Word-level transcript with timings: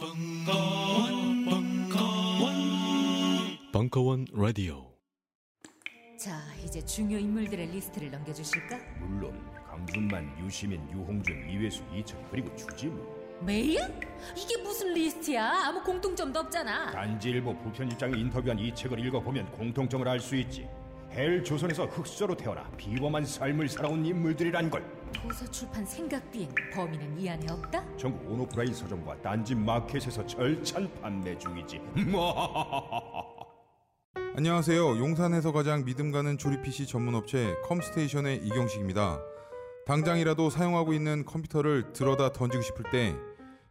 벙커원, 0.00 1.44
벙커원, 1.44 2.54
벙커원 3.70 4.24
라디오. 4.32 4.94
자, 6.18 6.40
이제 6.64 6.82
중요 6.86 7.18
인물들의 7.18 7.66
리스트를 7.66 8.10
넘겨주실까? 8.10 8.78
물론 8.98 9.38
강준만, 9.68 10.42
유시민, 10.42 10.80
유홍준, 10.90 11.50
이외수, 11.50 11.82
이철 11.94 12.18
그리고 12.30 12.54
주진우 12.56 12.98
메일? 13.42 13.78
이게 14.34 14.62
무슨 14.62 14.94
리스트야? 14.94 15.66
아무 15.66 15.82
공통점도 15.82 16.40
없잖아. 16.40 16.92
딴지일보 16.92 17.58
부편집장이 17.58 18.18
인터뷰한 18.20 18.58
이 18.58 18.74
책을 18.74 18.98
읽어보면 19.06 19.52
공통점을 19.52 20.08
알 20.08 20.18
수 20.18 20.34
있지 20.36 20.66
헬 21.12 21.44
조선에서 21.44 21.84
흑수저로 21.86 22.36
태어나 22.36 22.70
비범한 22.78 23.24
삶을 23.26 23.68
살아온 23.68 24.06
인물들이란 24.06 24.70
걸 24.70 24.82
도서 25.12 25.48
출판 25.50 25.84
생각 25.84 26.30
비행 26.30 26.48
범인은 26.72 27.18
이 27.18 27.28
안에 27.28 27.46
없다? 27.50 27.84
전국 27.96 28.30
온오프라인 28.30 28.72
서점과 28.72 29.20
딴지 29.22 29.54
마켓에서 29.54 30.26
절찬 30.26 30.90
판매 31.00 31.36
중이지 31.36 31.80
안녕하세요. 34.36 34.98
용산에서 34.98 35.52
가장 35.52 35.84
믿음 35.84 36.12
가는 36.12 36.38
조립 36.38 36.62
PC 36.62 36.86
전문 36.86 37.14
업체 37.14 37.54
컴스테이션의 37.64 38.38
이경식입니다. 38.44 39.20
당장이라도 39.86 40.50
사용하고 40.50 40.92
있는 40.92 41.24
컴퓨터를 41.24 41.92
들어다 41.92 42.32
던지고 42.32 42.62
싶을 42.62 42.84
때 42.90 43.16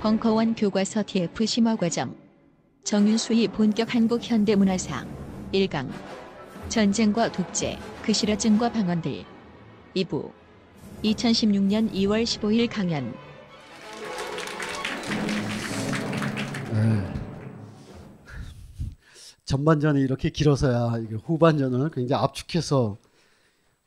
벙커원 0.00 0.54
교과서 0.54 1.02
TF 1.04 1.44
심화 1.44 1.74
과정 1.74 2.16
정윤수의 2.84 3.48
본격 3.48 3.96
한국 3.96 4.20
현대 4.22 4.54
문화사 4.54 5.04
1강 5.52 5.90
전쟁과 6.68 7.32
독재 7.32 7.76
그 8.04 8.12
실화증과 8.12 8.70
방언들 8.70 9.24
2부 9.96 10.30
2016년 11.02 11.92
2월 11.92 12.22
15일 12.22 12.70
강연 12.70 13.12
네. 16.72 17.14
전반전이 19.46 20.00
이렇게 20.00 20.30
길어서야 20.30 20.92
후반전을 21.24 21.90
굉장히 21.90 22.22
압축해서 22.22 22.96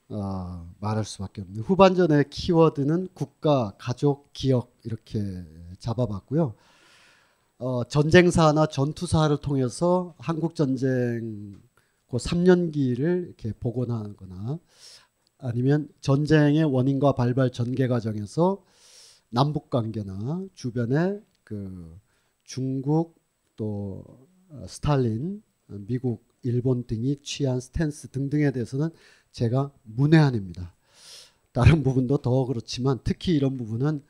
어, 0.10 0.70
말할 0.82 1.06
수밖에 1.06 1.42
없는 1.42 1.62
후반전의 1.62 2.26
키워드는 2.30 3.08
국가, 3.14 3.72
가족, 3.78 4.34
기억 4.34 4.76
이렇게 4.84 5.46
잡아봤고요. 5.81 6.53
어, 7.58 7.84
전쟁사나 7.84 8.68
전투사를 8.68 9.36
통해서 9.42 10.16
한국 10.18 10.56
전쟁 10.56 11.59
그 12.09 12.18
3년기를 12.18 13.28
이렇게 13.28 13.53
복원하거나 13.53 14.59
아니면 15.38 15.90
전쟁의 16.02 16.64
원인과 16.64 17.14
발발 17.14 17.52
전개 17.52 17.88
과정에서 17.88 18.64
남북 19.30 19.70
관계나 19.70 20.46
주변의 20.56 21.22
그 21.44 21.97
중국 22.44 23.16
또 23.56 24.03
어, 24.50 24.66
스탈린, 24.68 25.41
어, 25.70 25.75
미국, 25.88 26.24
일본 26.44 26.86
등이 26.86 27.22
취한 27.24 27.59
스탠스 27.59 28.09
등등에 28.09 28.52
대해서는 28.52 28.90
제가 29.31 29.72
문외한입니다. 29.84 30.74
다른 31.52 31.84
부분도 31.84 32.18
더 32.18 32.46
그렇지만 32.46 33.00
특히 33.03 33.36
이런 33.36 33.58
부분은 33.58 34.03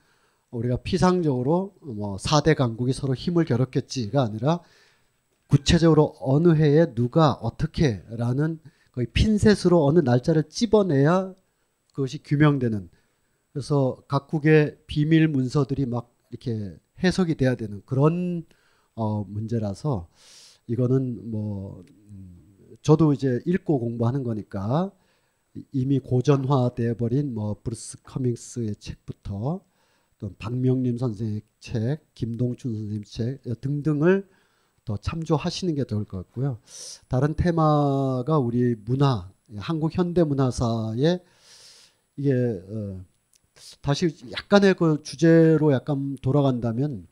우리가 0.51 0.77
피상적으로 0.77 1.73
뭐 1.81 2.17
4대 2.17 2.55
강국이 2.55 2.93
서로 2.93 3.15
힘을 3.15 3.45
겨뤘겠지가 3.45 4.21
아니라 4.21 4.59
구체적으로 5.47 6.15
어느 6.19 6.55
해에 6.55 6.93
누가 6.93 7.33
어떻게라는 7.33 8.59
거의 8.91 9.07
핀셋으로 9.07 9.85
어느 9.85 9.99
날짜를 9.99 10.43
찝어내야 10.49 11.33
그것이 11.93 12.21
규명되는. 12.23 12.89
그래서 13.51 13.97
각국의 14.07 14.77
비밀 14.87 15.27
문서들이 15.27 15.85
막 15.85 16.13
이렇게 16.29 16.77
해석이 17.03 17.35
돼야 17.35 17.55
되는 17.55 17.81
그런 17.85 18.45
어 18.95 19.23
문제라서 19.23 20.07
이거는 20.67 21.31
뭐 21.31 21.83
음, 21.89 22.77
저도 22.81 23.13
이제 23.13 23.41
읽고 23.45 23.79
공부하는 23.79 24.23
거니까 24.23 24.91
이미 25.73 25.99
고전화돼 25.99 26.95
버린 26.95 27.33
뭐 27.33 27.57
브루스 27.61 28.03
커밍스의 28.03 28.75
책부터 28.77 29.61
또 30.21 30.31
박명림 30.37 30.99
선생의 30.99 31.41
책, 31.59 32.05
김동춘 32.13 32.73
선생님 32.73 33.03
책 33.03 33.41
등등을 33.59 34.29
더 34.85 34.95
참조하시는 34.95 35.73
게 35.73 35.83
좋을 35.83 36.05
것 36.05 36.17
같고요. 36.17 36.59
다른 37.07 37.33
테마가 37.33 38.37
우리 38.37 38.75
문화, 38.85 39.31
한국 39.57 39.97
현대 39.97 40.23
문화사의 40.23 41.23
이게 42.17 42.33
어 42.33 43.03
다시 43.81 44.15
약간의 44.31 44.75
그 44.75 45.01
주제로 45.01 45.73
약간 45.73 46.15
돌아간다면 46.21 47.07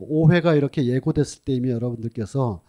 5회가 0.00 0.56
이렇게 0.56 0.84
예고됐을 0.86 1.44
때 1.44 1.52
이미 1.52 1.70
여러분들께서 1.70 2.62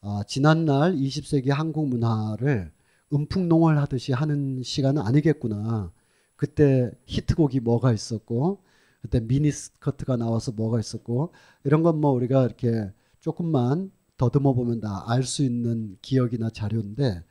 아, 0.00 0.22
지난날 0.28 0.94
20세기 0.94 1.48
한국 1.48 1.88
문화를 1.88 2.70
음풍농을 3.12 3.78
하듯이 3.80 4.12
하는 4.12 4.62
시간은 4.62 5.02
아니겠구나. 5.02 5.92
그때 6.36 6.92
히트곡이 7.06 7.60
뭐가 7.60 7.92
있었고, 7.92 8.62
그때 9.00 9.20
미니스커트가 9.20 10.16
나와서 10.16 10.52
뭐가 10.52 10.80
있었고, 10.80 11.32
이런 11.64 11.82
건 11.82 12.00
뭐 12.00 12.10
우리가 12.12 12.44
이렇게 12.46 12.92
조금만 13.20 13.90
더듬어 14.16 14.52
보면 14.54 14.80
다 14.80 15.04
알 15.08 15.22
수 15.24 15.42
있는 15.44 15.96
기억이나 16.02 16.50
자료인데, 16.50 17.24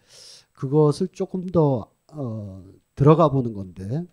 그것을 0.53 1.09
조금 1.09 1.45
더, 1.47 1.91
어, 2.13 2.63
들어가 2.95 3.29
보는 3.29 3.53
건데, 3.53 4.05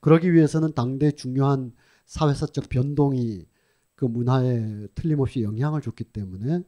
그러기 0.00 0.32
위해서는 0.32 0.72
당대 0.74 1.10
중요한 1.12 1.72
사회사적 2.06 2.68
변동이 2.68 3.46
그 3.94 4.04
문화에 4.04 4.86
틀림없이 4.94 5.42
영향을 5.42 5.80
줬기 5.80 6.04
때문에 6.04 6.62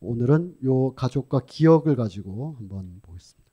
오늘은 0.00 0.58
요 0.64 0.94
가족과 0.94 1.40
기억을 1.46 1.96
가지고 1.96 2.54
한번 2.58 3.00
보겠습니다. 3.02 3.44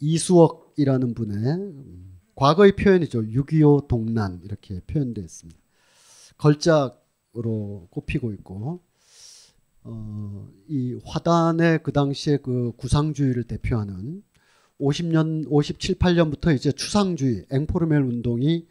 이수억이라는 0.00 1.14
분의 1.14 1.36
음, 1.54 2.07
과거의 2.38 2.76
표현이죠. 2.76 3.22
6.25 3.22 3.88
동란 3.88 4.40
이렇게 4.44 4.78
표현되어 4.86 5.24
있습니다. 5.24 5.58
걸작으로 6.36 7.88
꼽히고 7.90 8.32
있고 8.34 8.80
어, 9.82 10.48
이 10.68 11.00
화단의 11.04 11.82
그 11.82 11.90
당시에 11.90 12.36
그 12.36 12.70
구상주의를 12.76 13.42
대표하는 13.42 14.22
50년 14.80 15.46
57, 15.48 15.96
8년부터 15.96 16.54
이제 16.54 16.70
추상주의 16.70 17.44
앵포르멜 17.50 17.96
운동이 17.96 18.68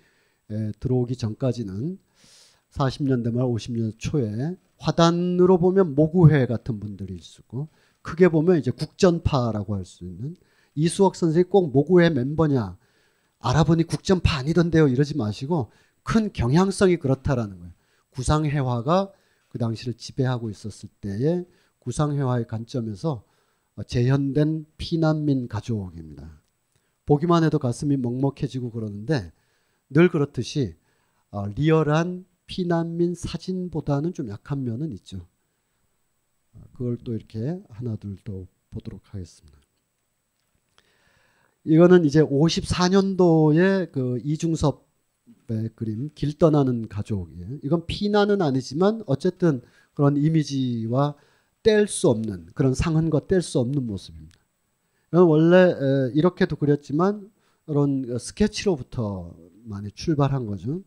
에, 0.49 0.71
들어오기 0.79 1.17
전까지는 1.17 1.99
40년대 2.71 3.33
말 3.33 3.43
50년 3.43 3.95
초에 3.97 4.55
화단으로 4.77 5.57
보면 5.57 5.93
모구회 5.93 6.45
같은 6.45 6.79
분들이 6.79 7.15
있었고 7.15 7.67
크게 8.01 8.29
보면 8.29 8.59
이제 8.59 8.71
국전파라고 8.71 9.75
할 9.75 9.83
수 9.83 10.05
있는 10.05 10.37
이수옥 10.75 11.17
선생이 11.17 11.43
꼭 11.45 11.73
모구회 11.73 12.11
멤버냐 12.11 12.77
알아보니 13.39 13.83
국전파 13.83 14.37
아니던데요 14.37 14.87
이러지 14.87 15.15
마시고 15.17 15.71
큰 16.03 16.31
경향성이 16.31 16.97
그렇다라는 16.97 17.59
거예요. 17.59 17.73
구상회화가 18.11 19.11
그 19.49 19.57
당시를 19.57 19.93
지배하고 19.93 20.49
있었을 20.49 20.89
때의 21.01 21.45
구상회화의 21.79 22.47
관점에서 22.47 23.23
재현된 23.85 24.65
피난민 24.77 25.47
가족입니다. 25.47 26.41
보기만 27.05 27.43
해도 27.43 27.59
가슴이 27.59 27.97
먹먹해지고 27.97 28.71
그러는데 28.71 29.31
늘 29.89 30.09
그렇듯이 30.09 30.75
어, 31.29 31.47
리얼한 31.47 32.25
피난민 32.47 33.13
사진보다는 33.15 34.13
좀 34.13 34.29
약한 34.29 34.63
면은 34.63 34.91
있죠. 34.93 35.27
어, 36.53 36.61
그걸 36.73 36.97
또 36.97 37.13
이렇게 37.13 37.61
하나 37.69 37.95
둘 37.95 38.17
더 38.23 38.47
보도록 38.69 39.01
하겠습니다. 39.13 39.56
이거는 41.67 42.05
이제 42.05 42.23
54년도에 42.23 43.91
그 43.91 44.19
이중섭의 44.23 45.71
그림 45.75 46.09
길 46.15 46.37
떠나는 46.37 46.87
가족이에요. 46.87 47.57
이건 47.63 47.85
피난은 47.85 48.41
아니지만 48.41 49.03
어쨌든 49.05 49.61
그런 49.93 50.15
이미지와 50.17 51.15
뗄 51.63 51.87
수 51.87 52.09
없는 52.09 52.47
그런 52.53 52.73
상흔과 52.73 53.27
뗄 53.27 53.41
수 53.41 53.59
없는 53.59 53.85
모습입니다. 53.85 54.37
원래 55.11 55.73
이렇게도 56.13 56.55
그렸지만 56.55 57.29
그런 57.65 58.17
스케치로부터 58.17 59.35
많이 59.65 59.91
출발한 59.91 60.45
거죠. 60.45 60.81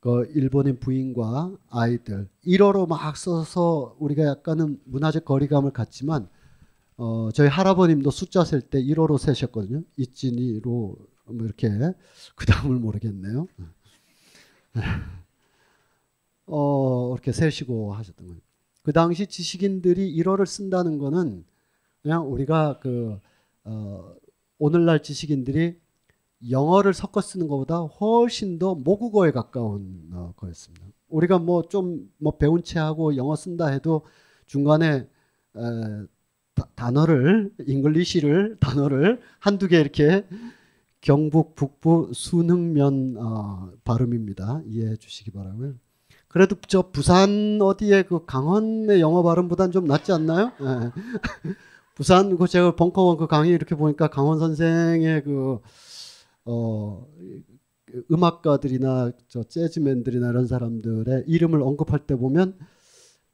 그 0.00 0.28
일본인 0.34 0.80
부인과 0.80 1.56
아이들 1.70 2.28
1어로 2.44 2.88
막 2.88 3.16
써서 3.16 3.96
우리가 4.00 4.24
약간은 4.24 4.80
문화적 4.84 5.24
거리감을 5.24 5.70
갖지만 5.70 6.28
어, 6.96 7.30
저희 7.32 7.48
할아버님도 7.48 8.10
숫자 8.10 8.44
셀 8.44 8.60
때 8.62 8.82
1호로 8.82 9.18
세셨거든요. 9.18 9.82
이진이로 9.96 10.96
뭐 11.26 11.46
이렇게 11.46 11.68
그 12.36 12.46
다음을 12.46 12.76
모르겠네요. 12.76 13.46
어, 16.46 17.12
이렇게 17.14 17.32
세시고 17.32 17.94
하셨던 17.94 18.26
거예요. 18.26 18.40
그 18.82 18.92
당시 18.92 19.26
지식인들이 19.26 20.14
일어를 20.16 20.46
쓴다는 20.46 20.98
거는 20.98 21.44
그냥 22.02 22.30
우리가 22.30 22.80
그 22.80 23.18
어, 23.64 24.14
오늘날 24.58 25.02
지식인들이 25.02 25.80
영어를 26.50 26.92
섞어 26.92 27.20
쓰는 27.20 27.46
것보다 27.46 27.78
훨씬 27.78 28.58
더 28.58 28.74
모국어에 28.74 29.30
가까운 29.30 30.08
어, 30.12 30.32
거였습니다. 30.36 30.86
우리가 31.08 31.38
뭐 31.38 31.62
좀뭐 31.68 32.08
뭐 32.18 32.36
배운 32.38 32.64
체 32.64 32.80
하고 32.80 33.16
영어 33.16 33.36
쓴다 33.36 33.66
해도 33.68 34.04
중간에 34.46 34.86
에, 34.96 35.06
다, 35.52 36.06
단어를 36.74 37.50
English를 37.66 38.56
단어를 38.60 39.20
한두 39.38 39.68
개 39.68 39.80
이렇게 39.80 40.24
경북 41.00 41.54
북부 41.54 42.10
순흥면 42.14 43.16
어, 43.18 43.72
발음입니다. 43.84 44.62
이해해 44.66 44.96
주시기 44.96 45.32
바라고요. 45.32 45.74
그래도 46.28 46.56
저 46.66 46.90
부산 46.90 47.58
어디에 47.60 48.02
그 48.02 48.24
강헌의 48.24 49.00
영어 49.00 49.22
발음보단 49.22 49.70
좀 49.70 49.84
낫지 49.84 50.12
않나요? 50.12 50.52
네. 50.60 50.90
부산 51.94 52.36
그 52.36 52.46
제가 52.46 52.74
벙커원 52.74 53.18
그 53.18 53.26
강의 53.26 53.50
이렇게 53.50 53.74
보니까 53.74 54.08
강헌 54.08 54.38
선생의 54.38 55.24
그 55.24 55.60
어, 56.44 57.06
음악가들이나 58.10 59.12
저 59.28 59.42
재즈맨들이나 59.42 60.30
이런 60.30 60.46
사람들의 60.46 61.24
이름을 61.26 61.60
언급할 61.62 62.06
때 62.06 62.16
보면 62.16 62.56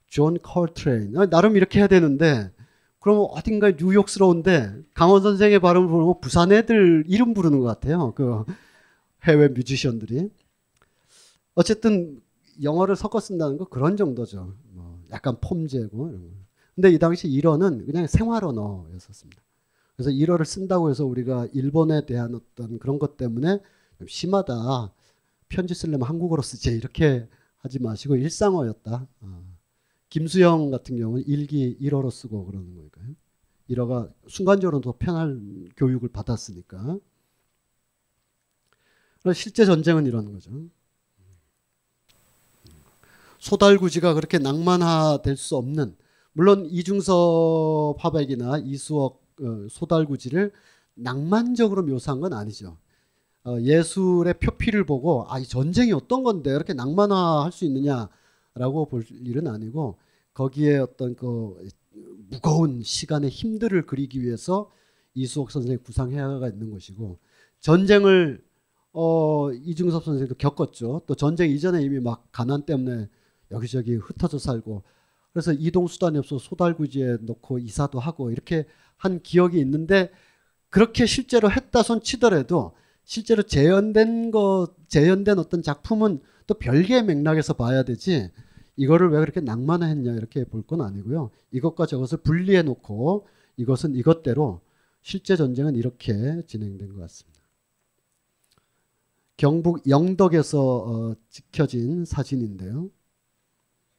존 0.07 0.39
컬트레인 0.43 1.17
아, 1.17 1.27
나름 1.27 1.57
이렇게 1.57 1.79
해야 1.79 1.87
되는데 1.87 2.51
그러면 3.00 3.27
어딘가 3.31 3.71
뉴욕스러운데 3.71 4.83
강헌 4.94 5.23
선생의 5.23 5.61
발음을 5.61 5.89
보면 5.89 6.21
부산 6.21 6.53
애들 6.53 7.05
이름 7.06 7.35
부르는 7.35 7.61
것 7.61 7.67
같아요. 7.67 8.12
그 8.15 8.45
해외 9.25 9.49
뮤지션들이 9.49 10.31
어쨌든 11.55 12.21
영어를 12.62 12.97
섞어 12.97 13.21
쓴다는 13.21 13.56
거 13.56 13.65
그런 13.67 13.97
정도죠. 13.97 14.55
뭐 14.71 15.00
약간 15.11 15.37
폼제고 15.41 16.09
이런 16.09 16.23
거. 16.23 16.35
근데 16.75 16.91
이 16.91 16.99
당시 16.99 17.29
일어는 17.29 17.87
그냥 17.87 18.06
생활 18.06 18.45
언어였었습니다. 18.45 19.43
그래서 19.97 20.11
일어를 20.11 20.47
쓴다고 20.47 20.91
해서 20.91 21.05
우리가 21.05 21.49
일본에 21.53 22.06
대한 22.06 22.35
어떤 22.35 22.79
그런 22.79 23.01
것 23.01 23.17
때문에 23.17 23.61
심하다. 24.06 24.93
편지 25.49 25.75
쓰려면 25.75 26.03
한국어로 26.03 26.43
쓰지 26.43 26.71
이렇게 26.71 27.29
하지 27.56 27.81
마시고 27.81 28.17
일상어였다. 28.17 29.09
어. 29.21 29.48
김수영 30.10 30.70
같은 30.70 30.96
경우는 30.96 31.25
일기 31.26 31.76
일어로 31.81 32.10
쓰고 32.10 32.46
그러는 32.46 32.75
거니까요. 32.75 33.06
일어가 33.69 34.08
순간적으로 34.26 34.81
더 34.81 34.94
편할 34.99 35.38
교육을 35.76 36.08
받았으니까. 36.08 36.99
실제 39.34 39.66
전쟁은 39.66 40.06
이런 40.06 40.32
거죠. 40.32 40.50
소달구지가 43.38 44.14
그렇게 44.14 44.38
낭만화될 44.38 45.37
수 45.37 45.56
없는 45.56 45.96
물론 46.32 46.66
이중섭 46.66 47.96
화백이나 47.99 48.58
이수옥 48.58 49.22
어, 49.40 49.66
소달구지를 49.70 50.52
낭만적으로 50.94 51.82
묘사한 51.84 52.20
건 52.20 52.32
아니죠. 52.32 52.76
어, 53.44 53.58
예술의 53.60 54.34
표피를 54.40 54.84
보고 54.84 55.26
아, 55.28 55.38
이 55.38 55.46
전쟁이 55.46 55.93
어떤 55.93 56.22
건데 56.22 56.50
이렇게 56.50 56.75
낭만화할 56.75 57.52
수 57.52 57.64
있느냐 57.64 58.08
라고 58.58 58.87
볼 58.87 59.05
일은 59.10 59.46
아니고 59.46 59.99
거기에 60.34 60.78
어떤 60.78 61.14
그 61.14 61.69
무거운 62.31 62.82
시간의 62.82 63.31
힘들을 63.31 63.87
그리기 63.87 64.22
위해서 64.22 64.70
이수옥 65.14 65.50
선생의 65.50 65.78
구상해가 65.78 66.49
있는 66.49 66.70
것이고 66.70 67.19
전쟁을 67.60 68.43
어, 68.93 69.52
이중섭 69.52 70.05
선생도 70.05 70.34
겪었죠. 70.37 71.02
또 71.06 71.14
전쟁 71.14 71.50
이전에 71.50 71.82
이미 71.82 72.00
막 72.00 72.28
가난 72.32 72.62
때문에 72.62 73.08
여기저기 73.50 73.94
흩어져 73.94 74.38
살고 74.38 74.82
그래서 75.32 75.52
이동 75.52 75.87
수단이 75.87 76.19
없어 76.19 76.38
소달구지에 76.38 77.19
놓고 77.22 77.58
이사도 77.58 77.99
하고 77.99 78.31
이렇게 78.31 78.66
한 78.96 79.20
기억이 79.22 79.58
있는데 79.60 80.10
그렇게 80.70 81.06
실제로 81.06 81.50
했다 81.50 81.82
손 81.82 82.00
치더라도 82.00 82.72
실제로 83.05 83.43
재현된 83.43 84.31
거 84.31 84.74
재현된 84.88 85.38
어떤 85.38 85.62
작품은 85.62 86.20
또 86.46 86.55
별개의 86.55 87.05
맥락에서 87.05 87.55
봐야 87.55 87.82
되지 87.82 88.31
이거를 88.79 89.11
왜 89.11 89.19
그렇게 89.20 89.41
낭만화했냐 89.41 90.13
이렇게 90.15 90.44
볼 90.44 90.63
건 90.63 90.81
아니고요. 90.82 91.31
이것과 91.51 91.87
저것을 91.87 92.19
분리해 92.19 92.63
놓고 92.63 93.27
이것은 93.56 93.94
이것대로 93.97 94.61
실제 95.03 95.37
전쟁은 95.37 95.75
이렇게 95.75 96.43
진행된 96.47 96.94
것 96.94 97.01
같습니다. 97.01 97.41
경북 99.37 99.89
영덕에서 99.89 100.61
어, 100.61 101.15
찍혀진 101.31 102.05
사진인데요. 102.05 102.91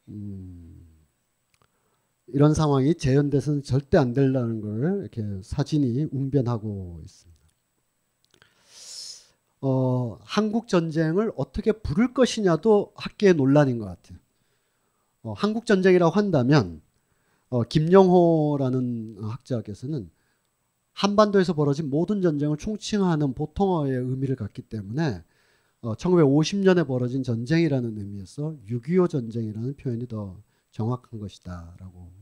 음, 0.09 0.85
이런 2.27 2.53
상황이 2.53 2.95
재현돼서는 2.95 3.63
절대 3.63 3.97
안 3.97 4.13
된다는 4.13 4.61
걸 4.61 5.01
이렇게 5.01 5.23
사진이 5.43 6.07
웅변하고 6.11 7.01
있습니다. 7.03 7.39
어, 9.61 10.17
한국 10.21 10.67
전쟁을 10.69 11.33
어떻게 11.35 11.71
부를 11.73 12.13
것이냐도 12.13 12.93
학계의 12.95 13.33
논란인 13.33 13.77
것 13.77 13.85
같아요. 13.85 14.19
어, 15.23 15.33
한국 15.33 15.65
전쟁이라고 15.65 16.11
한다면 16.11 16.81
어, 17.49 17.63
김영호라는 17.63 19.17
학자께서는 19.21 20.09
한반도에서 20.93 21.53
벌어진 21.53 21.89
모든 21.89 22.21
전쟁을 22.21 22.57
총칭하는 22.57 23.33
보통어의 23.33 23.93
의미를 23.93 24.35
갖기 24.35 24.63
때문에 24.63 25.23
어, 25.81 25.95
1950년에 25.95 26.85
벌어진 26.87 27.23
전쟁이라는 27.23 27.97
의미에서 27.97 28.57
6.25 28.67 29.09
전쟁이라는 29.09 29.75
표현이 29.75 30.07
더 30.07 30.41
정확한 30.71 31.19
것이다라고 31.19 32.19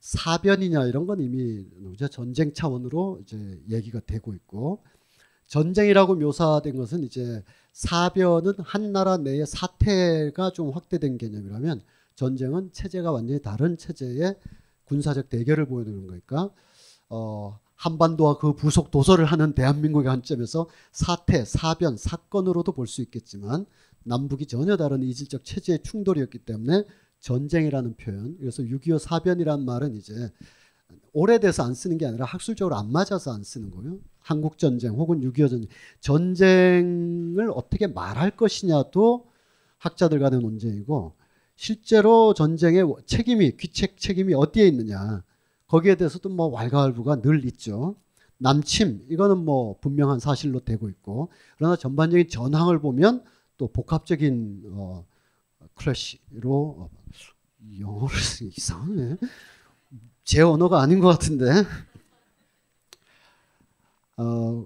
사변이냐 0.00 0.86
이런 0.86 1.06
건 1.06 1.20
이미 1.20 1.66
전쟁 2.10 2.52
차원으로 2.52 3.20
이제 3.22 3.62
얘기가 3.68 4.00
되고 4.00 4.34
있고 4.34 4.82
전쟁이라고 5.50 6.14
묘사된 6.14 6.76
것은 6.76 7.02
이제 7.02 7.42
사변은 7.72 8.54
한 8.60 8.92
나라 8.92 9.16
내의 9.16 9.44
사태가 9.46 10.52
좀 10.52 10.70
확대된 10.70 11.18
개념이라면 11.18 11.82
전쟁은 12.14 12.70
체제가 12.72 13.10
완전히 13.10 13.42
다른 13.42 13.76
체제의 13.76 14.36
군사적 14.84 15.28
대결을 15.28 15.66
보여주는 15.66 16.06
거니까 16.06 16.50
어, 17.08 17.58
한반도와 17.74 18.38
그 18.38 18.54
부속 18.54 18.92
도서를 18.92 19.24
하는 19.24 19.52
대한민국의 19.54 20.06
관점에서 20.08 20.68
사태, 20.92 21.44
사변, 21.44 21.96
사건으로도 21.96 22.72
볼 22.72 22.86
수 22.86 23.02
있겠지만 23.02 23.66
남북이 24.04 24.46
전혀 24.46 24.76
다른 24.76 25.02
이질적 25.02 25.44
체제의 25.44 25.82
충돌이었기 25.82 26.38
때문에 26.38 26.84
전쟁이라는 27.18 27.96
표현, 27.96 28.36
그래서 28.38 28.62
6.25 28.62 28.98
사변이라는 29.00 29.64
말은 29.64 29.96
이제 29.96 30.30
오래돼서 31.12 31.64
안 31.64 31.74
쓰는 31.74 31.98
게 31.98 32.06
아니라 32.06 32.24
학술적으로 32.24 32.76
안 32.76 32.90
맞아서 32.92 33.32
안 33.32 33.42
쓰는 33.42 33.70
거예요. 33.70 33.98
한국 34.20 34.58
전쟁 34.58 34.92
혹은 34.92 35.20
6.25 35.20 35.48
전쟁 35.50 35.68
전쟁을 36.00 37.50
어떻게 37.54 37.86
말할 37.86 38.36
것이냐도 38.36 39.26
학자들 39.78 40.18
간의 40.18 40.40
논쟁이고 40.40 41.14
실제로 41.56 42.34
전쟁의 42.34 42.86
책임이 43.06 43.56
귀책 43.56 43.98
책임이 43.98 44.34
어디에 44.34 44.66
있느냐 44.68 45.22
거기에 45.66 45.94
대해서도 45.94 46.28
뭐 46.28 46.48
왈가왈부가 46.48 47.22
늘 47.22 47.44
있죠. 47.46 47.96
남침 48.38 49.06
이거는 49.10 49.38
뭐 49.38 49.78
분명한 49.80 50.18
사실로 50.18 50.60
되고 50.60 50.88
있고 50.88 51.28
그러나 51.58 51.76
전반적인 51.76 52.28
전황을 52.28 52.80
보면 52.80 53.22
또 53.58 53.68
복합적인 53.68 54.64
어, 54.72 55.04
클래시로 55.74 56.52
어, 56.78 56.90
영어를 57.78 58.16
이상하네. 58.56 59.16
제 60.30 60.42
언어가 60.42 60.80
아닌 60.80 61.00
것 61.00 61.08
같은데. 61.08 61.50
어, 64.16 64.64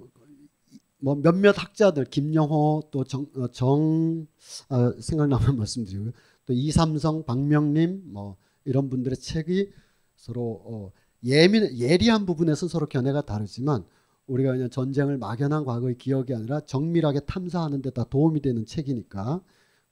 뭐 0.98 1.14
몇몇 1.14 1.54
학자들 1.56 2.04
김영호 2.04 2.90
또정 2.90 3.26
어, 3.36 3.48
정, 3.48 4.26
어, 4.68 5.00
생각나면 5.00 5.56
말씀드리고요. 5.56 6.12
또 6.44 6.52
이삼성, 6.52 7.24
박명림 7.24 8.12
뭐 8.12 8.36
이런 8.66 8.90
분들의 8.90 9.16
책이 9.16 9.72
서로 10.16 10.60
어, 10.66 10.92
예민 11.24 11.78
예리한 11.78 12.26
부분에서 12.26 12.68
서로 12.68 12.84
견해가 12.86 13.22
다르지만 13.22 13.86
우리가 14.26 14.52
그냥 14.52 14.68
전쟁을 14.68 15.16
막연한 15.16 15.64
과거의 15.64 15.96
기억이 15.96 16.34
아니라 16.34 16.60
정밀하게 16.60 17.20
탐사하는 17.20 17.80
데 17.80 17.88
다 17.88 18.04
도움이 18.04 18.42
되는 18.42 18.66
책이니까 18.66 19.40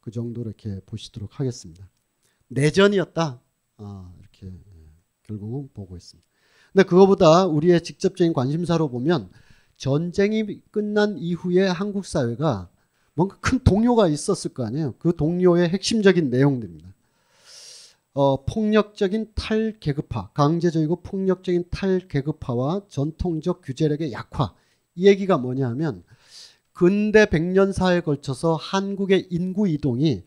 그 0.00 0.10
정도로 0.10 0.50
이렇게 0.50 0.80
보시도록 0.84 1.40
하겠습니다. 1.40 1.88
내전이었다. 2.48 3.40
아, 3.78 4.12
이렇게 4.20 4.48
예, 4.48 4.71
결국은 5.32 5.68
보고 5.72 5.96
있습니다. 5.96 6.28
근데 6.72 6.84
그거보다 6.84 7.46
우리의 7.46 7.82
직접적인 7.82 8.32
관심사로 8.32 8.88
보면 8.88 9.30
전쟁이 9.76 10.60
끝난 10.70 11.16
이후에 11.18 11.66
한국 11.66 12.06
사회가 12.06 12.68
뭔가 13.14 13.36
큰 13.40 13.58
동요가 13.60 14.08
있었을 14.08 14.54
거 14.54 14.64
아니에요. 14.64 14.94
그 14.98 15.14
동요의 15.16 15.68
핵심적인 15.68 16.30
내용들입니다. 16.30 16.92
어, 18.14 18.44
폭력적인 18.44 19.32
탈계급화, 19.34 20.30
강제적이고 20.34 20.96
폭력적인 20.96 21.64
탈계급화와 21.70 22.82
전통적 22.88 23.62
규제력의 23.62 24.12
약화. 24.12 24.54
이 24.94 25.06
얘기가 25.06 25.38
뭐냐 25.38 25.68
하면 25.70 26.02
근대 26.72 27.26
백년사에 27.26 28.00
걸쳐서 28.00 28.56
한국의 28.56 29.28
인구 29.30 29.68
이동이 29.68 30.24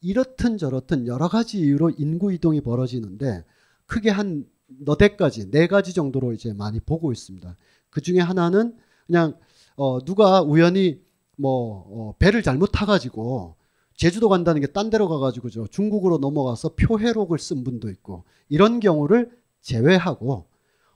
이렇든 0.00 0.58
저렇든 0.58 1.06
여러 1.06 1.28
가지 1.28 1.58
이유로 1.58 1.92
인구 1.98 2.32
이동이 2.32 2.60
벌어지는데 2.60 3.44
크게 3.86 4.10
한 4.10 4.46
너댓 4.66 5.16
가지, 5.16 5.50
네 5.50 5.66
가지 5.66 5.92
정도로 5.94 6.32
이제 6.32 6.52
많이 6.52 6.80
보고 6.80 7.12
있습니다. 7.12 7.56
그 7.90 8.00
중에 8.00 8.20
하나는 8.20 8.76
그냥 9.06 9.36
어, 9.76 10.04
누가 10.04 10.42
우연히 10.42 11.00
뭐 11.36 11.86
어, 11.88 12.14
배를 12.18 12.42
잘못 12.42 12.68
타가지고 12.72 13.56
제주도 13.94 14.28
간다는 14.28 14.60
게 14.60 14.66
딴 14.68 14.90
데로 14.90 15.08
가가지고 15.08 15.50
저 15.50 15.66
중국으로 15.66 16.18
넘어가서 16.18 16.74
표회록을 16.76 17.38
쓴 17.38 17.64
분도 17.64 17.88
있고 17.90 18.24
이런 18.48 18.80
경우를 18.80 19.30
제외하고 19.62 20.46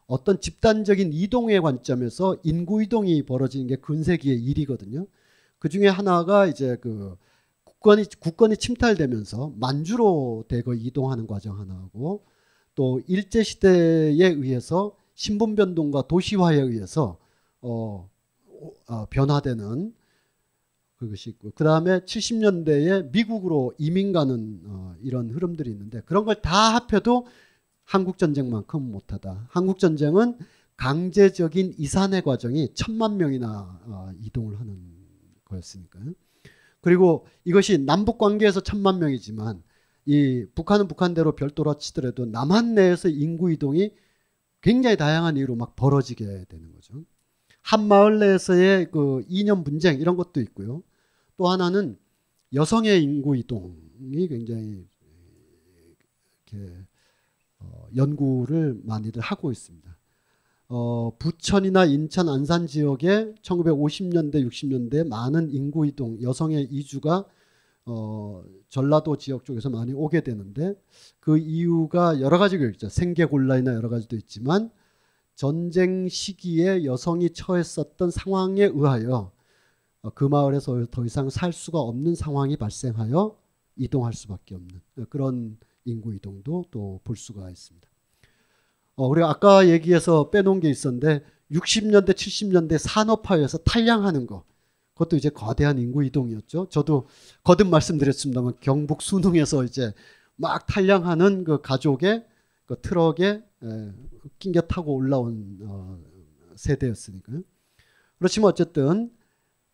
어떤 0.06 0.40
집단적인 0.40 1.12
이동의 1.12 1.60
관점에서 1.60 2.36
인구 2.42 2.82
이동이 2.82 3.22
벌어지는 3.24 3.68
게 3.68 3.76
근세기의 3.76 4.42
일이거든요. 4.42 5.06
그 5.58 5.68
중에 5.68 5.86
하나가 5.88 6.46
이제 6.46 6.76
그 6.80 7.16
국권이 7.64 8.04
국권이 8.18 8.56
침탈되면서 8.56 9.52
만주로 9.56 10.44
대거 10.48 10.74
이동하는 10.74 11.26
과정 11.26 11.58
하나하고 11.58 12.24
또 12.80 13.02
일제 13.08 13.42
시대에 13.42 14.26
의해서 14.26 14.96
신분 15.12 15.54
변동과 15.54 16.08
도시화에 16.08 16.56
의해서 16.56 17.18
어, 17.60 18.08
어 18.86 19.06
변화되는 19.10 19.92
그것이 20.96 21.28
있고 21.28 21.50
그 21.54 21.62
다음에 21.62 22.00
70년대에 22.00 23.12
미국으로 23.12 23.74
이민 23.76 24.14
가는 24.14 24.62
어, 24.64 24.94
이런 25.02 25.28
흐름들이 25.28 25.68
있는데 25.68 26.00
그런 26.06 26.24
걸 26.24 26.40
다 26.40 26.74
합해도 26.74 27.26
한국 27.84 28.16
전쟁만큼 28.16 28.90
못하다. 28.90 29.48
한국 29.50 29.78
전쟁은 29.78 30.38
강제적인 30.78 31.74
이산의 31.76 32.22
과정이 32.22 32.72
천만 32.72 33.18
명이나 33.18 33.78
어, 33.88 34.10
이동을 34.22 34.58
하는 34.58 34.78
거였으니까요. 35.44 36.14
그리고 36.80 37.26
이것이 37.44 37.76
남북 37.76 38.16
관계에서 38.16 38.62
천만 38.62 39.00
명이지만 39.00 39.62
이 40.10 40.44
북한은 40.56 40.88
북한대로 40.88 41.36
별도로 41.36 41.78
치더라도 41.78 42.26
남한 42.26 42.74
내에서 42.74 43.08
인구 43.08 43.52
이동이 43.52 43.92
굉장히 44.60 44.96
다양한 44.96 45.36
이유로 45.36 45.54
막 45.54 45.76
벌어지게 45.76 46.46
되는 46.48 46.72
거죠. 46.72 47.04
한 47.62 47.86
마을 47.86 48.18
내에서의 48.18 48.90
그 48.90 49.22
이념 49.28 49.62
분쟁 49.62 50.00
이런 50.00 50.16
것도 50.16 50.40
있고요. 50.40 50.82
또 51.36 51.46
하나는 51.48 51.96
여성의 52.52 53.04
인구 53.04 53.36
이동이 53.36 54.26
굉장히 54.26 54.84
이렇게 56.50 56.74
어, 57.60 57.86
연구를 57.94 58.80
많이들 58.82 59.22
하고 59.22 59.52
있습니다. 59.52 59.96
어, 60.70 61.16
부천이나 61.20 61.84
인천, 61.84 62.28
안산 62.28 62.66
지역에 62.66 63.32
1950년대, 63.42 64.44
60년대 64.44 65.06
많은 65.06 65.50
인구 65.50 65.86
이동, 65.86 66.20
여성의 66.20 66.64
이주가 66.64 67.26
어, 67.90 68.44
전라도 68.68 69.16
지역 69.16 69.44
쪽에서 69.44 69.68
많이 69.68 69.92
오게 69.92 70.20
되는데 70.20 70.74
그 71.18 71.38
이유가 71.38 72.20
여러 72.20 72.38
가지가 72.38 72.64
있죠. 72.72 72.88
생계 72.88 73.24
곤란이나 73.24 73.74
여러 73.74 73.88
가지도 73.88 74.14
있지만 74.16 74.70
전쟁 75.34 76.08
시기에 76.08 76.84
여성이 76.84 77.30
처했었던 77.30 78.10
상황에 78.12 78.64
의하여 78.64 79.32
어, 80.02 80.10
그 80.10 80.24
마을에서 80.24 80.86
더 80.90 81.04
이상 81.04 81.28
살 81.30 81.52
수가 81.52 81.80
없는 81.80 82.14
상황이 82.14 82.56
발생하여 82.56 83.36
이동할 83.76 84.12
수밖에 84.12 84.54
없는 84.54 84.80
그런 85.08 85.58
인구 85.84 86.14
이동도 86.14 86.66
또 86.70 87.00
볼 87.02 87.16
수가 87.16 87.50
있습니다. 87.50 87.88
어, 88.96 89.06
우리가 89.08 89.30
아까 89.30 89.68
얘기해서 89.68 90.30
빼놓은 90.30 90.60
게 90.60 90.70
있었는데 90.70 91.24
60년대, 91.50 92.10
70년대 92.10 92.78
산업화에서 92.78 93.58
탈량하는 93.58 94.26
거. 94.26 94.44
그것도 95.00 95.16
이제 95.16 95.30
거대한 95.30 95.78
인구 95.78 96.04
이동이었죠. 96.04 96.68
저도 96.68 97.06
거듭 97.42 97.68
말씀드렸습니다만 97.68 98.54
경북 98.60 99.00
순흥에서 99.00 99.64
이제 99.64 99.94
막 100.36 100.66
탈량하는 100.66 101.44
그 101.44 101.62
가족의 101.62 102.26
그 102.66 102.80
트럭에 102.82 103.42
에, 103.62 103.92
낑겨 104.38 104.62
타고 104.62 104.94
올라온 104.94 105.58
어, 105.62 105.98
세대였으니까요. 106.54 107.42
그렇지만 108.18 108.50
어쨌든 108.50 109.10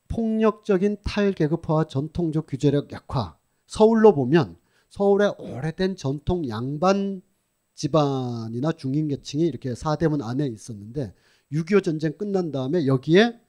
폭력적인 0.09 0.99
탈계급화와 1.04 1.88
전통적 1.88 2.47
규제력 2.47 2.92
약화. 2.92 3.37
서울로 3.66 4.14
보면 4.14 4.56
서울의 4.90 5.35
오래된 5.38 5.97
전통 5.97 6.49
양반 6.49 7.21
집안이나 7.75 8.73
중인계층이 8.73 9.45
이렇게 9.45 9.75
사대문 9.75 10.23
안에 10.23 10.47
있었는데 10.47 11.12
6.25 11.52 11.83
전쟁 11.83 12.16
끝난 12.16 12.52
다음에 12.52 12.87
여기에 12.87 13.40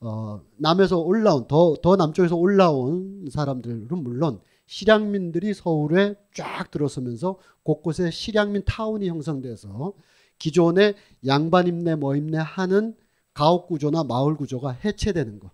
어, 0.00 0.40
남에서 0.56 0.98
올라온 0.98 1.46
더, 1.48 1.74
더 1.82 1.96
남쪽에서 1.96 2.36
올라온 2.36 3.26
사람들은 3.30 3.88
물론 3.90 4.40
실향민들이 4.66 5.54
서울에 5.54 6.14
쫙 6.34 6.70
들어서면서 6.70 7.38
곳곳에 7.62 8.10
실향민 8.10 8.62
타운이 8.64 9.08
형성돼서 9.08 9.94
기존의 10.38 10.94
양반 11.26 11.66
임내 11.66 11.96
뭐 11.96 12.14
임내 12.14 12.38
하는 12.38 12.94
가옥 13.34 13.66
구조나 13.68 14.04
마을 14.04 14.36
구조가 14.36 14.70
해체되는 14.84 15.40
것. 15.40 15.50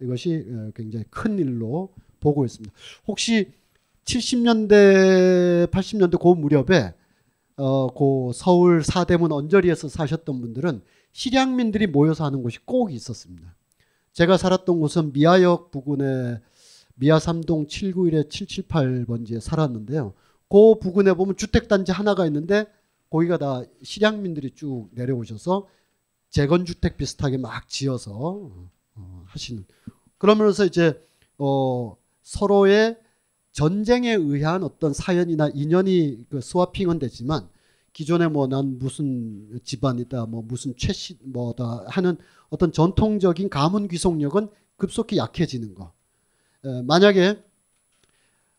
이것이 0.00 0.46
어, 0.48 0.70
굉장히 0.74 1.04
큰 1.10 1.38
일로 1.38 1.92
보고 2.20 2.44
있습니다. 2.44 2.74
혹시 3.06 3.52
70년대, 4.04 5.70
80년대 5.70 6.20
그 6.20 6.28
무렵에 6.28 6.94
어, 7.56 7.92
그 7.92 8.32
서울 8.34 8.82
사대문 8.82 9.32
언저리에서 9.32 9.88
사셨던 9.88 10.40
분들은 10.40 10.80
실향민들이 11.12 11.86
모여서 11.86 12.24
하는 12.24 12.42
곳이 12.42 12.58
꼭 12.64 12.92
있었습니다. 12.92 13.57
제가 14.18 14.36
살았던 14.36 14.80
곳은 14.80 15.12
미아역 15.12 15.70
부근에 15.70 16.40
미아 16.96 17.18
3동 17.18 17.68
791에 17.68 18.28
778번지에 18.28 19.38
살았는데요. 19.38 20.12
그 20.48 20.74
부근에 20.80 21.12
보면 21.12 21.36
주택단지 21.36 21.92
하나가 21.92 22.26
있는데 22.26 22.66
거기가 23.10 23.38
다 23.38 23.62
실향민들이 23.84 24.50
쭉 24.56 24.88
내려오셔서 24.90 25.68
재건주택 26.30 26.96
비슷하게 26.96 27.36
막 27.36 27.68
지어서 27.68 28.50
어, 28.96 29.24
하시는 29.26 29.64
그러면서 30.18 30.64
이제 30.64 31.00
어, 31.38 31.96
서로의 32.22 32.98
전쟁에 33.52 34.14
의한 34.14 34.64
어떤 34.64 34.92
사연이나 34.92 35.48
인연이 35.54 36.24
그 36.28 36.40
스와핑은 36.40 36.98
되지만 36.98 37.48
기존에 37.92 38.26
뭐 38.26 38.48
난 38.48 38.80
무슨 38.80 39.60
집안이다 39.62 40.26
뭐 40.26 40.42
무슨 40.42 40.74
최씨 40.76 41.18
뭐다 41.22 41.84
하는 41.86 42.16
어떤 42.50 42.72
전통적인 42.72 43.48
가문 43.48 43.88
귀속력은 43.88 44.48
급속히 44.76 45.16
약해지는 45.16 45.74
거. 45.74 45.92
에, 46.64 46.82
만약에 46.82 47.42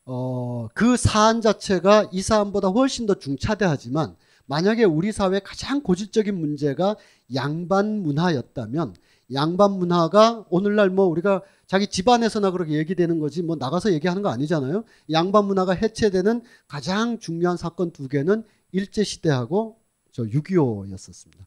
어, 0.05 0.67
그 0.73 0.97
사안 0.97 1.41
자체가 1.41 2.09
이 2.11 2.21
사안보다 2.21 2.69
훨씬 2.69 3.05
더 3.05 3.15
중차대하지만 3.15 4.15
만약에 4.47 4.83
우리 4.83 5.11
사회 5.11 5.39
가장 5.39 5.81
고질적인 5.81 6.35
문제가 6.35 6.95
양반 7.35 8.01
문화였다면 8.01 8.95
양반 9.31 9.73
문화가 9.73 10.43
오늘날 10.49 10.89
뭐 10.89 11.05
우리가 11.05 11.43
자기 11.67 11.85
집안에서나 11.85 12.49
그렇게 12.49 12.73
얘기되는 12.73 13.19
거지 13.19 13.43
뭐 13.43 13.55
나가서 13.55 13.93
얘기하는 13.93 14.23
거 14.23 14.29
아니잖아요. 14.29 14.83
양반 15.11 15.45
문화가 15.45 15.73
해체되는 15.73 16.41
가장 16.67 17.19
중요한 17.19 17.57
사건 17.57 17.91
두 17.91 18.07
개는 18.07 18.43
일제 18.71 19.03
시대하고 19.03 19.77
저 20.11 20.23
6.25였었습니다. 20.23 21.45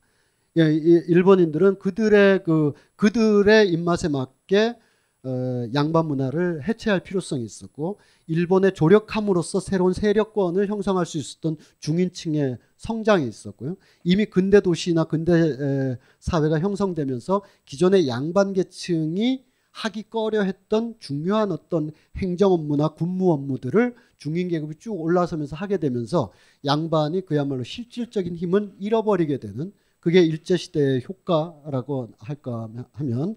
예, 0.58 0.64
일본인들은 0.64 1.78
그들의 1.78 2.44
그 2.44 2.72
그들의 2.96 3.70
입맛에 3.70 4.08
맞게 4.08 4.76
어, 5.24 5.68
양반 5.72 6.06
문화를 6.06 6.66
해체할 6.66 7.00
필요성이 7.00 7.44
있었고 7.44 7.98
일본의 8.26 8.74
조력함으로써 8.74 9.60
새로운 9.60 9.92
세력권을 9.92 10.66
형성할 10.66 11.06
수 11.06 11.16
있었던 11.16 11.56
중인층의 11.78 12.58
성장이 12.76 13.28
있었고요. 13.28 13.76
이미 14.02 14.26
근대 14.26 14.60
도시나 14.60 15.04
근대 15.04 15.32
에, 15.32 15.98
사회가 16.18 16.58
형성되면서 16.58 17.42
기존의 17.66 18.08
양반 18.08 18.52
계층이 18.52 19.44
하기 19.70 20.10
꺼려했던 20.10 20.96
중요한 20.98 21.50
어떤 21.52 21.92
행정 22.16 22.52
업무나 22.52 22.88
군무 22.88 23.32
업무들을 23.32 23.94
중인 24.18 24.48
계급이 24.48 24.74
쭉 24.78 25.00
올라서면서 25.00 25.56
하게 25.56 25.78
되면서 25.78 26.32
양반이 26.64 27.24
그야말로 27.24 27.64
실질적인 27.64 28.36
힘은 28.36 28.74
잃어버리게 28.80 29.38
되는 29.38 29.72
그게 30.02 30.20
일제 30.20 30.56
시대의 30.56 31.04
효과라고 31.08 32.10
할까 32.18 32.68
하면 32.94 33.36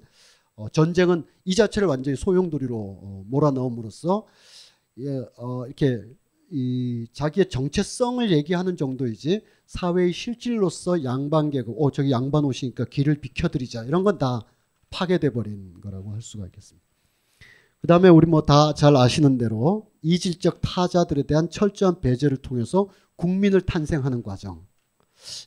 어, 0.56 0.68
전쟁은 0.70 1.26
이 1.44 1.54
자체를 1.54 1.88
완전히 1.88 2.18
소용돌이로 2.18 2.76
어, 2.76 3.24
몰아넣음으로써 3.28 4.26
예, 4.98 5.24
어, 5.38 5.66
이렇게 5.68 6.04
이 6.50 7.06
자기의 7.14 7.50
정체성을 7.50 8.32
얘기하는 8.32 8.78
정도이지 8.78 9.44
사회의 9.68 10.12
실질로서 10.12 11.04
양반 11.04 11.52
계급, 11.52 11.76
어 11.80 11.92
저기 11.92 12.10
양반 12.12 12.46
오시니까 12.46 12.86
길을 12.86 13.22
비켜드리자 13.22 13.84
이런 13.84 14.04
건 14.04 14.18
다 14.18 14.42
파괴돼 14.90 15.32
버린 15.34 15.80
거라고 15.82 16.14
할 16.14 16.22
수가 16.24 16.46
있겠습니다. 16.48 16.84
그 17.82 17.88
다음에 17.88 18.10
우리 18.10 18.26
뭐 18.26 18.42
다 18.46 18.74
잘 18.74 18.96
아시는 18.96 19.38
대로 19.38 19.92
이질적 20.02 20.62
타자들에 20.62 21.24
대한 21.24 21.50
철저한 21.52 22.02
배제를 22.02 22.38
통해서 22.38 22.90
국민을 23.18 23.62
탄생하는 23.62 24.24
과정. 24.24 24.66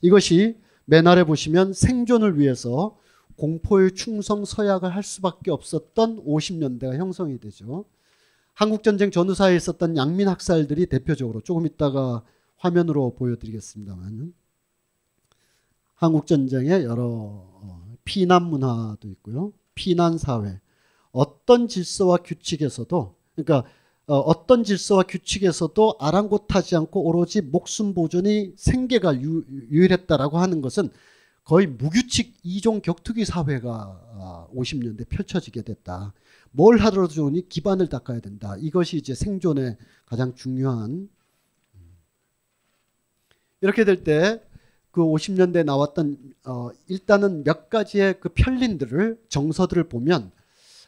이것이 0.01 0.57
맨 0.89 1.05
아래 1.05 1.23
보시면 1.23 1.73
생존을 1.73 2.39
위해서 2.39 2.97
공포의 3.37 3.93
충성 3.93 4.43
서약을 4.43 4.89
할 4.89 5.03
수밖에 5.03 5.51
없었던 5.51 6.25
50년대가 6.25 6.97
형성이 6.97 7.39
되죠. 7.39 7.85
한국전쟁 8.55 9.11
전후사에 9.11 9.55
있었던 9.55 9.95
양민 9.95 10.27
학살들이 10.27 10.87
대표적으로 10.87 11.41
조금 11.41 11.67
있다가 11.67 12.23
화면으로 12.57 13.13
보여드리겠습니다만 13.13 14.33
한국전쟁의 15.93 16.83
여러 16.85 17.05
어, 17.05 17.95
피난 18.03 18.43
문화도 18.45 19.07
있고요. 19.09 19.53
피난 19.75 20.17
사회. 20.17 20.59
어떤 21.11 21.67
질서와 21.67 22.17
규칙에서도 22.17 23.15
그러니까 23.35 23.69
어, 24.09 24.17
어떤 24.19 24.63
질서와 24.63 25.03
규칙에서도 25.03 25.97
아랑곳하지 25.99 26.75
않고 26.75 27.03
오로지 27.03 27.41
목숨 27.41 27.93
보존이 27.93 28.53
생계가 28.57 29.21
유, 29.21 29.45
유일했다라고 29.69 30.39
하는 30.39 30.61
것은 30.61 30.89
거의 31.43 31.67
무규칙 31.67 32.35
이종 32.43 32.81
격투기 32.81 33.25
사회가 33.25 34.49
50년대 34.53 35.01
아, 35.01 35.05
펼쳐지게 35.09 35.61
됐다. 35.61 36.13
뭘 36.51 36.77
하더라도 36.79 37.13
좋으니 37.13 37.47
기반을 37.47 37.87
닦아야 37.87 38.19
된다. 38.19 38.55
이것이 38.59 38.97
이제 38.97 39.13
생존의 39.13 39.77
가장 40.05 40.33
중요한 40.35 41.09
이렇게 43.61 43.85
될 43.85 44.03
때 44.03 44.49
그 44.91 45.01
50년대 45.01 45.63
나왔던 45.65 46.17
어 46.45 46.69
일단은 46.87 47.43
몇 47.43 47.69
가지의 47.69 48.19
그 48.19 48.29
편린들을 48.29 49.19
정서들을 49.29 49.83
보면 49.87 50.31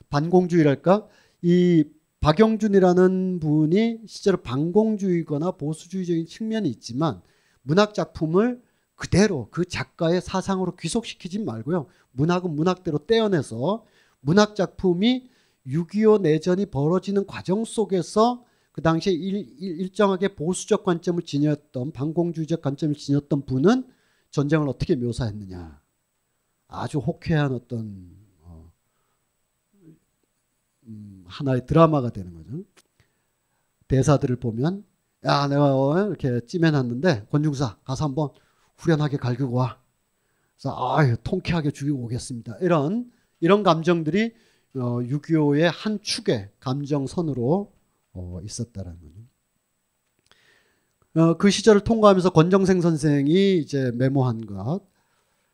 반공주의랄까 0.09 1.07
이 1.41 1.85
박영준이라는 2.21 3.39
분이 3.39 4.01
실제로 4.05 4.37
반공주의거나 4.37 5.51
보수주의적인 5.51 6.27
측면이 6.27 6.69
있지만 6.69 7.21
문학 7.63 7.93
작품을 7.93 8.61
그대로 8.95 9.47
그 9.49 9.65
작가의 9.65 10.21
사상으로 10.21 10.75
귀속시키지 10.75 11.39
말고요. 11.39 11.87
문학은 12.11 12.55
문학대로 12.55 12.99
떼어내서 13.07 13.83
문학 14.19 14.55
작품이 14.55 15.29
6.25 15.65 16.21
내전이 16.21 16.67
벌어지는 16.67 17.25
과정 17.25 17.65
속에서 17.65 18.45
그 18.71 18.83
당시에 18.83 19.13
일, 19.13 19.91
정하게 19.91 20.35
보수적 20.35 20.83
관점을 20.83 21.21
지녔던 21.23 21.91
반공주의적 21.91 22.61
관점을 22.61 22.95
지녔던 22.95 23.45
분은 23.45 23.87
전쟁을 24.29 24.69
어떻게 24.69 24.95
묘사했느냐. 24.95 25.81
아주 26.67 26.99
호쾌한 26.99 27.51
어떤 27.53 28.15
어, 28.43 28.71
음, 30.85 31.20
하나의 31.31 31.65
드라마가 31.65 32.11
되는 32.11 32.33
거죠. 32.33 32.63
대사들을 33.87 34.37
보면 34.37 34.83
야 35.25 35.47
내가 35.47 35.75
어, 35.75 36.07
이렇게 36.07 36.39
찜해놨는데 36.45 37.27
권중사 37.31 37.77
가서 37.83 38.05
한번 38.05 38.29
후련하게 38.77 39.17
갈기고 39.17 39.53
와. 39.53 39.79
그래서 40.55 40.95
아유 40.95 41.15
통쾌하게 41.23 41.71
죽이고 41.71 41.97
오겠습니다. 42.05 42.57
이런 42.61 43.11
이런 43.39 43.63
감정들이 43.63 44.33
어, 44.75 44.99
6.25의 44.99 45.71
한 45.73 45.99
축의 46.01 46.51
감정선으로 46.59 47.73
어, 48.13 48.39
있었다라는 48.43 48.99
거죠. 49.01 49.21
어, 51.13 51.37
그 51.37 51.49
시절을 51.49 51.81
통과하면서 51.81 52.29
권정생 52.29 52.79
선생이 52.79 53.57
이제 53.57 53.91
메모한 53.95 54.45
것, 54.45 54.81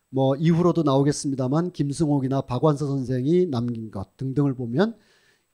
뭐 0.10 0.36
이후로도 0.36 0.84
나오겠습니다만 0.84 1.72
김승옥이나 1.72 2.42
박완서 2.42 2.86
선생이 2.86 3.48
남긴 3.48 3.90
것 3.90 4.16
등등을 4.18 4.54
보면 4.54 4.96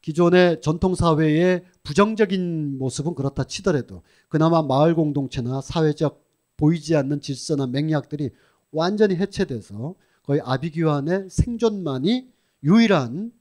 기존의 0.04 0.60
전통 0.62 0.96
사회의 0.96 1.64
부정적인 1.82 2.78
모습은 2.78 3.16
그렇다 3.16 3.46
치더라도 3.46 4.04
그나마 4.28 4.62
마을 4.62 4.96
공동체나 4.96 5.62
사회적 5.62 6.22
보이지 6.58 6.96
않는 6.98 7.22
질서나 7.22 7.68
맥락들이 7.68 8.32
완전히 8.72 9.16
해체돼서 9.16 9.96
거의 10.24 10.42
아비규환의 10.44 11.30
생존만이 11.30 12.30
유일한 12.64 13.32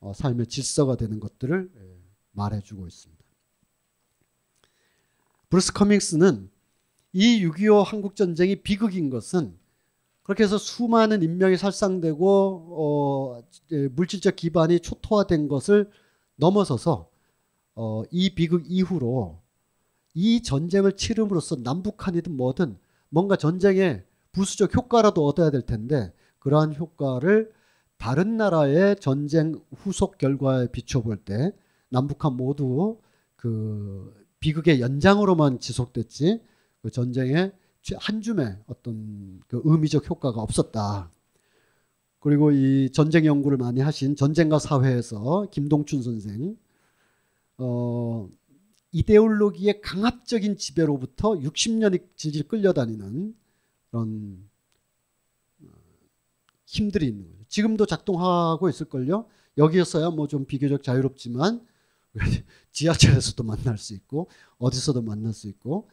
어, 0.00 0.14
삶의 0.14 0.46
질서가 0.46 0.96
되는 0.96 1.20
것들을 1.20 1.70
예, 1.76 1.98
말해주고 2.32 2.86
있습니다. 2.86 3.22
브루스 5.50 5.74
커밍스는 5.74 6.50
이 7.12 7.44
6.25 7.44 7.84
한국전쟁이 7.84 8.62
비극인 8.62 9.10
것은 9.10 9.54
그렇게 10.22 10.44
해서 10.44 10.56
수많은 10.56 11.22
인명이 11.22 11.58
살상되고 11.58 12.66
어, 12.70 13.42
물질적 13.90 14.36
기반이 14.36 14.80
초토화된 14.80 15.48
것을 15.48 15.90
넘어서서 16.36 17.10
어, 17.74 18.02
이 18.10 18.34
비극 18.34 18.64
이후로 18.66 19.40
이 20.14 20.42
전쟁을 20.42 20.96
치름으로써 20.96 21.56
남북한이든 21.56 22.36
뭐든 22.36 22.78
뭔가 23.10 23.36
전쟁에 23.36 24.02
부수적 24.32 24.74
효과라도 24.74 25.26
얻어야 25.26 25.50
될 25.50 25.62
텐데 25.62 26.12
그러한 26.38 26.74
효과를 26.74 27.52
다른 27.98 28.36
나라의 28.36 28.96
전쟁 29.00 29.60
후속 29.74 30.18
결과에 30.18 30.68
비춰볼 30.68 31.18
때 31.18 31.52
남북한 31.88 32.34
모두 32.34 33.00
그 33.36 34.14
비극의 34.40 34.80
연장으로만 34.80 35.60
지속됐지 35.60 36.42
그 36.82 36.90
전쟁의 36.90 37.52
한 37.96 38.20
줌의 38.20 38.58
어떤 38.66 39.40
그 39.46 39.60
의미적 39.64 40.08
효과가 40.08 40.40
없었다. 40.40 41.10
그리고 42.26 42.50
이 42.50 42.90
전쟁 42.90 43.24
연구를 43.24 43.56
많이 43.56 43.80
하신 43.80 44.16
전쟁과 44.16 44.58
사회에서 44.58 45.46
김동춘 45.52 46.02
선생 46.02 46.56
어 47.56 48.28
이데올로기의 48.90 49.80
강압적인 49.80 50.56
지배로부터 50.56 51.34
60년이 51.34 52.16
질질 52.16 52.48
끌려다니는 52.48 53.32
그런 53.92 54.44
어, 55.62 55.68
힘들이 56.64 57.06
있는 57.06 57.28
거죠. 57.30 57.44
지금도 57.46 57.86
작동하고 57.86 58.68
있을걸요. 58.68 59.26
여기에서야 59.56 60.10
뭐 60.10 60.26
좀 60.26 60.46
비교적 60.46 60.82
자유롭지만 60.82 61.64
지하철에서도 62.72 63.40
만날 63.44 63.78
수 63.78 63.94
있고 63.94 64.28
어디서도 64.58 65.02
만날 65.02 65.32
수 65.32 65.46
있고 65.46 65.88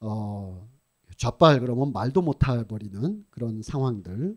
어, 0.00 0.68
좌빨 1.16 1.60
그러면 1.60 1.92
말도 1.92 2.22
못 2.22 2.48
해 2.48 2.66
버리는 2.66 3.24
그런 3.30 3.62
상황들 3.62 4.36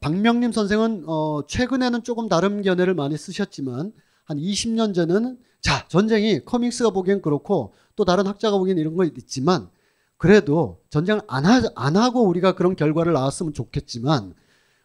박명림 0.00 0.52
선생은 0.52 1.04
어, 1.06 1.42
최근에는 1.46 2.02
조금 2.04 2.28
다른 2.28 2.62
견해를 2.62 2.94
많이 2.94 3.16
쓰셨지만 3.16 3.92
한 4.24 4.36
20년 4.38 4.94
전에는 4.94 5.38
자 5.60 5.86
전쟁이 5.88 6.44
커밍스가 6.44 6.90
보기엔 6.90 7.22
그렇고 7.22 7.72
또 7.96 8.04
다른 8.04 8.26
학자가 8.26 8.58
보기엔 8.58 8.78
이런 8.78 8.96
거 8.96 9.04
있지만 9.04 9.68
그래도 10.16 10.80
전쟁을 10.90 11.22
안, 11.26 11.46
하, 11.46 11.62
안 11.74 11.96
하고 11.96 12.22
우리가 12.22 12.54
그런 12.54 12.76
결과를 12.76 13.12
나왔으면 13.12 13.54
좋겠지만 13.54 14.34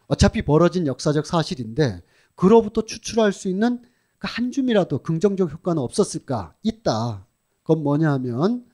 어차피 0.06 0.42
벌어진 0.42 0.86
역사적 0.86 1.26
사실인데 1.26 2.02
그로부터 2.34 2.82
추출할 2.82 3.32
수 3.32 3.48
있는 3.48 3.82
그 4.24 4.26
한 4.26 4.50
줌이라도 4.50 4.98
긍정적 5.00 5.52
효과는 5.52 5.82
없었을까? 5.82 6.54
있다. 6.62 7.26
그건 7.62 7.82
뭐냐면 7.82 8.64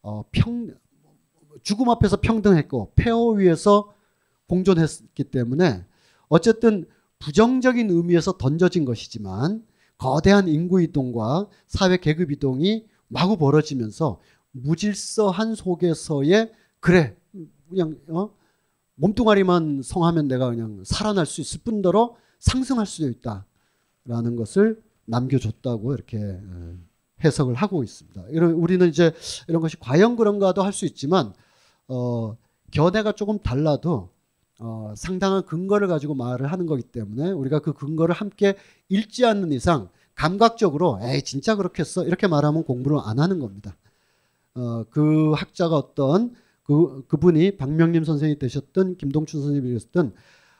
어, 0.00 0.24
평 0.32 0.74
죽음 1.62 1.90
앞에서 1.90 2.18
평등했고 2.22 2.92
폐허 2.96 3.28
위에서 3.32 3.92
공존했기 4.50 5.24
때문에 5.24 5.84
어쨌든 6.28 6.84
부정적인 7.20 7.88
의미에서 7.90 8.36
던져진 8.36 8.84
것이지만 8.84 9.64
거대한 9.96 10.48
인구 10.48 10.82
이동과 10.82 11.46
사회 11.68 11.96
계급 11.98 12.32
이동이 12.32 12.86
마구 13.06 13.36
벌어지면서 13.36 14.20
무질서한 14.50 15.54
속에서의 15.54 16.52
그래 16.80 17.16
그냥 17.68 17.96
어? 18.08 18.30
몸뚱아리만 18.96 19.82
성하면 19.84 20.26
내가 20.26 20.50
그냥 20.50 20.82
살아날 20.84 21.26
수 21.26 21.40
있을 21.40 21.60
뿐더러 21.62 22.16
상승할 22.40 22.86
수도 22.86 23.08
있다라는 23.08 24.36
것을 24.36 24.82
남겨줬다고 25.04 25.94
이렇게 25.94 26.18
어, 26.18 26.76
해석을 27.22 27.54
하고 27.54 27.84
있습니다. 27.84 28.24
이런 28.30 28.52
우리는 28.52 28.88
이제 28.88 29.12
이런 29.46 29.62
것이 29.62 29.78
과연 29.78 30.16
그런가도 30.16 30.62
할 30.62 30.72
수 30.72 30.86
있지만 30.86 31.34
어, 31.88 32.36
견해가 32.72 33.12
조금 33.12 33.38
달라도 33.38 34.10
어, 34.60 34.92
상당한 34.96 35.44
근거를 35.44 35.88
가지고 35.88 36.14
말을 36.14 36.52
하는 36.52 36.66
거기 36.66 36.82
때문에 36.82 37.30
우리가 37.32 37.60
그 37.60 37.72
근거를 37.72 38.14
함께 38.14 38.54
읽지 38.88 39.24
않는 39.24 39.52
이상 39.52 39.88
감각적으로 40.14 40.98
에이 41.02 41.22
진짜 41.22 41.56
그렇겠어 41.56 42.04
이렇게 42.04 42.26
말하면 42.26 42.64
공부를 42.64 42.98
안 43.02 43.18
하는 43.18 43.38
겁니다. 43.40 43.76
어, 44.54 44.84
그 44.90 45.32
학자가 45.32 45.76
어떤 45.76 46.34
그 46.64 47.04
그분이 47.08 47.56
박명림 47.56 48.04
선생이 48.04 48.38
되셨던 48.38 48.96
김동춘 48.96 49.40
선생님이 49.40 49.74
되셨던 49.74 50.12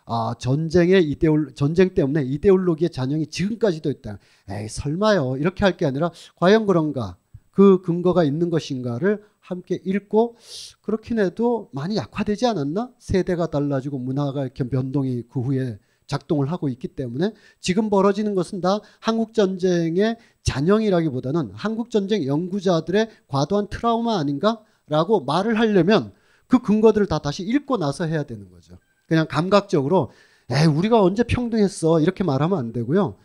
아, 0.06 0.34
전쟁의 0.38 1.04
이데올 1.10 1.52
전쟁 1.54 1.94
때문에 1.94 2.22
이데올로기의 2.24 2.90
잔영이 2.90 3.26
지금까지도 3.28 3.90
있다. 3.90 4.18
에이 4.48 4.68
설마요 4.68 5.36
이렇게 5.36 5.64
할 5.64 5.76
게 5.76 5.86
아니라 5.86 6.10
과연 6.36 6.66
그런가 6.66 7.16
그 7.50 7.80
근거가 7.82 8.24
있는 8.24 8.50
것인가를 8.50 9.22
함께 9.40 9.80
읽고 9.84 10.36
그렇긴 10.80 11.18
해도 11.18 11.68
많이 11.72 11.96
약화되지 11.96 12.46
않았나 12.46 12.92
세대가 12.98 13.48
달라지고 13.48 13.98
문화가 13.98 14.42
이렇게 14.42 14.68
변동이 14.68 15.22
그 15.28 15.40
후에 15.40 15.78
작동을 16.06 16.50
하고 16.50 16.68
있기 16.68 16.88
때문에 16.88 17.32
지금 17.60 17.88
벌어지는 17.88 18.34
것은 18.34 18.60
다 18.60 18.80
한국 18.98 19.32
전쟁의 19.32 20.16
잔영이라기보다는 20.42 21.52
한국 21.54 21.90
전쟁 21.90 22.24
연구자들의 22.24 23.08
과도한 23.28 23.68
트라우마 23.68 24.18
아닌가라고 24.18 25.24
말을 25.24 25.58
하려면 25.58 26.12
그 26.48 26.58
근거들을 26.60 27.06
다 27.06 27.20
다시 27.20 27.44
읽고 27.44 27.76
나서 27.76 28.06
해야 28.06 28.24
되는 28.24 28.50
거죠. 28.50 28.76
그냥 29.06 29.26
감각적으로 29.28 30.10
에 30.50 30.64
우리가 30.64 31.00
언제 31.00 31.22
평등했어 31.22 32.00
이렇게 32.00 32.24
말하면 32.24 32.58
안 32.58 32.72
되고요. 32.72 33.16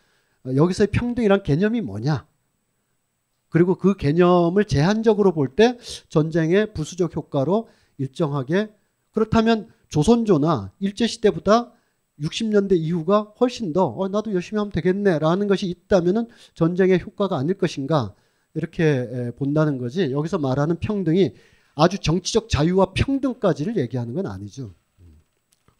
어, 0.45 0.55
여기서의 0.55 0.87
평등이란 0.87 1.41
개념이 1.41 1.81
뭐냐? 1.81 2.27
그리고 3.55 3.75
그 3.75 3.95
개념을 3.95 4.65
제한적으로 4.65 5.31
볼 5.31 5.55
때 5.55 5.77
전쟁의 6.09 6.73
부수적 6.73 7.15
효과로 7.15 7.69
일정하게 7.97 8.69
그렇다면 9.11 9.69
조선조나 9.87 10.73
일제시대보다 10.79 11.71
60년대 12.19 12.73
이후가 12.73 13.33
훨씬 13.39 13.71
더 13.71 13.85
어, 13.85 14.09
나도 14.09 14.33
열심히 14.33 14.57
하면 14.59 14.73
되겠네라는 14.73 15.47
것이 15.47 15.67
있다면은 15.67 16.27
전쟁의 16.53 16.99
효과가 16.99 17.37
아닐 17.37 17.57
것인가 17.57 18.13
이렇게 18.55 19.31
본다는 19.37 19.77
거지 19.77 20.11
여기서 20.11 20.37
말하는 20.37 20.75
평등이 20.79 21.33
아주 21.75 21.97
정치적 21.99 22.49
자유와 22.49 22.91
평등까지를 22.93 23.77
얘기하는 23.77 24.13
건 24.15 24.25
아니죠. 24.25 24.73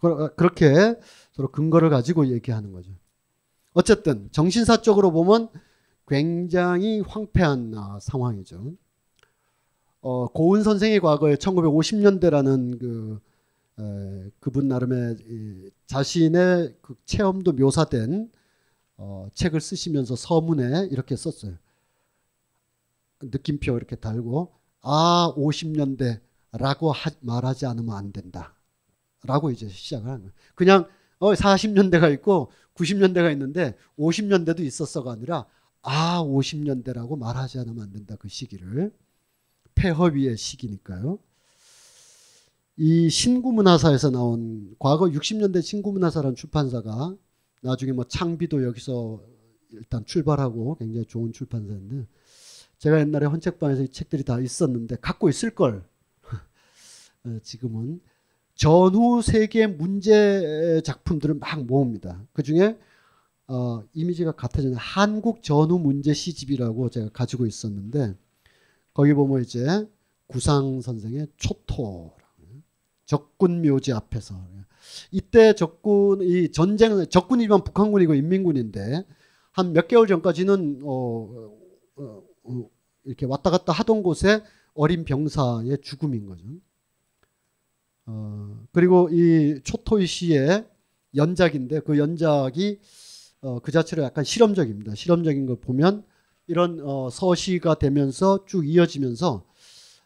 어, 0.02 0.30
그렇게 0.30 0.96
서로 1.34 1.50
근거를 1.52 1.90
가지고 1.90 2.28
얘기하는 2.28 2.72
거죠. 2.72 2.92
어쨌든 3.74 4.30
정신사적으로 4.32 5.12
보면 5.12 5.50
굉장히 6.08 7.02
황폐한 7.02 7.74
아, 7.76 8.00
상황이죠. 8.00 8.74
어, 10.02 10.28
고은 10.28 10.64
선생이 10.64 11.00
과거에 11.00 11.36
1950년대라는 11.36 12.80
그 12.80 13.20
에, 13.80 14.32
그분 14.40 14.68
나름의 14.68 15.18
이, 15.28 15.70
자신의 15.88 16.76
그 16.82 16.96
체험도 17.06 17.54
묘사된 17.54 18.32
어, 18.98 19.28
책을 19.34 19.60
쓰시면서 19.60 20.16
서문에 20.16 20.90
이렇게 20.92 21.16
썼어요. 21.16 21.56
느낌표 23.22 23.76
이렇게 23.76 23.96
달고 23.96 24.54
아 24.82 25.34
50년대라고 25.36 26.92
하, 26.94 27.10
말하지 27.22 27.66
않으면 27.66 27.96
안 27.96 28.12
된다. 28.12 28.56
라고 29.24 29.50
이제 29.50 29.68
시작을 29.68 30.06
하는 30.08 30.20
거예요. 30.20 30.34
그냥 30.54 30.88
어 31.18 31.34
40년대가 31.34 32.14
있고 32.14 32.52
90년대가 32.76 33.32
있는데 33.32 33.76
50년대도 33.98 34.60
있었어가 34.60 35.14
아니라 35.14 35.46
아 35.86 36.20
50년대라고 36.24 37.18
말하지 37.18 37.60
않으면 37.60 37.84
안 37.84 37.92
된다. 37.92 38.16
그 38.18 38.28
시기를 38.28 38.92
폐허위의 39.76 40.36
시기니까요. 40.36 41.20
이 42.78 43.10
신구문화사에서 43.10 44.10
나온 44.10 44.76
과거 44.80 45.06
60년대 45.06 45.62
신구문화사라는 45.62 46.36
출판사가 46.36 47.16
나중에 47.62 47.92
뭐 47.92 48.04
창비도 48.04 48.64
여기서 48.64 49.22
일단 49.72 50.04
출발하고 50.06 50.76
굉장히 50.76 51.06
좋은 51.06 51.32
출판사인데 51.32 52.08
제가 52.80 53.00
옛날에 53.00 53.28
헌책방에서 53.28 53.84
이 53.84 53.90
책들이 53.90 54.24
다 54.24 54.40
있었는데 54.40 54.98
갖고 54.98 55.30
있을 55.30 55.52
걸 55.52 55.88
어, 57.26 57.40
지금은 57.44 58.02
전후 58.56 59.22
세계 59.22 59.68
문제 59.68 60.82
작품들을 60.84 61.36
막 61.36 61.64
모읍니다. 61.64 62.26
그 62.34 62.42
중에 62.42 62.78
어, 63.48 63.84
이미지가 63.94 64.32
같아지는 64.34 64.76
한국 64.76 65.44
전후 65.44 65.78
문제 65.78 66.14
시집이라고 66.14 66.90
제가 66.90 67.10
가지고 67.10 67.46
있었는데 67.46 68.16
거기 68.94 69.14
보면 69.14 69.44
이제 69.44 69.88
구상 70.28 70.82
선생의 70.82 71.28
초토 71.38 72.14
적군 73.06 73.62
묘지 73.62 73.94
앞에서 73.94 74.36
이때 75.12 75.54
적군 75.54 76.22
이 76.22 76.52
전쟁 76.52 77.06
적군이지만 77.08 77.64
북한군이고 77.64 78.16
인민군인데 78.16 79.06
한 79.52 79.74
몇 79.74 79.88
개월 79.88 80.08
전까지는 80.08 80.82
어, 80.84 81.52
어, 81.98 82.24
어, 82.44 82.70
이렇게 83.04 83.26
왔다 83.26 83.52
갔다 83.52 83.72
하던 83.72 84.02
곳에 84.04 84.44
어린 84.74 85.06
병사의 85.06 85.78
죽음인 85.82 86.26
거죠. 86.26 86.44
어, 88.08 88.66
그리고 88.72 89.10
이 89.12 89.62
초토이 89.64 90.08
씨의 90.08 90.68
연작인데 91.16 91.82
그 91.82 91.98
연작이 91.98 92.80
어, 93.46 93.60
그 93.60 93.72
자체로 93.72 94.02
약간 94.02 94.24
실험적입니다. 94.24 94.96
실험적인 94.96 95.46
걸 95.46 95.58
보면 95.58 96.04
이런 96.48 96.80
어, 96.82 97.12
서시가 97.12 97.76
되면서 97.76 98.44
쭉 98.46 98.68
이어지면서 98.68 99.46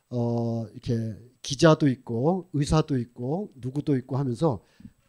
어, 0.09 0.65
이렇게 0.73 1.15
기자도 1.41 1.87
있고 1.87 2.49
의사도 2.51 2.97
있고 2.97 3.53
누구도 3.55 3.95
있고 3.95 4.17
하면서 4.17 4.61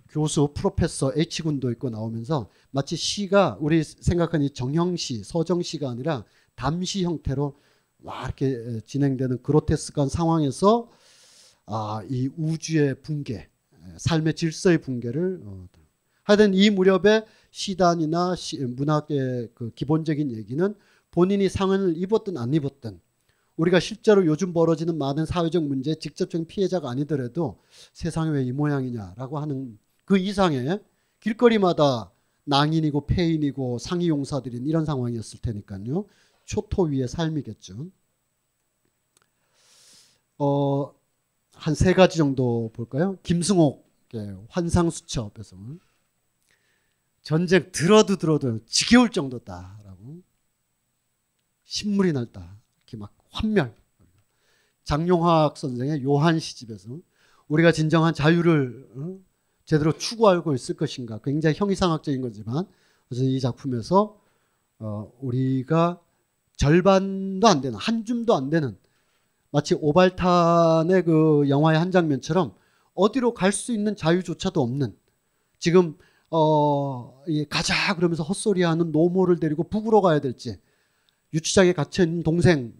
교수 0.08 0.52
프로페서 0.54 1.12
H군도 1.16 1.72
있고 1.72 1.90
나오면서 1.90 2.48
마치 2.70 2.94
시가 2.94 3.58
우리 3.60 3.82
생각하는 3.82 4.46
이 4.46 4.50
정형시 4.50 5.24
서정시가 5.24 5.90
아니라 5.90 6.24
담시 6.54 7.02
형태로 7.02 7.56
와 8.02 8.24
이렇게 8.24 8.80
진행되는 8.86 9.42
그로테스크한 9.42 10.08
상황에서 10.08 10.88
아, 11.66 12.02
이 12.08 12.28
우주의 12.36 12.94
붕괴, 13.02 13.48
삶의 13.96 14.34
질서의 14.34 14.78
붕괴를 14.78 15.42
어, 15.44 15.68
하여튼 16.22 16.54
이 16.54 16.70
무렵에 16.70 17.24
시단이나 17.50 18.36
시, 18.36 18.58
문학의 18.58 19.50
그 19.54 19.70
기본적인 19.74 20.32
얘기는 20.32 20.74
본인이 21.10 21.48
상을 21.48 21.94
입었든 21.96 22.36
안 22.36 22.54
입었든 22.54 23.00
우리가 23.56 23.80
실제로 23.80 24.24
요즘 24.26 24.52
벌어지는 24.52 24.96
많은 24.96 25.26
사회적 25.26 25.64
문제 25.64 25.94
직접적인 25.94 26.46
피해자가 26.46 26.88
아니더라도 26.90 27.58
세상이 27.92 28.30
왜 28.30 28.44
이 28.44 28.52
모양이냐라고 28.52 29.38
하는 29.38 29.78
그 30.04 30.16
이상의 30.18 30.80
길거리마다 31.20 32.10
낭인이고 32.44 33.06
폐인이고 33.06 33.78
상위 33.78 34.08
용사들인 34.08 34.66
이런 34.66 34.84
상황이었을 34.84 35.40
테니까요. 35.42 36.06
초토 36.46 36.84
위의 36.84 37.06
삶이겠죠. 37.08 37.86
어, 40.38 40.94
한 41.54 41.74
세 41.74 41.92
가지 41.94 42.16
정도 42.18 42.70
볼까요? 42.74 43.18
김승옥 43.22 43.88
환상수첩에서 44.48 45.56
전쟁 47.22 47.70
들어도 47.72 48.16
들어도 48.16 48.58
지겨울 48.66 49.10
정도다라고 49.10 50.22
신물이 51.64 52.12
날다. 52.12 52.56
이렇게 52.78 52.96
막 52.96 53.12
환멸. 53.30 53.74
장용학 54.84 55.56
선생의 55.56 56.02
요한 56.02 56.40
시집에서 56.40 56.98
우리가 57.48 57.70
진정한 57.72 58.12
자유를 58.14 58.88
어? 58.96 59.18
제대로 59.64 59.92
추구하고 59.92 60.54
있을 60.54 60.74
것인가. 60.76 61.20
굉장히 61.22 61.54
형이상학적인 61.56 62.20
거지만 62.22 62.66
그래서 63.08 63.22
이 63.24 63.38
작품에서 63.38 64.20
어, 64.78 65.12
우리가 65.20 66.00
절반도 66.56 67.46
안 67.46 67.60
되는 67.60 67.78
한 67.78 68.04
줌도 68.04 68.34
안 68.34 68.50
되는 68.50 68.76
마치 69.50 69.74
오발탄의 69.74 71.04
그 71.04 71.48
영화의 71.48 71.78
한 71.78 71.90
장면처럼 71.90 72.54
어디로 72.94 73.34
갈 73.34 73.52
수 73.52 73.72
있는 73.72 73.94
자유조차도 73.96 74.60
없는 74.60 74.96
지금 75.58 75.96
어 76.30 77.22
가자 77.48 77.94
그러면서 77.96 78.22
헛소리하는 78.22 78.92
노모를 78.92 79.38
데리고 79.40 79.64
북으로 79.64 80.00
가야 80.00 80.20
될지 80.20 80.58
유치장에 81.34 81.72
갇혀 81.72 82.04
있는 82.04 82.22
동생 82.22 82.72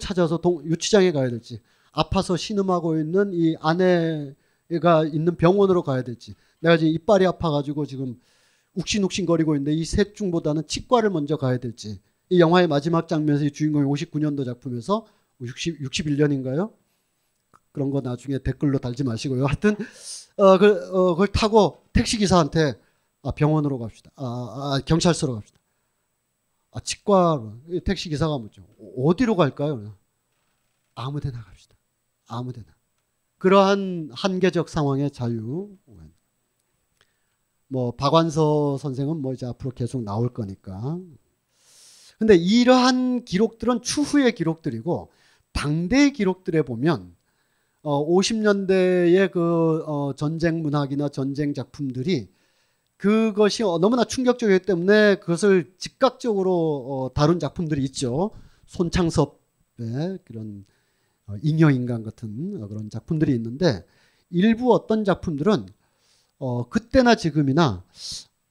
찾아서 0.00 0.38
동, 0.38 0.62
유치장에 0.64 1.12
가야 1.12 1.30
될지 1.30 1.60
아파서 1.92 2.36
신음하고 2.36 2.98
있는 2.98 3.32
이 3.32 3.56
아내가 3.60 5.04
있는 5.12 5.36
병원으로 5.36 5.82
가야 5.82 6.02
될지 6.02 6.34
내가 6.60 6.76
지금 6.76 6.92
이빨이 6.92 7.26
아파가지고 7.26 7.86
지금 7.86 8.18
욱신욱신거리고 8.74 9.54
있는데 9.56 9.72
이 9.72 9.84
셋 9.84 10.14
중보다는 10.14 10.66
치과를 10.66 11.10
먼저 11.10 11.36
가야 11.36 11.58
될지 11.58 12.00
이 12.30 12.40
영화의 12.40 12.68
마지막 12.68 13.08
장면에서 13.08 13.44
이 13.46 13.50
주인공이 13.50 13.86
59년도 13.86 14.44
작품에서 14.44 15.06
60, 15.40 15.80
61년인가요? 15.80 16.72
그런 17.72 17.90
거 17.90 18.00
나중에 18.00 18.38
댓글로 18.38 18.78
달지 18.78 19.04
마시고요. 19.04 19.46
하여튼 19.46 19.76
어, 20.36 20.58
그, 20.58 20.88
어, 20.92 21.14
그걸 21.14 21.28
타고 21.28 21.82
택시 21.92 22.18
기사한테 22.18 22.74
아, 23.22 23.30
병원으로 23.32 23.78
갑시다. 23.78 24.10
아, 24.16 24.24
아, 24.24 24.80
경찰서로 24.84 25.34
갑시다. 25.34 25.58
아, 26.70 26.80
치과로 26.80 27.54
택시 27.84 28.08
기사가 28.08 28.38
묻죠. 28.38 28.62
어디로 28.96 29.36
갈까요? 29.36 29.94
아무 30.94 31.20
데나 31.20 31.42
갑시다. 31.42 31.76
아무 32.26 32.52
데나. 32.52 32.66
그러한 33.38 34.10
한계적 34.12 34.68
상황의 34.68 35.10
자유. 35.10 35.70
뭐 37.68 37.92
박완서 37.92 38.78
선생은 38.78 39.20
뭐 39.20 39.34
이제 39.34 39.46
앞으로 39.46 39.70
계속 39.70 40.02
나올 40.02 40.32
거니까. 40.32 40.98
근데 42.18 42.34
이러한 42.34 43.24
기록들은 43.24 43.82
추후의 43.82 44.34
기록들이고 44.34 45.10
당대의 45.52 46.12
기록들에 46.12 46.62
보면 46.62 47.14
어 47.82 48.06
50년대의 48.06 49.30
그 49.30 49.84
어, 49.86 50.12
전쟁 50.14 50.62
문학이나 50.62 51.10
전쟁 51.10 51.54
작품들이 51.54 52.28
그것이 52.98 53.62
너무나 53.62 54.04
충격적이기 54.04 54.66
때문에 54.66 55.16
그것을 55.16 55.72
즉각적으로 55.78 56.52
어, 56.52 57.14
다룬 57.14 57.38
작품들이 57.38 57.82
있죠. 57.84 58.32
손창섭의 58.66 60.18
그런 60.24 60.64
어, 61.26 61.34
잉여인간 61.42 62.02
같은 62.02 62.68
그런 62.68 62.90
작품들이 62.90 63.32
있는데 63.34 63.84
일부 64.30 64.74
어떤 64.74 65.04
작품들은 65.04 65.66
어, 66.38 66.68
그때나 66.68 67.14
지금이나 67.14 67.84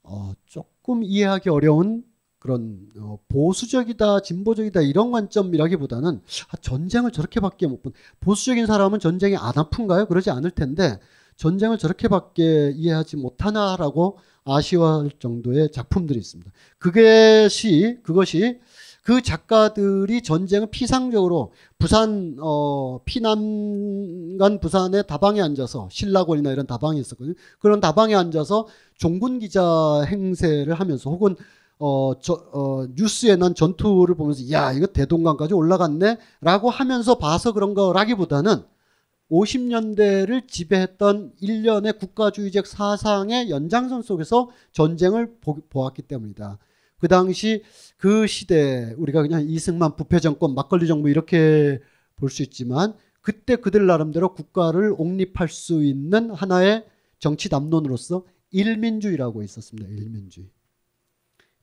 어, 0.04 0.34
조금 0.46 1.04
이해하기 1.04 1.50
어려운 1.50 2.04
그런 2.40 2.90
어, 3.00 3.20
보수적이다, 3.28 4.22
진보적이다 4.22 4.82
이런 4.82 5.12
관점이라기보다는 5.12 6.22
아, 6.50 6.58
전쟁을 6.58 7.12
저렇게밖에 7.12 7.68
못 7.68 7.82
본. 7.84 7.92
보수적인 8.22 8.66
사람은 8.66 9.00
전쟁이 9.00 9.36
안 9.36 9.58
아픈가요? 9.58 10.06
그러지 10.06 10.30
않을 10.30 10.52
텐데 10.52 11.00
전쟁을 11.38 11.78
저렇게밖에 11.78 12.74
이해하지 12.76 13.18
못하나라고 13.18 14.18
아쉬워할 14.44 15.12
정도의 15.20 15.72
작품들이 15.72 16.20
있습니다. 16.20 16.52
그것이 16.80 18.00
그것이 18.04 18.60
그 19.04 19.22
작가들이 19.22 20.22
전쟁을 20.22 20.68
피상적으로 20.70 21.54
부산 21.78 22.36
어 22.42 23.00
피난간 23.06 24.60
부산의 24.60 25.08
다방에 25.08 25.42
앉아서 25.42 25.88
신라곤이나 25.92 26.52
이런 26.52 26.68
다방이 26.68 27.00
있었거든요. 27.00 27.36
그런 27.60 27.80
다방에 27.80 28.16
앉아서 28.16 28.68
종군 28.98 29.40
기자 29.40 30.02
행세를 30.08 30.74
하면서 30.74 31.10
혹은 31.10 31.36
어, 31.80 32.14
저, 32.20 32.34
어, 32.54 32.88
뉴스에 32.96 33.36
난 33.36 33.54
전투를 33.54 34.16
보면서 34.16 34.50
야 34.52 34.74
이거 34.74 34.88
대동강까지 34.88 35.54
올라갔네 35.54 36.18
라고 36.42 36.70
하면서 36.70 37.18
봐서 37.18 37.52
그런 37.52 37.76
거라기보다는 37.76 38.64
50년대를 39.32 40.48
지배했던 40.48 41.34
일련의 41.40 41.94
국가주의적 42.00 42.66
사상의 42.66 43.50
연장선 43.50 44.02
속에서 44.02 44.50
전쟁을 44.72 45.38
보, 45.42 45.56
보았기 45.70 46.04
때문이다. 46.04 46.58
그 47.00 47.08
당시 47.08 47.64
그 47.98 48.26
시대 48.28 48.94
우리가 48.98 49.22
그냥 49.22 49.46
이승만 49.48 49.96
부패 49.96 50.20
정권 50.20 50.56
막걸리 50.56 50.88
정부 50.88 51.10
이렇게 51.10 51.80
볼 52.16 52.30
수 52.30 52.42
있지만 52.44 52.94
그때 53.22 53.58
그들 53.58 53.86
나름대로 53.86 54.34
국가를 54.34 54.96
옹립할 54.98 55.50
수 55.50 55.84
있는 55.84 56.32
하나의 56.32 56.86
정치 57.20 57.50
담론으로서 57.50 58.24
일민주의라고 58.52 59.44
있었습니다. 59.44 59.90
일민주의. 59.90 60.48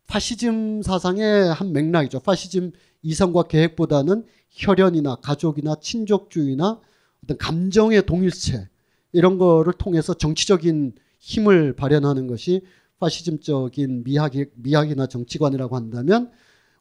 파시즘 0.06 0.82
사상의 0.82 1.52
한 1.52 1.72
맥락이죠. 1.72 2.20
파시즘 2.20 2.72
이성과 3.02 3.44
계획보다는 3.44 4.26
혈연이나 4.50 5.16
가족이나 5.16 5.76
친족주의나 5.80 6.80
어떤 7.24 7.38
감정의 7.38 8.04
동일체 8.06 8.68
이런 9.12 9.38
거를 9.38 9.72
통해서 9.72 10.14
정치적인 10.14 10.92
힘을 11.18 11.74
발현하는 11.74 12.26
것이 12.26 12.62
파시즘적인 12.98 14.04
미학이, 14.04 14.46
미학이나 14.54 15.06
정치관이라고 15.06 15.74
한다면 15.74 16.30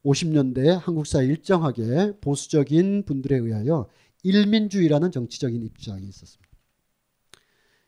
50년대에 0.03 0.79
한국 0.79 1.08
사회 1.08 1.25
일정하게 1.25 2.17
보수적인 2.19 3.03
분들에 3.06 3.38
의하여 3.38 3.88
일민주의라는 4.23 5.12
정치적인 5.12 5.63
입장이 5.63 6.03
있었습니다. 6.08 6.51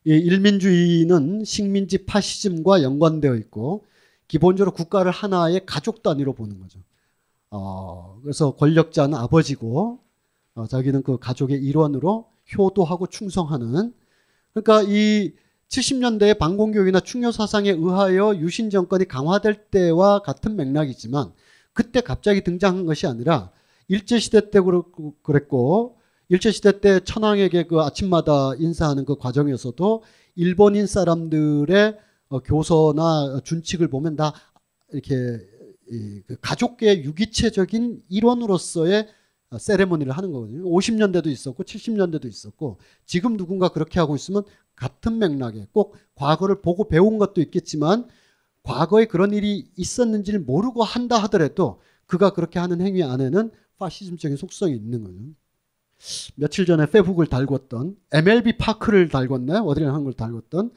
이 0.06 0.12
일민주의는 0.12 1.44
식민지 1.44 2.06
파시즘과 2.06 2.84
연관되어 2.84 3.36
있고 3.36 3.86
기본적으로 4.28 4.72
국가를 4.74 5.12
하나의 5.12 5.66
가족 5.66 6.04
단위로 6.04 6.34
보는 6.34 6.60
거죠. 6.60 6.80
어, 7.50 8.20
그래서 8.22 8.56
권력자는 8.56 9.18
아버지고 9.18 10.00
어, 10.54 10.68
자기는 10.68 11.04
그 11.04 11.18
가족의 11.18 11.62
일원으로 11.62 12.28
효도하고 12.58 13.08
충성하는. 13.08 13.94
그러니까 14.54 14.84
이 14.90 15.34
70년대의 15.70 16.38
반공교육이나 16.38 17.00
충효 17.02 17.32
사상에 17.32 17.72
의하여 17.72 18.36
유신 18.38 18.70
정권이 18.70 19.06
강화될 19.06 19.66
때와 19.72 20.20
같은 20.20 20.56
맥락이지만 20.56 21.34
그때 21.74 22.02
갑자기 22.02 22.44
등장한 22.44 22.86
것이 22.86 23.08
아니라 23.08 23.52
일제 23.88 24.20
시대 24.20 24.50
때 24.50 24.60
그랬고 25.24 25.98
일제 26.30 26.52
시대 26.52 26.80
때 26.80 27.00
천황에게 27.02 27.64
그 27.64 27.82
아침마다 27.82 28.54
인사하는 28.58 29.06
그 29.06 29.18
과정에서도 29.18 30.04
일본인 30.36 30.88
사람들의 30.88 31.98
어, 32.30 32.40
교서나 32.40 33.42
준칙을 33.44 33.88
보면 33.90 34.16
다 34.16 34.34
이렇게 34.92 35.14
그 36.26 36.38
가족계 36.42 37.04
유기체적인 37.04 38.04
일원으로서의 38.10 39.08
세레모니를 39.58 40.12
하는 40.12 40.32
거거든요. 40.32 40.64
50년대도 40.64 41.28
있었고 41.28 41.64
70년대도 41.64 42.26
있었고 42.26 42.78
지금 43.06 43.38
누군가 43.38 43.70
그렇게 43.70 44.00
하고 44.00 44.16
있으면 44.16 44.44
같은 44.76 45.20
맥락에 45.20 45.68
꼭 45.72 45.96
과거를 46.16 46.62
보고 46.62 46.88
배운 46.88 47.18
것도 47.18 47.42
있겠지만 47.42 48.08
과거에 48.64 49.06
그런 49.06 49.34
일이 49.34 49.70
있었는지를 49.76 50.40
모르고 50.42 50.84
한다 50.84 51.18
하더라도 51.24 51.80
그가 52.08 52.34
그렇게 52.34 52.60
하는 52.60 52.82
행위 52.82 53.04
안에는 53.04 53.52
파시즘적인 53.78 54.38
속성이 54.38 54.76
있는 54.76 55.04
거죠. 55.04 55.20
며칠 56.36 56.66
전에 56.66 56.88
페북을 56.88 57.28
달궜던 57.28 57.96
MLB 58.12 58.58
파크를 58.58 59.10
달궜나요? 59.10 59.66
어디를 59.66 59.94
한걸 59.94 60.14
달궜던 60.14 60.72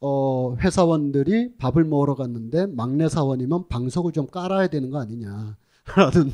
어, 0.00 0.56
회사원들이 0.60 1.56
밥을 1.56 1.84
먹으러 1.84 2.14
갔는데 2.14 2.66
막내 2.66 3.08
사원이면 3.08 3.68
방석을 3.68 4.12
좀 4.12 4.26
깔아야 4.26 4.68
되는 4.68 4.90
거 4.90 5.00
아니냐. 5.00 5.56
라는 5.84 6.28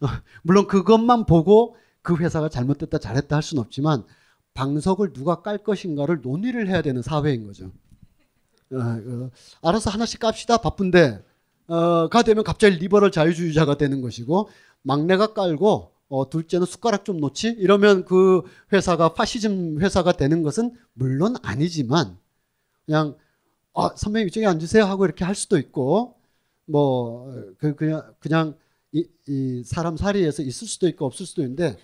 어, 0.00 0.08
물론 0.42 0.66
그것만 0.66 1.26
보고 1.26 1.76
그 2.02 2.16
회사가 2.16 2.48
잘못됐다 2.48 2.98
잘했다 2.98 3.36
할 3.36 3.42
수는 3.42 3.62
없지만 3.62 4.04
방석을 4.54 5.12
누가 5.12 5.42
깔 5.42 5.58
것인가를 5.58 6.20
논의를 6.22 6.68
해야 6.68 6.80
되는 6.80 7.02
사회인 7.02 7.46
거죠. 7.46 7.70
어, 8.72 8.78
어, 8.78 9.30
알아서 9.62 9.90
하나씩 9.90 10.20
깝시다 10.20 10.58
바쁜데 10.58 11.22
어, 11.68 12.08
가 12.08 12.22
되면 12.22 12.44
갑자기 12.44 12.76
리버럴 12.76 13.10
자유주의자가 13.10 13.76
되는 13.76 14.00
것이고 14.00 14.48
막내가 14.82 15.32
깔고 15.32 15.92
어, 16.08 16.30
둘째는 16.30 16.66
숟가락 16.66 17.04
좀 17.04 17.18
놓지 17.18 17.48
이러면 17.58 18.04
그 18.04 18.42
회사가 18.72 19.14
파시즘 19.14 19.80
회사가 19.80 20.12
되는 20.12 20.42
것은 20.42 20.74
물론 20.92 21.36
아니지만 21.42 22.18
그냥 22.86 23.16
아, 23.74 23.90
선배님 23.96 24.28
이쪽에 24.28 24.46
앉으세요 24.46 24.84
하고 24.84 25.04
이렇게 25.04 25.24
할 25.24 25.34
수도 25.34 25.58
있고 25.58 26.14
뭐 26.66 27.32
그, 27.58 27.74
그냥 27.74 28.14
그냥 28.20 28.54
이, 28.94 29.06
이 29.28 29.62
사람 29.66 29.96
사리에서 29.98 30.42
있을 30.42 30.68
수도 30.68 30.88
있고 30.88 31.06
없을 31.06 31.26
수도 31.26 31.42
있는데 31.42 31.76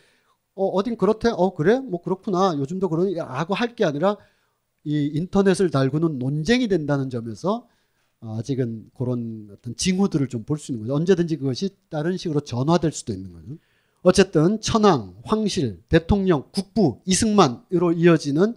어, 0.54 0.66
어딘 0.68 0.96
그렇대 0.96 1.30
어 1.30 1.54
그래 1.54 1.80
뭐 1.80 2.02
그렇구나 2.02 2.56
요즘도 2.58 2.88
그러니라고 2.90 3.54
할 3.54 3.76
게 3.76 3.84
아니라 3.84 4.16
이 4.84 5.10
인터넷을 5.14 5.70
달구는 5.70 6.18
논쟁이 6.18 6.68
된다는 6.68 7.10
점에서 7.10 7.68
아직은 8.20 8.90
그런 8.96 9.48
어떤 9.52 9.76
징후들을 9.76 10.28
좀 10.28 10.44
볼 10.44 10.58
수 10.58 10.72
있는 10.72 10.84
거죠. 10.86 10.94
언제든지 10.96 11.36
그것이 11.38 11.70
다른 11.90 12.16
식으로 12.16 12.40
전화될 12.42 12.92
수도 12.92 13.12
있는 13.12 13.32
거죠. 13.32 13.58
어쨌든 14.02 14.60
천황, 14.60 15.14
황실, 15.24 15.82
대통령, 15.88 16.44
국부, 16.52 17.00
이승만으로 17.06 17.92
이어지는 17.92 18.56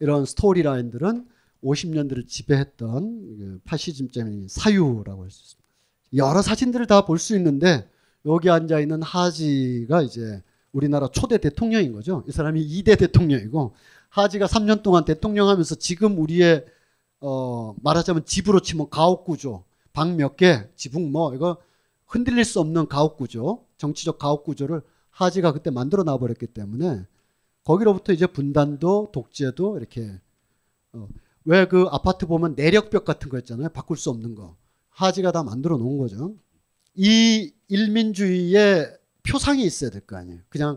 이런 0.00 0.24
스토리라인들은 0.26 1.26
50년대를 1.64 2.26
지배했던 2.28 3.36
그 3.38 3.60
파시즘적인 3.64 4.48
사유라고 4.48 5.22
할 5.24 5.30
수 5.30 5.42
있습니다. 5.42 5.62
여러 6.16 6.42
사진들을 6.42 6.86
다 6.86 7.06
볼 7.06 7.18
수 7.18 7.36
있는데 7.36 7.88
여기 8.26 8.50
앉아 8.50 8.80
있는 8.80 9.02
하지가 9.02 10.02
이제 10.02 10.42
우리나라 10.72 11.08
초대 11.08 11.38
대통령인 11.38 11.92
거죠. 11.92 12.24
이 12.28 12.32
사람이 12.32 12.66
2대 12.66 12.98
대통령이고 12.98 13.74
하지가 14.08 14.46
3년 14.46 14.82
동안 14.82 15.04
대통령 15.04 15.48
하면서 15.48 15.74
지금 15.74 16.18
우리의 16.18 16.64
어 17.20 17.74
말하자면 17.82 18.24
집으로 18.26 18.60
치면 18.60 18.90
가옥 18.90 19.24
구조, 19.24 19.64
방 19.92 20.16
몇 20.16 20.36
개, 20.36 20.68
지붕 20.76 21.12
뭐 21.12 21.34
이거 21.34 21.58
흔들릴 22.06 22.44
수 22.44 22.60
없는 22.60 22.88
가옥 22.88 23.16
구조, 23.16 23.64
정치적 23.78 24.18
가옥 24.18 24.44
구조를 24.44 24.82
하지가 25.10 25.52
그때 25.52 25.70
만들어 25.70 26.02
놔 26.04 26.18
버렸기 26.18 26.46
때문에 26.48 27.04
거기로부터 27.64 28.12
이제 28.12 28.26
분단도 28.26 29.10
독재도 29.12 29.78
이렇게 29.78 30.10
어, 30.92 31.08
왜 31.44 31.64
그 31.66 31.86
아파트 31.90 32.26
보면 32.26 32.54
내력벽 32.56 33.04
같은 33.04 33.28
거 33.28 33.38
있잖아요. 33.38 33.68
바꿀 33.70 33.96
수 33.96 34.10
없는 34.10 34.34
거. 34.34 34.56
하지가 34.90 35.32
다 35.32 35.42
만들어 35.42 35.76
놓은 35.76 35.98
거죠. 35.98 36.34
이 36.94 37.52
일민주의의 37.72 38.98
표상이 39.22 39.64
있어야 39.64 39.90
될 39.90 40.02
거 40.02 40.16
아니에요. 40.16 40.40
그냥 40.50 40.76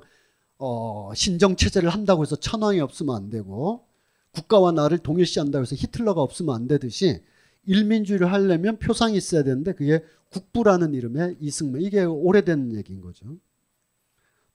어, 0.58 1.12
신정 1.13 1.58
체제를 1.58 1.89
한다고 1.89 2.23
해서 2.23 2.38
천황이 2.38 2.79
없으면 2.79 3.15
안 3.15 3.29
되고 3.29 3.86
국가와 4.31 4.71
나를 4.71 4.99
동일시한다고 4.99 5.63
해서 5.63 5.75
히틀러가 5.75 6.21
없으면 6.21 6.55
안 6.55 6.67
되듯이 6.67 7.21
일민주의를 7.65 8.31
하려면 8.31 8.77
표상이 8.79 9.17
있어야 9.17 9.43
되는데 9.43 9.73
그게 9.73 10.03
국부라는 10.29 10.93
이름의 10.93 11.38
이승만 11.41 11.81
이게 11.81 12.03
오래된 12.03 12.75
얘기인 12.75 13.01
거죠. 13.01 13.25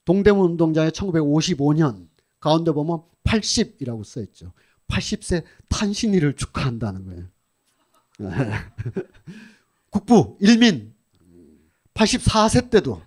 동대문 0.06 0.52
운동장에 0.52 0.90
1955년 0.90 2.08
가운데 2.40 2.72
보면 2.72 3.02
80이라고 3.24 4.02
써 4.04 4.20
있죠. 4.22 4.52
80세 4.88 5.44
탄신일을 5.68 6.36
축하한다는 6.36 7.04
거예요. 7.04 7.24
국부 9.90 10.36
일민 10.40 10.94
84세 12.00 12.70
때도 12.70 13.02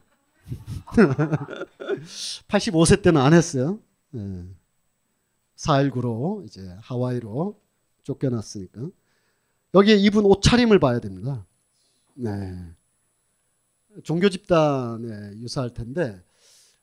85세 2.48 3.02
때는 3.02 3.20
안 3.20 3.34
했어요. 3.34 3.80
네. 4.12 4.44
4.19로 5.56 6.46
이제 6.46 6.62
하와이로 6.82 7.60
쫓겨났으니까. 8.04 8.90
여기에 9.74 9.96
이분 9.96 10.26
옷차림을 10.26 10.78
봐야 10.78 11.00
됩니다. 11.00 11.44
네. 12.14 12.30
종교 14.04 14.30
집단에 14.30 15.38
유사할 15.38 15.74
텐데 15.74 16.22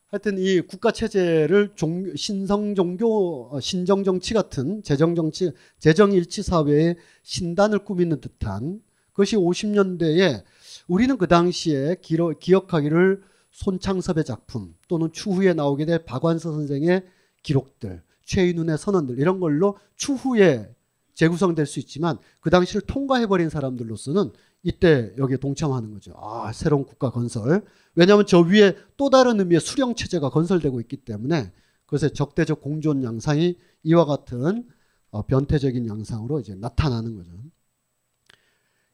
하여튼 0.07 0.39
이 0.39 0.61
국가 0.61 0.91
체제를 0.91 1.73
종, 1.77 2.17
신성 2.17 2.75
종교 2.75 3.49
어, 3.53 3.61
신정 3.61 4.03
정치 4.03 4.35
같은 4.35 4.83
재정 4.83 5.15
정치 5.15 5.53
재정 5.79 6.13
일치 6.13 6.43
사회의 6.43 6.97
신단을 7.23 7.85
꾸미는 7.85 8.21
듯한 8.21 8.83
그것이 9.13 9.37
50년대에 9.37 10.43
우리는 10.91 11.17
그 11.19 11.29
당시에 11.29 11.99
기로, 12.03 12.37
기억하기를 12.37 13.23
손창섭의 13.53 14.25
작품 14.25 14.75
또는 14.89 15.13
추후에 15.13 15.55
나오게 15.55 15.87
될 15.87 16.05
박완서 16.05 16.51
선생의 16.51 17.05
기록들 17.45 18.03
최인훈의 18.25 18.77
선언들 18.77 19.21
이런 19.21 19.39
걸로 19.39 19.79
추후에 19.95 20.75
재구성될 21.15 21.67
수 21.67 21.79
있지만 21.79 22.19
그 22.41 22.51
당시를 22.51 22.81
통과해버린 22.83 23.51
사람들로서는 23.51 24.33
이때 24.65 25.13
여기에 25.17 25.37
동참하는 25.37 25.93
거죠. 25.93 26.13
아, 26.17 26.51
새로운 26.53 26.85
국가 26.85 27.11
건설. 27.11 27.65
왜냐하면 27.95 28.27
저 28.27 28.41
위에 28.41 28.77
또 28.97 29.11
다른 29.11 29.39
의미의 29.39 29.61
수령 29.61 29.95
체제가 29.95 30.31
건설되고 30.31 30.81
있기 30.81 30.97
때문에 30.97 31.53
그것의 31.87 32.15
적대적 32.15 32.61
공존 32.61 33.05
양상이 33.05 33.57
이와 33.85 34.07
같은 34.07 34.67
어, 35.13 35.23
변태적인 35.25 35.87
양상으로 35.87 36.41
이제 36.41 36.57
나타나는 36.57 37.15
거죠. 37.15 37.31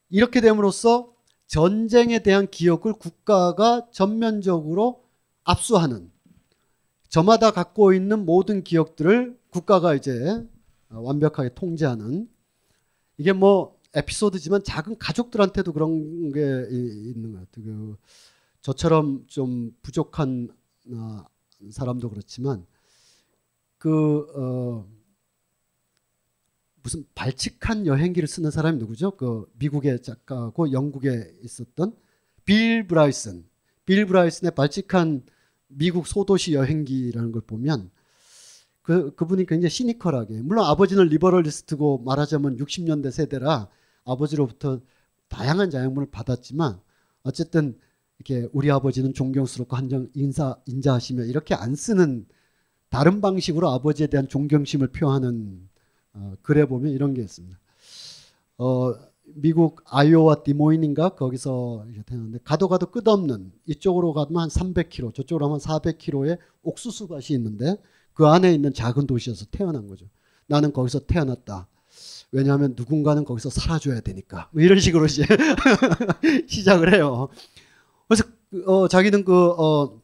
이렇게 0.09 0.41
됨으로써 0.41 1.16
전쟁에 1.47 2.19
대한 2.19 2.49
기억을 2.49 2.93
국가가 2.93 3.87
전면적으로 3.91 5.03
압수하는 5.43 6.11
저마다 7.09 7.51
갖고 7.51 7.93
있는 7.93 8.25
모든 8.25 8.63
기억들을 8.63 9.39
국가가 9.49 9.95
이제 9.95 10.45
완벽하게 10.89 11.53
통제하는 11.55 12.29
이게 13.17 13.33
뭐 13.33 13.79
에피소드지만 13.95 14.63
작은 14.63 14.97
가족들한테도 14.97 15.73
그런 15.73 16.31
게 16.31 16.41
있는 16.69 17.31
것 17.31 17.39
같아요. 17.39 17.63
그 17.63 17.97
저처럼 18.61 19.25
좀 19.27 19.75
부족한 19.81 20.49
어, 20.91 21.23
사람도 21.71 22.09
그렇지만 22.09 22.65
그 23.77 24.27
어, 24.35 24.85
무슨 26.87 27.03
발칙한 27.15 27.85
여행기를 27.85 28.29
쓰는 28.29 28.49
사람이 28.49 28.77
누구죠? 28.77 29.11
그 29.17 29.45
미국의 29.59 30.01
작가고 30.01 30.71
영국에 30.71 31.33
있었던 31.43 31.93
빌 32.45 32.87
브라이슨. 32.87 33.43
빌 33.85 34.05
브라이슨의 34.05 34.55
발칙한 34.55 35.23
미국 35.67 36.07
소도시 36.07 36.53
여행기라는 36.53 37.33
걸 37.33 37.41
보면 37.41 37.91
그 38.83 39.13
그분이 39.15 39.47
굉장히 39.47 39.69
시니컬하게 39.69 40.41
물론 40.43 40.63
아버지는 40.63 41.07
리버럴리스트고 41.07 42.03
말하자면 42.05 42.55
60년대 42.55 43.11
세대라 43.11 43.67
아버지로부터 44.05 44.79
다양한 45.27 45.69
자양분을 45.69 46.09
받았지만 46.09 46.79
어쨌든 47.23 47.77
이렇게 48.17 48.47
우리 48.53 48.71
아버지는 48.71 49.13
존경스럽고 49.13 49.75
한정 49.75 50.07
인사 50.13 50.55
인자하시며 50.65 51.25
이렇게 51.25 51.53
안 51.53 51.75
쓰는 51.75 52.25
다른 52.87 53.19
방식으로 53.19 53.67
아버지에 53.71 54.07
대한 54.07 54.29
존경심을 54.29 54.93
표하는 54.93 55.67
어, 56.17 56.33
글에 56.41 56.65
보면 56.65 56.91
이런 56.91 57.13
게 57.13 57.21
있습니다. 57.21 57.57
어, 58.57 58.93
미국 59.35 59.81
아이오와 59.85 60.43
디모인인가 60.43 61.09
거기서 61.09 61.85
태어났는데 62.05 62.39
가도 62.43 62.67
가도 62.67 62.87
끝없는 62.87 63.51
이쪽으로 63.65 64.13
가면 64.13 64.41
한 64.41 64.49
300km 64.49 65.13
저쪽으로 65.13 65.45
하면 65.45 65.59
400km의 65.59 66.39
옥수수 66.63 67.07
밭이 67.07 67.27
있는데 67.31 67.77
그 68.13 68.25
안에 68.25 68.53
있는 68.53 68.73
작은 68.73 69.05
도시에서 69.05 69.45
태어난 69.51 69.87
거죠. 69.87 70.07
나는 70.47 70.73
거기서 70.73 71.05
태어났다. 71.05 71.67
왜냐하면 72.31 72.73
누군가는 72.75 73.23
거기서 73.23 73.49
살아줘야 73.49 73.99
되니까. 74.01 74.49
뭐 74.51 74.61
이런 74.61 74.79
식으로 74.79 75.05
이제 75.05 75.23
시작을 76.47 76.93
해요. 76.93 77.27
그래서 78.07 78.23
어, 78.65 78.87
자기는 78.87 79.23
그 79.23 79.49
어, 79.51 80.01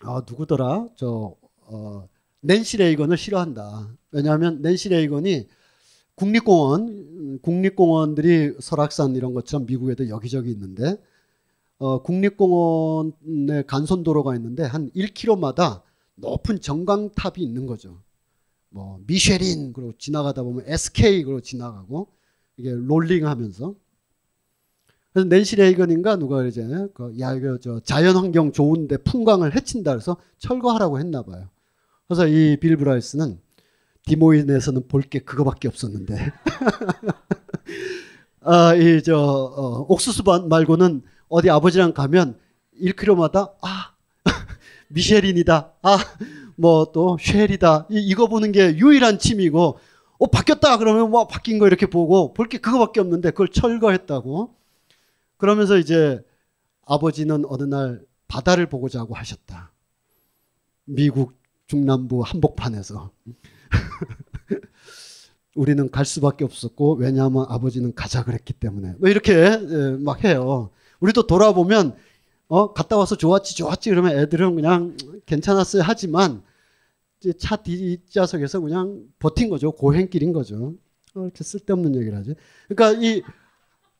아, 0.00 0.22
누구더라? 0.28 0.88
저 0.96 1.36
어, 1.66 2.08
낸시 2.44 2.76
레이건을 2.76 3.16
싫어한다. 3.16 3.88
왜냐하면 4.10 4.60
낸시 4.60 4.90
레이건이 4.90 5.48
국립공원, 6.14 7.40
국립공원들이 7.40 8.56
설악산 8.60 9.16
이런 9.16 9.32
것처럼 9.32 9.66
미국에도 9.66 10.08
여기저기 10.10 10.50
있는데 10.50 10.96
어, 11.78 12.02
국립공원에 12.02 13.62
간선도로가 13.66 14.36
있는데 14.36 14.62
한 14.62 14.90
1km마다 14.90 15.82
높은 16.16 16.60
정강탑이 16.60 17.38
있는 17.38 17.66
거죠. 17.66 17.98
뭐 18.68 19.00
미쉐린 19.06 19.72
그리고 19.72 19.94
지나가다 19.98 20.42
보면 20.42 20.64
SK 20.66 21.24
그리고 21.24 21.40
지나가고 21.40 22.08
이게 22.58 22.70
롤링하면서 22.72 23.74
그래서 25.12 25.28
낸시 25.28 25.56
레이건인가 25.56 26.16
누가 26.16 26.44
이제 26.44 26.62
그야 26.92 27.34
이거 27.34 27.58
저 27.58 27.80
자연 27.80 28.16
환경 28.16 28.52
좋은데 28.52 28.98
풍광을 28.98 29.56
해친다 29.56 29.92
그래서 29.92 30.16
철거하라고 30.38 30.98
했나 30.98 31.22
봐요. 31.22 31.48
그래서 32.08 32.26
이 32.28 32.56
빌 32.60 32.76
브라이스는 32.76 33.40
디모인에서는 34.06 34.88
볼 34.88 35.02
게 35.08 35.20
그거밖에 35.20 35.68
없었는데 35.68 36.14
아 38.42 38.74
이저 38.74 39.16
어, 39.16 39.86
옥수수밭 39.88 40.48
말고는 40.48 41.02
어디 41.28 41.50
아버지랑 41.50 41.94
가면 41.94 42.38
1km마다 42.80 43.52
아 43.62 43.94
미쉐린이다 44.88 45.72
아 45.82 45.98
뭐 46.56 46.92
또 46.92 47.18
쉘이다. 47.20 47.88
이, 47.90 48.14
거 48.14 48.28
보는 48.28 48.52
게 48.52 48.76
유일한 48.76 49.18
취미고 49.18 49.76
어 50.18 50.26
바뀌었다 50.28 50.78
그러면 50.78 51.10
뭐 51.10 51.26
바뀐 51.26 51.58
거 51.58 51.66
이렇게 51.66 51.86
보고 51.86 52.32
볼 52.32 52.46
게 52.48 52.58
그거밖에 52.58 53.00
없는데 53.00 53.30
그걸 53.32 53.48
철거했다고. 53.48 54.54
그러면서 55.36 55.78
이제 55.78 56.22
아버지는 56.86 57.42
어느 57.48 57.64
날 57.64 58.02
바다를 58.28 58.66
보고자 58.68 59.00
하고 59.00 59.14
하셨다. 59.16 59.72
미국 60.84 61.34
중남부 61.66 62.22
한복판에서. 62.22 63.10
우리는 65.54 65.90
갈 65.90 66.04
수밖에 66.04 66.44
없었고 66.44 66.94
왜냐하면 66.96 67.46
아버지는 67.48 67.94
가자 67.94 68.24
그랬기 68.24 68.54
때문에. 68.54 68.94
뭐 68.98 69.08
이렇게 69.08 69.32
예, 69.34 69.96
막 70.00 70.24
해요. 70.24 70.70
우리도 71.00 71.26
돌아보면 71.26 71.96
어 72.48 72.72
갔다 72.72 72.96
와서 72.96 73.16
좋았지 73.16 73.56
좋았지 73.56 73.90
그러면 73.90 74.18
애들은 74.18 74.54
그냥 74.56 74.96
괜찮았어요. 75.26 75.82
하지만 75.84 76.42
차 77.38 77.56
뒷좌석에서 77.56 78.60
그냥 78.60 79.04
버틴 79.18 79.48
거죠. 79.48 79.72
고행길인 79.72 80.32
거죠. 80.32 80.74
어, 81.14 81.22
이렇게 81.22 81.44
쓸데없는 81.44 81.94
얘기를 81.96 82.18
하죠. 82.18 82.34
그러니까 82.68 83.00
이 83.02 83.22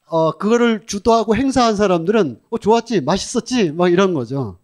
어, 0.07 0.33
그거를 0.33 0.87
주도하고 0.87 1.35
행사한 1.37 1.77
사람들은 1.77 2.41
어 2.51 2.59
좋았지 2.59 3.01
맛있었지 3.01 3.73
막 3.73 3.89
이런 3.91 4.13
거죠. 4.13 4.59
예, 4.59 4.64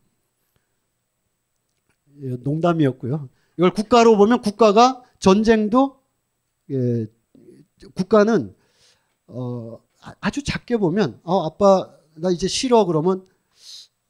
농담이었고요 2.43 3.29
이걸 3.57 3.73
국가로 3.73 4.17
보면 4.17 4.41
국가가 4.41 5.03
전쟁도 5.19 6.01
예, 6.71 7.07
국가는 7.95 8.55
어, 9.27 9.81
아주 10.21 10.43
작게 10.43 10.77
보면 10.77 11.21
어 11.25 11.47
아빠 11.47 11.91
나 12.15 12.31
이제 12.31 12.49
싫어 12.49 12.85
그러면 12.85 13.25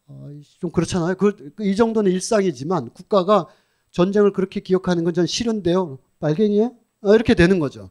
어, 0.06 0.30
좀 0.58 0.70
그렇잖아요. 0.70 1.14
그, 1.16 1.52
이 1.60 1.76
정도는 1.76 2.10
일상이지만 2.12 2.90
국가가 2.90 3.46
전쟁을 3.92 4.32
그렇게 4.32 4.60
기억하는 4.60 5.04
건 5.04 5.14
전 5.14 5.26
싫은데요. 5.26 5.98
빨갱이에 6.20 6.70
어, 7.02 7.14
이렇게 7.14 7.34
되는 7.34 7.58
거죠. 7.58 7.90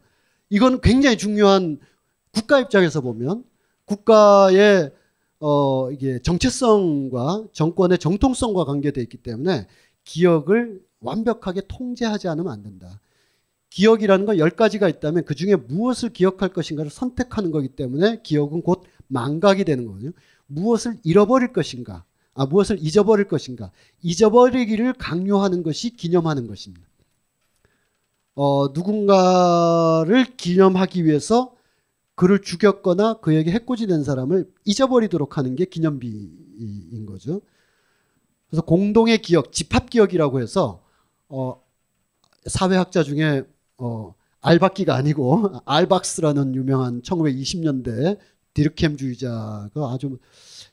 이건 0.50 0.82
굉장히 0.82 1.18
중요한 1.18 1.80
국가 2.34 2.60
입장에서 2.60 3.02
보면 3.02 3.44
국가의 3.86 4.92
어 5.40 5.92
이게 5.92 6.20
정체성과 6.20 7.46
정권의 7.54 7.98
정통성과 7.98 8.66
관계되어 8.66 9.02
있기 9.04 9.18
때문에 9.18 9.68
기억을 10.10 10.82
완벽하게 11.02 11.62
통제하지 11.68 12.28
않으면 12.30 12.52
안 12.52 12.64
된다. 12.64 13.00
기억이라는 13.70 14.26
건열 14.26 14.50
가지가 14.50 14.90
있다면 14.90 15.26
그 15.26 15.36
중에 15.36 15.56
무엇을 15.56 16.10
기억할 16.10 16.50
것인가를 16.50 16.90
선택하는 16.90 17.52
거기 17.52 17.68
때문에 17.68 18.24
기억은 18.24 18.64
곧 18.64 18.84
망각이 19.08 19.64
되는 19.66 19.86
거거든요. 19.86 20.12
무엇을 20.48 20.98
잃어버릴 21.04 21.54
것인가, 21.54 22.06
아, 22.34 22.48
무엇을 22.48 22.80
잊어버릴 22.80 23.28
것인가, 23.28 23.72
잊어버리기를 24.02 24.94
강요하는 24.94 25.62
것이 25.62 25.96
기념하는 25.96 26.48
것입니다. 26.48 26.88
어, 28.34 28.70
누군가를 28.70 30.26
기념하기 30.38 31.06
위해서 31.06 31.56
그를 32.16 32.42
죽였거나 32.42 33.20
그에게 33.20 33.52
해코지 33.52 33.86
된 33.86 34.04
사람을 34.04 34.52
잊어버리도록 34.66 35.38
하는 35.38 35.56
게 35.56 35.66
기념비인 35.66 37.06
거죠. 37.06 37.42
그래서 38.50 38.64
공동의 38.64 39.22
기억, 39.22 39.52
집합 39.52 39.90
기억이라고 39.90 40.42
해서 40.42 40.84
어, 41.28 41.62
사회학자 42.46 43.04
중에 43.04 43.44
어, 43.78 44.16
알바끼가 44.42 44.96
아니고 44.96 45.62
알박스라는 45.66 46.56
유명한 46.56 47.02
1920년대 47.02 48.18
디르켐주의자가 48.54 49.94
아주 49.94 50.18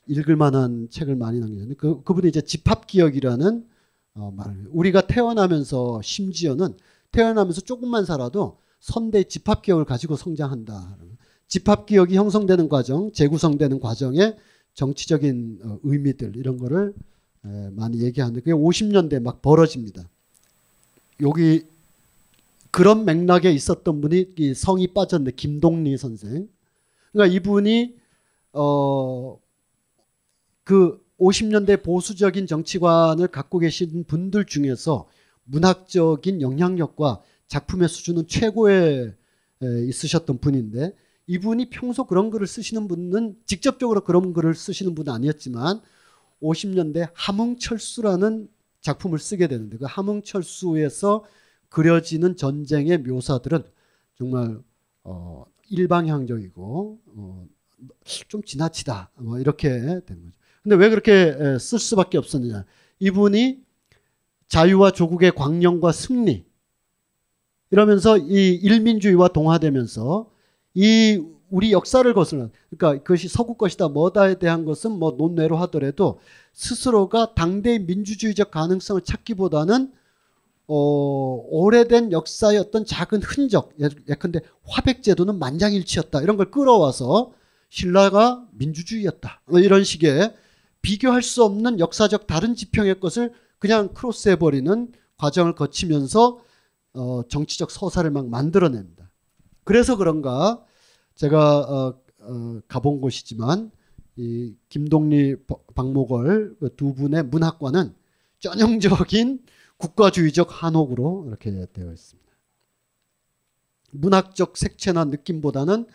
읽을 0.07 0.35
만한 0.35 0.87
책을 0.89 1.15
많이 1.15 1.39
남겼는데 1.39 1.75
그 1.75 2.01
그분이 2.03 2.29
이제 2.29 2.41
집합 2.41 2.87
기억이라는 2.87 3.65
어, 4.15 4.31
말을 4.35 4.67
우리가 4.71 5.01
태어나면서 5.01 6.01
심지어는 6.01 6.75
태어나면서 7.11 7.61
조금만 7.61 8.05
살아도 8.05 8.59
선대 8.79 9.23
집합 9.23 9.61
기억을 9.61 9.85
가지고 9.85 10.15
성장한다. 10.15 10.97
집합 11.47 11.85
기억이 11.85 12.15
형성되는 12.15 12.67
과정, 12.67 13.11
재구성되는 13.11 13.79
과정에 13.79 14.35
정치적인 14.73 15.59
어, 15.63 15.79
의미들 15.83 16.35
이런 16.35 16.57
거를 16.57 16.93
에, 16.93 17.16
많이 17.41 18.01
얘기하는데 18.01 18.41
그게 18.41 18.51
50년대 18.51 19.21
막 19.21 19.41
벌어집니다. 19.41 20.07
여기 21.21 21.65
그런 22.71 23.05
맥락에 23.05 23.51
있었던 23.51 24.01
분이 24.01 24.33
이 24.37 24.53
성이 24.53 24.87
빠졌는데 24.87 25.35
김동리 25.35 25.97
선생. 25.97 26.47
그러니까 27.11 27.35
이분이 27.35 27.95
어 28.53 29.37
그 30.67 31.01
50년대 31.17 31.81
보수적인 31.81 32.45
정치관을 32.45 33.29
갖고 33.29 33.57
계신 33.57 34.03
분들 34.03 34.43
중에서 34.43 35.07
문학적인 35.45 36.41
영향력과 36.41 37.21
작품의 37.47 37.87
수준은 37.87 38.27
최고에 38.27 39.13
있으셨던 39.61 40.39
분인데 40.39 40.93
이분이 41.27 41.69
평소 41.69 42.03
그런 42.03 42.29
글을 42.29 42.47
쓰시는 42.47 42.89
분은 42.89 43.37
직접적으로 43.45 44.01
그런 44.01 44.33
글을 44.33 44.55
쓰시는 44.55 44.93
분은 44.93 45.13
아니었지만 45.13 45.79
50년대 46.41 47.09
함흥철수라는 47.13 48.49
작품을 48.81 49.19
쓰게 49.19 49.47
되는데 49.47 49.77
그 49.77 49.85
함흥철수에서 49.85 51.25
그려지는 51.69 52.35
전쟁의 52.37 52.99
묘사들은 52.99 53.63
정말 54.15 54.59
어, 55.03 55.45
일방향적이고 55.69 56.99
어, 57.05 57.47
좀 58.27 58.43
지나치다 58.43 59.11
뭐 59.15 59.39
이렇게 59.39 59.69
된 59.69 60.21
거죠. 60.23 60.37
근데 60.63 60.75
왜 60.75 60.89
그렇게 60.89 61.57
쓸 61.59 61.79
수밖에 61.79 62.17
없었느냐? 62.17 62.65
이분이 62.99 63.63
자유와 64.47 64.91
조국의 64.91 65.33
광령과 65.35 65.91
승리 65.91 66.45
이러면서 67.71 68.17
이 68.17 68.55
일민주의와 68.55 69.29
동화되면서 69.29 70.29
이 70.73 71.23
우리 71.49 71.71
역사를 71.71 72.11
거스르는 72.13 72.51
그러니까 72.69 73.03
그것이 73.03 73.27
서구 73.27 73.55
것이다 73.55 73.87
뭐다에 73.89 74.35
대한 74.35 74.65
것은 74.65 74.91
뭐 74.91 75.11
논외로 75.17 75.57
하더라도 75.57 76.19
스스로가 76.53 77.33
당대의 77.35 77.79
민주주의적 77.79 78.51
가능성을 78.51 79.01
찾기보다는 79.01 79.91
어, 80.67 81.45
오래된 81.49 82.11
역사의 82.11 82.57
어떤 82.59 82.83
작은 82.85 83.23
흔적 83.23 83.71
예컨대 84.09 84.41
화백제도는 84.63 85.39
만장일치였다 85.39 86.21
이런 86.21 86.35
걸 86.35 86.51
끌어와서 86.51 87.31
신라가 87.69 88.45
민주주의였다 88.51 89.41
뭐 89.45 89.59
이런 89.59 89.83
식의 89.83 90.35
비교할 90.81 91.21
수 91.21 91.43
없는 91.43 91.79
역사적 91.79 92.27
다른 92.27 92.55
지평의 92.55 92.99
것을 92.99 93.31
그냥 93.59 93.93
크로스해버리는 93.93 94.91
과정을 95.17 95.55
거치면서 95.55 96.39
어, 96.93 97.21
정치적 97.27 97.71
서사를 97.71 98.09
막 98.09 98.27
만들어냅니다. 98.27 99.09
그래서 99.63 99.97
그런가 99.97 100.63
제가 101.17 101.59
어, 101.61 102.01
어, 102.19 102.61
가본 102.67 103.01
곳이지만 103.01 103.71
이 104.15 104.55
김동리 104.69 105.35
박목월 105.75 106.57
그두 106.59 106.93
분의 106.93 107.23
문학과는 107.23 107.93
전형적인 108.39 109.43
국가주의적 109.77 110.63
한옥으로 110.63 111.25
이렇게 111.27 111.51
되어 111.73 111.91
있습니다. 111.91 112.31
문학적 113.91 114.57
색채나 114.57 115.05
느낌보다는 115.05 115.87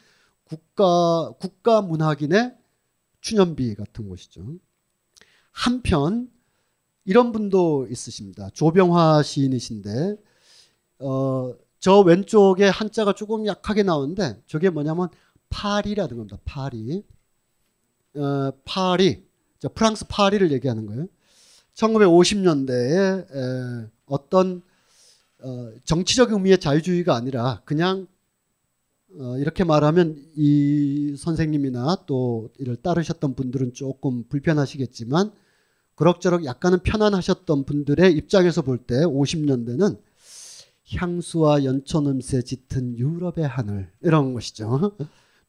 국가 0.44 1.32
국가 1.38 1.82
문학인의 1.82 2.56
추념비 3.20 3.76
같은 3.76 4.08
곳이죠. 4.08 4.56
한편 5.52 6.30
이런 7.04 7.30
분도 7.30 7.86
있으십니다. 7.88 8.50
조병화 8.50 9.22
시인이신데 9.22 10.16
어, 10.98 11.54
저 11.83 11.99
왼쪽에 11.99 12.68
한자가 12.68 13.12
조금 13.12 13.45
약하게 13.45 13.83
나오는데 13.83 14.41
저게 14.47 14.70
뭐냐면 14.70 15.09
파리라는 15.51 16.16
겁니다. 16.16 16.39
파리. 16.45 17.03
어, 18.14 18.53
파리. 18.64 19.24
프랑스 19.74 20.07
파리를 20.09 20.53
얘기하는 20.53 20.87
거예요. 20.87 21.09
1950년대에 21.74 23.35
에, 23.35 23.89
어떤 24.07 24.62
어, 25.43 25.72
정치적 25.85 26.30
의미의 26.30 26.61
자유주의가 26.61 27.16
아니라 27.16 27.62
그냥 27.64 28.07
어, 29.18 29.37
이렇게 29.39 29.64
말하면 29.64 30.24
이 30.37 31.16
선생님이나 31.18 32.05
또 32.07 32.49
이를 32.59 32.76
따르셨던 32.76 33.35
분들은 33.35 33.74
조금 33.74 34.22
불편하시겠지만 34.28 35.33
그럭저럭 35.97 36.45
약간은 36.45 36.78
편안하셨던 36.85 37.64
분들의 37.64 38.12
입장에서 38.12 38.62
볼 38.62 38.78
때 38.78 39.05
50년대는 39.05 39.99
향수와 40.89 41.64
연초냄새 41.64 42.43
짙은 42.43 42.99
유럽의 42.99 43.47
하늘 43.47 43.91
이런 44.01 44.35
것이죠. 44.35 44.93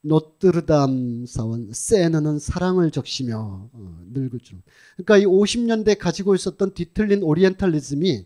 노트르담 0.01 1.25
사원 1.25 1.69
세느는 1.71 2.37
사랑을 2.37 2.91
적시며 2.91 3.69
어, 3.71 3.97
늙을 4.11 4.39
줄. 4.39 4.61
그러니까 4.97 5.17
이 5.17 5.25
50년대 5.25 5.97
가지고 5.97 6.35
있었던 6.35 6.73
뒤틀린 6.73 7.23
오리엔탈리즘이 7.23 8.25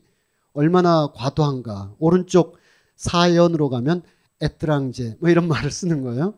얼마나 0.53 1.12
과도한가. 1.14 1.95
오른쪽 1.99 2.58
사연으로 2.95 3.70
가면 3.70 4.01
에트랑제 4.41 5.18
뭐 5.20 5.30
이런 5.30 5.47
말을 5.47 5.70
쓰는 5.70 6.01
거예요. 6.01 6.34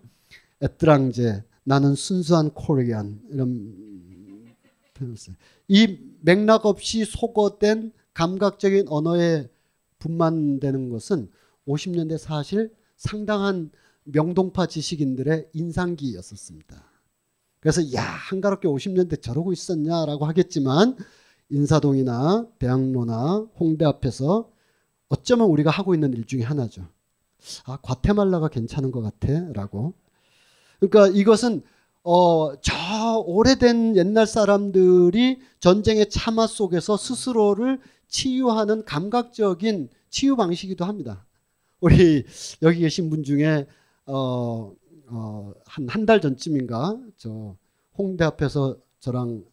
에트랑제 0.61 1.43
나는 1.63 1.95
순수한 1.95 2.51
코리안 2.51 3.21
이런 3.31 4.53
표현을 4.93 5.15
써요. 5.15 5.35
이 5.69 5.99
맥락 6.21 6.65
없이 6.65 7.05
속어된 7.05 7.93
감각적인 8.13 8.87
언어에 8.89 9.47
분만되는 9.99 10.89
것은 10.89 11.29
50년대 11.67 12.17
사실 12.17 12.73
상당한 12.97 13.71
명동파 14.03 14.65
지식인들의 14.65 15.49
인상기였었습니다. 15.53 16.83
그래서 17.59 17.93
야 17.93 18.01
한가롭게 18.01 18.67
50년대 18.67 19.21
저러고 19.21 19.53
있었냐라고 19.53 20.25
하겠지만 20.25 20.97
인사동이나 21.49 22.47
대학로나 22.57 23.47
홍대 23.59 23.85
앞에서 23.85 24.49
어쩌면 25.09 25.47
우리가 25.47 25.69
하고 25.69 25.93
있는 25.93 26.13
일 26.13 26.25
중에 26.25 26.43
하나죠. 26.43 26.87
아 27.65 27.77
과테말라가 27.81 28.49
괜찮은 28.49 28.91
것 28.91 29.01
같아라고. 29.01 29.93
그러니까 30.79 31.07
이것은 31.07 31.63
어, 32.03 32.59
저 32.61 32.73
오래된 33.25 33.97
옛날 33.97 34.25
사람들이 34.25 35.39
전쟁의 35.59 36.09
참화 36.09 36.47
속에서 36.47 36.95
스스로를 36.95 37.79
치유하는 38.09 38.83
감각적인 38.85 39.89
치유 40.09 40.35
방식이기도 40.35 40.85
합니다. 40.85 41.25
우리 41.79 42.25
여기 42.61 42.79
계신 42.79 43.09
분 43.09 43.23
중에 43.23 43.67
어, 44.05 44.73
어, 45.07 45.53
한한 45.65 46.05
달 46.05 46.19
전쯤인가 46.21 46.97
저 47.17 47.55
홍대 47.97 48.25
앞에서 48.25 48.77
저랑 48.99 49.43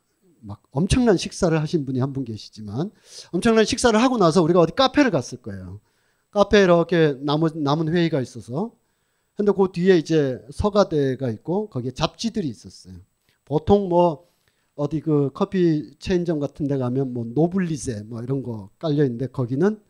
막 0.40 0.62
엄청난 0.70 1.16
식사를 1.16 1.58
하신 1.60 1.84
분이 1.86 1.98
한 2.00 2.12
분 2.12 2.24
계시지만 2.24 2.90
엄청난 3.32 3.64
식사를 3.64 4.00
하고 4.00 4.16
나서 4.18 4.42
우리가 4.42 4.60
어디 4.60 4.72
카페를 4.74 5.10
갔을 5.10 5.38
거예요. 5.42 5.80
카페에 6.30 6.64
이렇게 6.64 7.16
남은 7.20 7.62
남은 7.62 7.88
회의가 7.94 8.20
있어서 8.20 8.72
근데 9.36 9.52
그 9.52 9.68
뒤에 9.72 9.98
이제 9.98 10.42
서가대가 10.50 11.30
있고 11.30 11.68
거기에 11.68 11.90
잡지들이 11.90 12.48
있었어요. 12.48 12.94
보통 13.44 13.88
뭐 13.88 14.26
어디 14.76 15.00
그 15.00 15.30
커피 15.32 15.96
체인점 15.98 16.38
같은 16.38 16.68
데 16.68 16.76
가면 16.76 17.12
뭐 17.12 17.24
노블리제 17.24 18.04
뭐 18.04 18.22
이런 18.22 18.42
거 18.42 18.70
깔려 18.78 19.04
있는데 19.04 19.26
거기는 19.26 19.80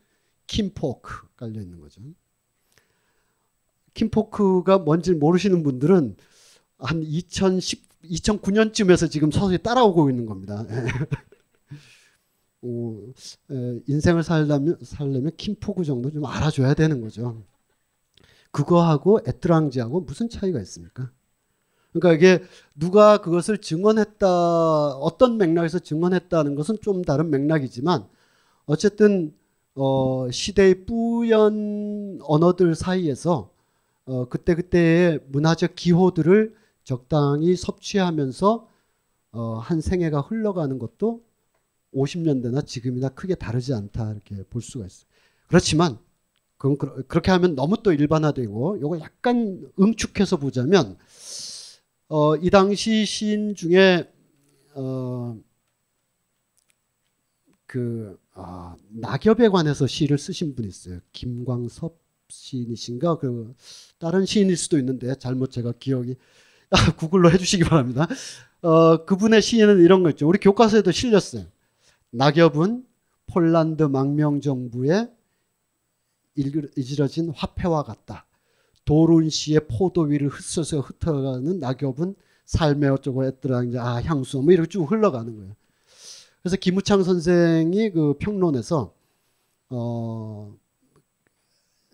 킨포크 0.46 1.28
깔려 1.36 1.60
있는 1.60 1.80
거죠. 1.80 2.00
킨포크가 3.94 4.78
뭔지 4.78 5.12
모르시는 5.14 5.62
분들은 5.64 6.16
한 6.78 7.02
2010, 7.02 7.82
2009년쯤에서 8.04 9.10
지금 9.10 9.30
서서히 9.30 9.58
따라오고 9.58 10.08
있는 10.08 10.24
겁니다. 10.26 10.64
어, 12.62 13.12
에, 13.50 13.80
인생을 13.88 14.22
살려면 14.22 14.78
살려면 14.82 15.32
킨포크 15.36 15.84
정도 15.84 16.10
좀 16.12 16.24
알아줘야 16.26 16.74
되는 16.74 17.00
거죠. 17.00 17.42
그거하고 18.52 19.20
에트랑제하고 19.26 20.00
무슨 20.02 20.28
차이가 20.28 20.60
있습니까? 20.60 21.10
그러니까 22.00 22.12
이게 22.12 22.44
누가 22.74 23.18
그것을 23.18 23.58
증언했다 23.58 24.26
어떤 24.96 25.38
맥락에서 25.38 25.78
증언했다는 25.78 26.54
것은 26.54 26.78
좀 26.82 27.02
다른 27.02 27.30
맥락이지만 27.30 28.06
어쨌든 28.66 29.34
어, 29.74 30.28
시대의 30.30 30.86
뿌연 30.86 32.20
언어들 32.22 32.74
사이에서 32.74 33.50
어, 34.06 34.28
그때 34.28 34.54
그때의 34.54 35.20
문화적 35.28 35.74
기호들을 35.74 36.54
적당히 36.84 37.56
섭취하면서 37.56 38.68
어, 39.32 39.58
한 39.58 39.80
생애가 39.80 40.20
흘러가는 40.20 40.78
것도 40.78 41.22
50년대나 41.94 42.66
지금이나 42.66 43.08
크게 43.10 43.34
다르지 43.34 43.74
않다 43.74 44.12
이렇게 44.12 44.42
볼 44.44 44.62
수가 44.62 44.86
있어요. 44.86 45.06
그렇지만 45.48 45.98
그건 46.58 47.04
그렇게 47.06 47.30
하면 47.30 47.54
너무 47.54 47.82
또 47.82 47.92
일반화되고 47.92 48.78
이걸 48.78 49.00
약간 49.00 49.70
응축해서 49.78 50.38
보자면 50.38 50.96
어, 52.08 52.36
이 52.36 52.50
당시 52.50 53.04
시인 53.04 53.54
중에 53.54 54.08
어, 54.74 55.36
그 57.66 58.18
아, 58.32 58.76
낙엽에 58.90 59.48
관해서 59.48 59.86
시를 59.86 60.18
쓰신 60.18 60.54
분이 60.54 60.68
있어요. 60.68 61.00
김광섭 61.12 61.98
시인이신가 62.28 63.18
그 63.18 63.54
다른 63.98 64.24
시인일 64.24 64.56
수도 64.56 64.78
있는데 64.78 65.14
잘못 65.16 65.50
제가 65.50 65.72
기억이 65.78 66.16
아, 66.70 66.76
구글로 66.96 67.30
해주시기 67.32 67.64
바랍니다. 67.64 68.06
어, 68.62 69.04
그분의 69.04 69.42
시인은 69.42 69.80
이런 69.82 70.02
거 70.02 70.10
있죠. 70.10 70.28
우리 70.28 70.38
교과서에도 70.38 70.92
실렸어요. 70.92 71.46
낙엽은 72.10 72.86
폴란드 73.26 73.82
망명 73.84 74.40
정부의 74.40 75.10
이지러진 76.36 77.30
화폐와 77.30 77.82
같다. 77.82 78.25
도룬 78.86 79.28
시의 79.28 79.60
포도 79.68 80.02
위를 80.02 80.28
흩어서 80.28 80.80
흩어가는 80.80 81.60
낙엽은 81.60 82.14
삶의 82.46 82.90
어쩌고 82.90 83.24
했더라 83.24 83.64
이제 83.64 83.78
아 83.78 84.00
향수 84.00 84.40
뭐 84.40 84.52
이렇게 84.52 84.68
쭉 84.68 84.90
흘러가는 84.90 85.36
거예요. 85.36 85.54
그래서 86.40 86.56
김우창 86.56 87.02
선생이 87.02 87.90
그 87.90 88.14
평론에서 88.18 88.94
어 89.70 90.56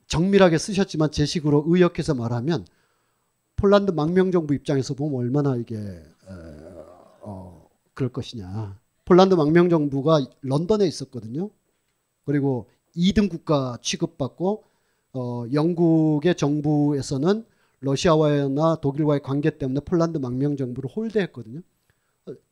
정밀하게 0.07 0.59
쓰셨지만 0.59 1.11
제 1.11 1.25
식으로 1.25 1.65
의역해서 1.67 2.15
말하면 2.15 2.67
폴란드 3.57 3.93
망명정부 3.93 4.55
입장에서 4.55 4.93
보면 4.93 5.19
얼마나 5.19 5.57
이게 5.57 5.77
어, 7.23 7.69
그럴 7.95 8.13
것이냐. 8.13 8.79
폴란드 9.07 9.35
망명정부가 9.35 10.27
런던에 10.43 10.87
있었거든요. 10.87 11.49
그리고 12.25 12.69
2등 12.97 13.31
국가 13.31 13.79
취급받고 13.81 14.65
어, 15.15 15.45
영국의 15.53 16.35
정부에서는 16.37 17.45
러시아와나 17.81 18.77
독일과의 18.77 19.23
관계 19.23 19.51
때문에 19.51 19.81
폴란드 19.81 20.19
망명 20.19 20.57
정부를 20.57 20.89
홀대했거든요. 20.91 21.61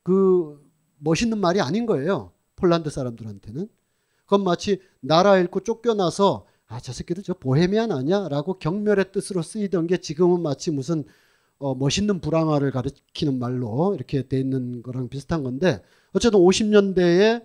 그 0.02 0.61
멋있는 0.98 1.38
말이 1.38 1.61
아닌 1.61 1.86
거예요. 1.86 2.32
폴란드 2.56 2.90
사람들한테는. 2.90 3.68
그건 4.24 4.44
마치 4.44 4.80
나라 5.00 5.38
잃고 5.38 5.61
쫓겨나서 5.61 6.46
아, 6.66 6.78
저 6.78 6.92
새끼들 6.92 7.24
저 7.24 7.34
보헤미안 7.34 7.90
아니야 7.90 8.28
라고 8.28 8.58
경멸의 8.58 9.11
뜻으로 9.12 9.42
쓰이던 9.42 9.88
게 9.88 9.96
지금은 9.96 10.40
마치 10.40 10.70
무슨 10.70 11.04
어, 11.58 11.74
멋있는 11.74 12.20
불황화를 12.20 12.70
가리키는 12.70 13.38
말로 13.38 13.94
이렇게 13.94 14.26
돼 14.28 14.38
있는 14.38 14.82
거랑 14.82 15.08
비슷한 15.08 15.42
건데 15.42 15.82
어쨌든 16.12 16.40
50년대에 16.40 17.42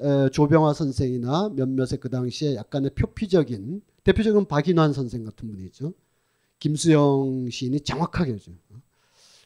에, 0.00 0.28
조병화 0.30 0.74
선생이나 0.74 1.50
몇몇의 1.54 1.98
그 2.00 2.10
당시에 2.10 2.56
약간의 2.56 2.90
표피적인 2.90 3.82
대표적인 4.06 4.46
박인환 4.46 4.92
선생 4.92 5.24
같은 5.24 5.48
분이죠. 5.48 5.92
김수영 6.60 7.50
시인이 7.50 7.80
정확하게 7.80 8.32
하죠. 8.32 8.52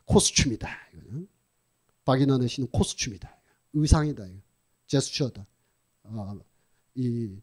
코스튬이다. 0.05 0.69
박인환의 2.05 2.47
시는 2.47 2.69
코스튬이다. 2.71 3.35
의상이다. 3.73 4.25
제스처다. 4.87 5.47
어, 6.05 6.39
이, 6.95 7.39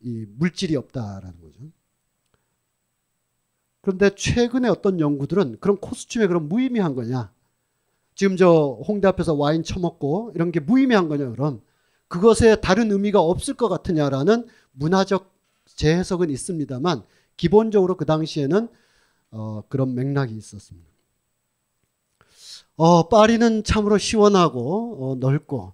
이 0.00 0.26
물질이 0.38 0.74
없다라는 0.76 1.38
거죠. 1.42 1.60
그런데 3.82 4.14
최근에 4.14 4.66
어떤 4.70 5.00
연구들은 5.00 5.58
그런 5.60 5.76
코스튬에 5.76 6.26
그런 6.28 6.48
무의미한 6.48 6.94
거냐? 6.94 7.30
지금 8.14 8.38
저 8.38 8.80
홍대 8.88 9.06
앞에서 9.06 9.34
와인 9.34 9.64
처먹고 9.64 10.32
이런 10.34 10.50
게 10.50 10.60
무의미한 10.60 11.10
거냐? 11.10 11.30
그럼 11.32 11.60
그것에 12.08 12.62
다른 12.62 12.90
의미가 12.90 13.20
없을 13.20 13.52
것 13.52 13.68
같으냐라는 13.68 14.46
문화적 14.72 15.33
재해석은 15.74 16.30
있습니다만 16.30 17.02
기본적으로 17.36 17.96
그 17.96 18.04
당시에는 18.04 18.68
어, 19.32 19.62
그런 19.68 19.94
맥락이 19.94 20.34
있었습니다. 20.36 20.88
어, 22.76 23.08
파리는 23.08 23.64
참으로 23.64 23.98
시원하고 23.98 24.96
어, 25.00 25.16
넓고 25.20 25.72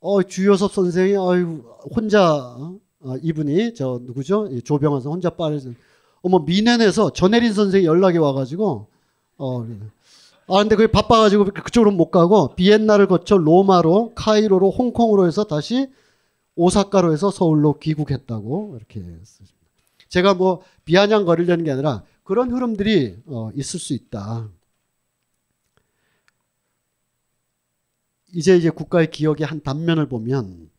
어, 0.00 0.22
주요섭 0.22 0.72
선생이 0.72 1.16
어유 1.16 1.62
혼자 1.94 2.34
어, 2.34 3.16
이분이 3.22 3.74
저 3.74 4.00
누구죠? 4.02 4.48
조병환 4.62 5.00
선 5.00 5.12
혼자 5.12 5.30
파리에서 5.30 5.70
어머 6.22 6.40
미넨에서 6.40 7.12
전혜린 7.12 7.52
선생이 7.52 7.84
연락이 7.84 8.18
와가지고 8.18 8.86
어, 9.38 9.66
아 10.48 10.58
근데 10.58 10.76
그게 10.76 10.90
바빠가지고 10.90 11.46
그쪽으로 11.46 11.92
못 11.92 12.10
가고 12.10 12.54
비엔나를 12.54 13.06
거쳐 13.06 13.36
로마로 13.36 14.12
카이로로 14.14 14.70
홍콩으로 14.70 15.26
해서 15.26 15.44
다시 15.44 15.90
오사카로 16.56 17.12
해서 17.12 17.30
서울로 17.30 17.78
귀국했다고 17.78 18.74
이렇게 18.76 19.00
쓰십니다. 19.24 19.56
제가 20.08 20.34
뭐 20.34 20.62
비아냥거리려는 20.84 21.64
게 21.64 21.70
아니라 21.70 22.04
그런 22.24 22.50
흐름들이 22.52 23.22
어, 23.26 23.50
있을 23.54 23.78
수 23.80 23.92
있다. 23.94 24.48
이제 28.32 28.56
이제 28.56 28.70
국가의 28.70 29.10
기억의 29.10 29.46
한 29.46 29.60
단면을 29.62 30.08
보면 30.08 30.70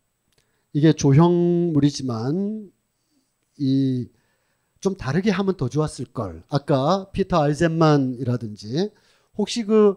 이게 0.74 0.94
조형물이지만 0.94 2.72
이 3.58 4.08
좀 4.82 4.98
다르게 4.98 5.30
하면 5.30 5.56
더 5.56 5.70
좋았을 5.70 6.06
걸. 6.06 6.44
아까 6.50 7.10
피터 7.12 7.38
알젠만이라든지 7.42 8.92
혹시 9.38 9.64
그 9.64 9.96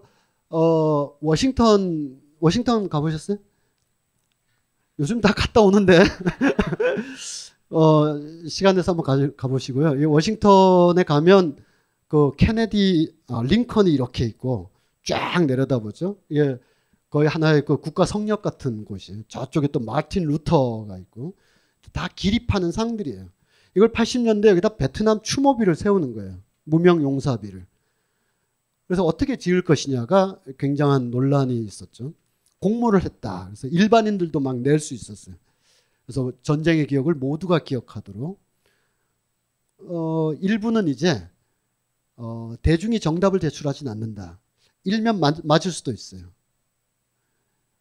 어, 0.50 1.16
워싱턴 1.20 2.20
워싱턴 2.38 2.88
가보셨어요? 2.88 3.38
요즘 4.98 5.20
다 5.20 5.32
갔다 5.32 5.60
오는데 5.60 5.98
어, 7.70 8.20
시간 8.48 8.76
내서 8.76 8.92
한번 8.92 9.04
가, 9.04 9.34
가보시고요. 9.36 10.00
이 10.00 10.04
워싱턴에 10.04 11.02
가면 11.02 11.56
그 12.08 12.32
케네디 12.36 13.14
아, 13.28 13.42
링컨이 13.44 13.92
이렇게 13.92 14.24
있고 14.24 14.70
쫙 15.04 15.44
내려다보죠. 15.46 16.18
이게 16.28 16.58
거의 17.10 17.28
하나의 17.28 17.64
그 17.64 17.78
국가 17.78 18.04
성역 18.06 18.42
같은 18.42 18.84
곳이 18.84 19.24
저쪽에 19.28 19.68
또 19.68 19.80
마틴 19.80 20.24
루터가 20.26 20.98
있고 20.98 21.34
다 21.92 22.08
기립하는 22.14 22.72
상들이에요. 22.72 23.26
이걸 23.76 23.92
80년대 23.92 24.46
여기다 24.46 24.76
베트남 24.76 25.20
추모비를 25.22 25.74
세우는 25.74 26.14
거예요. 26.14 26.38
무명 26.64 27.02
용사비를. 27.02 27.66
그래서 28.86 29.04
어떻게 29.04 29.36
지을 29.36 29.62
것이냐가 29.62 30.38
굉장한 30.58 31.10
논란이 31.10 31.58
있었죠. 31.64 32.12
공모를 32.64 33.04
했다. 33.04 33.46
그래서 33.46 33.68
일반인들도 33.68 34.38
막 34.40 34.56
낼 34.58 34.78
수 34.80 34.94
있었어요. 34.94 35.36
그래서 36.06 36.32
전쟁의 36.42 36.86
기억을 36.88 37.14
모두가 37.14 37.60
기억하도록. 37.60 38.40
어, 39.86 40.32
일부는 40.40 40.88
이제 40.88 41.28
어, 42.16 42.54
대중이 42.62 43.00
정답을 43.00 43.40
제출하진 43.40 43.88
않는다. 43.88 44.40
일면 44.84 45.20
맞, 45.20 45.38
맞을 45.44 45.72
수도 45.72 45.92
있어요. 45.92 46.32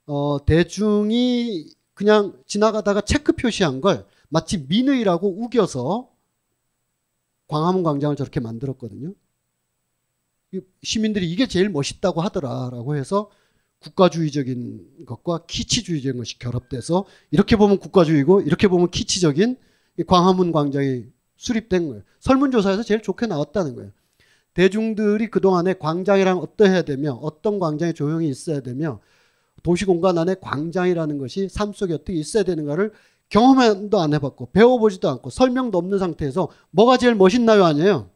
어, 0.06 0.44
대중이 0.46 1.74
그냥 1.94 2.42
지나가다가 2.46 3.02
체크 3.02 3.34
표시한 3.34 3.82
걸 3.82 4.06
마치 4.30 4.58
민의라고 4.58 5.44
우겨서 5.44 6.10
광화문 7.48 7.84
광장을 7.84 8.16
저렇게 8.18 8.40
만들었거든요. 8.42 9.14
시민들이 10.84 11.32
이게 11.32 11.48
제일 11.48 11.70
멋있다고 11.70 12.22
하더라라고 12.22 12.96
해서 12.96 13.30
국가주의적인 13.84 15.06
것과 15.06 15.46
키치주의적인 15.48 16.18
것이 16.18 16.40
결합돼서 16.40 17.06
이렇게 17.32 17.56
보면 17.56 17.78
국가주의고 17.80 18.42
이렇게 18.42 18.68
보면 18.68 18.90
키치적인 18.90 19.58
광화문 20.08 20.52
광장이 20.52 21.06
수립된 21.38 21.90
거예요. 21.90 22.04
설문조사에서 22.20 22.84
제일 22.84 23.02
좋게 23.02 23.28
나왔다는 23.28 23.76
거예요. 23.76 23.92
대중들이 24.54 25.30
그동안에 25.30 25.74
광장이랑 25.74 26.38
어떠해야 26.40 26.84
되며 26.84 27.14
어떤 27.14 27.60
광장에 27.60 27.94
조용히 27.94 28.30
있어야 28.30 28.62
되며 28.62 29.00
도시 29.64 29.86
공간 29.86 30.18
안에 30.18 30.36
광장이라는 30.42 31.18
것이 31.18 31.50
삶 31.50 31.74
속에 31.74 31.94
어떻게 31.94 32.14
있어야 32.14 32.44
되는가를 32.44 32.92
경험도 33.30 34.00
안 34.00 34.14
해봤고 34.14 34.52
배워보지도 34.52 35.10
않고 35.10 35.30
설명도 35.30 35.78
없는 35.78 35.98
상태에서 35.98 36.50
뭐가 36.72 36.98
제일 36.98 37.16
멋있나요 37.16 37.66
아니에요? 37.66 38.10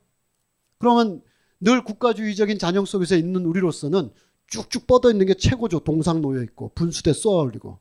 그러면 0.78 1.22
늘 1.60 1.84
국가주의적인 1.84 2.60
잔영 2.60 2.86
속에서 2.86 3.16
있는 3.16 3.46
우리로서는 3.46 4.12
쭉쭉 4.48 4.88
뻗어 4.88 5.12
있는 5.12 5.26
게 5.26 5.34
최고죠. 5.34 5.80
동상 5.80 6.22
놓여 6.22 6.42
있고 6.44 6.72
분수대 6.76 7.14
쏘아 7.14 7.44
올리고. 7.44 7.78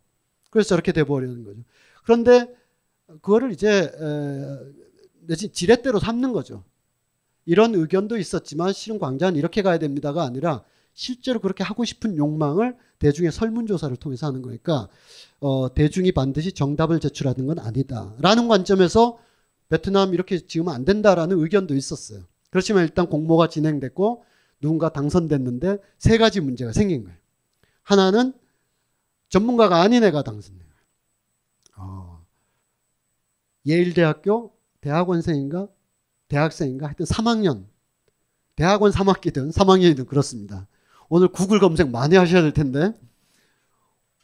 그래서 0.50 0.68
저렇게 0.70 0.92
돼 0.92 1.04
버리는 1.04 1.44
거죠. 1.44 1.60
그런데 2.04 2.54
그거를 3.06 3.52
이제 3.52 3.90
지렛대로 5.52 5.98
삼는 5.98 6.32
거죠. 6.32 6.64
이런 7.44 7.74
의견도 7.74 8.18
있었지만 8.18 8.72
실은 8.72 8.98
광장은 8.98 9.36
이렇게 9.36 9.62
가야 9.62 9.78
됩니다가 9.78 10.24
아니라 10.24 10.64
실제로 10.94 11.40
그렇게 11.40 11.62
하고 11.62 11.84
싶은 11.84 12.16
욕망을 12.16 12.76
대중의 12.98 13.30
설문조사를 13.30 13.94
통해서 13.98 14.26
하는 14.26 14.42
거니까 14.42 14.88
어, 15.40 15.72
대중이 15.74 16.12
반드시 16.12 16.52
정답을 16.52 16.98
제출하는 16.98 17.46
건 17.46 17.58
아니다라는 17.58 18.48
관점에서 18.48 19.18
베트남 19.68 20.14
이렇게 20.14 20.38
지으면 20.38 20.74
안 20.74 20.84
된다라는 20.84 21.38
의견도 21.38 21.74
있었어요. 21.74 22.22
그렇지만 22.50 22.84
일단 22.84 23.08
공모가 23.08 23.48
진행됐고 23.48 24.24
누군가 24.60 24.88
당선됐는데 24.88 25.78
세 25.98 26.18
가지 26.18 26.40
문제가 26.40 26.72
생긴 26.72 27.04
거예요. 27.04 27.18
하나는 27.82 28.32
전문가가 29.28 29.80
아닌 29.80 30.02
애가 30.04 30.22
당선돼요. 30.22 30.66
어, 31.76 32.24
예일대학교 33.66 34.56
대학원생인가 34.80 35.68
대학생인가 36.28 36.86
하여튼 36.86 37.06
3학년 37.06 37.66
대학원 38.56 38.90
3학기든 38.90 39.52
3학년이든 39.52 40.06
그렇습니다. 40.06 40.66
오늘 41.08 41.28
구글 41.28 41.60
검색 41.60 41.90
많이 41.90 42.16
하셔야 42.16 42.42
될 42.42 42.52
텐데 42.52 42.92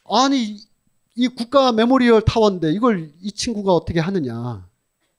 아니 0.05 0.57
이 1.15 1.27
국가 1.27 1.71
memorial 1.71 2.23
tower인데 2.23 2.71
이걸 2.71 3.13
이 3.21 3.31
친구가 3.31 3.71
어떻게 3.73 3.99
하느냐 3.99 4.67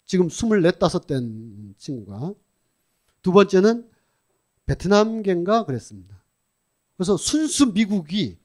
지금 0.04 0.26
24, 0.26 0.48
5된 0.48 1.78
친구가 1.78 2.34
두 3.22 3.32
번째는 3.32 3.88
베트남계인가 4.66 5.64
그랬습니다. 5.66 6.22
그래서 6.96 7.16
순수 7.16 7.72
미국이 7.72 8.38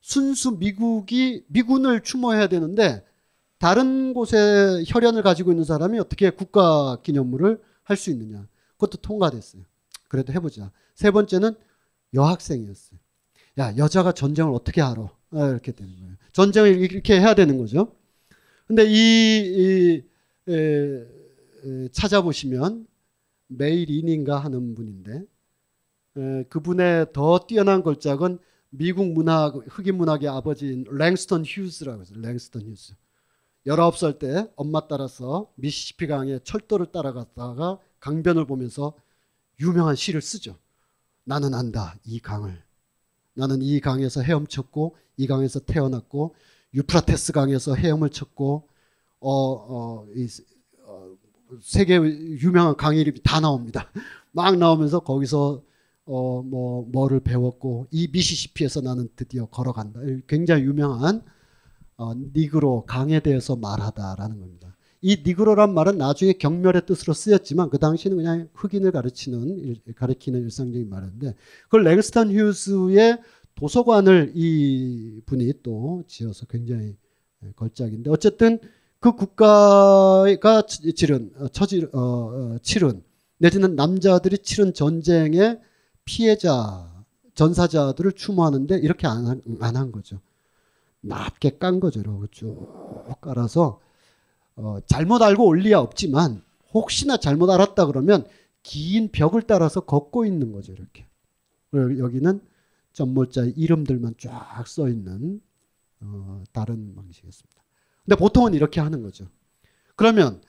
순수 0.00 0.52
미국인이 0.52 1.44
미군을 1.48 2.02
추모해야 2.02 2.48
되는데 2.48 3.04
다른 3.58 4.14
곳에 4.14 4.84
혈연을 4.86 5.22
가지고 5.22 5.50
있는 5.50 5.64
사람이 5.64 5.98
어떻게 5.98 6.30
국가 6.30 6.98
기념물을 7.02 7.60
할 7.82 7.96
수 7.96 8.10
있느냐. 8.10 8.46
그것도 8.72 8.98
통과됐어요. 8.98 9.62
그래도 10.08 10.32
해보자. 10.32 10.70
세 10.94 11.10
번째는 11.10 11.54
여학생이었어요. 12.14 12.98
야, 13.58 13.76
여자가 13.76 14.12
전쟁을 14.12 14.52
어떻게 14.52 14.82
알아? 14.82 15.08
아, 15.32 15.48
이렇게 15.48 15.72
되는 15.72 15.96
거예요. 15.98 16.14
전쟁을 16.32 16.76
이렇게 16.78 17.18
해야 17.20 17.34
되는 17.34 17.58
거죠. 17.58 17.92
근데 18.66 18.84
이, 18.86 20.02
이 20.46 20.52
에, 20.52 21.06
에, 21.64 21.88
찾아보시면 21.92 22.86
메이린인가 23.48 24.38
하는 24.38 24.74
분인데 24.74 25.12
에, 25.12 25.22
그분의 26.48 27.12
더 27.12 27.38
뛰어난 27.40 27.82
걸작은 27.82 28.38
미국 28.70 29.12
문학, 29.12 29.56
흑인 29.68 29.96
문학의 29.96 30.28
아버지인 30.28 30.84
랭스턴 30.90 31.44
휴즈라고 31.44 32.00
해서 32.00 32.14
랭스턴 32.16 32.62
휴즈. 32.62 32.94
19살 33.66 34.18
때 34.18 34.48
엄마 34.54 34.86
따라서 34.86 35.50
미시시피 35.56 36.06
강에 36.06 36.38
철도를 36.44 36.86
따라갔다가 36.92 37.78
강변을 38.00 38.46
보면서 38.46 38.94
유명한 39.60 39.96
시를 39.96 40.22
쓰죠. 40.22 40.56
나는 41.24 41.52
안다 41.54 41.96
이 42.04 42.20
강을. 42.20 42.62
나는 43.34 43.60
이 43.62 43.80
강에서 43.80 44.22
헤엄쳤고 44.22 44.96
이 45.16 45.26
강에서 45.26 45.60
태어났고 45.60 46.34
유프라테스 46.74 47.32
강에서 47.32 47.74
헤엄을 47.74 48.10
쳤고 48.10 48.68
어, 49.20 49.30
어, 49.30 50.06
이, 50.14 50.28
어, 50.84 51.16
세계 51.60 51.96
유명한 51.96 52.76
강 52.76 52.96
이름이 52.96 53.20
다 53.22 53.40
나옵니다. 53.40 53.90
막 54.32 54.56
나오면서 54.56 55.00
거기서 55.00 55.62
어, 56.06 56.42
뭐 56.42 56.86
뭐를 56.90 57.20
배웠고 57.20 57.86
이 57.90 58.08
미시시피에서 58.12 58.80
나는 58.80 59.08
드디어 59.16 59.46
걸어간다. 59.46 60.00
굉장히 60.26 60.62
유명한 60.62 61.22
어, 61.96 62.14
니그로 62.14 62.84
강에 62.86 63.20
대해서 63.20 63.56
말하다라는 63.56 64.38
겁니다. 64.38 64.76
이 65.02 65.22
니그로란 65.24 65.74
말은 65.74 65.98
나중에 65.98 66.32
경멸의 66.32 66.86
뜻으로 66.86 67.12
쓰였지만 67.12 67.70
그 67.70 67.78
당시는 67.78 68.16
그냥 68.16 68.48
흑인을 68.54 68.92
가르치는 68.92 69.76
가르치는 69.94 70.42
일상적인 70.42 70.88
말인데 70.88 71.34
그걸 71.64 71.84
랭스턴 71.84 72.32
휴즈의 72.32 73.18
도서관을 73.54 74.32
이 74.34 75.20
분이 75.26 75.52
또 75.62 76.02
지어서 76.06 76.46
굉장히 76.46 76.96
걸작인데 77.56 78.10
어쨌든 78.10 78.58
그 79.00 79.12
국가가 79.12 80.62
치른 80.66 81.30
어, 81.38 81.48
처지 81.48 81.86
어, 81.92 82.00
어, 82.00 82.56
치른 82.62 83.02
내지는 83.38 83.76
남자들이 83.76 84.38
치른 84.38 84.72
전쟁의 84.72 85.60
피해자 86.06 86.90
전사자들을 87.34 88.12
추모하는데 88.12 88.78
이렇게 88.78 89.06
안한 89.06 89.92
거죠. 89.92 90.20
낮게 91.02 91.58
깐 91.58 91.78
거죠. 91.78 92.00
이러고 92.00 92.28
쭉 92.28 93.04
깔아서 93.20 93.80
어, 94.56 94.78
잘못 94.86 95.20
알고 95.20 95.44
올 95.44 95.58
리야 95.58 95.78
없지만 95.78 96.42
혹시나 96.72 97.18
잘못 97.18 97.50
알았다 97.50 97.86
그러면 97.86 98.26
긴 98.62 99.10
벽을 99.12 99.42
따라서 99.42 99.80
걷고 99.80 100.24
있는 100.24 100.52
거죠. 100.52 100.72
이렇게. 100.72 101.06
여기는 101.74 102.40
전몰자의 102.94 103.52
이름들만 103.56 104.14
쫙 104.18 104.66
써 104.66 104.88
있는 104.88 105.42
어, 106.00 106.42
다른 106.52 106.94
방식이었습니다. 106.94 107.62
근데 108.04 108.16
보통은 108.16 108.54
이렇게 108.54 108.80
하는 108.80 109.02
거죠. 109.02 109.26
그러면 109.96 110.40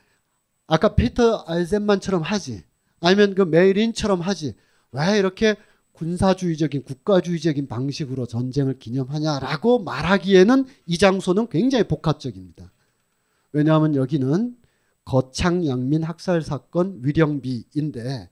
아까 0.68 0.96
피터 0.96 1.44
알젠만처럼 1.48 2.22
하지 2.22 2.64
아니면 3.02 3.36
그 3.36 3.42
메이린처럼 3.42 4.22
하지 4.22 4.56
왜 4.92 5.20
이렇게 5.20 5.56
군사주의적인 5.94 6.84
국가주의적인 6.84 7.68
방식으로 7.68 8.28
전쟁을 8.28 8.78
기념하냐라고 8.78 9.80
말하기에는 9.80 10.66
이 10.86 10.98
장소는 10.98 11.48
굉장히 11.50 11.88
복합적입니다. 11.88 12.72
왜냐하면 13.52 13.96
여기는 13.96 14.56
거창 15.06 15.66
양민 15.66 16.04
학살 16.04 16.42
사건 16.42 17.00
위령비인데 17.02 18.30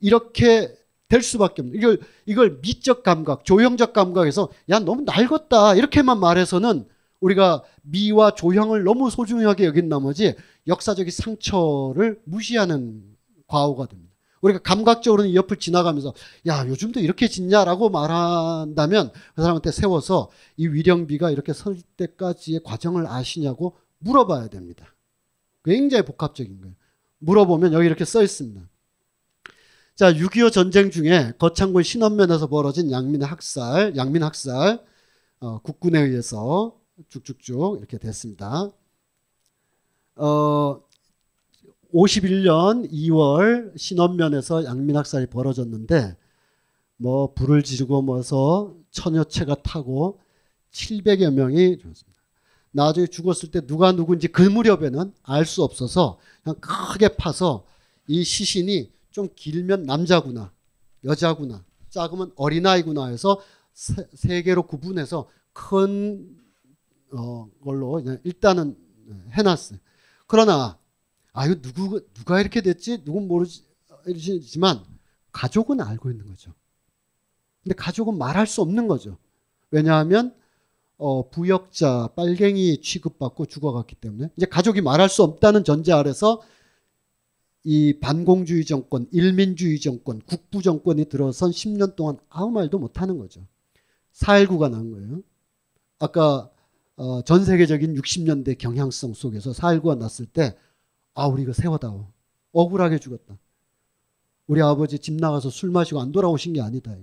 이렇게 0.00 0.74
될 1.08 1.20
수밖에 1.20 1.60
없는 1.60 1.76
이걸 1.78 2.00
이걸 2.24 2.60
미적 2.62 3.02
감각, 3.02 3.44
조형적 3.44 3.92
감각에서 3.92 4.48
야 4.70 4.78
너무 4.78 5.02
낡았다 5.02 5.74
이렇게만 5.74 6.18
말해서는 6.18 6.86
우리가 7.20 7.62
미와 7.82 8.34
조형을 8.34 8.84
너무 8.84 9.10
소중하게 9.10 9.66
여긴 9.66 9.88
나머지 9.88 10.34
역사적인 10.66 11.10
상처를 11.10 12.20
무시하는 12.24 13.02
과오가 13.46 13.86
됩니다. 13.86 14.01
우리가 14.42 14.60
감각적으로는 14.60 15.30
이 15.30 15.36
옆을 15.36 15.56
지나가면서 15.56 16.12
야 16.46 16.66
요즘도 16.66 17.00
이렇게 17.00 17.28
짓냐라고 17.28 17.88
말한다면 17.88 19.12
그 19.34 19.40
사람한테 19.40 19.70
세워서 19.70 20.30
이 20.56 20.66
위령비가 20.66 21.30
이렇게 21.30 21.52
설 21.52 21.76
때까지의 21.96 22.62
과정을 22.64 23.06
아시냐고 23.06 23.76
물어봐야 23.98 24.48
됩니다. 24.48 24.94
굉장히 25.64 26.04
복합적인 26.04 26.60
거예요. 26.60 26.74
물어보면 27.18 27.72
여기 27.72 27.86
이렇게 27.86 28.04
써 28.04 28.22
있습니다. 28.22 28.68
자, 29.94 30.12
6.25 30.12 30.52
전쟁 30.52 30.90
중에 30.90 31.32
거창군 31.38 31.82
신원면에서 31.84 32.48
벌어진 32.48 32.90
양민 32.90 33.22
학살, 33.22 33.94
양민 33.96 34.22
학살, 34.24 34.84
어, 35.38 35.58
국군에 35.60 36.00
의해서 36.00 36.76
쭉쭉쭉 37.08 37.78
이렇게 37.78 37.98
됐습니다. 37.98 38.70
어, 40.16 40.80
51년 41.92 42.90
2월 42.90 43.76
신원면에서 43.78 44.64
양민학살이 44.64 45.26
벌어졌는데 45.26 46.16
뭐 46.96 47.32
불을 47.34 47.62
지르고 47.62 48.02
뭐서 48.02 48.74
천여 48.90 49.24
채가 49.24 49.56
타고 49.56 50.20
700여 50.72 51.32
명이 51.32 51.78
죽었습니다. 51.78 52.20
나중에 52.70 53.06
죽었을 53.06 53.50
때 53.50 53.60
누가 53.66 53.92
누군지 53.92 54.28
그 54.28 54.42
무렵에는 54.42 55.12
알 55.22 55.44
수 55.44 55.62
없어서 55.62 56.18
그냥 56.42 56.56
크게 56.60 57.08
파서 57.16 57.66
이 58.06 58.24
시신이 58.24 58.90
좀 59.10 59.28
길면 59.34 59.84
남자구나 59.84 60.52
여자구나 61.04 61.62
작으면 61.90 62.32
어린아이구나 62.36 63.08
해서 63.08 63.38
세, 63.74 64.08
세 64.14 64.42
개로 64.42 64.62
구분해서 64.66 65.28
큰 65.52 66.36
어, 67.14 67.50
걸로 67.62 68.02
일단은 68.24 68.76
해놨어요. 69.32 69.78
그러나 70.26 70.78
아, 71.32 71.46
이거 71.46 71.60
누구, 71.60 72.00
누가 72.14 72.40
이렇게 72.40 72.60
됐지? 72.60 73.04
누군 73.04 73.28
모르지만 73.28 74.84
가족은 75.32 75.80
알고 75.80 76.10
있는 76.10 76.26
거죠. 76.26 76.52
근데 77.62 77.74
가족은 77.74 78.18
말할 78.18 78.46
수 78.46 78.60
없는 78.60 78.88
거죠. 78.88 79.16
왜냐하면 79.70 80.34
어, 80.98 81.28
부역자, 81.30 82.10
빨갱이 82.14 82.80
취급받고 82.80 83.46
죽어갔기 83.46 83.96
때문에 83.96 84.28
이제 84.36 84.46
가족이 84.46 84.82
말할 84.82 85.08
수 85.08 85.22
없다는 85.22 85.64
전제 85.64 85.92
아래서 85.92 86.42
이 87.64 87.98
반공주의 88.00 88.64
정권, 88.64 89.06
일민주의 89.12 89.80
정권, 89.80 90.20
국부 90.20 90.62
정권이 90.62 91.06
들어선 91.06 91.50
10년 91.50 91.96
동안 91.96 92.18
아무 92.28 92.50
말도 92.50 92.78
못 92.78 93.00
하는 93.00 93.18
거죠. 93.18 93.46
4.19가 94.12 94.70
난 94.70 94.90
거예요. 94.90 95.22
아까 95.98 96.50
어, 96.96 97.22
전 97.22 97.44
세계적인 97.44 97.94
60년대 97.94 98.58
경향성 98.58 99.14
속에서 99.14 99.52
4.19가 99.52 99.96
났을 99.96 100.26
때 100.26 100.56
아, 101.14 101.26
우리 101.26 101.42
이거 101.42 101.52
세워다오. 101.52 102.06
억울하게 102.52 102.98
죽었다. 102.98 103.38
우리 104.46 104.60
아버지 104.60 104.98
집 104.98 105.14
나가서 105.14 105.50
술 105.50 105.70
마시고 105.70 106.00
안 106.00 106.12
돌아오신 106.12 106.52
게 106.52 106.60
아니다. 106.60 106.94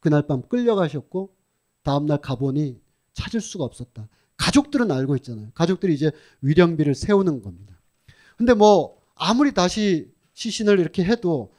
그날 0.00 0.26
밤 0.26 0.42
끌려가셨고 0.42 1.34
다음날 1.82 2.20
가보니 2.20 2.80
찾을 3.12 3.40
수가 3.40 3.64
없었다. 3.64 4.08
가족들은 4.36 4.90
알고 4.90 5.16
있잖아요. 5.16 5.50
가족들이 5.54 5.94
이제 5.94 6.10
위령비를 6.42 6.94
세우는 6.94 7.42
겁니다. 7.42 7.78
근데 8.36 8.54
뭐 8.54 9.00
아무리 9.14 9.52
다시 9.52 10.12
시신을 10.34 10.78
이렇게 10.78 11.02
해도 11.04 11.52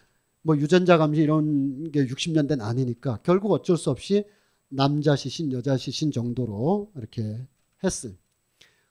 뭐 0.43 0.55
유전자 0.57 0.97
감시 0.97 1.21
이런 1.21 1.91
게 1.91 2.05
60년대는 2.05 2.61
아니니까 2.61 3.19
결국 3.23 3.51
어쩔 3.51 3.77
수 3.77 3.89
없이 3.89 4.25
남자 4.69 5.15
시신, 5.15 5.51
여자 5.51 5.77
시신 5.77 6.11
정도로 6.11 6.91
이렇게 6.95 7.45
했어요. 7.83 8.13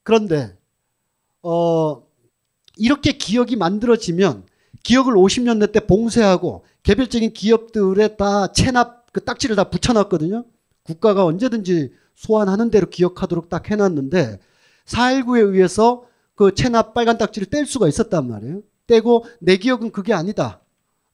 그런데 0.03 0.59
어 1.43 2.06
이렇게 2.77 3.12
기억이 3.12 3.57
만들어지면 3.57 4.45
기억을 4.83 5.14
50년대 5.14 5.72
때 5.72 5.81
봉쇄하고 5.81 6.64
개별적인 6.83 7.33
기업들에 7.33 8.16
다 8.16 8.53
체납 8.53 9.12
그 9.12 9.24
딱지를 9.24 9.57
다 9.57 9.64
붙여놨거든요. 9.64 10.45
국가가 10.83 11.24
언제든지 11.24 11.93
소환하는 12.14 12.70
대로 12.70 12.89
기억하도록 12.89 13.49
딱 13.49 13.70
해놨는데 13.70 14.39
4.19에 14.85 15.53
의해서 15.53 16.05
그 16.35 16.55
체납 16.55 16.95
빨간 16.95 17.18
딱지를 17.18 17.49
뗄 17.49 17.66
수가 17.66 17.89
있었단 17.89 18.29
말이에요. 18.29 18.62
떼고 18.87 19.24
내 19.41 19.57
기억은 19.57 19.91
그게 19.91 20.12
아니다. 20.12 20.61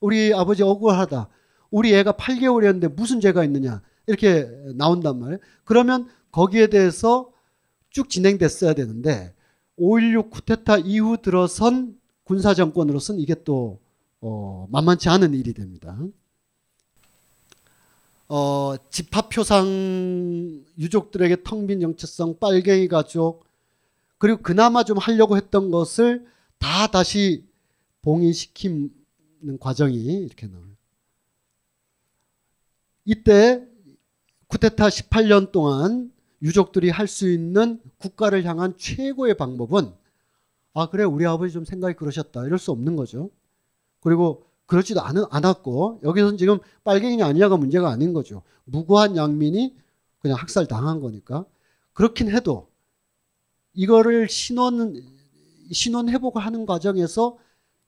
우리 0.00 0.34
아버지 0.34 0.62
억울하다. 0.62 1.28
우리 1.70 1.94
애가 1.94 2.12
8개월이었는데 2.12 2.94
무슨 2.94 3.20
죄가 3.20 3.44
있느냐. 3.44 3.80
이렇게 4.06 4.48
나온단 4.76 5.18
말이에요. 5.18 5.38
그러면 5.64 6.08
거기에 6.32 6.66
대해서 6.66 7.30
쭉 7.90 8.10
진행됐어야 8.10 8.74
되는데 8.74 9.32
5.16 9.78 10.30
쿠데타 10.30 10.78
이후 10.78 11.16
들어선 11.20 11.98
군사정권으로서는 12.24 13.20
이게 13.20 13.34
또 13.44 13.80
어, 14.20 14.68
만만치 14.70 15.08
않은 15.08 15.34
일이 15.34 15.52
됩니다. 15.52 15.98
어, 18.28 18.74
집합표상 18.90 20.64
유족들에게 20.78 21.42
텅 21.42 21.66
빈 21.66 21.80
정체성, 21.80 22.38
빨갱이 22.38 22.88
가족, 22.88 23.44
그리고 24.18 24.40
그나마 24.40 24.84
좀 24.84 24.98
하려고 24.98 25.36
했던 25.36 25.70
것을 25.70 26.24
다 26.58 26.86
다시 26.86 27.44
봉인시키는 28.02 28.90
과정이 29.58 29.96
이렇게 29.96 30.46
나와요. 30.46 30.68
이때 33.04 33.66
쿠데타 34.46 34.86
18년 34.88 35.50
동안 35.50 36.11
유족들이 36.42 36.90
할 36.90 37.06
수 37.06 37.30
있는 37.30 37.80
국가를 37.98 38.44
향한 38.44 38.74
최고의 38.76 39.36
방법은 39.36 39.92
아 40.74 40.88
그래 40.88 41.04
우리 41.04 41.26
아버지 41.26 41.52
좀 41.52 41.64
생각이 41.64 41.94
그러셨다 41.94 42.44
이럴 42.46 42.58
수 42.58 42.70
없는 42.72 42.96
거죠. 42.96 43.30
그리고 44.00 44.46
그렇지도 44.66 45.02
않, 45.02 45.16
않았고 45.30 46.00
여기서는 46.02 46.38
지금 46.38 46.58
빨갱이냐 46.84 47.26
아니냐가 47.26 47.56
문제가 47.56 47.90
아닌 47.90 48.12
거죠. 48.12 48.42
무고한 48.64 49.16
양민이 49.16 49.76
그냥 50.18 50.38
학살 50.38 50.66
당한 50.66 51.00
거니까 51.00 51.44
그렇긴 51.92 52.30
해도 52.30 52.68
이거를 53.74 54.28
신원 54.28 55.02
신원 55.70 56.08
회복을 56.08 56.42
하는 56.42 56.66
과정에서 56.66 57.38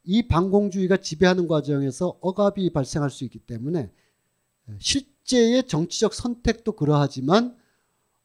이 0.04 0.28
반공주의가 0.28 0.98
지배하는 0.98 1.48
과정에서 1.48 2.18
억압이 2.20 2.70
발생할 2.72 3.10
수 3.10 3.24
있기 3.24 3.38
때문에 3.38 3.90
실제의 4.78 5.66
정치적 5.66 6.14
선택도 6.14 6.72
그러하지만 6.72 7.56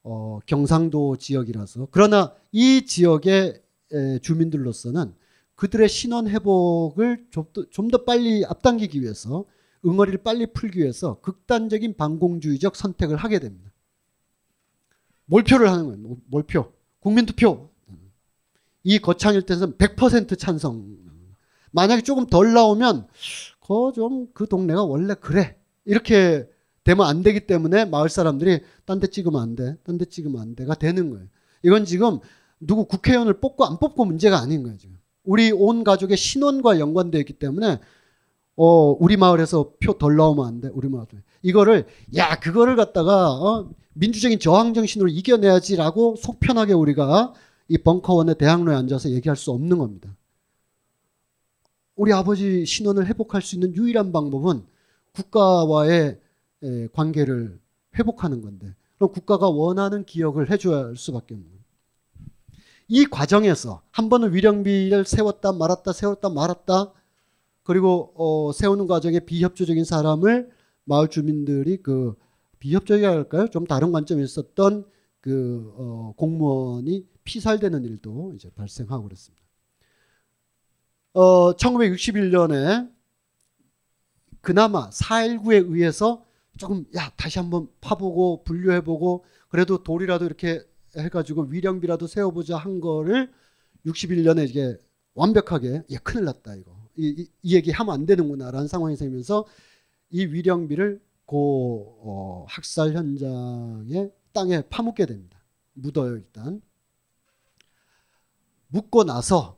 어, 0.03 0.39
경상도 0.45 1.17
지역이라서 1.17 1.87
그러나 1.91 2.33
이 2.51 2.85
지역의 2.85 3.61
에, 3.91 4.19
주민들로서는 4.19 5.13
그들의 5.55 5.89
신원 5.89 6.27
회복을 6.27 7.27
좀더 7.71 8.05
빨리 8.05 8.45
앞당기기 8.45 9.01
위해서 9.01 9.45
응어리를 9.85 10.23
빨리 10.23 10.45
풀기 10.53 10.79
위해서 10.79 11.19
극단적인 11.21 11.97
반공주의적 11.97 12.75
선택을 12.75 13.17
하게 13.17 13.39
됩니다. 13.39 13.71
몰표를 15.25 15.69
하는 15.69 15.85
거예요. 15.85 16.17
몰표. 16.27 16.71
국민투표. 16.99 17.69
이 18.83 18.99
거창일 18.99 19.43
때는 19.43 19.73
100% 19.77 20.37
찬성. 20.37 20.97
만약에 21.71 22.01
조금 22.01 22.25
덜 22.25 22.53
나오면 22.53 23.07
그좀그 23.59 24.31
그 24.33 24.47
동네가 24.47 24.83
원래 24.83 25.13
그래. 25.13 25.57
이렇게 25.85 26.49
되면 26.83 27.05
안 27.05 27.21
되기 27.23 27.41
때문에 27.47 27.85
마을 27.85 28.09
사람들이 28.09 28.61
딴 28.85 28.99
데 28.99 29.07
찍으면 29.07 29.41
안 29.41 29.55
돼. 29.55 29.75
딴 29.83 29.97
데 29.97 30.05
찍으면 30.05 30.41
안 30.41 30.55
돼가 30.55 30.75
되는 30.75 31.09
거예요. 31.09 31.25
이건 31.63 31.85
지금 31.85 32.19
누구 32.59 32.85
국회의원을 32.85 33.39
뽑고 33.39 33.65
안 33.65 33.77
뽑고 33.79 34.05
문제가 34.05 34.39
아닌 34.39 34.63
거예요, 34.63 34.77
지금. 34.77 34.97
우리 35.23 35.51
온 35.51 35.83
가족의 35.83 36.17
신원과 36.17 36.79
연관되어 36.79 37.19
있기 37.21 37.33
때문에 37.33 37.79
어, 38.55 38.97
우리 38.99 39.15
마을에서 39.17 39.71
표 39.83 39.97
덜 39.97 40.15
나오면 40.17 40.45
안 40.45 40.61
돼. 40.61 40.69
우리 40.73 40.89
마을. 40.89 41.05
이거를 41.41 41.85
야, 42.15 42.39
그거를 42.39 42.75
갖다가 42.75 43.31
어, 43.31 43.69
민주적인 43.93 44.39
저항 44.39 44.73
정신으로 44.73 45.09
이겨내야지라고 45.09 46.15
속편하게 46.17 46.73
우리가 46.73 47.33
이 47.67 47.77
벙커원의 47.77 48.35
대학로에 48.35 48.75
앉아서 48.75 49.11
얘기할 49.11 49.35
수 49.37 49.51
없는 49.51 49.77
겁니다. 49.77 50.15
우리 51.95 52.13
아버지 52.13 52.65
신원을 52.65 53.07
회복할 53.07 53.41
수 53.41 53.55
있는 53.55 53.75
유일한 53.75 54.11
방법은 54.11 54.63
국가와의 55.13 56.19
관계를 56.93 57.59
회복하는 57.97 58.41
건데 58.41 58.75
그럼 58.97 59.11
국가가 59.11 59.49
원하는 59.49 60.03
기억을 60.05 60.51
해줘야 60.51 60.85
할 60.85 60.95
수밖에 60.95 61.33
없는 61.33 61.49
거예요. 61.49 61.59
이 62.87 63.05
과정에서 63.05 63.81
한 63.91 64.09
번은 64.09 64.33
위령비를 64.33 65.05
세웠다 65.05 65.53
말았다 65.53 65.93
세웠다 65.93 66.29
말았다 66.29 66.91
그리고 67.63 68.13
어, 68.15 68.51
세우는 68.51 68.87
과정에 68.87 69.19
비협조적인 69.19 69.85
사람을 69.85 70.49
마을 70.85 71.07
주민들이 71.07 71.77
그 71.77 72.15
비협조적이라 72.57 73.11
할까요? 73.11 73.47
좀 73.49 73.65
다른 73.67 73.91
관점에 73.91 74.23
있었던 74.23 74.85
그 75.21 75.73
어, 75.77 76.13
공무원이 76.17 77.07
피살되는 77.23 77.83
일도 77.85 78.33
이제 78.35 78.49
발생하고 78.55 79.03
그랬습니다. 79.03 79.45
어, 81.13 81.53
1961년에 81.53 82.91
그나마 84.41 84.89
4.19에 84.89 85.71
의해서 85.71 86.25
조금 86.59 86.85
야 86.95 87.09
다시 87.15 87.39
한번 87.39 87.69
파보고 87.79 88.43
분류해보고 88.43 89.23
그래도 89.47 89.81
돌이라도 89.81 90.25
이렇게 90.25 90.61
해가지고 90.95 91.43
위령비라도 91.43 92.05
세워보자 92.05 92.57
한 92.57 92.81
거를 92.81 93.31
61년에 93.85 94.49
이게 94.49 94.77
완벽하게 95.13 95.83
야 95.91 95.99
큰일 96.03 96.25
났다 96.25 96.55
이거 96.55 96.75
이, 96.97 97.15
이, 97.17 97.27
이 97.41 97.55
얘기 97.55 97.71
하면 97.71 97.93
안 97.93 98.05
되는구나라는 98.05 98.67
상황이 98.67 98.97
생기면서 98.97 99.45
이 100.09 100.25
위령비를 100.25 101.01
고 101.25 101.97
어, 102.03 102.45
학살 102.49 102.93
현장에 102.93 104.09
땅에 104.33 104.61
파묻게 104.69 105.05
됩니다. 105.05 105.39
묻어요 105.73 106.15
일단. 106.15 106.61
묻고 108.67 109.05
나서 109.05 109.57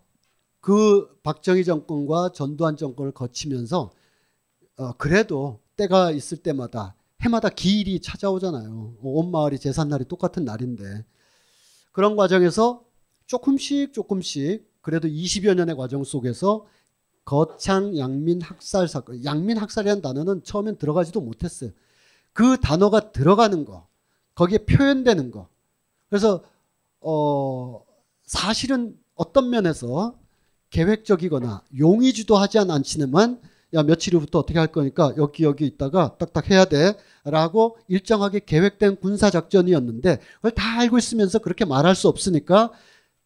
그 0.60 1.20
박정희 1.24 1.64
정권과 1.64 2.34
전두환 2.34 2.78
정권을 2.78 3.14
거치면서 3.14 3.92
어, 4.78 4.92
그래도 4.98 5.62
때가 5.82 6.12
있을 6.12 6.38
때마다 6.38 6.96
해마다 7.22 7.50
기일이 7.50 8.00
찾아오잖아요. 8.00 8.98
온 9.02 9.32
마을이 9.32 9.60
제삿날이 9.60 10.06
똑같은 10.06 10.46
날인데 10.46 11.06
그런 11.92 12.16
과정에서 12.16 12.84
조금씩 13.26 13.94
조금씩 13.94 14.70
그래도 14.82 15.08
20여 15.08 15.54
년의 15.56 15.76
과정 15.76 16.04
속에서 16.04 16.66
거창 17.26 17.98
양민 17.98 18.42
학살 18.42 18.88
사건, 18.88 19.24
양민 19.24 19.58
학살이라는 19.58 20.02
단어는 20.02 20.44
처음엔 20.44 20.78
들어가지도 20.78 21.22
못했어요. 21.22 21.72
그 22.34 22.58
단어가 22.60 23.12
들어가는 23.12 23.66
거, 23.66 23.88
거기에 24.36 24.60
표현되는 24.60 25.32
거. 25.32 25.48
그래서 26.10 26.44
어 27.00 27.84
사실은 28.24 28.98
어떤 29.16 29.50
면에서 29.50 30.18
계획적이거나 30.72 31.64
용의주도하지 31.78 32.60
않지만 32.60 33.40
야 33.74 33.84
며칠 33.84 34.16
후부터 34.16 34.40
어떻게 34.40 34.60
할 34.60 34.68
거니까 34.68 35.14
여기 35.18 35.44
여기 35.44 35.66
있다가 35.66 36.18
딱딱 36.18 36.50
해야 36.50 36.66
돼라고 36.66 37.78
일정하게 37.88 38.42
계획된 38.46 38.98
군사 38.98 39.30
작전이었는데 39.30 40.20
그걸 40.36 40.52
다 40.52 40.80
알고 40.80 40.98
있으면서 40.98 41.40
그렇게 41.40 41.64
말할 41.66 41.96
수 41.96 42.08
없으니까 42.08 42.72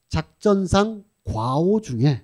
작전상 0.10 1.04
과오 1.24 1.82
중에 1.82 2.24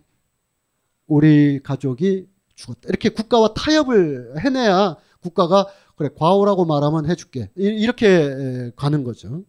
우리 1.07 1.61
가족이 1.63 2.27
죽었다. 2.55 2.81
이렇게 2.87 3.09
국가와 3.09 3.53
타협을 3.53 4.35
해내야 4.39 4.97
국가가 5.21 5.65
그래 5.95 6.09
과오라고 6.15 6.65
말하면 6.65 7.09
해줄게. 7.09 7.49
이렇게 7.55 8.71
가는 8.75 9.03
거죠. 9.03 9.43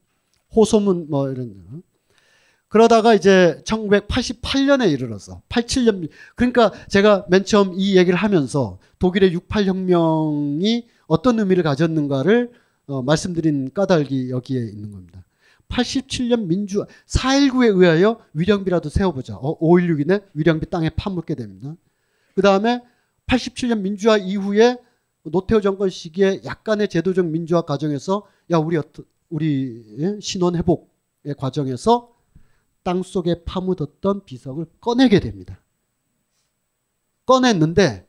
호소문 0.54 1.08
뭐 1.08 1.30
이런 1.30 1.82
그러다가 2.72 3.12
이제 3.12 3.60
1988년에 3.66 4.90
이르러서 4.90 5.42
87년 5.50 6.08
그러니까 6.34 6.72
제가 6.88 7.26
맨 7.28 7.44
처음 7.44 7.74
이 7.74 7.98
얘기를 7.98 8.18
하면서 8.18 8.78
독일의 8.98 9.34
68 9.34 9.66
혁명이 9.66 10.86
어떤 11.06 11.38
의미를 11.38 11.64
가졌는가를 11.64 12.50
어, 12.86 13.02
말씀드린 13.02 13.74
까닭이 13.74 14.30
여기에 14.30 14.58
있는 14.58 14.90
겁니다. 14.90 15.22
87년 15.68 16.46
민주 16.46 16.86
4.19에 17.08 17.78
의하여 17.78 18.18
위령비라도 18.32 18.88
세워보자. 18.88 19.36
어, 19.36 19.58
5.16이네 19.58 20.24
위령비 20.32 20.70
땅에 20.70 20.88
파묻게 20.88 21.34
됩니다. 21.34 21.76
그 22.34 22.40
다음에 22.40 22.80
87년 23.26 23.80
민주화 23.80 24.16
이후에 24.16 24.78
노태우 25.24 25.60
정권 25.60 25.90
시기에 25.90 26.40
약간의 26.46 26.88
제도적 26.88 27.26
민주화 27.26 27.60
과정에서 27.60 28.26
야 28.50 28.56
우리 28.56 28.80
우리 29.28 30.18
신원 30.22 30.56
회복의 30.56 31.34
과정에서 31.36 32.11
땅 32.82 33.02
속에 33.02 33.44
파묻었던 33.44 34.24
비석을 34.24 34.66
꺼내게 34.80 35.20
됩니다. 35.20 35.60
꺼냈는데 37.26 38.06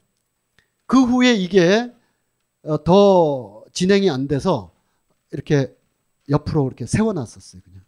그 0.85 1.03
후에 1.03 1.33
이게 1.33 1.91
어, 2.63 2.83
더 2.83 3.63
진행이 3.71 4.09
안 4.09 4.27
돼서 4.27 4.71
이렇게 5.31 5.75
옆으로 6.29 6.67
이렇게 6.67 6.85
세워놨었어요. 6.85 7.61
그냥 7.63 7.81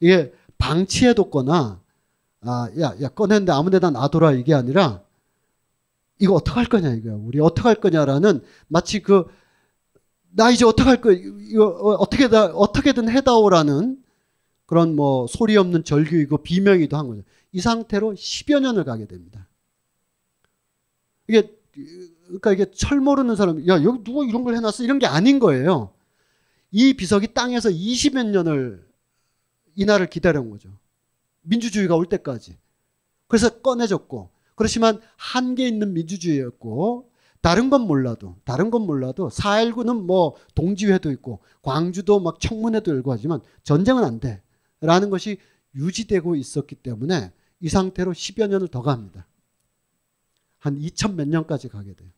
이게 0.00 0.32
방치해뒀거나 0.58 1.80
아, 2.42 2.70
야, 2.80 2.94
야 3.00 3.08
꺼냈는데 3.08 3.52
아무데나 3.52 3.90
놔둬라 3.90 4.32
이게 4.32 4.54
아니라 4.54 5.02
이거 6.18 6.34
어떡할 6.34 6.66
거냐 6.66 6.94
이거야. 6.94 7.14
우리 7.14 7.40
어떡할 7.40 7.76
거냐라는 7.76 8.42
마치 8.68 9.00
그 9.02 9.40
나 10.32 10.50
이제 10.50 10.64
어떡할 10.64 11.00
거 11.00 11.10
이거 11.12 11.66
어, 11.66 11.94
어떻게 11.94 12.28
다 12.28 12.46
어떻게든 12.46 13.08
해다오라는 13.08 13.99
그런 14.70 14.94
뭐 14.94 15.26
소리 15.26 15.56
없는 15.56 15.82
절규이고 15.82 16.44
비명이도 16.44 16.96
한 16.96 17.08
거죠. 17.08 17.22
이 17.50 17.60
상태로 17.60 18.12
10여 18.12 18.60
년을 18.60 18.84
가게 18.84 19.04
됩니다. 19.04 19.48
이게 21.26 21.58
그러니까 22.26 22.52
이게 22.52 22.70
철 22.70 23.00
모르는 23.00 23.34
사람 23.34 23.66
야 23.66 23.82
여기 23.82 24.04
누가 24.04 24.24
이런 24.24 24.44
걸 24.44 24.54
해놨어 24.54 24.84
이런 24.84 25.00
게 25.00 25.06
아닌 25.06 25.40
거예요. 25.40 25.92
이 26.70 26.94
비석이 26.94 27.34
땅에서 27.34 27.68
20여 27.68 28.24
년을 28.30 28.86
이날을 29.74 30.06
기다려온 30.08 30.50
거죠. 30.50 30.70
민주주의가 31.40 31.96
올 31.96 32.06
때까지. 32.06 32.56
그래서 33.26 33.48
꺼내졌고 33.48 34.30
그렇지만 34.54 35.00
한계 35.16 35.66
있는 35.66 35.94
민주주의였고 35.94 37.10
다른 37.40 37.70
건 37.70 37.88
몰라도 37.88 38.36
다른 38.44 38.70
건 38.70 38.82
몰라도 38.82 39.30
4.19는 39.30 40.04
뭐 40.04 40.36
동지회도 40.54 41.10
있고 41.10 41.40
광주도 41.60 42.20
막 42.20 42.38
청문회도 42.38 42.92
열고 42.92 43.10
하지만 43.10 43.40
전쟁은 43.64 44.04
안 44.04 44.20
돼. 44.20 44.40
라는 44.80 45.10
것이 45.10 45.38
유지되고 45.74 46.36
있었기 46.36 46.76
때문에 46.76 47.32
이 47.60 47.68
상태로 47.68 48.12
10여 48.12 48.48
년을 48.48 48.68
더 48.68 48.82
갑니다. 48.82 49.26
한 50.58 50.76
2000 50.76 51.16
몇 51.16 51.28
년까지 51.28 51.68
가게 51.68 51.94
돼요. 51.94 52.10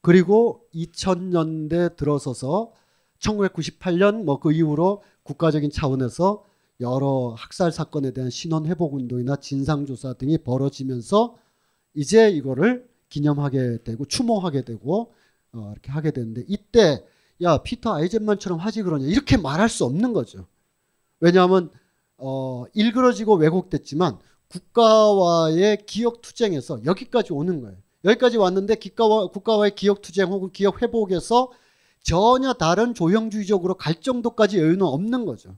그리고 0.00 0.66
2000년대 0.74 1.96
들어서서 1.96 2.72
1998년 3.18 4.24
뭐 4.24 4.38
그 4.38 4.52
이후로 4.52 5.02
국가적인 5.22 5.70
차원에서 5.70 6.44
여러 6.80 7.34
학살 7.36 7.72
사건에 7.72 8.12
대한 8.12 8.30
신원 8.30 8.66
회복 8.66 8.94
운동이나 8.94 9.36
진상 9.36 9.86
조사 9.86 10.12
등이 10.12 10.38
벌어지면서 10.38 11.36
이제 11.94 12.30
이거를 12.30 12.88
기념하게 13.08 13.82
되고 13.82 14.04
추모하게 14.04 14.62
되고 14.62 15.12
어, 15.52 15.70
이렇게 15.72 15.90
하게 15.90 16.10
되는데 16.10 16.44
이때 16.46 17.04
야 17.42 17.62
피터 17.62 17.94
아이젠만처럼 17.94 18.58
하지 18.58 18.82
그러냐 18.82 19.06
이렇게 19.06 19.36
말할 19.36 19.68
수 19.68 19.84
없는 19.84 20.12
거죠. 20.12 20.46
왜냐하면 21.20 21.70
어, 22.18 22.64
일그러지고 22.74 23.36
왜곡됐지만 23.36 24.18
국가와의 24.48 25.84
기억 25.86 26.22
투쟁에서 26.22 26.84
여기까지 26.84 27.32
오는 27.32 27.60
거예요. 27.60 27.76
여기까지 28.04 28.36
왔는데 28.36 28.76
국가와, 28.76 29.28
국가와의 29.28 29.74
기억 29.74 30.00
투쟁 30.00 30.28
혹은 30.28 30.50
기억 30.52 30.82
회복에서 30.82 31.50
전혀 32.02 32.52
다른 32.52 32.94
조형주의적으로 32.94 33.74
갈 33.74 34.00
정도까지 34.00 34.58
여유는 34.58 34.82
없는 34.82 35.26
거죠. 35.26 35.56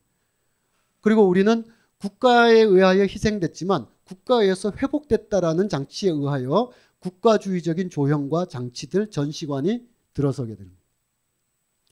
그리고 1.00 1.28
우리는 1.28 1.64
국가에 1.98 2.60
의하여 2.60 3.02
희생됐지만 3.02 3.86
국가에 4.04 4.44
의해서 4.44 4.72
회복됐다라는 4.74 5.68
장치에 5.68 6.10
의하여 6.10 6.70
국가주의적인 7.00 7.90
조형과 7.90 8.46
장치들 8.46 9.10
전시관이 9.10 9.86
들어서게 10.14 10.56
됩니다. 10.56 10.78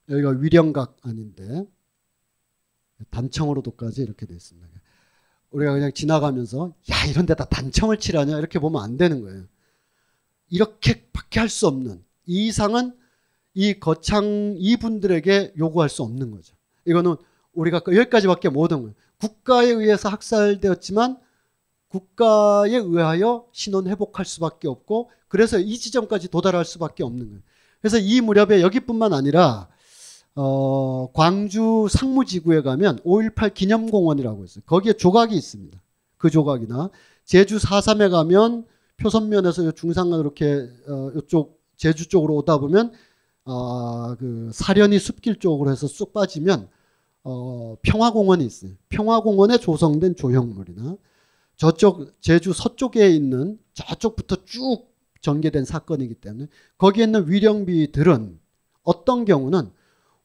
여기가 0.08 0.30
위령각 0.30 0.96
아닌데 1.02 1.66
단청으로도까지 3.10 4.02
이렇게 4.02 4.26
되어 4.26 4.36
있습니다. 4.36 4.68
우리가 5.50 5.72
그냥 5.72 5.92
지나가면서 5.92 6.74
야 6.90 7.04
이런 7.06 7.26
데다 7.26 7.44
단청을 7.46 7.98
칠하냐 7.98 8.38
이렇게 8.38 8.58
보면 8.58 8.82
안 8.82 8.96
되는 8.96 9.22
거예요. 9.22 9.44
이렇게밖에 10.50 11.40
할 11.40 11.48
수 11.48 11.66
없는 11.66 12.02
이 12.26 12.46
이상은 12.48 12.92
이 13.54 13.78
거창 13.80 14.56
이분들에게 14.58 15.54
요구할 15.58 15.88
수 15.88 16.02
없는 16.02 16.30
거죠. 16.30 16.54
이거는 16.84 17.16
우리가 17.52 17.80
여기까지밖에 17.86 18.48
못한 18.50 18.82
거예요. 18.82 18.94
국가에 19.18 19.68
의해서 19.68 20.08
학살되었지만 20.10 21.18
국가에 21.88 22.74
의하여 22.76 23.46
신원 23.52 23.86
회복할 23.86 24.26
수밖에 24.26 24.68
없고 24.68 25.10
그래서 25.28 25.58
이 25.58 25.78
지점까지 25.78 26.28
도달할 26.28 26.64
수밖에 26.64 27.02
없는 27.02 27.28
거예요. 27.28 27.40
그래서 27.80 27.98
이 27.98 28.20
무렵에 28.20 28.60
여기뿐만 28.60 29.12
아니라 29.12 29.68
어, 30.36 31.10
광주 31.14 31.86
상무지구에 31.90 32.60
가면 32.60 32.98
5.18 32.98 33.54
기념공원이라고 33.54 34.44
있어요. 34.44 34.62
거기에 34.66 34.92
조각이 34.92 35.34
있습니다. 35.34 35.80
그 36.18 36.30
조각이나 36.30 36.90
제주 37.24 37.56
4.3에 37.56 38.10
가면 38.10 38.66
표선면에서 38.98 39.72
중산간 39.72 40.20
이렇게 40.20 40.68
어, 40.88 41.10
이쪽 41.16 41.60
제주 41.76 42.08
쪽으로 42.08 42.36
오다 42.36 42.58
보면 42.58 42.92
어, 43.44 44.14
그 44.16 44.50
사련이 44.52 44.98
숲길 44.98 45.38
쪽으로 45.38 45.70
해서 45.70 45.86
쑥 45.86 46.12
빠지면 46.12 46.68
어, 47.24 47.76
평화공원이 47.82 48.44
있어요. 48.44 48.72
평화공원에 48.90 49.56
조성된 49.58 50.16
조형물이나 50.16 50.96
저쪽 51.56 52.12
제주 52.20 52.52
서쪽에 52.52 53.08
있는 53.08 53.58
저쪽부터 53.72 54.44
쭉 54.44 54.86
전개된 55.22 55.64
사건이기 55.64 56.14
때문에 56.14 56.48
거기에 56.76 57.04
있는 57.04 57.30
위령비들은 57.30 58.38
어떤 58.82 59.24
경우는 59.24 59.70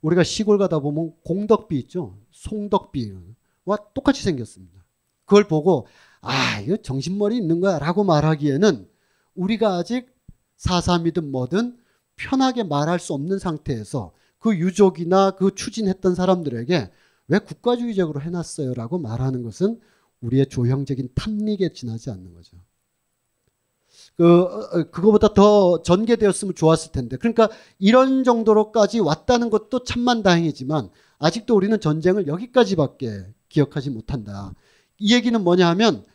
우리가 0.02 0.24
시골 0.24 0.58
가다 0.58 0.80
보면 0.80 1.14
공덕비 1.24 1.78
있죠. 1.80 2.18
송덕비와 2.32 3.78
똑같이 3.94 4.24
생겼습니다. 4.24 4.84
그걸 5.26 5.48
보고 5.48 5.88
아 6.22 6.60
이거 6.60 6.78
정신머리 6.78 7.38
있는 7.38 7.60
거야 7.60 7.80
라고 7.80 8.04
말하기에는 8.04 8.88
우리가 9.36 9.78
아직 9.78 10.14
사삼이든 10.58 11.32
뭐든 11.32 11.78
편하게 12.16 12.64
말할 12.64 13.00
수 13.00 13.14
없는 13.14 13.40
상태에서 13.40 14.14
그 14.40 14.56
유족이나 14.56 15.32
그 15.32 15.56
추진했던 15.56 16.16
사람들에게 16.16 16.92
왜 17.28 17.40
국가주의적으로 17.40 18.22
해놨어요 18.22 18.74
라고 18.74 19.00
말하는 19.00 19.44
것은 19.44 19.80
우리의 20.22 20.48
조형적인 20.48 21.10
탐닉에 21.16 21.74
지나지 21.74 22.10
않는 22.10 22.34
거죠. 22.34 22.58
그, 24.18 24.42
어, 24.42 24.70
어, 24.72 24.84
그거보다 24.92 25.34
더 25.34 25.82
전개되었으면 25.82 26.56
좋았을 26.56 26.92
텐데. 26.92 27.18
그러니까 27.18 27.50
이런 27.80 28.24
정도로까지 28.24 29.00
왔다는 29.00 29.50
것도 29.50 29.84
참만 29.84 30.24
다행이지만 30.24 30.90
아직도 31.20 31.56
우리는 31.56 31.80
전쟁을 31.80 32.28
여기까지밖에 32.28 33.26
기억하지 33.50 33.90
못한다. 33.90 34.54
이 34.98 35.14
얘기는 35.14 35.42
뭐냐 35.44 35.68
하면 35.70 36.06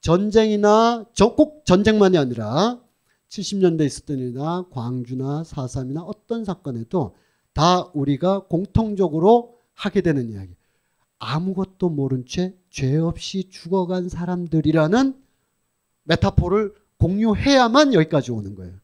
전쟁이나 0.00 1.04
꼭 1.36 1.64
전쟁만이 1.64 2.18
아니라 2.18 2.80
70년대 3.28 3.84
있었던 3.86 4.18
일이나 4.18 4.66
광주나 4.70 5.42
4.3이나 5.42 6.04
어떤 6.06 6.44
사건에도 6.44 7.14
다 7.52 7.90
우리가 7.94 8.46
공통적으로 8.48 9.58
하게 9.74 10.00
되는 10.00 10.30
이야기. 10.30 10.54
아무것도 11.18 11.88
모른 11.90 12.26
채 12.26 12.54
죄 12.72 12.96
없이 12.96 13.50
죽어간 13.50 14.08
사람들이라는 14.08 15.14
메타포를 16.04 16.74
공유해야만 17.02 17.94
여기까지 17.94 18.30
오는 18.30 18.54
거예요. 18.54 18.74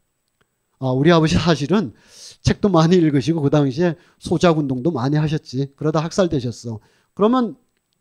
아, 0.80 0.90
우리 0.90 1.12
아버지 1.12 1.36
사실은 1.36 1.94
책도 2.42 2.68
많이 2.68 2.96
읽으시고 2.96 3.40
그 3.42 3.50
당시에 3.50 3.96
소작 4.18 4.58
운동도 4.58 4.90
많이 4.90 5.16
하셨지. 5.16 5.72
그러다 5.76 6.00
학살되셨어. 6.02 6.80
그러면 7.14 7.56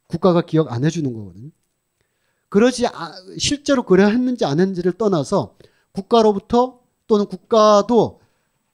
국가가 0.07 0.41
기억 0.41 0.72
안 0.72 0.84
해주는 0.84 1.11
거거든요. 1.13 1.51
그러지 2.49 2.88
아, 2.88 3.13
실제로 3.38 3.84
그래 3.84 4.05
했는지 4.05 4.43
안 4.45 4.59
했는지를 4.59 4.93
떠나서 4.93 5.55
국가로부터 5.91 6.80
또는 7.05 7.26
국가도 7.26 8.22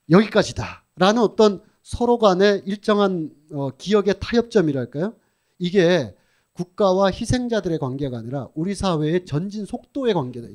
여기까지다라는 0.09 1.21
어떤 1.21 1.61
서로 1.81 2.19
간의 2.19 2.63
일정한 2.65 3.31
어, 3.51 3.71
기억의 3.77 4.15
타협점이랄까요? 4.19 5.13
이게 5.59 6.15
국가와 6.53 7.07
희생자들의 7.07 7.79
관계가 7.79 8.19
아니라 8.19 8.47
우리 8.53 8.75
사회의 8.75 9.25
전진 9.25 9.65
속도의 9.65 10.13
관계가 10.13 10.47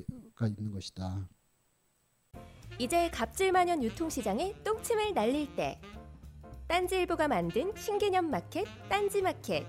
있는 0.47 0.71
것이다. 0.71 1.29
이제 2.79 3.11
갑질만연 3.11 3.83
유통시장에 3.83 4.55
똥침을 4.63 5.13
날릴 5.13 5.55
때. 5.57 5.81
딴지일보가 6.69 7.27
만든 7.27 7.73
신개념 7.77 8.31
마켓 8.31 8.65
딴지마켓. 8.89 9.67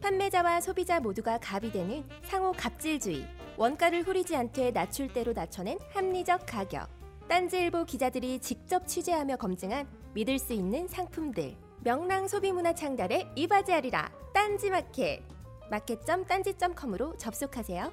판매자와 0.00 0.60
소비자 0.62 1.00
모두가 1.00 1.38
갑이 1.38 1.70
되는 1.70 2.04
상호 2.22 2.52
갑질주의. 2.52 3.26
원가를 3.58 4.06
후리지 4.06 4.34
않되 4.36 4.70
낮출대로 4.70 5.32
낮춰낸 5.34 5.78
합리적 5.92 6.46
가격. 6.46 6.88
딴지일보 7.28 7.84
기자들이 7.84 8.38
직접 8.38 8.86
취재하며 8.86 9.36
검증한 9.36 9.86
믿을 10.14 10.38
수 10.38 10.52
있는 10.54 10.86
상품들 10.88 11.65
명랑 11.86 12.26
소비문화 12.26 12.74
창달에 12.74 13.32
이바지하리라 13.36 14.10
딴지마켓 14.34 15.22
마켓.딴지.com으로 15.70 17.16
접속하세요. 17.16 17.92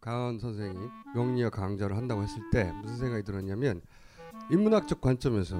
강헌 0.00 0.38
선생이 0.38 0.78
명리학 1.16 1.54
강좌를 1.54 1.96
한다고 1.96 2.22
했을 2.22 2.40
때 2.52 2.70
무슨 2.82 2.98
생각이 2.98 3.24
들었냐면 3.24 3.80
인문학적 4.48 5.00
관점에서 5.00 5.56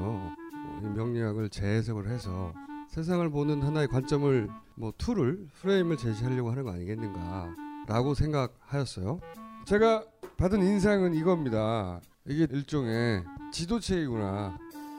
이 0.80 0.86
명리학을 0.86 1.48
재해석을 1.48 2.08
해서 2.08 2.54
세상을 2.90 3.28
보는 3.30 3.62
하나의 3.62 3.88
관점을 3.88 4.48
뭐 4.76 4.92
tool을 4.96 5.48
프레임을 5.60 5.96
제시하려고 5.96 6.52
하는 6.52 6.62
거 6.62 6.70
아니겠는가라고 6.70 8.14
생각하였어요. 8.14 9.18
제가 9.64 10.04
받은 10.36 10.62
인상은 10.62 11.14
이겁니다. 11.14 12.00
이게 12.26 12.46
일종의 12.48 13.24
지도책이구나. 13.52 14.58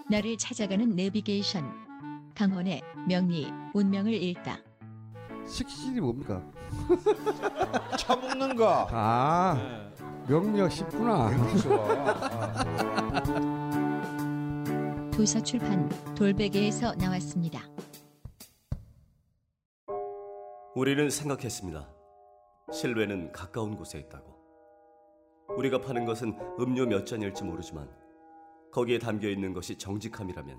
나를 0.10 0.38
찾아가는 0.38 0.96
내비게이션. 0.96 1.90
강헌의 2.36 2.82
명리 3.08 3.52
운명을 3.74 4.14
읽다. 4.14 4.58
식신이 5.46 6.00
뭡니까? 6.00 6.42
처먹는 7.98 8.56
거. 8.56 8.88
아 8.92 9.92
명리학 10.28 10.72
쉽구나. 10.72 11.30
도서 15.12 15.42
출판 15.42 15.90
돌베개에서 16.16 16.96
나왔습니다. 16.96 17.62
우리는 20.76 21.10
생각했습니다. 21.10 21.90
실외는 22.72 23.32
가까운 23.34 23.76
곳에 23.76 24.00
있다고. 24.00 24.38
우리가 25.58 25.82
파는 25.82 26.06
것은 26.06 26.38
음료 26.60 26.86
몇 26.86 27.06
잔일지 27.06 27.44
모르지만 27.44 27.90
거기에 28.72 29.00
담겨 29.00 29.30
있는 29.30 29.54
것이 29.54 29.78
정직함이라면 29.78 30.58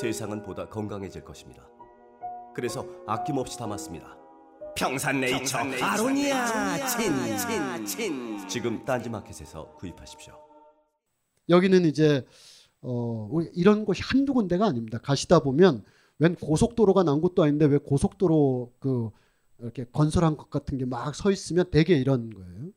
세상은 0.00 0.42
보다 0.42 0.68
건강해질 0.68 1.24
것입니다. 1.24 1.66
그래서 2.54 2.86
아낌없이 3.06 3.56
담았습니다. 3.58 4.18
평산네이처, 4.76 5.58
아로니아 5.82 6.86
친친친 6.88 8.48
지금 8.48 8.84
딴지마켓에서 8.84 9.74
구입하십시오. 9.76 10.34
여기는 11.48 11.84
이제 11.84 12.26
어, 12.80 13.28
우리 13.30 13.48
이런 13.54 13.84
곳이 13.84 14.02
한두 14.04 14.34
군데가 14.34 14.66
아닙니다. 14.66 14.98
가시다 14.98 15.40
보면 15.40 15.84
웬 16.18 16.34
고속도로가 16.34 17.04
난 17.04 17.20
곳도 17.20 17.44
아닌데 17.44 17.66
왜 17.66 17.78
고속도로 17.78 18.72
그 18.80 19.10
이렇게 19.60 19.84
건설한 19.92 20.36
것 20.36 20.50
같은 20.50 20.76
게 20.78 20.84
막 20.86 21.14
서 21.14 21.30
있으면 21.30 21.70
대개 21.70 21.94
이런 21.94 22.30
거예요. 22.30 22.70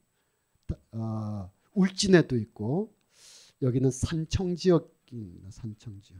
아, 0.91 1.49
울진에도 1.73 2.37
있고 2.37 2.93
여기는 3.61 3.91
산청 3.91 4.55
지역입니다. 4.55 5.49
산청 5.49 5.99
지역. 6.01 6.19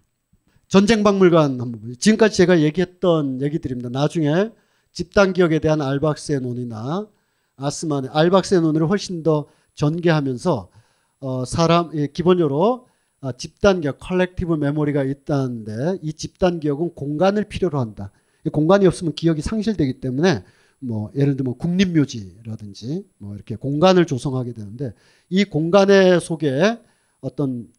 전쟁 0.67 1.03
박물관 1.03 1.61
한번 1.61 1.79
보죠. 1.79 1.95
지금까지 1.95 2.35
제가 2.35 2.61
얘기했던 2.61 3.41
얘기들입니다. 3.41 3.89
나중에 3.89 4.51
집단 4.91 5.33
기억에 5.33 5.59
대한 5.59 5.81
알박스의 5.81 6.41
논의나 6.41 7.07
아스만의 7.55 8.09
알박스의 8.11 8.61
논의를 8.61 8.89
훨씬 8.89 9.23
더 9.23 9.47
전개하면서 9.75 10.69
어, 11.19 11.45
사람 11.45 11.91
예, 11.93 12.07
기본적으로 12.07 12.87
아, 13.19 13.31
집단 13.31 13.81
기억, 13.81 13.97
collective 13.99 14.55
memory가 14.55 15.03
있다는데 15.03 15.99
이 16.01 16.13
집단 16.13 16.59
기억은 16.59 16.93
공간을 16.93 17.45
필요로 17.45 17.79
한다. 17.79 18.11
공간이 18.51 18.85
없으면 18.85 19.13
기억이 19.13 19.41
상실되기 19.41 19.99
때문에 19.99 20.43
뭐 20.79 21.11
예를 21.15 21.35
들면 21.35 21.57
국립묘지라든지 21.57 23.05
뭐 23.17 23.35
이렇게 23.35 23.55
공간을 23.55 24.05
조성하게 24.05 24.53
되는데 24.53 24.93
이 25.29 25.43
공간의 25.43 26.21
속에 26.21 26.79
어떤 27.21 27.71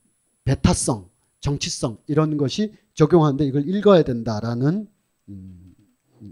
배타성, 0.44 1.08
정치성 1.40 1.98
이런 2.06 2.36
것이 2.36 2.74
적용하는데 2.94 3.44
이걸 3.44 3.68
읽어야 3.68 4.02
된다라는 4.02 4.88
음, 5.28 5.74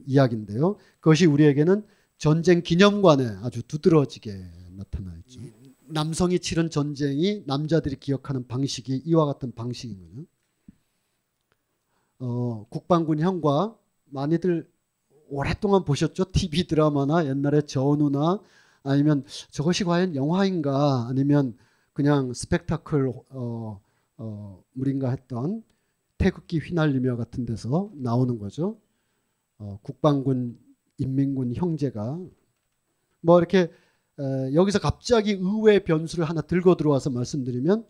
이야기인데요. 0.06 0.76
그것이 1.00 1.26
우리에게는 1.26 1.84
전쟁 2.18 2.62
기념관에 2.62 3.24
아주 3.42 3.62
두드러지게 3.62 4.32
나타나 4.76 5.14
있죠. 5.18 5.40
남성이 5.88 6.38
치른 6.38 6.70
전쟁이 6.70 7.44
남자들이 7.46 7.96
기억하는 7.96 8.46
방식이 8.46 9.02
이와 9.04 9.26
같은 9.26 9.52
방식이거든요. 9.54 10.24
어, 12.18 12.66
국방군 12.70 13.20
형과 13.20 13.76
많이들 14.06 14.68
오랫동안 15.28 15.84
보셨죠? 15.84 16.32
TV 16.32 16.66
드라마나 16.66 17.26
옛날에 17.26 17.62
전우나 17.62 18.40
아니면 18.82 19.24
저것이 19.50 19.84
과연 19.84 20.14
영화인가 20.14 21.06
아니면 21.08 21.56
그냥 21.96 22.34
스펙타클 22.34 23.10
어, 23.30 23.80
어, 24.18 24.62
물인가 24.74 25.08
했던 25.08 25.62
태극기 26.18 26.58
휘날리며 26.58 27.16
같은 27.16 27.46
데서 27.46 27.90
나오는 27.94 28.38
거죠. 28.38 28.76
어, 29.56 29.78
국방군 29.80 30.58
인민군 30.98 31.54
형제가 31.54 32.20
뭐 33.22 33.38
이렇게 33.38 33.70
에, 34.18 34.54
여기서 34.54 34.78
갑자기 34.78 35.38
의외의 35.40 35.84
변수를 35.84 36.28
하나 36.28 36.42
들고 36.42 36.74
들어와서 36.74 37.08
말씀드리면 37.08 37.86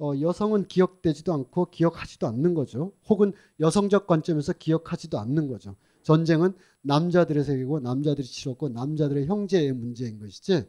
어, 0.00 0.12
여성은 0.20 0.68
기억되지도 0.68 1.32
않고 1.32 1.70
기억하지도 1.70 2.26
않는 2.26 2.52
거죠. 2.52 2.92
혹은 3.08 3.32
여성적 3.60 4.06
관점에서 4.06 4.52
기억하지도 4.52 5.18
않는 5.18 5.48
거죠. 5.48 5.76
전쟁은 6.02 6.52
남자들의 6.82 7.42
세계고 7.42 7.80
남자들이 7.80 8.26
치렀고 8.26 8.68
남자들의 8.68 9.24
형제의 9.24 9.72
문제인 9.72 10.20
것이지 10.20 10.66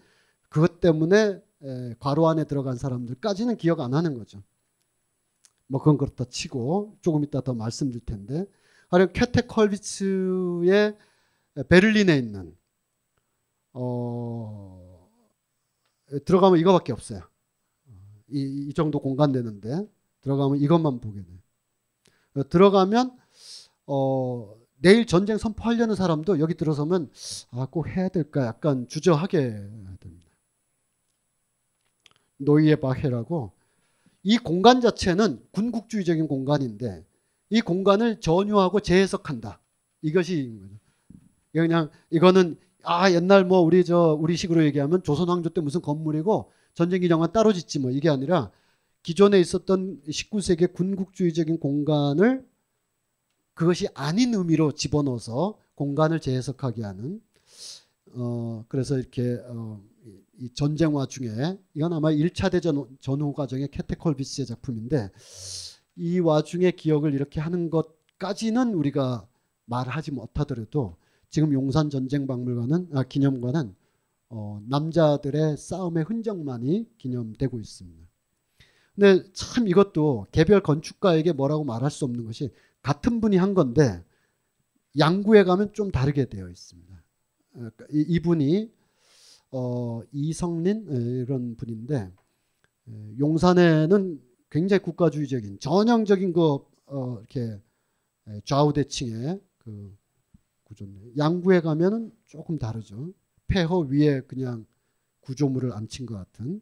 그것 0.48 0.80
때문에 0.80 1.18
에, 1.18 1.42
과로 2.00 2.28
안에 2.28 2.46
들어간 2.46 2.78
사람들까지는 2.78 3.58
기억 3.58 3.80
안 3.80 3.94
하는 3.94 4.14
거죠. 4.14 4.44
뭐 5.68 5.82
그건 5.82 5.98
그렇다 5.98 6.26
치고 6.26 6.98
조금 7.02 7.24
이따 7.24 7.42
더 7.42 7.54
말씀드릴 7.54 8.06
텐데 8.06 8.46
하여 8.90 9.06
캐테 9.08 9.42
컬비츠의 9.42 10.98
베를린에 11.70 12.18
있는 12.18 12.56
어, 13.74 15.10
들어가면 16.26 16.60
이거밖에 16.60 16.94
없어요. 16.94 17.22
이, 18.30 18.68
이 18.70 18.74
정도 18.74 19.00
공간 19.00 19.32
되는데 19.32 19.88
들어가면 20.22 20.58
이것만 20.58 21.00
보게 21.00 21.22
돼. 21.24 21.28
어, 22.36 22.48
들어가면 22.48 23.18
어, 23.88 24.56
내일 24.80 25.06
전쟁 25.06 25.38
선포하려는 25.38 25.96
사람도 25.96 26.40
여기 26.40 26.54
들어서면 26.56 27.10
아, 27.52 27.68
꼭 27.70 27.88
해야 27.88 28.10
될까 28.10 28.46
약간 28.46 28.88
주저하게 28.88 29.70
됩니다. 30.00 30.27
노이에 32.38 32.78
바헤라고 32.78 33.52
이 34.24 34.38
공간 34.38 34.82
자체는 34.82 35.42
군국주의적인 35.52 36.28
공간인데 36.28 37.06
이 37.50 37.62
공간을 37.62 38.20
전유하고 38.20 38.82
재해석한다. 38.82 39.60
이것이 40.02 40.60
그냥 41.54 41.90
이거는 42.10 42.58
아 42.84 43.12
옛날 43.12 43.46
뭐 43.46 43.60
우리 43.60 43.84
저 43.84 44.18
우리식으로 44.20 44.64
얘기하면 44.66 45.04
조선 45.04 45.30
왕조 45.30 45.50
때 45.50 45.62
무슨 45.62 45.82
건물이고 45.82 46.52
전쟁 46.74 47.02
기념관 47.02 47.32
따로 47.32 47.54
짓지 47.54 47.80
뭐 47.80 47.92
이게 47.92 48.10
아니라 48.10 48.52
기존에 49.04 49.40
있었던 49.40 50.02
19세기 50.08 50.74
군국주의적인 50.74 51.60
공간을 51.60 52.46
그것이 53.54 53.88
아닌 53.94 54.36
의미로 54.36 54.72
집어넣어서 54.74 55.58
공간을 55.76 56.20
재해석하게 56.20 56.84
하는 56.84 57.22
어 58.14 58.66
그래서 58.68 58.98
이렇게 58.98 59.40
어, 59.48 59.82
이 60.40 60.50
전쟁화 60.54 61.06
중에 61.06 61.60
이건 61.74 61.94
아마 61.94 62.10
1차 62.10 62.52
대전 62.52 62.88
전후 63.00 63.34
과정의 63.34 63.70
캐테콜비스의 63.70 64.46
작품인데 64.46 65.10
이 65.96 66.20
와중에 66.20 66.72
기억을 66.72 67.14
이렇게 67.14 67.40
하는 67.40 67.70
것까지는 67.70 68.74
우리가 68.74 69.28
말하지 69.66 70.12
못하더라도 70.12 70.96
지금 71.30 71.54
용산 71.54 71.90
전쟁 71.90 72.28
박물관은 72.28 72.90
아, 72.94 73.04
기념관은 73.04 73.76
어, 74.30 74.62
남자들의 74.68 75.58
싸움의 75.58 76.04
흔적만이 76.04 76.88
기념되고 76.98 77.60
있습니다. 77.60 78.08
근데 78.96 79.32
참 79.34 79.68
이것도 79.68 80.28
개별 80.32 80.62
건축가에게 80.62 81.34
뭐라고 81.34 81.64
말할 81.64 81.92
수 81.92 82.06
없는 82.06 82.26
것이 82.26 82.52
같은 82.82 83.22
분이 83.22 83.38
한 83.38 83.54
건데 83.54 84.04
양구에 84.98 85.44
가면 85.44 85.74
좀 85.74 85.92
다르게 85.92 86.26
되어 86.26 86.50
있습니다. 86.50 87.04
어, 87.56 87.70
이분이 87.92 88.77
어, 89.52 90.02
이성린 90.12 90.88
이런 91.26 91.56
분인데 91.56 92.12
용산에는 93.20 94.22
굉장히 94.50 94.82
국가주의적인 94.82 95.60
전형적인 95.60 96.34
그 96.34 96.60
어, 96.88 97.18
이렇게 97.20 97.60
좌우대칭의 98.46 99.42
그 99.58 99.98
구조인데 100.64 101.18
양구에 101.18 101.62
가면은 101.62 102.12
조금 102.26 102.58
다르죠. 102.58 103.14
폐허 103.48 103.80
위에 103.80 104.22
그냥 104.22 104.66
구조물을 105.22 105.72
앉힌 105.74 106.06
것 106.06 106.16
같은. 106.16 106.62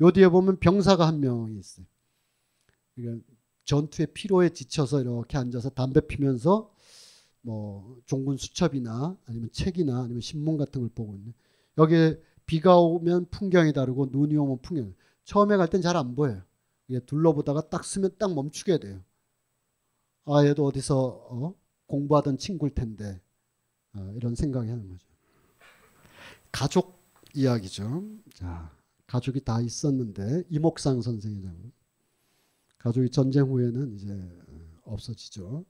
요 0.00 0.10
뒤에 0.10 0.28
보면 0.28 0.58
병사가 0.58 1.06
한 1.06 1.20
명이 1.20 1.58
있어요. 1.58 1.86
전투의 3.64 4.08
피로에 4.14 4.50
지쳐서 4.50 5.00
이렇게 5.00 5.38
앉아서 5.38 5.70
담배 5.70 6.00
피면서 6.00 6.70
뭐 7.40 7.98
종군 8.06 8.36
수첩이나 8.36 9.16
아니면 9.26 9.48
책이나 9.52 10.02
아니면 10.02 10.20
신문 10.20 10.56
같은 10.56 10.80
걸 10.82 10.90
보고 10.90 11.14
있는. 11.16 11.32
여기에 11.78 12.20
비가 12.46 12.78
오면 12.78 13.26
풍경이 13.30 13.72
다르고 13.72 14.06
눈이 14.12 14.36
오면 14.36 14.60
풍경. 14.62 14.94
처음에 15.24 15.56
갈 15.56 15.68
땐 15.68 15.82
잘 15.82 15.96
안 15.96 16.14
보여요. 16.14 16.42
둘러보다가 17.06 17.68
딱 17.68 17.84
쓰면 17.84 18.12
딱 18.18 18.32
멈추게 18.34 18.78
돼요. 18.78 19.02
아 20.24 20.44
얘도 20.44 20.64
어디서 20.66 20.96
어? 21.30 21.54
공부하던 21.86 22.38
친구일 22.38 22.74
텐데 22.74 23.20
어, 23.94 24.12
이런 24.16 24.34
생각이 24.34 24.68
하는 24.68 24.88
거죠. 24.88 25.06
가족 26.52 26.98
이야기죠. 27.34 28.04
자, 28.34 28.70
가족이 29.06 29.40
다 29.44 29.60
있었는데 29.60 30.44
이목상 30.50 31.02
선생이잖아요. 31.02 31.70
가족이 32.78 33.10
전쟁 33.10 33.44
후에는 33.44 33.94
이제 33.94 34.40
없어지죠. 34.84 35.64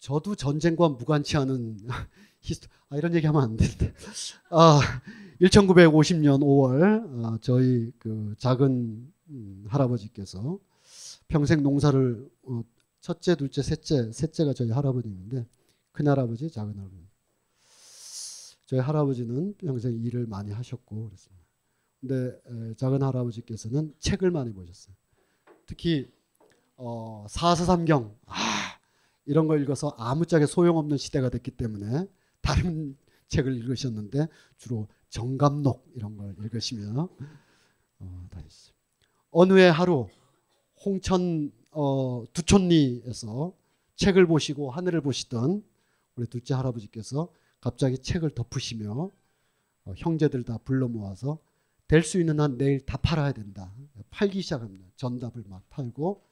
저도 0.00 0.34
전쟁과 0.34 0.90
무관치 0.90 1.36
않은 1.36 1.78
히스토 2.40 2.68
아 2.90 2.96
이런 2.96 3.14
얘기 3.14 3.26
하면 3.26 3.42
안 3.42 3.56
되는데 3.56 3.94
아 4.50 4.80
1950년 5.40 6.40
5월 6.40 7.24
아, 7.24 7.38
저희 7.40 7.92
그 7.98 8.34
작은 8.38 9.12
음, 9.30 9.64
할아버지께서 9.68 10.58
평생 11.28 11.62
농사를 11.62 12.28
어, 12.44 12.62
첫째, 13.00 13.36
둘째, 13.36 13.62
셋째, 13.62 14.10
셋째가 14.12 14.54
저희 14.54 14.70
할아버지인데 14.70 15.46
큰 15.92 16.08
할아버지, 16.08 16.50
작은 16.50 16.76
할아버지. 16.76 17.08
저희 18.66 18.80
할아버지는 18.80 19.54
평생 19.56 19.98
일을 20.02 20.26
많이 20.26 20.50
하셨고 20.52 21.04
그랬습니다. 21.04 21.44
근데 22.00 22.38
에, 22.46 22.74
작은 22.74 23.02
할아버지께서는 23.02 23.94
책을 23.98 24.30
많이 24.30 24.52
보셨어요. 24.52 24.94
특히 25.66 26.10
어, 26.76 27.26
사서삼경 27.28 28.16
아, 28.26 28.78
이런 29.26 29.46
걸 29.46 29.62
읽어서 29.62 29.88
아무짝에 29.98 30.46
소용없는 30.46 30.96
시대가 30.96 31.28
됐기 31.28 31.52
때문에 31.52 32.06
다른 32.40 32.96
책을 33.28 33.54
읽으셨는데 33.56 34.26
주로 34.56 34.88
정감록 35.10 35.90
이런 35.94 36.16
걸 36.16 36.34
읽으시며 36.42 37.08
어, 38.00 38.26
다녔어요. 38.30 38.74
어느 39.30 39.58
해 39.58 39.68
하루 39.68 40.08
홍천 40.84 41.52
어, 41.72 42.24
두촌리에서 42.32 43.52
책을 43.96 44.26
보시고 44.26 44.70
하늘을 44.70 45.00
보시던 45.02 45.62
우리 46.16 46.26
둘째 46.26 46.54
할아버지께서 46.54 47.28
갑자기 47.60 47.98
책을 47.98 48.30
덮으시며 48.30 49.10
어, 49.84 49.92
형제들 49.96 50.44
다 50.44 50.58
불러 50.64 50.88
모아서 50.88 51.38
될 51.88 52.02
수 52.02 52.20
있는 52.20 52.38
한 52.38 52.58
내일 52.58 52.84
다 52.84 52.98
팔아야 52.98 53.32
된다. 53.32 53.72
팔기 54.10 54.42
시작합니다. 54.42 54.86
전답을 54.96 55.44
막 55.48 55.62
팔고 55.70 56.22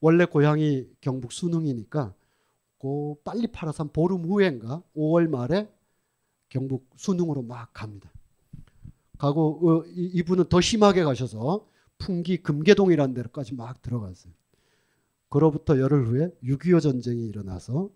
원래 0.00 0.24
고향이 0.24 0.88
경북 1.00 1.32
순흥이니까 1.32 2.12
고 2.86 3.20
빨리 3.24 3.48
팔아서 3.48 3.82
한 3.82 3.92
보름 3.92 4.24
후인가 4.24 4.80
5월 4.94 5.28
말에 5.28 5.68
경북 6.48 6.88
순흥으로 6.96 7.42
막 7.42 7.72
갑니다. 7.72 8.08
가고 9.18 9.58
어, 9.68 9.84
이 9.88 10.22
분은 10.22 10.48
더 10.48 10.60
심하게 10.60 11.02
가셔서 11.02 11.66
풍기 11.98 12.36
금계동이라는 12.44 13.12
데로까지 13.12 13.54
막 13.54 13.82
들어갔어요. 13.82 14.32
그로부터 15.28 15.80
열흘 15.80 16.06
후에 16.06 16.30
6.25 16.44 16.80
전쟁이 16.80 17.26
일어나서 17.26 17.90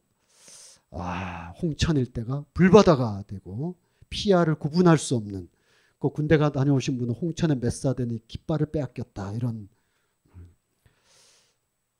아, 0.90 1.50
홍천 1.62 1.96
일대가 1.96 2.44
불바다가 2.52 3.22
되고 3.28 3.76
피아를 4.08 4.56
구분할 4.56 4.98
수 4.98 5.14
없는 5.14 5.48
그 6.00 6.08
군대가 6.08 6.50
다녀오신 6.50 6.98
분은 6.98 7.14
홍천에 7.14 7.54
메사대니 7.56 8.26
깃발을 8.26 8.72
빼앗겼다 8.72 9.34
이런 9.34 9.68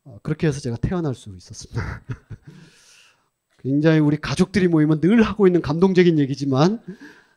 어, 0.02 0.18
그렇게 0.24 0.48
해서 0.48 0.58
제가 0.58 0.76
태어날 0.78 1.14
수 1.14 1.36
있었습니다. 1.36 2.02
굉장히 3.62 3.98
우리 3.98 4.16
가족들이 4.16 4.68
모이면 4.68 5.00
늘 5.00 5.22
하고 5.22 5.46
있는 5.46 5.60
감동적인 5.60 6.18
얘기지만 6.18 6.80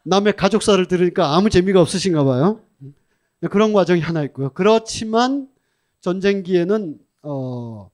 남의 0.04 0.36
가족사를 0.36 0.86
들으니까 0.88 1.36
아무 1.36 1.50
재미가 1.50 1.82
없으신가 1.82 2.24
봐요. 2.24 2.62
그런 3.50 3.74
과정이 3.74 4.02
하나 4.02 4.24
있고요. 4.24 4.50
그렇지만 4.54 5.50
전쟁기에는 6.02 7.00
어, 7.24 7.90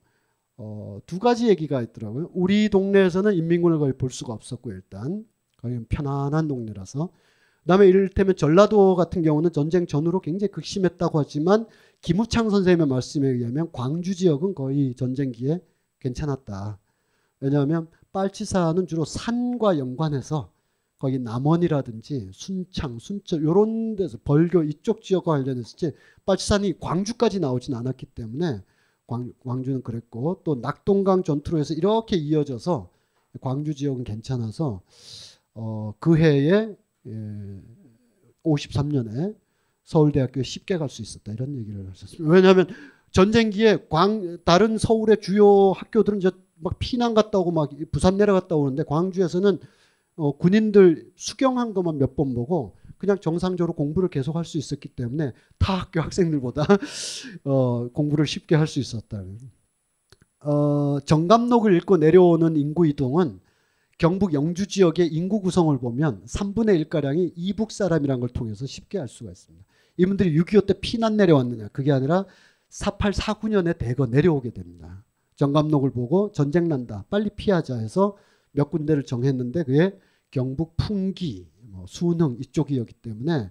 어, 0.57 0.99
두 1.05 1.19
가지 1.19 1.47
얘기가 1.47 1.81
있더라고요. 1.81 2.29
우리 2.33 2.69
동네에서는 2.69 3.33
인민군을 3.33 3.79
거의 3.79 3.93
볼 3.93 4.11
수가 4.11 4.33
없었고 4.33 4.71
일단 4.71 5.25
거의 5.57 5.83
편안한 5.89 6.47
동네라서 6.47 7.09
그다음에 7.63 7.87
이를테면 7.87 8.35
전라도 8.35 8.95
같은 8.95 9.21
경우는 9.21 9.51
전쟁 9.51 9.85
전후로 9.85 10.21
굉장히 10.21 10.51
극심했다고 10.51 11.19
하지만 11.19 11.65
김우창 12.01 12.49
선생님의 12.49 12.87
말씀에 12.87 13.27
의하면 13.27 13.71
광주 13.71 14.15
지역은 14.15 14.55
거의 14.55 14.95
전쟁기에 14.95 15.61
괜찮았다. 15.99 16.79
왜냐하면 17.41 17.87
빨치산은 18.11 18.87
주로 18.87 19.05
산과 19.05 19.77
연관해서 19.77 20.51
거기 20.97 21.17
남원이라든지 21.17 22.29
순창, 22.33 22.99
순천 22.99 23.41
이런 23.41 23.95
데서 23.95 24.17
벌교 24.23 24.63
이쪽 24.63 25.01
지역과 25.01 25.31
관련했을지 25.31 25.93
빨치산이 26.25 26.79
광주까지 26.79 27.39
나오진 27.39 27.73
않았기 27.73 28.07
때문에 28.07 28.61
광, 29.07 29.31
광주는 29.45 29.81
그랬고 29.81 30.41
또 30.43 30.55
낙동강 30.55 31.23
전투로 31.23 31.57
해서 31.57 31.73
이렇게 31.73 32.17
이어져서 32.17 32.89
광주 33.41 33.73
지역은 33.75 34.03
괜찮아서 34.03 34.81
어, 35.53 35.93
그 35.99 36.17
해에 36.17 36.75
예, 37.07 37.61
53년에 38.43 39.35
서울대학교에 39.83 40.43
쉽게 40.43 40.77
갈 40.77 40.89
수 40.89 41.01
있었다 41.01 41.31
이런 41.31 41.55
얘기를 41.55 41.89
하셨습니다. 41.89 42.29
왜냐하면 42.31 42.67
전쟁기에 43.11 43.87
광 43.89 44.37
다른 44.43 44.77
서울의 44.77 45.21
주요 45.21 45.71
학교들은 45.71 46.19
이제 46.19 46.31
막 46.61 46.77
피난 46.79 47.13
갔다 47.13 47.39
오고 47.39 47.51
막 47.51 47.71
부산 47.91 48.17
내려갔다 48.17 48.55
오는데 48.55 48.83
광주에서는 48.83 49.59
어, 50.15 50.37
군인들 50.37 51.11
수경한 51.15 51.73
것만 51.73 51.97
몇 51.97 52.15
번 52.15 52.33
보고 52.33 52.75
그냥 52.97 53.19
정상적으로 53.19 53.73
공부를 53.73 54.09
계속 54.09 54.35
할 54.35 54.43
수 54.45 54.57
있었기 54.57 54.89
때문에 54.89 55.33
타 55.57 55.73
학교 55.75 56.01
학생들보다 56.01 56.65
어, 57.45 57.89
공부를 57.93 58.27
쉽게 58.27 58.55
할 58.55 58.67
수 58.67 58.79
있었다. 58.79 59.23
어, 60.41 60.99
정감록을 61.05 61.75
읽고 61.77 61.97
내려오는 61.97 62.55
인구 62.55 62.87
이동은 62.87 63.39
경북 63.97 64.33
영주 64.33 64.67
지역의 64.67 65.07
인구 65.09 65.41
구성을 65.41 65.77
보면 65.77 66.23
3분의 66.25 66.85
1가량이 66.85 67.33
이북 67.35 67.71
사람이라는 67.71 68.19
걸 68.21 68.29
통해서 68.29 68.65
쉽게 68.65 68.99
알 68.99 69.07
수가 69.09 69.31
있습니다. 69.31 69.65
이분들이 69.97 70.33
6.25 70.39 70.65
때 70.67 70.73
피난 70.79 71.17
내려왔느냐 71.17 71.67
그게 71.69 71.91
아니라 71.91 72.25
48, 72.69 73.11
49년에 73.11 73.77
대거 73.77 74.05
내려오게 74.07 74.51
됩니다. 74.51 75.03
정감록을 75.39 75.91
보고 75.91 76.33
전쟁 76.33 76.67
난다 76.67 77.05
빨리 77.09 77.29
피하자 77.29 77.77
해서 77.77 78.17
몇 78.51 78.69
군데를 78.69 79.05
정했는데 79.05 79.63
그게 79.63 79.97
경북 80.31 80.75
풍기, 80.75 81.49
뭐 81.61 81.85
순흥 81.87 82.37
이쪽이었기 82.41 82.95
때문에 82.95 83.49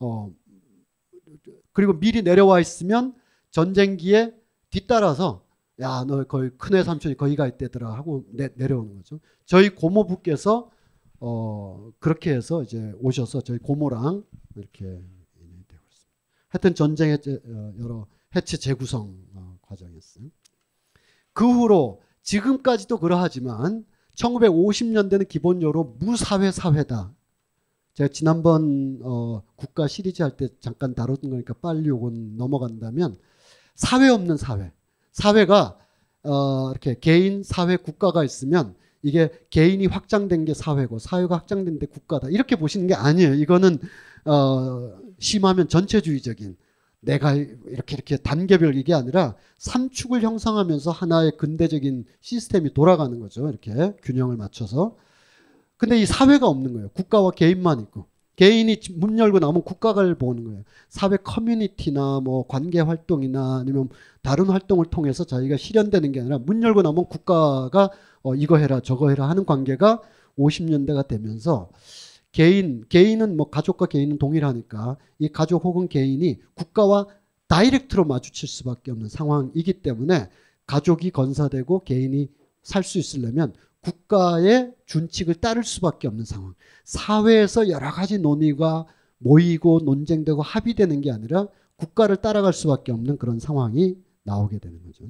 어 0.00 0.32
그리고 1.72 1.92
미리 1.98 2.22
내려와 2.22 2.58
있으면 2.60 3.14
전쟁기에 3.50 4.34
뒤따라서 4.70 5.44
야 5.78 6.04
너 6.08 6.24
거의 6.24 6.50
큰애 6.56 6.82
삼촌이 6.82 7.16
거기 7.16 7.36
가 7.36 7.46
있대더라 7.46 7.92
하고 7.92 8.24
내, 8.32 8.48
내려오는 8.54 8.96
거죠. 8.96 9.20
저희 9.44 9.68
고모부께서 9.68 10.70
어 11.20 11.90
그렇게 11.98 12.32
해서 12.32 12.62
이제 12.62 12.94
오셔서 12.98 13.42
저희 13.42 13.58
고모랑 13.58 14.24
이렇게. 14.56 15.02
하여튼 16.48 16.74
전쟁의 16.74 17.18
어, 17.44 17.74
여러 17.78 18.06
해체 18.34 18.56
재구성 18.56 19.14
어, 19.34 19.58
과정이었어요. 19.60 20.30
그 21.36 21.44
후로 21.44 22.00
지금까지도 22.22 22.98
그러하지만 22.98 23.84
1950년대는 24.16 25.28
기본적으로 25.28 25.94
무사회 26.00 26.50
사회다. 26.50 27.12
제가 27.92 28.08
지난번 28.08 29.00
어, 29.02 29.42
국가 29.54 29.86
시리즈 29.86 30.22
할 30.22 30.30
때 30.38 30.48
잠깐 30.60 30.94
다뤘던 30.94 31.30
거니까 31.30 31.52
빨리 31.60 31.88
요건 31.90 32.38
넘어간다면 32.38 33.16
사회 33.74 34.08
없는 34.08 34.38
사회. 34.38 34.72
사회가 35.12 35.76
어, 36.22 36.70
이렇게 36.70 36.98
개인, 36.98 37.42
사회, 37.42 37.76
국가가 37.76 38.24
있으면 38.24 38.74
이게 39.02 39.30
개인이 39.50 39.86
확장된 39.86 40.46
게 40.46 40.54
사회고 40.54 40.98
사회가 40.98 41.36
확장된 41.36 41.78
게 41.78 41.84
국가다. 41.84 42.30
이렇게 42.30 42.56
보시는 42.56 42.86
게 42.86 42.94
아니에요. 42.94 43.34
이거는 43.34 43.78
어, 44.24 44.98
심하면 45.18 45.68
전체주의적인 45.68 46.56
내가 47.06 47.34
이렇게 47.34 47.94
이렇게 47.94 48.16
단계별 48.16 48.76
이게 48.76 48.92
아니라 48.92 49.36
삼축을 49.58 50.22
형성하면서 50.22 50.90
하나의 50.90 51.36
근대적인 51.38 52.04
시스템이 52.20 52.74
돌아가는 52.74 53.18
거죠. 53.20 53.48
이렇게 53.48 53.94
균형을 54.02 54.36
맞춰서. 54.36 54.96
근데 55.78 55.98
이 55.98 56.04
사회가 56.04 56.46
없는 56.46 56.72
거예요. 56.74 56.88
국가와 56.90 57.30
개인만 57.30 57.80
있고. 57.80 58.06
개인이 58.34 58.78
문 58.96 59.18
열고 59.18 59.38
나오면 59.38 59.62
국가를 59.62 60.16
보는 60.16 60.44
거예요. 60.44 60.62
사회 60.90 61.16
커뮤니티나 61.16 62.20
뭐 62.20 62.46
관계 62.46 62.80
활동이나 62.80 63.58
아니면 63.60 63.88
다른 64.20 64.46
활동을 64.46 64.86
통해서 64.86 65.24
자기가 65.24 65.56
실현되는 65.56 66.12
게 66.12 66.20
아니라 66.20 66.38
문 66.38 66.62
열고 66.62 66.82
나오면 66.82 67.06
국가가 67.06 67.90
어 68.22 68.34
이거 68.34 68.58
해라 68.58 68.80
저거 68.80 69.08
해라 69.08 69.28
하는 69.28 69.46
관계가 69.46 70.02
50년대가 70.38 71.06
되면서 71.08 71.70
개인, 72.36 72.84
개인은 72.90 73.34
뭐 73.38 73.48
가족과 73.48 73.86
개인은 73.86 74.18
동일하니까 74.18 74.98
이 75.18 75.28
가족 75.28 75.64
혹은 75.64 75.88
개인이 75.88 76.38
국가와 76.52 77.06
다이렉트로 77.48 78.04
마주칠 78.04 78.46
수밖에 78.46 78.90
없는 78.90 79.08
상황이기 79.08 79.80
때문에 79.80 80.28
가족이 80.66 81.12
건사되고 81.12 81.84
개인이 81.84 82.28
살 82.62 82.82
수 82.82 82.98
있으려면 82.98 83.54
국가의 83.80 84.74
준칙을 84.84 85.36
따를 85.36 85.64
수밖에 85.64 86.08
없는 86.08 86.26
상황. 86.26 86.54
사회에서 86.84 87.70
여러 87.70 87.90
가지 87.90 88.18
논의가 88.18 88.84
모이고 89.16 89.80
논쟁되고 89.86 90.42
합의되는 90.42 91.00
게 91.00 91.10
아니라 91.10 91.48
국가를 91.76 92.16
따라갈 92.16 92.52
수밖에 92.52 92.92
없는 92.92 93.16
그런 93.16 93.38
상황이 93.38 93.96
나오게 94.24 94.58
되는 94.58 94.82
거죠. 94.84 95.06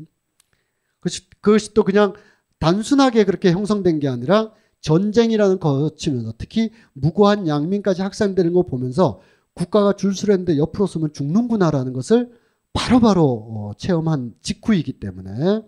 그것이, 1.40 1.74
또 1.74 1.82
그냥 1.82 2.12
단순하게 2.60 3.24
그렇게 3.24 3.50
형성된 3.50 3.98
게 3.98 4.06
아니라 4.06 4.52
전쟁이라는 4.80 5.58
거치면서 5.58 6.34
특히 6.38 6.70
무고한 6.92 7.48
양민까지 7.48 8.02
확산되는 8.02 8.52
거 8.52 8.62
보면서 8.62 9.20
국가가 9.54 9.94
줄수했는데 9.94 10.58
옆으로 10.58 10.86
서면 10.86 11.12
죽는구나라는 11.12 11.92
것을 11.92 12.30
바로바로 12.72 13.24
어, 13.24 13.72
체험한 13.78 14.34
직후이기 14.42 15.00
때문에 15.00 15.62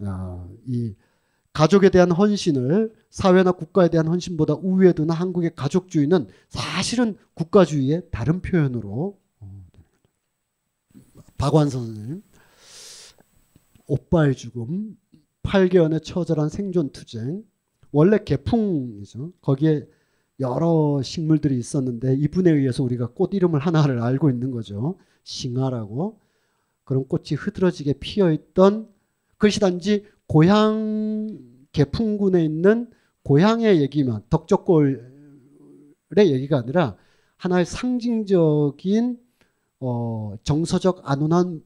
어, 0.00 0.48
이 0.66 0.94
가족에 1.52 1.90
대한 1.90 2.10
헌신을 2.10 2.92
사회나 3.10 3.52
국가에 3.52 3.88
대한 3.88 4.08
헌신보다 4.08 4.54
우위에 4.54 4.92
두는 4.92 5.14
한국의 5.14 5.54
가족주의는 5.54 6.26
사실은 6.48 7.16
국가주의의 7.34 8.08
다른 8.10 8.40
표현으로 8.40 9.18
어, 9.40 9.64
박완 11.38 11.70
선생님. 11.70 12.22
오빠의 13.86 14.34
죽음 14.34 14.96
8개월의 15.42 16.02
처절한 16.02 16.48
생존 16.48 16.90
투쟁 16.92 17.44
원래 17.92 18.18
개풍이죠. 18.24 19.32
거기에 19.40 19.86
여러 20.40 21.00
식물들이 21.02 21.58
있었는데 21.58 22.16
이분에 22.16 22.50
의해서 22.50 22.82
우리가 22.82 23.08
꽃 23.14 23.34
이름을 23.34 23.60
하나를 23.60 24.00
알고 24.00 24.30
있는 24.30 24.50
거죠. 24.50 24.96
싱하라고 25.22 26.18
그런 26.84 27.06
꽃이 27.06 27.36
흐드러지게 27.38 27.94
피어 28.00 28.32
있던 28.32 28.88
그것이 29.36 29.60
단지 29.60 30.04
고향 30.26 31.38
개풍군에 31.72 32.44
있는 32.44 32.90
고향의 33.22 33.80
얘기만 33.82 34.22
덕적골의 34.30 34.98
얘기가 36.18 36.58
아니라 36.58 36.96
하나의 37.36 37.66
상징적인 37.66 39.18
어, 39.80 40.34
정서적 40.42 41.02
안온한 41.04 41.62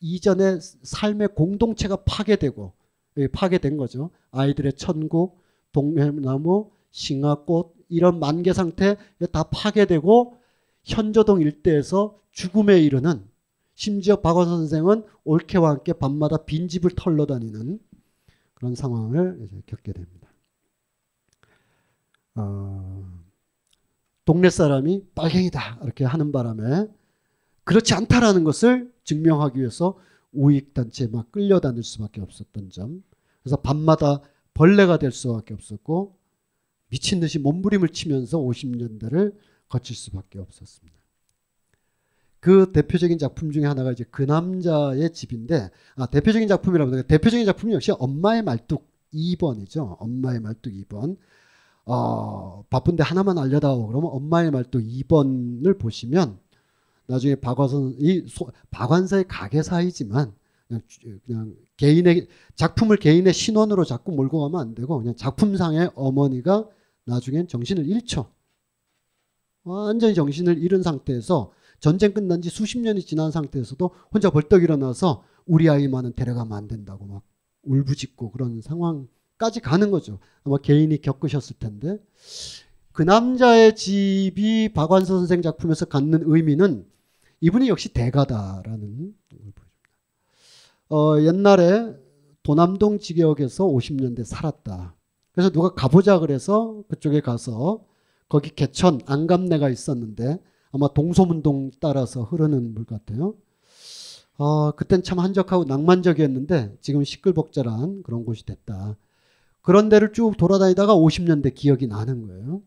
이전의 0.00 0.60
삶의 0.82 1.28
공동체가 1.34 1.96
파괴되고 2.04 2.72
예, 3.18 3.28
파괴된 3.28 3.76
거죠. 3.76 4.10
아이들의 4.30 4.74
천국, 4.74 5.39
동해나무, 5.72 6.70
싱하꽃 6.90 7.74
이런 7.88 8.18
만개 8.18 8.52
상태 8.52 8.96
다 9.32 9.44
파괴되고 9.44 10.36
현저동 10.84 11.40
일대에서 11.40 12.18
죽음에 12.32 12.80
이르는 12.80 13.26
심지어 13.74 14.16
박원 14.16 14.46
선생은 14.48 15.04
올케와 15.24 15.70
함께 15.70 15.92
밤마다 15.92 16.44
빈집을 16.44 16.92
털러 16.96 17.26
다니는 17.26 17.78
그런 18.54 18.74
상황을 18.74 19.48
겪게 19.66 19.92
됩니다. 19.92 20.28
어, 22.34 23.04
동네 24.24 24.50
사람이 24.50 25.06
빨갱이다 25.14 25.80
이렇게 25.82 26.04
하는 26.04 26.30
바람에 26.30 26.86
그렇지 27.64 27.94
않다라는 27.94 28.44
것을 28.44 28.92
증명하기 29.04 29.58
위해서 29.58 29.98
우익단체에 30.32 31.08
막 31.08 31.32
끌려다닐 31.32 31.82
수밖에 31.82 32.20
없었던 32.20 32.70
점. 32.70 33.02
그래서 33.42 33.56
밤마다 33.56 34.20
벌레가 34.60 34.98
될 34.98 35.10
수밖에 35.10 35.54
없었고 35.54 36.18
미친 36.90 37.18
듯이 37.18 37.38
몸부림을 37.38 37.88
치면서 37.88 38.38
50년대를 38.40 39.34
거칠 39.70 39.96
수밖에 39.96 40.38
없었습니다. 40.38 40.98
그 42.40 42.70
대표적인 42.70 43.16
작품 43.16 43.52
중에 43.52 43.64
하나가 43.64 43.90
이제 43.90 44.04
그 44.10 44.22
남자의 44.22 45.14
집인데 45.14 45.70
아, 45.96 46.04
대표적인 46.04 46.46
작품이라면 46.46 47.06
대표적인 47.06 47.46
작품 47.46 47.72
역시 47.72 47.90
엄마의 47.92 48.42
말뚝 48.42 48.86
2번이죠. 49.14 49.96
엄마의 49.98 50.40
말뚝 50.40 50.74
2번. 50.74 51.16
어, 51.86 52.62
바쁜데 52.68 53.02
하나만 53.02 53.38
알려다오 53.38 53.86
그러면 53.86 54.10
엄마의 54.12 54.50
말뚝 54.50 54.82
2번을 54.82 55.78
보시면 55.78 56.38
나중에 57.06 57.34
박완선 57.36 57.94
이 57.98 58.26
소, 58.28 58.52
박완서의 58.70 59.24
가게 59.26 59.62
사이지만 59.62 60.34
그냥, 60.70 60.82
그냥 61.26 61.56
개인의 61.76 62.28
작품을 62.54 62.96
개인의 62.96 63.32
신원으로 63.32 63.84
자꾸 63.84 64.12
몰고 64.12 64.40
가면 64.42 64.60
안 64.60 64.74
되고 64.74 64.96
그냥 64.98 65.16
작품상의 65.16 65.90
어머니가 65.96 66.68
나중엔 67.04 67.48
정신을 67.48 67.86
잃죠. 67.86 68.30
완전히 69.64 70.14
정신을 70.14 70.58
잃은 70.58 70.82
상태에서 70.82 71.52
전쟁 71.80 72.12
끝난 72.12 72.40
지 72.40 72.50
수십 72.50 72.78
년이 72.78 73.02
지난 73.02 73.30
상태에서도 73.30 73.90
혼자 74.12 74.30
벌떡 74.30 74.62
일어나서 74.62 75.24
우리 75.44 75.68
아이만은 75.68 76.14
데려가면 76.14 76.56
안 76.56 76.68
된다고 76.68 77.04
막 77.04 77.22
울부짖고 77.62 78.30
그런 78.30 78.60
상황까지 78.62 79.60
가는 79.60 79.90
거죠. 79.90 80.20
아마 80.44 80.58
개인이 80.58 80.96
겪으셨을 81.00 81.56
텐데 81.58 81.98
그 82.92 83.02
남자의 83.02 83.74
집이 83.74 84.72
박완서 84.72 85.18
선생 85.18 85.42
작품에서 85.42 85.86
갖는 85.86 86.22
의미는 86.24 86.86
이분이 87.40 87.68
역시 87.68 87.92
대가다라는. 87.92 89.14
어, 90.90 91.20
옛날에 91.20 91.94
도남동 92.42 92.98
지역에서 92.98 93.64
50년대 93.66 94.24
살았다. 94.24 94.96
그래서 95.32 95.50
누가 95.50 95.72
가보자 95.72 96.18
그래서 96.18 96.82
그쪽에 96.88 97.20
가서 97.20 97.84
거기 98.28 98.50
개천 98.50 99.00
안감내가 99.06 99.68
있었는데 99.70 100.40
아마 100.72 100.88
동소문동 100.88 101.70
따라서 101.80 102.22
흐르는 102.24 102.74
물 102.74 102.84
같아요. 102.84 103.34
어, 104.36 104.72
그땐 104.72 105.02
참 105.02 105.20
한적하고 105.20 105.64
낭만적이었는데 105.64 106.78
지금 106.80 107.04
시끌벅적한 107.04 108.02
그런 108.02 108.24
곳이 108.24 108.44
됐다. 108.44 108.96
그런 109.62 109.88
데를 109.88 110.12
쭉 110.12 110.36
돌아다니다가 110.36 110.94
50년대 110.96 111.54
기억이 111.54 111.86
나는 111.86 112.26
거예요. 112.26 112.62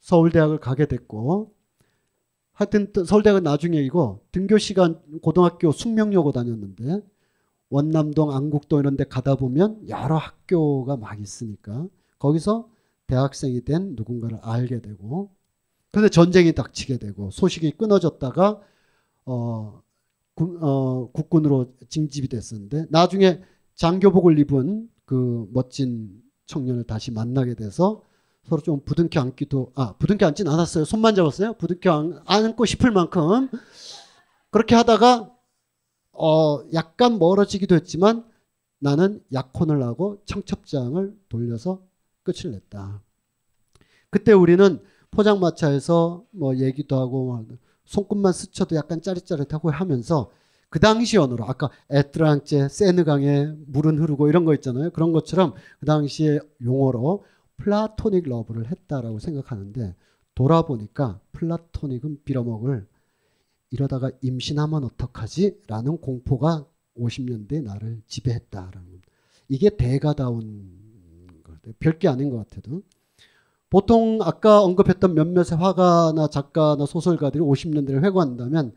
서울대학을 0.00 0.58
가게 0.58 0.86
됐고 0.86 1.52
하여튼 2.52 2.90
서울대학은 3.06 3.42
나중에 3.42 3.78
이고 3.78 4.24
등교 4.32 4.58
시간 4.58 5.00
고등학교 5.22 5.70
숙명여고 5.70 6.32
다녔는데 6.32 7.02
원남동 7.70 8.32
안국동 8.32 8.80
이런 8.80 8.96
데 8.96 9.04
가다 9.04 9.36
보면 9.36 9.88
여러 9.88 10.16
학교가 10.16 10.96
막 10.96 11.20
있으니까 11.20 11.86
거기서 12.18 12.68
대학생이 13.06 13.64
된 13.64 13.94
누군가를 13.96 14.38
알게 14.42 14.80
되고 14.82 15.30
근데 15.92 16.08
전쟁이 16.08 16.52
닥치게 16.52 16.98
되고 16.98 17.30
소식이 17.30 17.72
끊어졌다가 17.72 18.60
어, 19.24 19.82
구, 20.34 20.58
어, 20.60 21.10
국군으로 21.12 21.74
징집이 21.88 22.28
됐었는데 22.28 22.86
나중에 22.90 23.40
장교복을 23.74 24.38
입은 24.40 24.88
그 25.04 25.48
멋진 25.52 26.10
청년을 26.46 26.84
다시 26.84 27.10
만나게 27.10 27.54
돼서 27.54 28.02
서로 28.44 28.62
좀 28.62 28.80
부둥켜 28.84 29.20
안기도 29.20 29.72
아 29.74 29.94
부둥켜 29.98 30.26
안진 30.26 30.48
않았어요. 30.48 30.84
손만 30.84 31.14
잡았어요. 31.14 31.54
부둥켜 31.54 32.22
안고 32.26 32.64
싶을 32.64 32.90
만큼 32.90 33.48
그렇게 34.50 34.74
하다가 34.74 35.30
어 36.22 36.62
약간 36.74 37.18
멀어지기도 37.18 37.74
했지만 37.74 38.24
나는 38.78 39.22
약혼을 39.32 39.82
하고 39.82 40.22
청첩장을 40.26 41.16
돌려서 41.28 41.82
끝을 42.22 42.52
냈다. 42.52 43.02
그때 44.10 44.32
우리는 44.32 44.80
포장마차에서 45.10 46.24
뭐 46.30 46.56
얘기도 46.56 47.00
하고 47.00 47.46
손끝만 47.84 48.32
스쳐도 48.32 48.76
약간 48.76 49.00
짜릿짜릿하고 49.00 49.70
하면서 49.70 50.30
그 50.68 50.78
당시 50.78 51.16
언어로 51.16 51.44
아까 51.46 51.70
에트랑제 51.88 52.68
세느강에 52.68 53.52
물은 53.66 53.98
흐르고 53.98 54.28
이런 54.28 54.44
거 54.44 54.54
있잖아요. 54.54 54.90
그런 54.90 55.12
것처럼 55.12 55.54
그 55.80 55.86
당시에 55.86 56.38
용어로 56.62 57.24
플라토닉 57.56 58.28
러브를 58.28 58.70
했다라고 58.70 59.18
생각하는데 59.18 59.96
돌아보니까 60.34 61.20
플라토닉은 61.32 62.20
빌어먹을 62.24 62.86
이러다가 63.70 64.10
임신하면 64.20 64.84
어떡하지? 64.84 65.62
라는 65.66 65.98
공포가 65.98 66.66
50년대 66.96 67.62
나를 67.62 68.02
지배했다라는 68.06 69.02
이게 69.48 69.70
대가다운 69.76 71.42
것 71.42 71.78
별게 71.78 72.08
아닌 72.08 72.30
것 72.30 72.38
같아도 72.38 72.82
보통 73.68 74.18
아까 74.22 74.62
언급했던 74.62 75.14
몇몇의 75.14 75.56
화가나 75.58 76.28
작가나 76.28 76.86
소설가들이 76.86 77.42
50년대를 77.42 78.02
회고한다면 78.04 78.72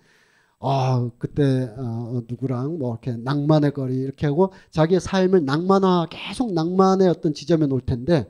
아 0.60 1.10
그때 1.18 1.74
어, 1.78 2.22
누구랑 2.28 2.78
뭐 2.78 2.94
이렇게 2.94 3.18
낭만의 3.18 3.74
거리 3.74 3.98
이렇게 3.98 4.28
하고 4.28 4.54
자기의 4.72 5.02
삶을 5.02 5.44
낭만화 5.46 6.08
계속 6.10 6.54
낭만의 6.54 7.10
어떤 7.10 7.34
지점에 7.34 7.66
놓을 7.66 7.82
텐데 7.82 8.28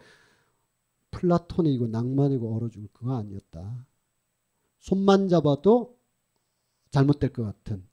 플라톤이고 1.11 1.87
낭만이고 1.87 2.55
얼어 2.55 2.69
죽을 2.69 2.87
그거 2.91 3.17
아니었다. 3.17 3.85
손만 4.79 5.29
잡아도 5.29 5.92
잘못될 6.93 7.33
것 7.33 7.43
같은 7.43 7.83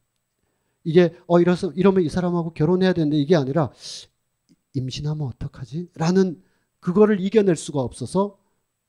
이게 0.84 1.14
어 1.26 1.40
이래서 1.40 1.72
이러면 1.72 2.04
이 2.04 2.08
사람하고 2.08 2.54
결혼해야 2.54 2.92
되는데 2.94 3.16
이게 3.18 3.36
아니라 3.36 3.72
임신하면 4.74 5.26
어떡하지? 5.26 5.90
라는 5.94 6.42
그거를 6.80 7.20
이겨낼 7.20 7.56
수가 7.56 7.80
없어서 7.80 8.38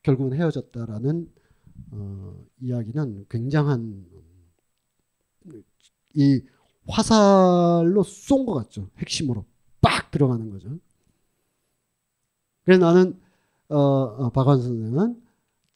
결국은 0.03 0.33
헤어졌다라는 0.37 1.31
어, 1.91 2.35
이야기는 2.61 3.25
굉장한 3.29 4.05
이 6.13 6.41
화살로 6.87 8.03
쏜 8.03 8.45
것 8.45 8.53
같죠. 8.53 8.89
핵심으로 8.97 9.45
빡 9.81 10.11
들어가는 10.11 10.49
거죠. 10.49 10.79
그래서 12.65 12.85
나는 12.85 13.19
어, 13.69 13.77
어, 13.77 14.29
박완 14.31 14.61
선생은 14.61 15.21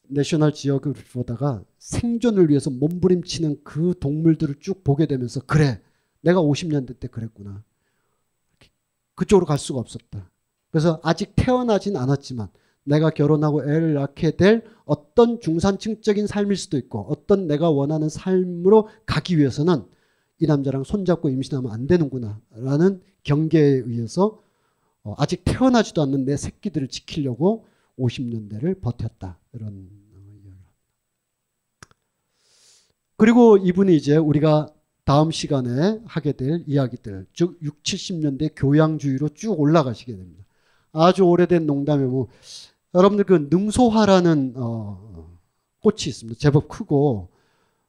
내셔널 0.07 0.53
지역을 0.53 0.93
보다가 1.13 1.63
생존을 1.77 2.49
위해서 2.49 2.69
몸부림치는 2.69 3.61
그 3.63 3.93
동물들을 3.99 4.55
쭉 4.59 4.83
보게 4.83 5.05
되면서 5.05 5.41
그래 5.41 5.81
내가 6.21 6.41
50년대 6.41 6.99
때 6.99 7.07
그랬구나 7.07 7.63
그쪽으로 9.15 9.45
갈 9.45 9.57
수가 9.57 9.79
없었다. 9.79 10.29
그래서 10.69 10.99
아직 11.03 11.33
태어나진 11.35 11.95
않았지만 11.95 12.49
내가 12.83 13.09
결혼하고 13.09 13.63
애를 13.63 13.93
낳게 13.93 14.31
될 14.31 14.63
어떤 14.85 15.39
중산층적인 15.39 16.27
삶일 16.27 16.55
수도 16.55 16.77
있고 16.77 17.07
어떤 17.09 17.47
내가 17.47 17.69
원하는 17.69 18.09
삶으로 18.09 18.89
가기 19.05 19.37
위해서는 19.37 19.85
이 20.39 20.45
남자랑 20.45 20.83
손잡고 20.83 21.29
임신하면 21.29 21.71
안 21.71 21.87
되는구나 21.87 22.39
라는 22.51 23.01
경계에 23.23 23.83
의해서 23.85 24.39
어, 25.03 25.15
아직 25.17 25.43
태어나지도 25.45 26.01
않는 26.03 26.25
내 26.25 26.35
새끼들을 26.35 26.87
지키려고 26.89 27.65
50년대를 27.97 28.81
버텼다 28.81 29.39
이런 29.53 29.89
그리고 33.17 33.57
이분이 33.57 33.95
이제 33.95 34.17
우리가 34.17 34.67
다음 35.05 35.31
시간에 35.31 36.01
하게 36.05 36.33
될 36.33 36.63
이야기들 36.67 37.27
즉 37.33 37.57
6, 37.61 37.83
70년대 37.83 38.53
교양주의로 38.55 39.29
쭉 39.29 39.59
올라가시게 39.59 40.15
됩니다. 40.15 40.43
아주 40.91 41.23
오래된 41.23 41.65
농담에 41.65 42.05
뭐 42.05 42.27
여러분들 42.93 43.25
그 43.25 43.47
능소화라는 43.49 44.53
어, 44.55 45.39
꽃이 45.81 46.05
있습니다. 46.07 46.39
제법 46.39 46.67
크고 46.67 47.29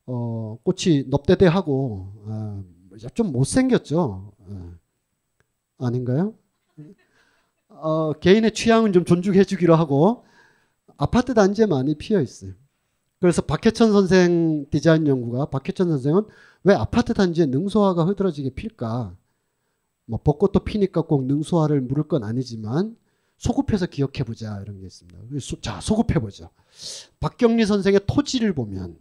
어, 0.07 0.59
꽃이 0.63 1.05
넙대대하고 1.09 2.13
어, 2.27 2.65
좀 3.15 3.33
못생겼죠. 3.33 4.33
어, 4.39 4.75
아닌가요? 5.79 6.35
어, 7.81 8.13
개인의 8.15 8.53
취향은 8.53 8.93
좀 8.93 9.05
존중해 9.05 9.45
주기로 9.45 9.75
하고 9.75 10.25
아파트 10.97 11.35
단지에 11.35 11.67
많이 11.67 11.95
피어 11.95 12.21
있어요. 12.21 12.53
그래서 13.21 13.43
박해천 13.43 13.93
선생 13.93 14.67
디자인 14.71 15.07
연구가 15.07 15.47
박해천 15.47 15.89
선생은 15.89 16.25
왜 16.65 16.75
아파트 16.75 17.15
단지에 17.15 17.47
능소화가 17.47 18.05
흐드러지게 18.05 18.51
필까? 18.51 19.17
뭐 20.07 20.21
벚꽃도 20.23 20.61
피니까 20.61 21.03
꼭 21.03 21.25
능소화를 21.25 21.81
물을 21.81 22.05
건 22.05 22.25
아니지만 22.25 22.97
소급해서 23.39 23.87
기억해 23.87 24.25
보자 24.25 24.61
이런 24.63 24.81
게 24.81 24.87
있습니다. 24.87 25.19
자 25.61 25.81
소급해 25.81 26.21
보죠. 26.21 26.51
박경리 27.21 27.67
선생의 27.67 28.01
토지를 28.07 28.55
보면 28.55 28.99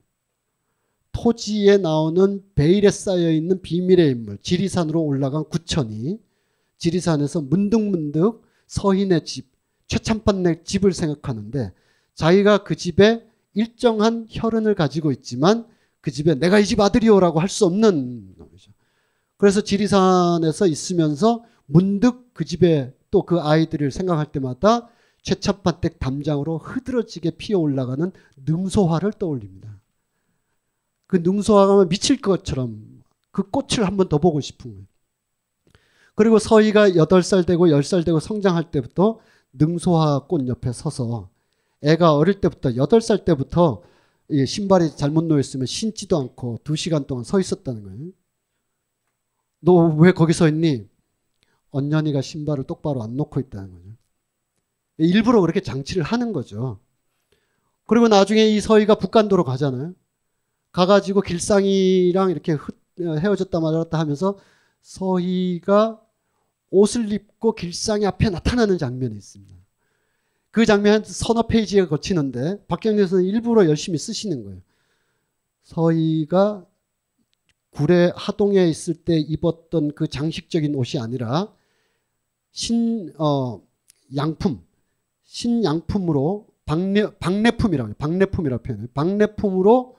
토지에 1.11 1.77
나오는 1.77 2.43
베일에 2.55 2.91
쌓여 2.91 3.31
있는 3.31 3.61
비밀의 3.61 4.11
인물 4.11 4.37
지리산으로 4.41 5.01
올라간 5.01 5.45
구천이 5.45 6.19
지리산에서 6.77 7.41
문득문득 7.41 8.44
서인의 8.67 9.25
집 9.25 9.47
최참판네 9.87 10.63
집을 10.63 10.93
생각하는데 10.93 11.71
자기가 12.15 12.63
그 12.63 12.75
집에 12.75 13.25
일정한 13.53 14.25
혈흔을 14.29 14.75
가지고 14.75 15.11
있지만 15.11 15.67
그 16.01 16.11
집에 16.11 16.35
내가 16.35 16.59
이 16.59 16.65
집 16.65 16.79
아들이오라고 16.79 17.39
할 17.39 17.49
수 17.49 17.65
없는 17.65 18.35
놈이죠. 18.37 18.71
그래서 19.37 19.61
지리산에서 19.61 20.67
있으면서 20.67 21.43
문득 21.65 22.33
그 22.33 22.45
집에 22.45 22.93
또 23.11 23.21
그 23.23 23.39
아이들을 23.41 23.91
생각할 23.91 24.31
때마다 24.31 24.89
최첩반댁 25.21 25.99
담장으로 25.99 26.57
흐드러지게 26.59 27.31
피어 27.31 27.59
올라가는 27.59 28.11
능소화를 28.45 29.13
떠올립니다. 29.13 29.79
그 31.07 31.17
능소화가 31.17 31.85
미칠 31.87 32.19
것처럼 32.21 33.03
그 33.31 33.43
꽃을 33.49 33.85
한번 33.87 34.09
더 34.09 34.17
보고 34.17 34.39
싶은 34.41 34.71
거예요. 34.71 34.85
그리고 36.15 36.39
서희가 36.39 36.89
8살 36.91 37.45
되고 37.45 37.67
10살 37.67 38.05
되고 38.05 38.19
성장할 38.19 38.71
때부터 38.71 39.19
능소화 39.53 40.27
꽃 40.27 40.47
옆에 40.47 40.71
서서 40.71 41.29
애가 41.83 42.15
어릴 42.15 42.39
때부터 42.41 42.71
8살 42.71 43.25
때부터 43.25 43.83
신발이 44.47 44.95
잘못 44.95 45.25
놓였으면 45.25 45.65
신지도 45.67 46.17
않고 46.17 46.59
2시간 46.63 47.05
동안 47.07 47.23
서 47.23 47.39
있었다는 47.39 47.83
거예요. 47.83 48.11
너 49.59 49.95
왜 49.97 50.11
거기 50.11 50.33
서 50.33 50.47
있니? 50.47 50.87
언년이가 51.71 52.21
신발을 52.21 52.63
똑바로 52.65 53.03
안 53.03 53.15
놓고 53.17 53.39
있다는 53.39 53.71
거죠. 53.73 53.89
일부러 54.97 55.41
그렇게 55.41 55.61
장치를 55.61 56.03
하는 56.03 56.31
거죠. 56.33 56.79
그리고 57.87 58.07
나중에 58.07 58.45
이 58.45 58.61
서희가 58.61 58.95
북간도로 58.95 59.43
가잖아요. 59.43 59.93
가가지고 60.71 61.21
길상이랑 61.21 62.31
이렇게 62.31 62.57
헤어졌다 62.99 63.59
말았다 63.59 63.99
하면서 63.99 64.37
서희가 64.81 66.01
옷을 66.75 67.11
입고 67.11 67.55
길상이 67.55 68.05
앞에 68.05 68.29
나타나는 68.29 68.77
장면이 68.77 69.15
있습니다. 69.15 69.55
그 70.51 70.65
장면 70.65 71.03
서너 71.03 71.47
페이지에 71.47 71.85
거치는데 71.85 72.65
박경리 72.67 73.05
선생 73.07 73.25
일부러 73.27 73.65
열심히 73.67 73.97
쓰시는 73.97 74.43
거예요. 74.43 74.59
서희가 75.63 76.65
구례 77.71 78.11
하동에 78.15 78.67
있을 78.67 78.93
때 78.93 79.17
입었던 79.17 79.95
그 79.95 80.07
장식적인 80.07 80.75
옷이 80.75 81.01
아니라 81.01 81.53
신 82.51 83.13
어, 83.17 83.61
양품 84.15 84.61
신양품으로 85.23 86.47
박내 86.65 87.17
박내품이라고 87.19 87.89
해요. 87.89 87.95
박내품이라고 87.97 88.63
표현해요. 88.63 88.87
박내품으로 88.93 89.95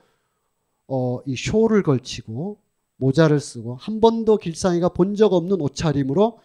어, 0.88 1.20
이 1.26 1.36
쇼를 1.36 1.82
걸치고 1.82 2.58
모자를 2.96 3.40
쓰고 3.40 3.76
한 3.76 4.00
번도 4.00 4.38
길상이가 4.38 4.90
본 4.90 5.14
적 5.16 5.32
없는 5.32 5.60
옷차림으로 5.60 6.38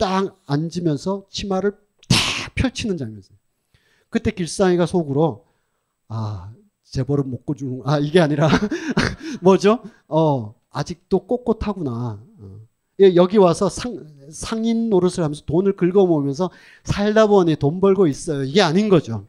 딱 0.00 0.34
앉으면서 0.46 1.26
치마를 1.28 1.72
탁 2.08 2.54
펼치는 2.54 2.96
장면이에요. 2.96 3.22
그때 4.08 4.30
길상이가 4.30 4.86
속으로 4.86 5.44
아 6.08 6.50
재벌은 6.84 7.30
못 7.30 7.44
고주는 7.44 7.82
아 7.84 7.98
이게 7.98 8.18
아니라 8.18 8.48
뭐죠? 9.42 9.82
어 10.08 10.54
아직도 10.70 11.26
꼿꼿하구나. 11.26 12.18
어. 12.38 12.60
예, 13.00 13.14
여기 13.14 13.36
와서 13.36 13.68
상, 13.68 14.06
상인 14.30 14.88
노릇을 14.88 15.22
하면서 15.22 15.44
돈을 15.44 15.76
긁어모으면서 15.76 16.50
살다 16.84 17.26
보니 17.26 17.56
돈 17.56 17.80
벌고 17.80 18.06
있어요. 18.06 18.42
이게 18.42 18.62
아닌 18.62 18.88
거죠. 18.88 19.26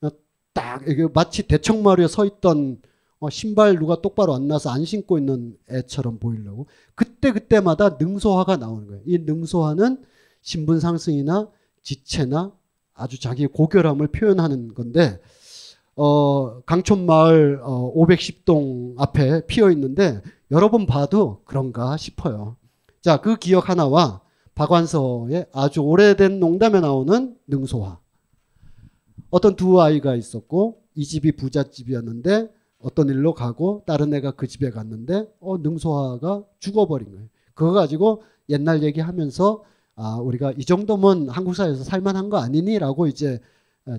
어, 0.00 0.08
딱 0.52 0.82
마치 1.12 1.42
대청마루에 1.42 2.06
서 2.06 2.24
있던 2.24 2.80
어, 3.18 3.30
신발 3.30 3.78
누가 3.78 4.00
똑바로 4.02 4.34
안 4.34 4.46
나서 4.46 4.70
안 4.70 4.84
신고 4.84 5.18
있는 5.18 5.56
애처럼 5.70 6.18
보이려고 6.18 6.66
그때 6.94 7.32
그때마다 7.32 7.96
능소화가 7.98 8.56
나오는 8.56 8.86
거예요. 8.86 9.02
이 9.06 9.18
능소화는 9.18 10.04
신분 10.42 10.80
상승이나 10.80 11.48
지체나 11.82 12.52
아주 12.94 13.20
자기의 13.20 13.48
고결함을 13.48 14.08
표현하는 14.08 14.74
건데 14.74 15.20
어, 15.94 16.60
강촌마을 16.62 17.60
어, 17.62 17.92
510동 17.94 18.94
앞에 18.98 19.46
피어 19.46 19.70
있는데 19.70 20.20
여러 20.50 20.70
번 20.70 20.86
봐도 20.86 21.40
그런가 21.44 21.96
싶어요. 21.96 22.56
자, 23.00 23.20
그 23.20 23.36
기억 23.36 23.70
하나와 23.70 24.20
박완서의 24.54 25.46
아주 25.52 25.80
오래된 25.80 26.38
농담에 26.38 26.80
나오는 26.80 27.36
능소화. 27.46 27.98
어떤 29.30 29.56
두 29.56 29.80
아이가 29.80 30.14
있었고 30.14 30.82
이 30.94 31.04
집이 31.04 31.32
부잣집이었는데 31.32 32.50
어떤 32.80 33.08
일로 33.08 33.34
가고 33.34 33.82
다른 33.86 34.12
애가 34.14 34.32
그 34.32 34.46
집에 34.46 34.70
갔는데 34.70 35.26
어 35.40 35.58
능소화가 35.58 36.44
죽어버린 36.58 37.10
거예요. 37.10 37.26
그거 37.54 37.72
가지고 37.72 38.22
옛날 38.48 38.82
얘기하면서 38.82 39.64
아 39.96 40.16
우리가 40.16 40.52
이 40.58 40.64
정도면 40.64 41.28
한국 41.28 41.54
사회에서 41.54 41.84
살만한 41.84 42.28
거 42.28 42.38
아니니라고 42.38 43.06
이제 43.06 43.40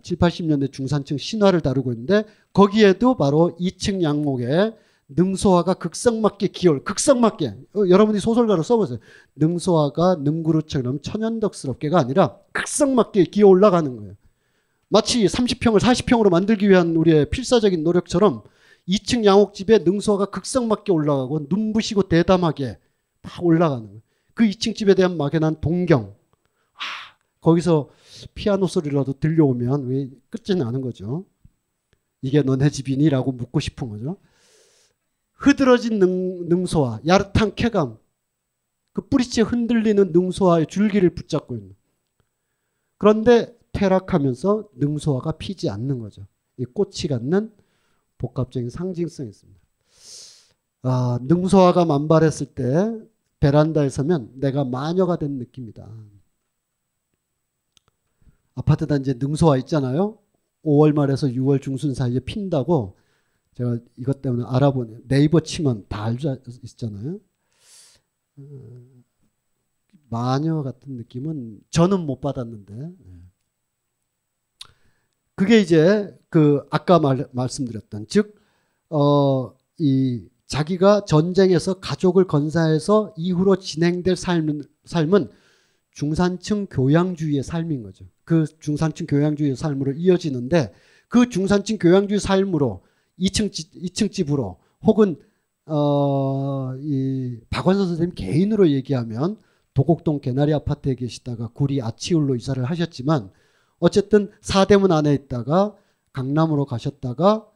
7, 0.04 0.18
80년대 0.18 0.72
중산층 0.72 1.18
신화를 1.18 1.62
다루고 1.62 1.92
있는데 1.94 2.24
거기에도 2.54 3.16
바로 3.16 3.56
2층 3.60 4.02
양목에 4.02 4.74
능소화가 5.10 5.76
극성맞게 5.76 6.48
기울 6.48 6.84
극성맞게 6.84 7.48
어, 7.76 7.84
여러분이 7.88 8.20
소설가로 8.20 8.62
써보세요. 8.64 9.00
능소화가 9.36 10.18
능구루처럼 10.22 11.02
천연덕스럽게가 11.02 11.98
아니라 11.98 12.38
극성맞게 12.52 13.26
기어 13.26 13.48
올라가는 13.48 13.96
거예요. 13.96 14.14
마치 14.90 15.26
30평을 15.26 15.80
40평으로 15.80 16.30
만들기 16.30 16.70
위한 16.70 16.96
우리의 16.96 17.30
필사적인 17.30 17.84
노력처럼 17.84 18.44
2층 18.88 19.26
양옥집에 19.26 19.80
능소화가 19.80 20.28
극성맞게 20.28 20.92
올라가고 20.92 21.48
눈부시고 21.50 22.04
대담하게 22.04 22.80
막 23.22 23.46
올라가는. 23.46 24.02
그 24.34 24.46
2층 24.46 24.76
집에 24.76 24.94
대한 24.94 25.18
막연한 25.18 25.60
동경. 25.60 26.16
아, 26.74 26.80
거기서 27.42 27.90
피아노 28.34 28.68
소리라도 28.68 29.14
들려오면 29.14 29.88
왜 29.88 30.10
끝지는 30.30 30.66
않은 30.68 30.82
거죠. 30.82 31.26
이게 32.22 32.42
너네 32.42 32.70
집이니 32.70 33.10
라고 33.10 33.32
묻고 33.32 33.60
싶은 33.60 33.90
거죠. 33.90 34.18
흐드러진 35.34 36.00
능, 36.00 36.50
능소화, 36.50 37.00
야릇한 37.06 37.56
쾌감, 37.56 37.98
그 38.94 39.08
뿌리째 39.08 39.44
흔들리는 39.44 40.12
능소화의 40.12 40.68
줄기를 40.68 41.12
붙잡고 41.12 41.56
있는. 41.56 41.76
그런데 42.98 43.56
퇴락하면서 43.74 44.70
능소화가 44.76 45.34
피지 45.34 45.70
않는 45.70 46.00
거죠. 46.00 46.26
이 46.58 46.66
꽃이 46.66 47.08
갖는 47.10 47.52
복합적인 48.18 48.70
상징성이 48.70 49.30
있습니다. 49.30 49.60
아, 50.84 51.20
능소화가 51.22 51.86
만발했을 51.86 52.48
때 52.48 52.64
베란다에 53.40 53.90
서면 53.90 54.32
내가 54.36 54.64
마녀가 54.64 55.18
된 55.18 55.38
느낌이다. 55.38 55.88
아파트 58.56 58.88
단지에 58.88 59.16
능소화 59.20 59.58
있잖아요. 59.58 60.18
5월 60.64 60.94
말에서 60.94 61.28
6월 61.28 61.62
중순 61.62 61.94
사이에 61.94 62.20
핀다고 62.20 62.98
제가 63.54 63.78
이것 63.98 64.22
때문에 64.22 64.46
알아보니 64.48 65.08
네이버 65.08 65.40
치면 65.40 65.86
다 65.88 66.06
알죠 66.06 66.38
있잖아요. 66.64 67.20
음, 68.40 69.04
마녀 70.10 70.62
같은 70.64 70.96
느낌은 70.96 71.62
저는 71.70 72.02
못 72.06 72.22
받았는데 72.22 72.74
네. 72.76 72.96
그게 75.38 75.60
이제 75.60 76.12
그 76.30 76.66
아까 76.72 76.98
말, 76.98 77.28
말씀드렸던 77.32 78.08
즉 78.10 78.36
어, 78.90 79.54
이 79.78 80.24
자기가 80.48 81.06
전쟁에서 81.06 81.76
가족을 81.76 82.26
건사해서 82.26 83.14
이후로 83.16 83.58
진행될 83.58 84.16
삶은, 84.16 84.64
삶은 84.86 85.30
중산층 85.92 86.66
교양주의의 86.66 87.44
삶인 87.44 87.84
거죠. 87.84 88.06
그 88.24 88.46
중산층 88.60 89.06
교양주의의 89.06 89.56
삶으로 89.56 89.92
이어지는데 89.94 90.74
그 91.08 91.30
중산층 91.30 91.78
교양주의 91.78 92.20
삶으로 92.20 92.84
2층, 93.20 93.52
2층 93.52 94.12
집으로 94.12 94.58
혹은 94.82 95.18
어, 95.68 96.74
이 96.80 97.38
박완서 97.52 97.86
선생님 97.86 98.16
개인으로 98.16 98.72
얘기하면 98.72 99.38
도곡동 99.76 100.20
개나리 100.20 100.52
아파트에 100.52 100.96
계시다가 100.96 101.50
구리 101.54 101.80
아치울로 101.80 102.36
이사를 102.36 102.64
하셨지만 102.66 103.30
어쨌든 103.80 104.32
사대문 104.42 104.92
안에 104.92 105.14
있다가 105.14 105.76
강남으로 106.14 106.66
가셨다가 106.66 107.48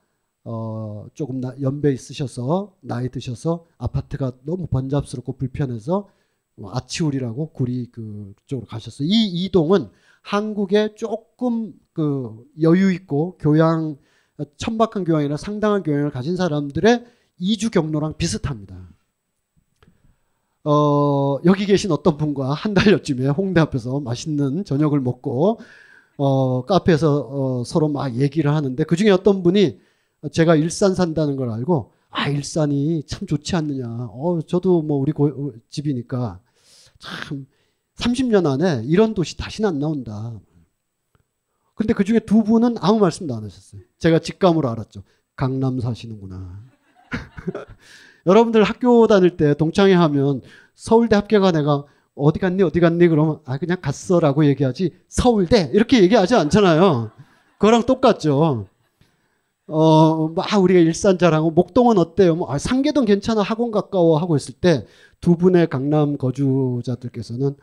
어, 0.43 1.05
조금 1.13 1.39
나, 1.39 1.53
연배 1.61 1.91
있으셔서 1.91 2.75
나이 2.81 3.09
드셔서 3.09 3.65
아파트가 3.77 4.31
너무 4.43 4.67
번잡스럽고 4.67 5.33
불편해서 5.33 6.07
뭐 6.55 6.71
아치울이라고 6.75 7.51
구리 7.51 7.91
그쪽으로 7.91 8.67
가셨어요. 8.67 9.07
이 9.07 9.45
이동은 9.45 9.89
한국에 10.21 10.95
조금 10.95 11.73
그 11.93 12.45
여유 12.61 12.91
있고 12.93 13.37
교양 13.39 13.97
천박한 14.57 15.03
교양이나 15.03 15.37
상당한 15.37 15.83
교양을 15.83 16.11
가진 16.11 16.35
사람들의 16.35 17.05
이주 17.37 17.71
경로랑 17.71 18.17
비슷합니다. 18.17 18.89
어, 20.63 21.39
여기 21.45 21.65
계신 21.65 21.91
어떤 21.91 22.17
분과 22.17 22.53
한 22.53 22.73
달여쯤에 22.75 23.27
홍대 23.29 23.61
앞에서 23.61 23.99
맛있는 23.99 24.63
저녁을 24.63 24.99
먹고 24.99 25.59
어, 26.17 26.65
카페에서 26.65 27.27
어, 27.29 27.63
서로 27.63 27.87
막 27.87 28.15
얘기를 28.15 28.53
하는데 28.53 28.83
그 28.83 28.95
중에 28.95 29.09
어떤 29.09 29.43
분이 29.43 29.79
제가 30.31 30.55
일산 30.55 30.93
산다는 30.93 31.35
걸 31.35 31.49
알고 31.49 31.91
아 32.09 32.29
일산이 32.29 33.03
참 33.07 33.27
좋지 33.27 33.55
않느냐. 33.55 33.87
어, 34.11 34.39
저도 34.45 34.81
뭐 34.81 34.97
우리 34.97 35.11
고, 35.11 35.53
집이니까 35.69 36.39
참 36.99 37.47
30년 37.95 38.45
안에 38.45 38.83
이런 38.85 39.13
도시 39.13 39.37
다시는 39.37 39.69
안 39.69 39.79
나온다. 39.79 40.39
근데 41.75 41.93
그 41.93 42.03
중에 42.03 42.19
두 42.19 42.43
분은 42.43 42.75
아무 42.79 42.99
말씀도 42.99 43.33
안 43.33 43.43
하셨어요. 43.43 43.81
제가 43.97 44.19
직감으로 44.19 44.69
알았죠. 44.69 45.03
강남 45.35 45.79
사시는구나. 45.79 46.61
여러분들 48.27 48.63
학교 48.63 49.07
다닐 49.07 49.35
때 49.35 49.55
동창회 49.55 49.93
하면 49.93 50.41
서울대 50.75 51.15
합격한 51.15 51.55
애가 51.55 51.85
어디 52.15 52.39
갔니 52.39 52.63
어디 52.63 52.79
갔니 52.79 53.07
그러면 53.07 53.39
아 53.45 53.57
그냥 53.57 53.77
갔어라고 53.81 54.45
얘기하지 54.45 54.93
서울대 55.07 55.69
이렇게 55.73 56.01
얘기하지 56.03 56.35
않잖아요. 56.35 57.11
그거랑 57.59 57.83
똑같죠. 57.83 58.67
어, 59.67 60.27
막 60.29 60.61
우리가 60.61 60.79
일산 60.81 61.17
자랑하고 61.17 61.51
목동은 61.51 61.97
어때요? 61.97 62.35
뭐, 62.35 62.51
아, 62.51 62.57
상계동 62.57 63.05
괜찮아 63.05 63.41
학원 63.41 63.71
가까워 63.71 64.17
하고 64.17 64.35
있을 64.35 64.53
때 64.55 64.85
두 65.21 65.37
분의 65.37 65.69
강남 65.69 66.17
거주자들께서는 66.17 67.55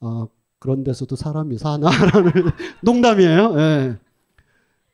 어, 0.00 0.28
그런 0.60 0.84
데서도 0.84 1.16
사람이 1.16 1.58
사나라는 1.58 2.32
농담이에요. 2.82 3.54
예. 3.58 3.96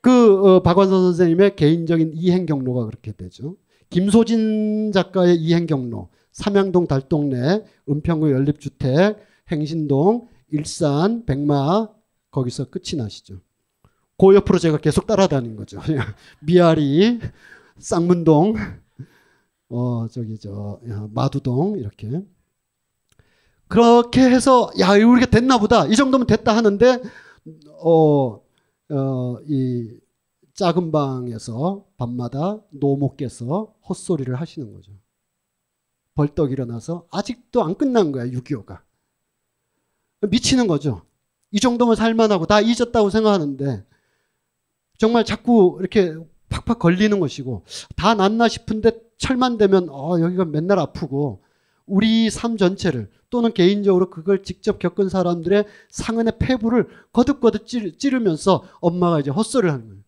그 0.01 0.57
어, 0.57 0.63
박완서 0.63 0.91
선생님의 0.91 1.57
개인적인 1.57 2.13
이행 2.15 2.47
경로가 2.47 2.87
그렇게 2.87 3.13
되죠. 3.13 3.57
김소진 3.91 4.93
작가의 4.93 5.37
이행 5.37 5.67
경로, 5.67 6.09
삼양동 6.33 6.87
달동네, 6.87 7.65
은평구 7.89 8.31
연립주택, 8.33 9.19
행신동, 9.51 10.29
일산, 10.51 11.25
백마 11.27 11.89
거기서 12.31 12.71
끝이 12.71 12.97
나시죠. 12.97 13.41
그 14.19 14.35
옆으로 14.35 14.59
제가 14.59 14.79
계속 14.79 15.07
따라다닌 15.07 15.57
거죠. 15.57 15.81
미아리, 16.41 17.21
쌍문동, 17.79 18.55
어 19.71 20.07
저기 20.09 20.39
저 20.39 20.81
마두동 21.13 21.79
이렇게 21.79 22.23
그렇게 23.69 24.21
해서 24.23 24.71
야 24.81 24.91
우리가 24.91 25.27
됐나 25.27 25.59
보다 25.59 25.87
이 25.87 25.95
정도면 25.97 26.27
됐다 26.27 26.57
하는데 26.57 27.01
어 27.83 28.41
어 28.93 29.41
이 29.47 29.99
작은 30.55 30.91
방에서 30.93 31.87
밤마다 31.97 32.61
노모께서 32.71 33.73
헛소리를 33.89 34.35
하시는 34.35 34.73
거죠. 34.73 34.93
벌떡 36.15 36.53
일어나서 36.53 37.07
아직도 37.11 37.63
안 37.63 37.75
끝난 37.75 38.13
거야 38.13 38.27
6.25가 38.27 38.81
미치는 40.23 40.67
거죠. 40.67 41.03
이 41.51 41.59
정도면 41.59 41.97
살만하고 41.97 42.47
다 42.47 42.61
잊었다고 42.61 43.11
생각하는데 43.11 43.85
정말 44.99 45.25
자꾸 45.25 45.79
이렇게 45.81 46.15
팍팍 46.49 46.79
걸리는 46.79 47.19
것이고 47.21 47.65
다 47.97 48.15
낫나 48.15 48.49
싶은데 48.49 48.93
철만 49.19 49.57
되면 49.59 49.89
어, 49.89 50.21
여기가 50.21 50.45
맨날 50.45 50.79
아프고 50.79 51.43
우리 51.87 52.31
삶 52.31 52.57
전체를 52.57 53.11
또는 53.31 53.53
개인적으로 53.53 54.11
그걸 54.11 54.43
직접 54.43 54.79
겪은 54.79 55.09
사람들의 55.09 55.65
상흔의 55.91 56.35
폐부를 56.39 56.89
거듭거듭 57.13 57.67
찌르면서 57.99 58.65
엄마가 58.81 59.21
이제 59.21 59.31
헛소리를 59.31 59.73
하는 59.73 59.89
거예요. 59.89 60.01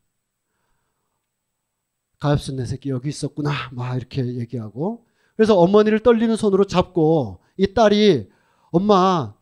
가엾은 2.18 2.56
내 2.56 2.66
새끼 2.66 2.90
여기 2.90 3.08
있었구나 3.08 3.50
막 3.72 3.96
이렇게 3.96 4.24
얘기하고 4.24 5.04
그래서 5.42 5.58
어머니를 5.58 5.98
떨리는 5.98 6.36
손으로 6.36 6.66
잡고 6.66 7.40
이 7.56 7.74
딸이 7.74 8.30
엄마 8.70 9.34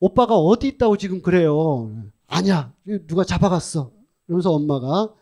오빠가 0.00 0.34
어디 0.34 0.66
있다고 0.68 0.96
지금 0.96 1.20
그래요 1.20 1.94
아니야. 2.26 2.72
누가 3.06 3.22
잡아갔어. 3.22 3.92
그러면서 4.24 4.50
엄마가 4.52 5.12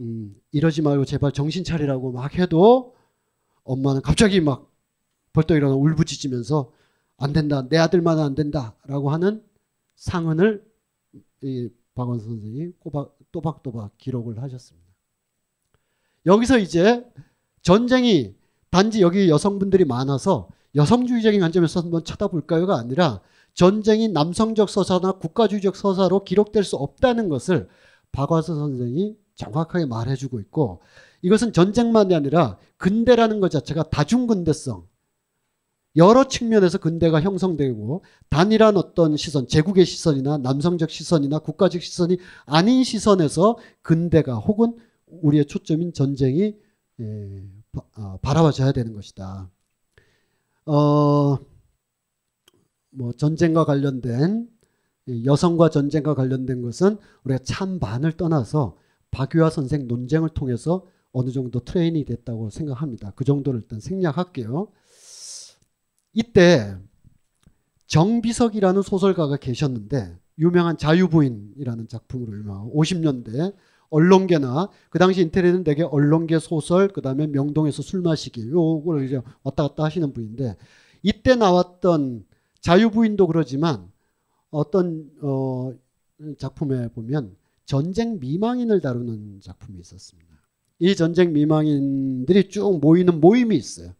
음, 0.00 0.34
이러지 0.50 0.82
말고 0.82 1.04
제발 1.04 1.30
정신 1.30 1.62
차리라고 1.62 2.10
막 2.10 2.36
해도 2.40 2.96
엄마는 3.62 4.02
갑자기 4.02 4.40
막 4.40 4.68
벌떡 5.32 5.56
일어나 5.56 5.76
울부짖으면서 5.76 6.72
안 7.18 7.32
된다. 7.32 7.68
내 7.68 7.76
아들만은 7.78 8.20
안 8.20 8.34
된다라고 8.34 9.10
하는 9.12 9.44
상흔을 9.94 10.66
이 11.42 11.68
박원 11.94 12.18
선생이 12.18 12.72
꼬박, 12.80 13.16
또박또박 13.30 13.96
기록을 13.96 14.42
하셨습니다. 14.42 14.88
여기서 16.26 16.58
이제 16.58 17.08
전쟁이 17.62 18.37
단지 18.70 19.00
여기 19.02 19.28
여성분들이 19.28 19.84
많아서 19.84 20.48
여성주의적인 20.74 21.40
관점에서 21.40 21.80
한번 21.80 22.04
쳐다볼까요가 22.04 22.76
아니라 22.76 23.20
전쟁이 23.54 24.08
남성적 24.08 24.68
서사나 24.68 25.12
국가주의적 25.12 25.74
서사로 25.74 26.24
기록될 26.24 26.64
수 26.64 26.76
없다는 26.76 27.28
것을 27.28 27.68
박화서 28.12 28.54
선생이 28.54 29.16
정확하게 29.34 29.86
말해주고 29.86 30.40
있고 30.40 30.82
이것은 31.22 31.52
전쟁만이 31.52 32.14
아니라 32.14 32.58
근대라는 32.76 33.40
것 33.40 33.50
자체가 33.50 33.84
다중근대성 33.84 34.86
여러 35.96 36.28
측면에서 36.28 36.78
근대가 36.78 37.20
형성되고 37.20 38.04
단일한 38.28 38.76
어떤 38.76 39.16
시선, 39.16 39.48
제국의 39.48 39.84
시선이나 39.84 40.38
남성적 40.38 40.90
시선이나 40.90 41.40
국가적 41.40 41.82
시선이 41.82 42.18
아닌 42.46 42.84
시선에서 42.84 43.58
근대가 43.82 44.36
혹은 44.36 44.76
우리의 45.06 45.46
초점인 45.46 45.92
전쟁이 45.92 46.54
예, 47.00 47.04
아, 47.04 47.57
바라봐져야 48.22 48.72
되는 48.72 48.92
것이다. 48.92 49.50
어, 50.66 51.38
뭐 52.90 53.12
전쟁과 53.12 53.64
관련된 53.64 54.48
여성과 55.24 55.70
전쟁과 55.70 56.14
관련된 56.14 56.62
것은 56.62 56.98
우리가 57.24 57.42
찬반을 57.42 58.12
떠나서 58.12 58.76
박유화 59.10 59.50
선생 59.50 59.86
논쟁을 59.88 60.30
통해서 60.30 60.86
어느 61.12 61.30
정도 61.30 61.60
트레이닝이 61.60 62.04
됐다고 62.04 62.50
생각합니다. 62.50 63.12
그 63.16 63.24
정도를 63.24 63.60
일단 63.60 63.80
생략할게요. 63.80 64.68
이때 66.12 66.76
정비석이라는 67.86 68.82
소설가가 68.82 69.36
계셨는데 69.36 70.18
유명한 70.38 70.76
자유부인이라는 70.76 71.88
작품으로 71.88 72.36
유명하고 72.36 72.80
50년대 72.80 73.54
언론계나 73.90 74.68
그 74.90 74.98
당시 74.98 75.22
인터넷은 75.22 75.64
되게 75.64 75.82
언론계 75.82 76.38
소설 76.38 76.88
그다음에 76.88 77.26
명동에서 77.26 77.82
술 77.82 78.02
마시기 78.02 78.48
요걸 78.48 79.04
이제 79.04 79.20
왔다 79.42 79.68
갔다 79.68 79.84
하시는 79.84 80.12
분인데 80.12 80.56
이때 81.02 81.34
나왔던 81.34 82.24
자유부인도 82.60 83.26
그러지만 83.26 83.90
어떤 84.50 85.10
어 85.22 85.72
작품에 86.38 86.88
보면 86.88 87.36
전쟁 87.64 88.18
미망인을 88.18 88.80
다루는 88.80 89.40
작품이 89.40 89.78
있었습니다. 89.80 90.28
이 90.80 90.94
전쟁 90.94 91.32
미망인들이 91.32 92.48
쭉 92.48 92.80
모이는 92.80 93.20
모임이 93.20 93.56
있어요. 93.56 93.92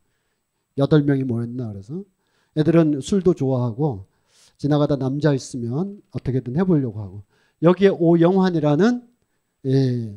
여덟 0.76 1.02
명이 1.02 1.24
모였나 1.24 1.72
그래서 1.72 2.02
애들은 2.56 3.00
술도 3.00 3.34
좋아하고 3.34 4.06
지나가다 4.56 4.96
남자 4.96 5.32
있으면 5.34 6.00
어떻게든 6.10 6.56
해보려고 6.56 7.00
하고 7.00 7.22
여기에 7.62 7.88
오영환이라는 7.88 9.07
예, 9.66 10.14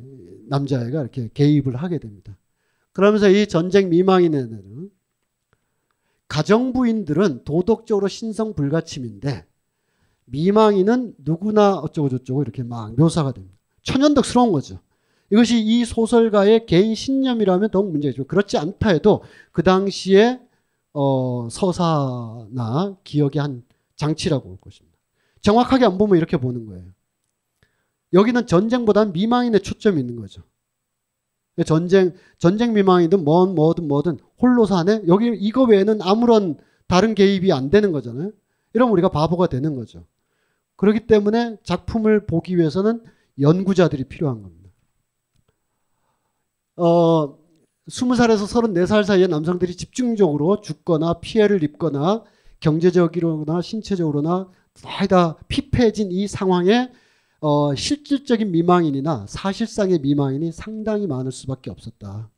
남자애가 0.48 1.02
이렇게 1.02 1.30
개입을 1.34 1.76
하게 1.76 1.98
됩니다. 1.98 2.38
그러면서 2.94 3.30
이 3.30 3.48
전쟁 3.48 3.90
미망인에는 3.90 4.92
가정부인들은 6.28 7.44
도덕적으로 7.44 8.08
신성 8.08 8.54
불가침인데 8.54 9.46
미망인은 10.26 11.16
누구나 11.18 11.76
어쩌고 11.76 12.10
저쩌고 12.10 12.42
이렇게 12.42 12.64
막 12.64 12.96
묘사가 12.96 13.34
됩니다. 13.34 13.56
천연덕스러운 13.84 14.52
거죠. 14.52 14.80
이것이 15.30 15.62
이 15.62 15.86
소설가의 15.86 16.66
개인 16.66 16.94
신념이라면 16.96 17.72
더욱 17.72 17.92
문제죠. 17.92 18.26
그렇지 18.26 18.58
않다 18.58 18.90
해도 18.90 19.24
그 19.52 19.64
당시에 19.64 20.40
어, 20.94 21.48
서사나 21.50 22.98
기억의 23.04 23.42
한 23.42 23.64
장치라고 23.96 24.48
볼 24.48 24.58
것입니다. 24.60 24.98
정확하게 25.42 25.86
안 25.86 25.98
보면 25.98 26.18
이렇게 26.18 26.38
보는 26.38 26.66
거예요. 26.66 26.84
여기는 28.14 28.48
전쟁보다는 28.48 29.14
미망인의 29.14 29.62
초점이 29.62 30.00
있는 30.00 30.16
거죠. 30.16 30.44
전쟁, 31.66 32.14
전쟁 32.38 32.74
미망이든 32.74 33.24
뭐든 33.24 33.56
뭐든 33.56 33.88
뭐든 33.88 34.20
홀로 34.42 34.66
사네? 34.66 35.04
여기 35.08 35.28
이거 35.28 35.64
외에는 35.64 36.02
아무런 36.02 36.58
다른 36.88 37.14
개입이 37.14 37.52
안 37.52 37.70
되는 37.70 37.92
거잖아요. 37.92 38.32
이러면 38.74 38.94
우리가 38.94 39.10
바보가 39.10 39.48
되는 39.48 39.76
거죠. 39.76 40.06
그렇기 40.78 41.08
때문에 41.08 41.58
작품을 41.64 42.26
보기 42.26 42.58
위해서는 42.58 43.04
연구자들이 43.40 44.06
필요한 44.06 44.42
겁니다. 44.42 44.70
어, 46.78 47.38
20살에서 47.88 48.48
34살 48.48 49.04
사이의 49.04 49.28
남성들이 49.28 49.76
집중적으로 49.76 50.62
죽거나 50.62 51.20
피해를 51.20 51.64
입거나 51.64 52.24
경제적으로나 52.60 53.62
신체적으로나 53.62 54.50
다 55.10 55.38
피폐해진 55.48 56.12
이 56.12 56.28
상황에 56.28 56.90
어, 57.42 57.74
실질적인 57.74 58.52
미망인이나 58.52 59.26
사실상의 59.28 60.00
미망인이 60.00 60.52
상당히 60.52 61.08
많을 61.08 61.32
수밖에 61.32 61.72
없었다. 61.72 62.30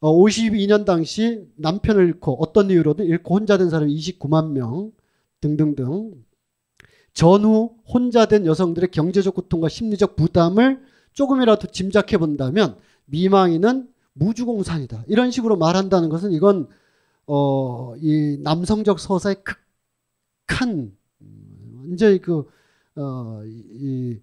어, 0.00 0.14
52년 0.14 0.84
당시 0.84 1.48
남편을 1.56 2.06
잃고 2.06 2.36
어떤 2.40 2.70
이유로든 2.70 3.06
잃고 3.06 3.34
혼자 3.34 3.56
된 3.56 3.70
사람이 3.70 3.94
29만 3.96 4.52
명 4.52 4.92
등등등 5.40 6.22
전후 7.14 7.76
혼자 7.86 8.26
된 8.26 8.44
여성들의 8.44 8.90
경제적 8.90 9.34
고통과 9.34 9.70
심리적 9.70 10.16
부담을 10.16 10.82
조금이라도 11.14 11.68
짐작해 11.68 12.18
본다면 12.18 12.76
미망인은 13.06 13.88
무주공산이다. 14.12 15.04
이런 15.08 15.30
식으로 15.30 15.56
말한다는 15.56 16.10
것은 16.10 16.32
이건 16.32 16.68
어, 17.26 17.96
이 17.96 18.38
남성적 18.42 19.00
서사의 19.00 19.36
극한 20.46 20.94
완전히 21.78 22.20
그 22.20 22.46
어, 22.98 23.42
이, 23.44 24.18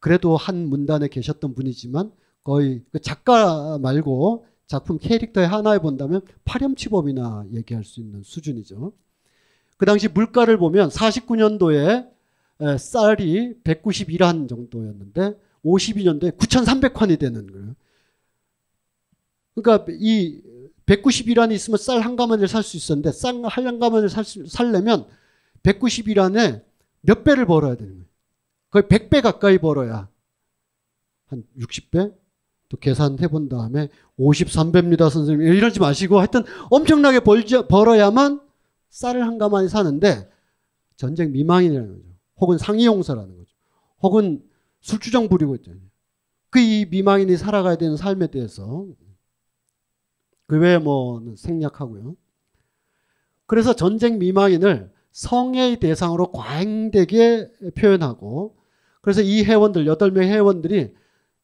그래도 0.00 0.36
한 0.36 0.68
문단에 0.68 1.08
계셨던 1.08 1.54
분이지만 1.54 2.12
거의 2.42 2.82
그 2.90 3.00
작가 3.00 3.78
말고 3.78 4.46
작품 4.66 4.98
캐릭터의 4.98 5.46
하나에 5.46 5.78
본다면 5.78 6.22
파렴치범이나 6.44 7.46
얘기할 7.52 7.84
수 7.84 8.00
있는 8.00 8.22
수준이죠. 8.22 8.92
그 9.76 9.86
당시 9.86 10.08
물가를 10.08 10.58
보면 10.58 10.88
49년도에 10.90 12.08
쌀이 12.78 13.54
191한 13.64 14.48
정도였는데 14.48 15.38
52년도에 15.64 16.36
9,300환이 16.36 17.18
되는 17.18 17.46
거예요. 17.46 17.74
그러니까 19.54 19.86
이 19.98 20.40
191안이 20.86 21.52
있으면 21.52 21.78
쌀 21.78 22.00
한 22.00 22.16
가마니를 22.16 22.48
살 22.48 22.62
수 22.62 22.76
있었는데 22.76 23.12
쌀 23.12 23.44
한 23.44 23.78
가마니를 23.78 24.08
살려면 24.48 25.06
191안에 25.62 26.69
몇 27.02 27.24
배를 27.24 27.46
벌어야 27.46 27.74
되는 27.74 27.92
거예요. 27.92 28.06
거의 28.70 28.82
100배 28.84 29.22
가까이 29.22 29.58
벌어야 29.58 30.08
한 31.26 31.44
60배 31.58 32.14
또 32.68 32.76
계산해 32.76 33.28
본 33.28 33.48
다음에 33.48 33.88
53배입니다 34.18 35.10
선생님 35.10 35.46
이러지 35.52 35.80
마시고 35.80 36.18
하여튼 36.18 36.44
엄청나게 36.70 37.20
벌지, 37.20 37.66
벌어야만 37.66 38.40
쌀을 38.90 39.26
한 39.26 39.38
가마니 39.38 39.68
사는데 39.68 40.30
전쟁 40.96 41.32
미망이라는 41.32 41.88
거죠. 41.88 42.08
혹은 42.36 42.58
상이용사라는 42.58 43.36
거죠. 43.36 43.54
혹은 44.02 44.42
술주정 44.80 45.28
부리고 45.28 45.56
있잖아요. 45.56 45.90
그 46.50 46.58
이 46.58 46.84
미망인이 46.90 47.36
살아가야 47.36 47.76
되는 47.76 47.96
삶에 47.96 48.26
대해서 48.26 48.86
그 50.46 50.58
외에 50.58 50.78
뭐 50.78 51.22
생략하고요. 51.36 52.16
그래서 53.46 53.74
전쟁 53.74 54.18
미망인을 54.18 54.92
성의 55.12 55.80
대상으로 55.80 56.32
과잉되게 56.32 57.50
표현하고 57.76 58.56
그래서 59.00 59.22
이 59.22 59.42
회원들 59.44 59.86
8명 59.86 60.22
회원들이 60.22 60.94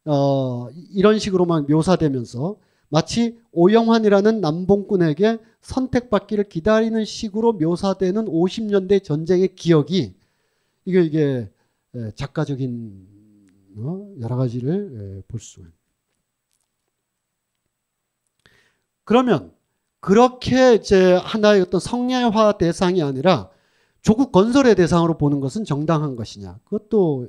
어, 0.04 0.68
이런 0.92 1.18
식으로만 1.18 1.66
묘사되면서 1.68 2.56
마치 2.88 3.38
오영환이라는 3.52 4.40
남봉꾼에게 4.40 5.38
선택받기를 5.60 6.48
기다리는 6.48 7.04
식으로 7.04 7.54
묘사되는 7.54 8.26
50년대 8.26 9.02
전쟁의 9.02 9.56
기억이 9.56 10.14
이게 10.84 11.02
이게 11.02 11.50
작가적인 12.14 13.06
어, 13.78 14.14
여러 14.20 14.36
가지를 14.36 15.24
볼 15.26 15.40
수가 15.40 15.66
그러면 19.04 19.52
그렇게 20.00 20.74
이제 20.74 21.14
하나의 21.14 21.62
어떤 21.62 21.80
성례화 21.80 22.58
대상이 22.58 23.02
아니라 23.02 23.50
조국 24.06 24.30
건설의 24.30 24.76
대상으로 24.76 25.18
보는 25.18 25.40
것은 25.40 25.64
정당한 25.64 26.14
것이냐? 26.14 26.60
그것도 26.62 27.26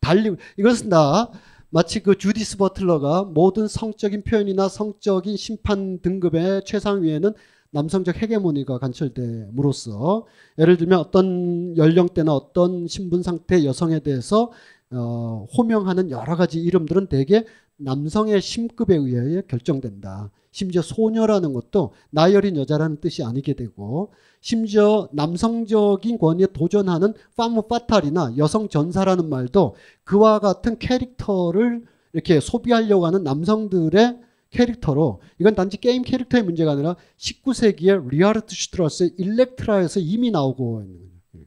달리 0.00 0.36
이것은 0.56 0.88
다 0.88 1.32
마치 1.70 2.04
그 2.04 2.16
주디스 2.16 2.56
버틀러가 2.56 3.24
모든 3.24 3.66
성적인 3.66 4.22
표현이나 4.22 4.68
성적인 4.68 5.36
심판 5.36 5.98
등급의 5.98 6.62
최상위에는 6.66 7.32
남성적 7.72 8.22
헤게모니가 8.22 8.78
관철됨으로써 8.78 10.24
예를 10.60 10.76
들면 10.76 11.00
어떤 11.00 11.76
연령대나 11.76 12.32
어떤 12.32 12.86
신분 12.86 13.24
상태 13.24 13.64
여성에 13.64 13.98
대해서 13.98 14.52
어, 14.92 15.48
호명하는 15.58 16.12
여러 16.12 16.36
가지 16.36 16.60
이름들은 16.60 17.08
대개 17.08 17.44
남성의 17.76 18.40
심급에 18.40 18.94
의해 18.94 19.42
결정된다. 19.48 20.30
심지어 20.52 20.80
소녀라는 20.80 21.52
것도 21.52 21.92
나이 22.10 22.36
어린 22.36 22.56
여자라는 22.56 23.00
뜻이 23.00 23.24
아니게 23.24 23.54
되고 23.54 24.12
심지어 24.44 25.08
남성적인 25.12 26.18
권위에 26.18 26.48
도전하는 26.52 27.14
팜므 27.34 27.62
파탈이나 27.62 28.34
여성 28.36 28.68
전사라는 28.68 29.30
말도 29.30 29.74
그와 30.04 30.38
같은 30.38 30.78
캐릭터를 30.78 31.86
이렇게 32.12 32.40
소비하려고 32.40 33.06
하는 33.06 33.24
남성들의 33.24 34.20
캐릭터로 34.50 35.22
이건 35.38 35.54
단지 35.54 35.78
게임 35.78 36.02
캐릭터의 36.02 36.44
문제가 36.44 36.72
아니라 36.72 36.94
19세기의 37.16 38.10
리하르트 38.10 38.54
슈트라우스의 38.54 39.14
일렉트라에서 39.16 40.00
이미 40.00 40.30
나오고 40.30 40.82
있는 40.82 41.10
거예요. 41.32 41.46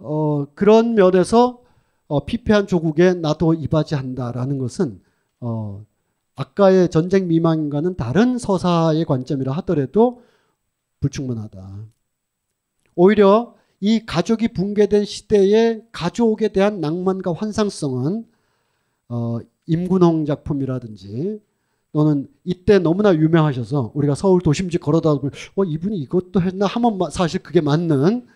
어, 0.00 0.46
그런 0.56 0.96
면에서 0.96 1.62
어, 2.08 2.24
피폐한 2.24 2.66
조국에 2.66 3.14
나도 3.14 3.54
이바지한다라는 3.54 4.58
것은 4.58 5.00
어, 5.38 5.84
아까의 6.34 6.90
전쟁 6.90 7.28
미망과는 7.28 7.94
다른 7.94 8.36
서사의 8.36 9.04
관점이라 9.04 9.52
하더라도 9.52 10.26
불충분하다. 11.00 11.86
오히려 12.94 13.54
이 13.80 14.04
가족이 14.06 14.48
붕괴된 14.48 15.04
시대의 15.04 15.84
가족에 15.92 16.48
대한 16.48 16.80
낭만과 16.80 17.32
환상성은 17.32 18.26
어, 19.08 19.38
임군홍 19.66 20.24
작품이라든지 20.24 21.40
또는 21.92 22.28
이때 22.44 22.78
너무나 22.78 23.14
유명하셔서 23.14 23.92
우리가 23.94 24.14
서울 24.14 24.40
도심지 24.40 24.78
걸어다 24.78 25.14
보면 25.14 25.30
어, 25.56 25.64
이분이 25.64 25.98
이것도 26.00 26.42
했나 26.42 26.66
하면 26.66 26.98
사실 27.10 27.42
그게 27.42 27.60
맞는 27.60 28.26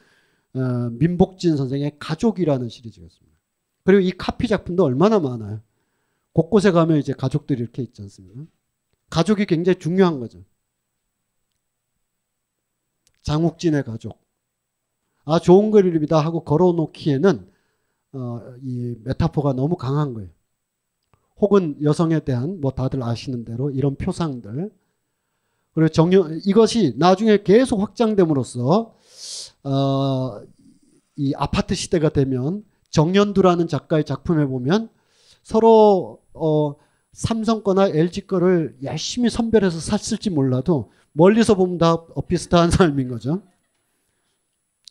어, 0.55 0.61
민복진 0.93 1.57
선생의 1.57 1.97
가족이라는 1.99 2.69
시리즈였습니다. 2.69 3.37
그리고 3.85 4.01
이 4.01 4.12
카피 4.12 4.49
작품도 4.49 4.85
얼마나 4.85 5.19
많아요. 5.19 5.61
곳곳에 6.32 6.70
가면 6.70 6.99
이제 6.99 7.12
가족들이 7.12 7.61
이렇게 7.61 7.82
있지 7.82 8.03
않습니까? 8.03 8.43
가족이 9.11 9.47
굉장히 9.47 9.78
중요한 9.78 10.20
거죠. 10.20 10.43
장욱진의 13.23 13.85
가족. 13.85 14.19
아, 15.25 15.39
좋은 15.39 15.71
그림이다 15.71 16.19
하고 16.19 16.45
걸어놓기에는 16.45 17.51
어, 18.13 18.41
이 18.63 18.97
메타포가 19.05 19.53
너무 19.53 19.77
강한 19.77 20.15
거예요. 20.15 20.31
혹은 21.37 21.77
여성에 21.83 22.21
대한 22.21 22.61
뭐 22.61 22.73
다들 22.73 23.03
아시는 23.03 23.45
대로 23.45 23.71
이런 23.71 23.97
표상들. 23.97 24.71
그리고 25.73 25.89
정년 25.89 26.41
이것이 26.45 26.95
나중에 26.99 27.43
계속 27.43 27.81
확장됨으로써 27.81 28.95
어, 29.65 30.43
이 31.17 31.33
아파트 31.37 31.75
시대가 31.75 32.09
되면 32.09 32.65
정연두라는 32.91 33.69
작가의 33.69 34.05
작품에 34.05 34.47
보면 34.47 34.91
서로 35.43 36.21
어, 36.35 36.75
삼성 37.13 37.63
거나 37.63 37.89
LG 37.89 38.27
거를 38.27 38.77
열심히 38.83 39.31
선별해서 39.31 39.81
샀을지 39.81 40.31
몰라도 40.31 40.93
멀리서 41.12 41.55
보면 41.55 41.78
다 41.78 42.05
비슷한 42.28 42.70
삶인 42.70 43.09
거죠. 43.09 43.43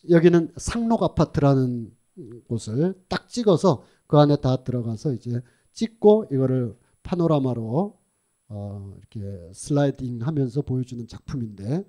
여기는 0.10 0.54
상록 0.58 1.04
아파트라는 1.04 1.92
곳을 2.48 2.94
딱 3.08 3.28
찍어서 3.28 3.84
그 4.08 4.18
안에 4.18 4.38
다 4.38 4.64
들어가서 4.64 5.14
이제 5.14 5.42
찍고 5.74 6.28
이거를 6.32 6.78
파노라마로 7.04 7.98
어, 8.50 8.94
이렇게 8.98 9.54
슬라이딩 9.54 10.22
하면서 10.22 10.62
보여주는 10.62 11.08
작품인데 11.08 11.86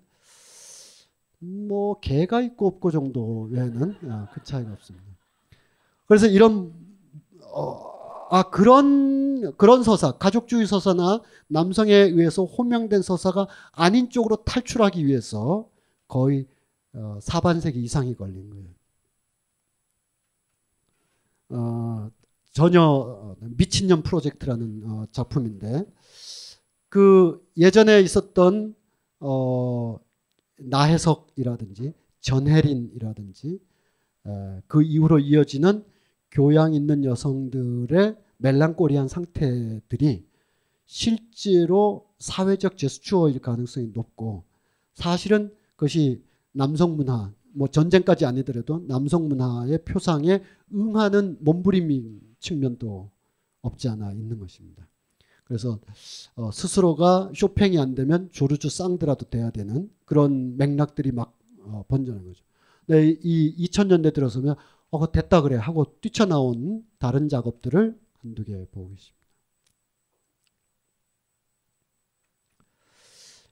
뭐 1.39 1.99
개가 2.01 2.43
있고 2.43 2.67
없고 2.67 2.91
정도 2.91 3.49
외에는 3.51 3.97
아, 4.11 4.29
그 4.33 4.43
차이가 4.43 4.73
없습니다. 4.73 5.07
그래서 6.07 6.27
이런 6.27 6.75
어, 7.45 7.90
아 8.33 8.45
그런 8.45 9.57
그런 9.57 9.83
서사, 9.83 10.13
가족주의 10.13 10.65
서사나 10.65 11.21
남성에 11.49 11.93
의해서 11.93 12.45
호명된 12.45 13.03
서사가 13.03 13.49
아닌 13.73 14.09
쪽으로 14.09 14.37
탈출하기 14.45 15.05
위해서 15.05 15.69
거의 16.07 16.47
어, 16.93 17.19
사반세기 17.21 17.83
이상이 17.83 18.15
걸린 18.15 18.51
거예요. 18.51 18.69
어, 21.49 22.11
전혀 22.53 23.37
미친년 23.41 24.03
프로젝트라는 24.05 24.83
어, 24.87 25.05
작품인데 25.11 25.85
그 26.89 27.45
예전에 27.57 28.01
있었던 28.01 28.77
어, 29.19 29.99
나혜석이라든지 30.59 31.95
전혜린이라든지 32.21 33.61
에, 34.27 34.63
그 34.69 34.85
이후로 34.85 35.19
이어지는 35.19 35.85
교양 36.31 36.75
있는 36.75 37.05
여성들의 37.05 38.17
멜랑꼬리한 38.39 39.09
상태들이 39.09 40.25
실제로 40.87 42.07
사회적 42.19 42.77
제스처일 42.77 43.41
가능성이 43.41 43.91
높고 43.93 44.45
사실은 44.95 45.53
그것이 45.77 46.23
남성 46.53 46.97
문화 46.97 47.33
뭐 47.53 47.69
전쟁까지 47.69 48.27
아니더라도 48.27 48.85
남성 48.87 49.29
문화의 49.29 49.85
표상에 49.85 50.43
응하는 50.73 51.39
몸부림인 51.41 52.21
측면도 52.39 53.11
없지 53.63 53.89
않아 53.89 54.13
있는 54.13 54.39
것입니다. 54.39 54.87
그래서 55.45 55.81
어, 56.37 56.51
스스로가 56.53 57.33
쇼팽이 57.35 57.79
안 57.79 57.95
되면 57.95 58.29
조르주 58.31 58.71
쌍드라도 58.71 59.27
돼야 59.31 59.51
되는 59.51 59.91
그런 60.05 60.57
맥락들이 60.57 61.13
막 61.13 61.37
어, 61.63 61.85
번져는 61.89 62.25
거죠. 62.25 62.45
네, 62.87 63.17
이 63.23 63.67
2000년대 63.67 64.15
들어서면 64.15 64.55
어, 64.91 65.13
됐다 65.13 65.43
그래 65.43 65.57
하고 65.57 65.85
뛰쳐나온 66.01 66.85
다른 66.99 67.29
작업들을 67.29 67.99
한두 68.19 68.45
개 68.45 68.53
보고 68.73 68.93
있습니다. 68.93 69.21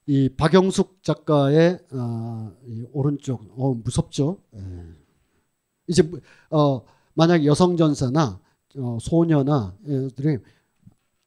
이 0.06 0.30
박영숙 0.30 1.02
작가의 1.02 1.78
어, 1.92 2.52
이 2.66 2.86
오른쪽 2.92 3.44
어, 3.56 3.74
무섭죠. 3.74 4.40
예. 4.54 4.60
이제 5.86 6.10
어, 6.50 6.82
만약 7.14 7.44
여성 7.44 7.76
전사나 7.76 8.40
어, 8.76 8.98
소녀나 9.00 9.76
애들이 9.86 10.38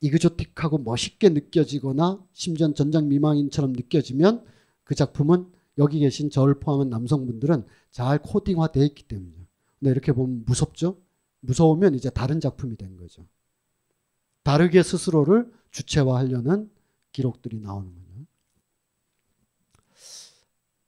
이그조틱하고 0.02 0.80
멋있게 0.80 1.30
느껴지거나 1.30 2.26
심지어 2.34 2.74
전장 2.74 3.08
미망인처럼 3.08 3.74
느껴지면 3.74 4.44
그 4.84 4.96
작품은 4.96 5.52
여기 5.78 6.00
계신 6.00 6.30
저를 6.30 6.60
포함한 6.60 6.90
남성분들은 6.90 7.66
잘 7.92 8.20
코딩화되어 8.20 8.84
있기 8.86 9.04
때문에 9.04 9.41
네, 9.82 9.92
이렇게 9.92 10.14
보면 10.14 10.46
무섭죠. 10.46 10.98
무서우면 11.42 11.96
이제 11.96 12.10
다른 12.10 12.40
작품이 12.40 12.78
된 12.78 12.98
거죠. 12.98 13.28
다르게 14.44 14.84
스스로를 14.84 15.52
주체화하려는 15.72 16.70
기록들이 17.12 17.60
나오는 17.60 17.92
거죠. 17.94 18.26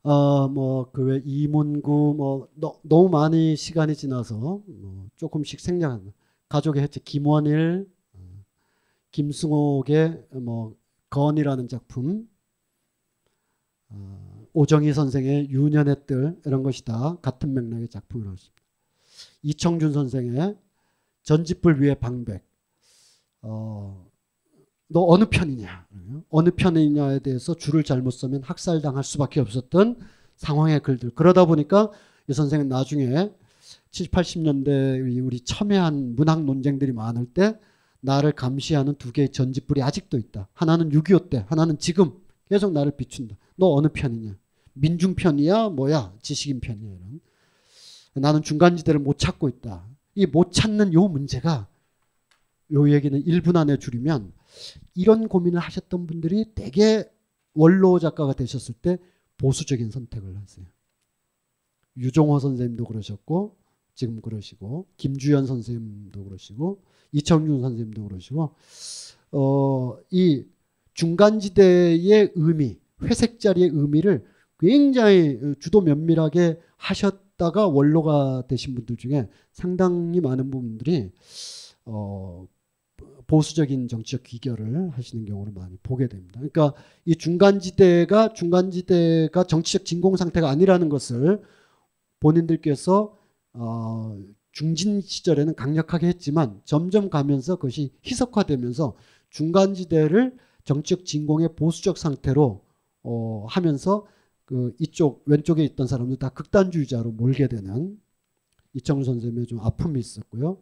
어, 0.03 0.47
뭐, 0.49 0.91
그 0.91 1.01
외 1.05 1.21
이문구, 1.25 2.15
뭐, 2.17 2.47
너, 2.55 2.79
너무 2.83 3.09
많이 3.09 3.55
시간이 3.55 3.95
지나서, 3.95 4.61
뭐 4.67 5.07
조금씩 5.15 5.59
생략한, 5.61 6.11
가족의 6.49 6.83
해체, 6.83 6.99
김원일, 7.03 7.89
어, 8.13 8.19
김승옥의, 9.11 10.27
뭐, 10.41 10.75
건이라는 11.09 11.67
작품, 11.69 12.27
어, 13.89 14.45
오정희 14.53 14.91
선생의 14.93 15.49
유년의 15.49 16.05
뜰, 16.05 16.37
이런 16.45 16.63
것이 16.63 16.83
다 16.83 17.17
같은 17.21 17.53
맥락의 17.53 17.87
작품이라고. 17.89 18.35
이청준 19.43 19.93
선생의 19.93 20.57
전집불 21.23 21.81
위의 21.81 21.95
방백, 21.99 22.43
어, 23.41 24.09
너 24.87 25.05
어느 25.07 25.25
편이냐? 25.25 25.87
어느 26.29 26.49
편이냐에 26.51 27.19
대해서 27.19 27.53
줄을 27.53 27.83
잘못 27.83 28.11
서면 28.11 28.41
학살당할 28.43 29.03
수밖에 29.03 29.39
없었던 29.39 29.99
상황의 30.35 30.81
글들. 30.81 31.11
그러다 31.11 31.45
보니까 31.45 31.91
이 32.27 32.33
선생은 32.33 32.67
나중에 32.67 33.31
70, 33.91 34.11
80년대 34.11 35.25
우리 35.25 35.39
첨예한 35.41 36.15
문학 36.15 36.43
논쟁들이 36.43 36.91
많을 36.91 37.25
때 37.25 37.57
나를 38.01 38.33
감시하는 38.33 38.95
두 38.95 39.11
개의 39.11 39.31
전지불이 39.31 39.81
아직도 39.81 40.17
있다. 40.17 40.47
하나는 40.53 40.89
6.25 40.89 41.29
때, 41.29 41.45
하나는 41.47 41.77
지금 41.79 42.11
계속 42.49 42.73
나를 42.73 42.95
비춘다. 42.97 43.35
너 43.55 43.73
어느 43.73 43.87
편이냐? 43.87 44.35
민중 44.73 45.15
편이야? 45.15 45.69
뭐야? 45.69 46.13
지식인 46.21 46.59
편이야? 46.59 46.91
이런. 46.91 47.19
나는 48.15 48.41
중간지대를 48.41 48.99
못 48.99 49.17
찾고 49.17 49.49
있다. 49.49 49.87
이 50.15 50.25
못 50.27 50.51
찾는 50.51 50.93
요 50.93 51.07
문제가 51.07 51.67
요 52.71 52.89
얘기는 52.91 53.19
1분 53.23 53.55
안에 53.55 53.77
줄이면 53.77 54.31
이런 54.93 55.27
고민을 55.27 55.59
하셨던 55.59 56.05
분들이 56.07 56.45
대개 56.53 57.03
원로 57.55 57.99
작가가 57.99 58.33
되셨을 58.33 58.75
때 58.75 58.99
보수적인 59.37 59.91
선택을 59.91 60.37
하세요. 60.37 60.65
유종호 61.97 62.39
선생님도 62.39 62.85
그러셨고 62.85 63.57
지금 63.95 64.21
그러시고 64.21 64.87
김주현 64.97 65.45
선생님도 65.45 66.23
그러시고 66.23 66.83
이청준 67.11 67.61
선생님도 67.61 68.07
그러시고 68.07 68.55
어, 69.31 69.97
이 70.09 70.45
중간지대의 70.93 72.31
의미, 72.35 72.79
회색 73.01 73.39
자리의 73.39 73.69
의미를 73.73 74.25
굉장히 74.59 75.39
주도 75.59 75.81
면밀하게 75.81 76.59
하셨 76.77 77.22
다가 77.37 77.67
원로가 77.67 78.43
되신 78.47 78.75
분들 78.75 78.97
중에 78.97 79.27
상당히 79.51 80.21
많은 80.21 80.51
분들이 80.51 81.11
어, 81.85 82.47
보수적인 83.27 83.87
정치적 83.87 84.23
귀결을 84.23 84.91
하시는 84.91 85.25
경우를 85.25 85.53
많이 85.53 85.77
보게 85.83 86.07
됩니다. 86.07 86.39
그러니까 86.39 86.73
이 87.05 87.15
중간지대가 87.15 88.33
중간지대가 88.33 89.43
정치적 89.45 89.85
진공 89.85 90.15
상태가 90.17 90.49
아니라는 90.49 90.89
것을 90.89 91.41
본인들께서 92.19 93.17
어, 93.53 94.17
중진 94.51 95.01
시절에는 95.01 95.55
강력하게 95.55 96.07
했지만 96.07 96.61
점점 96.63 97.09
가면서 97.09 97.55
그것이 97.55 97.91
희석화되면서 98.05 98.95
중간지대를 99.29 100.37
정치적 100.63 101.05
진공의 101.05 101.55
보수적 101.55 101.97
상태로 101.97 102.61
어, 103.03 103.45
하면서 103.49 104.05
그 104.45 104.73
이쪽 104.79 105.23
왼쪽에 105.25 105.63
있던 105.63 105.87
사람들 105.87 106.17
다 106.17 106.29
극단주의자로 106.29 107.11
몰게 107.11 107.47
되는 107.47 107.97
이청우 108.73 109.03
선생님의 109.03 109.47
좀 109.47 109.59
아픔이 109.61 109.99
있었고요. 109.99 110.57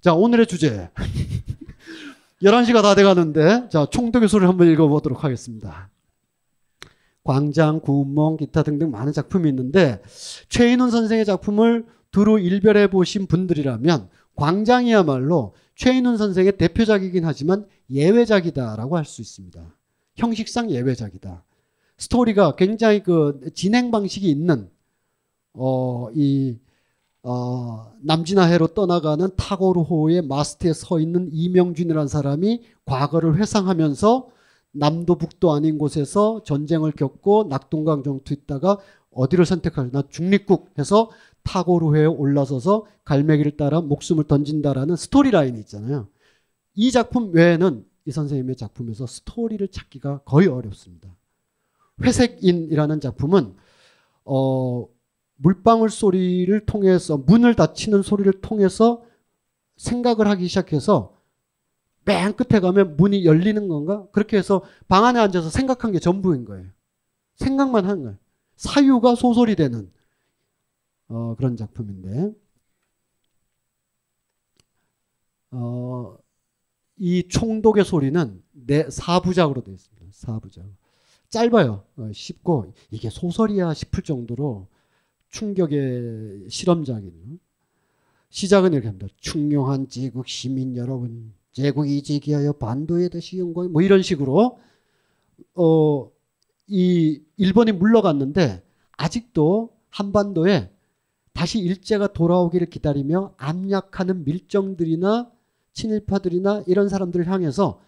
자 0.00 0.14
오늘의 0.14 0.46
주제 0.46 0.90
11시가 2.42 2.82
다 2.82 2.94
돼가는데 2.94 3.68
자 3.68 3.86
총독의 3.86 4.28
소리를 4.28 4.48
한번 4.48 4.68
읽어보도록 4.68 5.24
하겠습니다. 5.24 5.90
광장, 7.24 7.80
구운몽, 7.80 8.36
기타 8.38 8.64
등등 8.64 8.90
많은 8.90 9.12
작품이 9.12 9.48
있는데 9.50 10.02
최인훈 10.48 10.90
선생의 10.90 11.24
작품을 11.24 11.86
두루 12.10 12.40
일별해 12.40 12.90
보신 12.90 13.26
분들이라면 13.26 14.08
광장이야말로 14.34 15.54
최인훈 15.76 16.16
선생의 16.16 16.56
대표작이긴 16.58 17.24
하지만 17.24 17.66
예외작이다라고 17.90 18.96
할 18.96 19.04
수 19.04 19.20
있습니다. 19.20 19.76
형식상 20.16 20.70
예외작이다. 20.70 21.44
스토리가 22.02 22.56
굉장히 22.56 23.02
그 23.02 23.40
진행 23.54 23.90
방식이 23.90 24.28
있는 24.28 24.70
어 25.54 26.10
이 26.14 26.58
어, 27.24 27.92
남진아해로 28.02 28.68
떠나가는 28.68 29.28
타고르호의 29.36 30.22
마스트에 30.22 30.72
서 30.72 30.98
있는 30.98 31.28
이명준이라는 31.32 32.08
사람이 32.08 32.62
과거를 32.84 33.36
회상하면서 33.36 34.28
남도 34.72 35.16
북도 35.16 35.52
아닌 35.52 35.78
곳에서 35.78 36.42
전쟁을 36.44 36.92
겪고 36.92 37.44
낙동강 37.48 38.02
정투했다가 38.02 38.78
어디를 39.12 39.46
선택할나 39.46 40.04
중립국 40.08 40.70
해서 40.78 41.10
타고르호에 41.44 42.06
올라서서 42.06 42.86
갈매기를 43.04 43.56
따라 43.56 43.80
목숨을 43.80 44.24
던진다라는 44.24 44.96
스토리 44.96 45.30
라인이 45.30 45.58
있잖아요. 45.60 46.08
이 46.74 46.90
작품 46.90 47.32
외에는 47.32 47.84
이 48.06 48.10
선생님의 48.10 48.56
작품에서 48.56 49.06
스토리를 49.06 49.68
찾기가 49.68 50.22
거의 50.24 50.48
어렵습니다. 50.48 51.14
회색인이라는 52.02 53.00
작품은 53.00 53.54
어, 54.24 54.86
물방울 55.36 55.90
소리를 55.90 56.66
통해서 56.66 57.16
문을 57.16 57.54
닫히는 57.54 58.02
소리를 58.02 58.40
통해서 58.40 59.02
생각을 59.76 60.28
하기 60.28 60.46
시작해서 60.48 61.16
맨 62.04 62.34
끝에 62.34 62.60
가면 62.60 62.96
문이 62.96 63.24
열리는 63.24 63.68
건가? 63.68 64.06
그렇게 64.12 64.36
해서 64.36 64.62
방 64.88 65.04
안에 65.04 65.20
앉아서 65.20 65.50
생각한 65.50 65.92
게 65.92 65.98
전부인 65.98 66.44
거예요. 66.44 66.68
생각만 67.36 67.86
한 67.86 68.02
거예요. 68.02 68.18
사유가 68.56 69.14
소설이 69.14 69.56
되는 69.56 69.90
어, 71.08 71.34
그런 71.36 71.56
작품인데 71.56 72.32
어, 75.50 76.16
이 76.96 77.26
총독의 77.28 77.84
소리는 77.84 78.42
네 78.52 78.88
사부작으로 78.90 79.62
되어 79.62 79.74
있습니다. 79.74 80.06
사부작. 80.12 80.81
짧아요. 81.32 81.82
어, 81.96 82.10
쉽고 82.12 82.74
이게 82.90 83.08
소설이야 83.08 83.72
싶을 83.72 84.04
정도로 84.04 84.68
충격의 85.30 86.44
실험장이에요. 86.50 87.38
시작은 88.28 88.74
이렇게 88.74 88.88
합니다. 88.88 89.06
충용한 89.18 89.88
제국 89.88 90.28
시민 90.28 90.76
여러분, 90.76 91.32
제국이 91.52 92.02
지기하여 92.02 92.52
반도에 92.52 93.08
다시 93.08 93.38
영광 93.38 93.72
뭐 93.72 93.80
이런 93.80 94.02
식으로 94.02 94.58
어, 95.54 96.10
이 96.66 97.22
일본이 97.38 97.72
물러갔는데 97.72 98.62
아직도 98.98 99.70
한반도에 99.88 100.70
다시 101.32 101.60
일제가 101.60 102.12
돌아오기를 102.12 102.68
기다리며 102.68 103.32
압력하는 103.38 104.24
밀정들이나 104.24 105.30
친일파들이나 105.72 106.64
이런 106.66 106.90
사람들을 106.90 107.26
향해서 107.26 107.80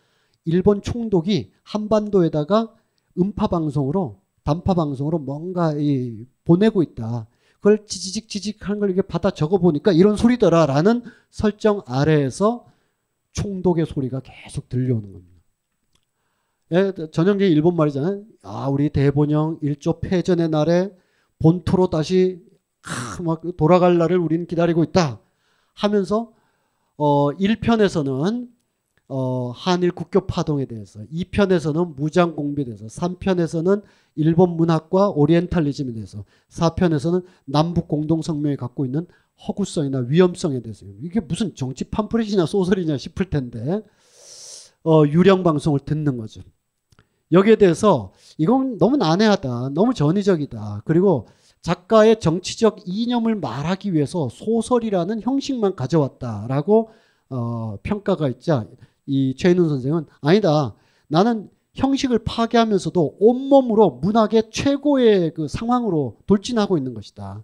일본 0.46 0.80
총독이 0.80 1.52
한반도에다가 1.62 2.74
음파 3.18 3.46
방송으로 3.46 4.20
단파 4.44 4.74
방송으로 4.74 5.18
뭔가 5.18 5.72
이 5.76 6.26
보내고 6.44 6.82
있다. 6.82 7.26
그걸 7.56 7.86
지지직 7.86 8.28
지직 8.28 8.68
하는 8.68 8.78
걸 8.78 8.90
이렇게 8.90 9.06
받아 9.06 9.30
적어 9.30 9.58
보니까 9.58 9.92
이런 9.92 10.16
소리더라라는 10.16 11.02
설정 11.30 11.82
아래에서 11.86 12.66
총독의 13.32 13.86
소리가 13.86 14.20
계속 14.20 14.68
들려오는 14.68 15.12
겁니다. 15.12 15.34
예, 16.72 16.92
전형적인 17.10 17.50
일본 17.50 17.76
말이잖아요. 17.76 18.22
아, 18.42 18.68
우리 18.68 18.90
대본영 18.90 19.58
일조 19.62 20.00
패전의 20.00 20.50
날에 20.50 20.94
본토로 21.38 21.88
다시 21.88 22.42
아, 22.82 23.22
막 23.22 23.42
돌아갈 23.56 23.96
날을 23.96 24.18
우리는 24.18 24.46
기다리고 24.46 24.84
있다. 24.84 25.20
하면서 25.74 26.32
어 26.96 27.30
1편에서는 27.32 28.48
어 29.08 29.50
한일 29.54 29.92
국교 29.92 30.26
파동에 30.26 30.64
대해서 30.64 31.00
2편에서는 31.12 31.94
무장 31.96 32.34
공비에 32.34 32.64
대해서 32.64 32.86
3편에서는 32.86 33.82
일본 34.16 34.56
문학과 34.56 35.10
오리엔탈리즘에 35.10 35.92
대해서 35.92 36.24
4편에서는 36.48 37.22
남북 37.44 37.88
공동 37.88 38.22
성명이 38.22 38.56
갖고 38.56 38.86
있는 38.86 39.06
허구성이나 39.46 39.98
위험성에 40.08 40.60
대해서 40.60 40.86
이게 41.02 41.20
무슨 41.20 41.54
정치 41.54 41.84
팜프렛이냐 41.84 42.46
소설이냐 42.46 42.96
싶을 42.96 43.28
텐데 43.28 43.82
어 44.84 45.04
유령 45.06 45.42
방송을 45.42 45.80
듣는 45.80 46.16
거죠. 46.16 46.42
여기에 47.32 47.56
대해서 47.56 48.12
이건 48.38 48.78
너무 48.78 48.96
난해하다. 48.96 49.70
너무 49.70 49.92
전위적이다. 49.92 50.82
그리고 50.84 51.26
작가의 51.62 52.20
정치적 52.20 52.80
이념을 52.86 53.36
말하기 53.36 53.94
위해서 53.94 54.28
소설이라는 54.30 55.22
형식만 55.22 55.76
가져왔다라고 55.76 56.90
어, 57.30 57.78
평가가 57.82 58.28
있자 58.28 58.66
이 59.06 59.34
최인훈 59.36 59.68
선생은 59.68 60.06
아니다. 60.20 60.74
나는 61.08 61.50
형식을 61.74 62.20
파괴하면서도 62.20 63.16
온몸으로 63.18 63.98
문학의 64.02 64.50
최고의 64.50 65.34
그 65.34 65.48
상황으로 65.48 66.18
돌진하고 66.26 66.78
있는 66.78 66.94
것이다. 66.94 67.42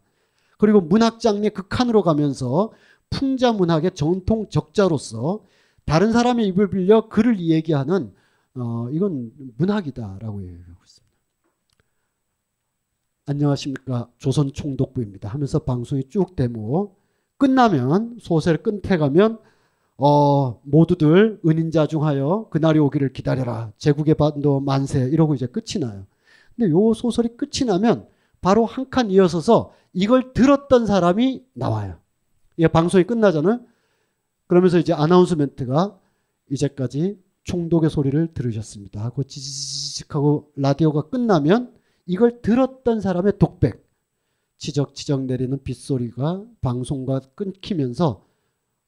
그리고 0.59 0.81
문학 0.81 1.20
장르의 1.20 1.51
극한으로 1.51 2.03
가면서 2.03 2.73
풍자 3.11 3.53
문학의 3.53 3.93
전통 3.95 4.49
적자로서 4.49 5.43
다른 5.85 6.12
사람의 6.12 6.47
입을 6.49 6.70
빌려 6.70 7.09
글을 7.09 7.41
얘기하는 7.41 8.12
어, 8.55 8.89
이건 8.91 9.32
문학이다라고 9.57 10.43
얘기하고 10.43 10.81
있습니다. 10.85 11.11
안녕하십니까 13.27 14.09
조선 14.19 14.53
총독부입니다 14.53 15.28
하면서 15.28 15.61
방송이 15.61 16.05
쭉 16.09 16.35
되고 16.35 16.97
끝나면 17.37 18.19
소설 18.20 18.57
끝에 18.59 18.99
가면 18.99 19.39
어, 20.02 20.59
모두들 20.64 21.40
은인자 21.47 21.86
중하여 21.86 22.48
그날이 22.51 22.78
오기를 22.78 23.12
기다려라 23.12 23.70
제국의 23.77 24.14
반도 24.14 24.59
만세 24.60 25.01
이러고 25.05 25.35
이제 25.35 25.47
끝이 25.47 25.78
나요. 25.78 26.06
근데 26.56 26.70
요 26.70 26.94
소설이 26.94 27.36
끝이 27.36 27.66
나면 27.66 28.06
바로 28.40 28.64
한 28.64 28.89
칸 28.90 29.10
이어서서 29.10 29.72
이걸 29.93 30.32
들었던 30.32 30.86
사람이 30.86 31.44
나와요. 31.52 31.98
이 32.56 32.66
방송이 32.66 33.05
끝나잖아요. 33.05 33.60
그러면서 34.47 34.78
이제 34.78 34.93
아나운스멘트가 34.94 35.98
이제까지 36.51 37.18
총독의 37.44 37.90
소리를 37.90 38.32
들으셨습니다 38.32 39.05
하고 39.05 39.22
지지직하고 39.22 40.51
라디오가 40.56 41.02
끝나면 41.02 41.74
이걸 42.06 42.40
들었던 42.40 43.01
사람의 43.01 43.35
독백, 43.39 43.86
지적 44.56 44.94
지적 44.94 45.24
내리는 45.24 45.62
빗소리가 45.62 46.44
방송과 46.62 47.20
끊기면서 47.35 48.24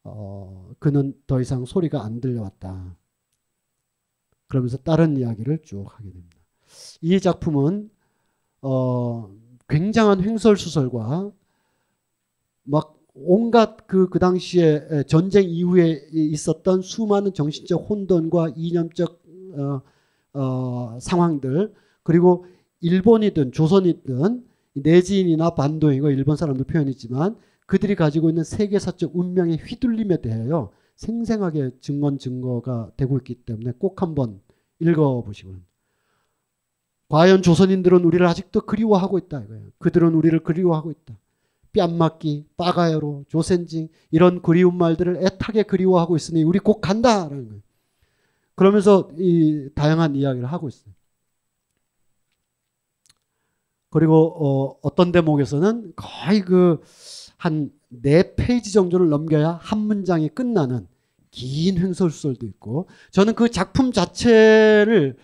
어, 0.05 0.73
그는 0.79 1.15
더 1.27 1.41
이상 1.41 1.65
소리가 1.65 2.05
안 2.05 2.21
들려왔다. 2.21 2.97
그러면서 4.49 4.77
다른 4.79 5.17
이야기를 5.17 5.63
쭉 5.63 5.87
하게 5.87 6.11
됩니다. 6.11 6.37
이 7.01 7.19
작품은 7.21 7.91
어, 8.63 9.31
굉장한 9.69 10.23
횡설수설과 10.23 11.33
막 12.65 12.99
온갖 13.15 13.87
그, 13.87 14.09
그 14.09 14.19
당시에 14.19 15.05
전쟁 15.07 15.49
이후에 15.49 16.09
있었던 16.13 16.83
수많은 16.83 17.35
정신적 17.35 17.89
혼돈과 17.89 18.53
이념적 18.57 19.23
어, 19.57 19.83
어, 20.35 20.99
상황들 21.01 21.75
그리고 22.03 22.47
일본이든 22.81 23.53
조선이든 23.53 24.45
내지인이나 24.75 25.51
반도이고 25.51 26.11
일본 26.11 26.37
사람들 26.37 26.65
표현이지만 26.65 27.37
그들이 27.73 27.95
가지고 27.95 28.29
있는 28.29 28.45
세계사적 28.45 29.17
운명의 29.17 29.57
휘둘림에 29.57 30.21
대하여 30.21 30.71
생생하게 30.97 31.71
증언 31.81 32.19
증거가 32.19 32.91
되고 32.99 33.17
있기 33.17 33.35
때문에 33.47 33.73
꼭 33.79 34.03
한번 34.03 34.43
읽어보시고 34.79 35.55
과연 37.09 37.41
조선인들은 37.41 38.05
우리를 38.05 38.27
아직도 38.27 38.67
그리워하고 38.67 39.17
있다 39.17 39.41
이거예요. 39.41 39.69
그들은 39.79 40.15
우리를 40.15 40.39
그리워하고 40.41 40.91
있다. 40.91 41.19
뺨맞기, 41.73 42.45
빠가야로, 42.59 43.25
조센징 43.29 43.89
이런 44.11 44.43
그리운 44.43 44.77
말들을 44.77 45.25
애타게 45.25 45.63
그리워하고 45.63 46.15
있으니 46.17 46.43
우리 46.43 46.59
곧 46.59 46.83
간다라는 46.83 47.49
거예요. 47.49 47.63
그러면서 48.55 49.09
이 49.17 49.71
다양한 49.75 50.15
이야기를 50.15 50.47
하고 50.47 50.69
있어요. 50.69 50.93
그리고 53.93 54.79
어, 54.83 54.95
떤 54.95 55.13
대목에서는 55.13 55.93
거의 55.97 56.41
그 56.41 56.83
한 57.43 57.83
네 57.95 58.35
페이지 58.37 58.73
정도를 58.73 59.11
넘겨야 59.11 59.59
한 59.61 59.79
문장이 59.81 60.31
끝나는 60.31 60.87
긴 61.31 61.79
횡설수설도 61.79 62.47
있고 62.47 62.89
저는 63.11 63.35
그 63.35 63.51
작품 63.51 63.93
자체를 63.93 65.17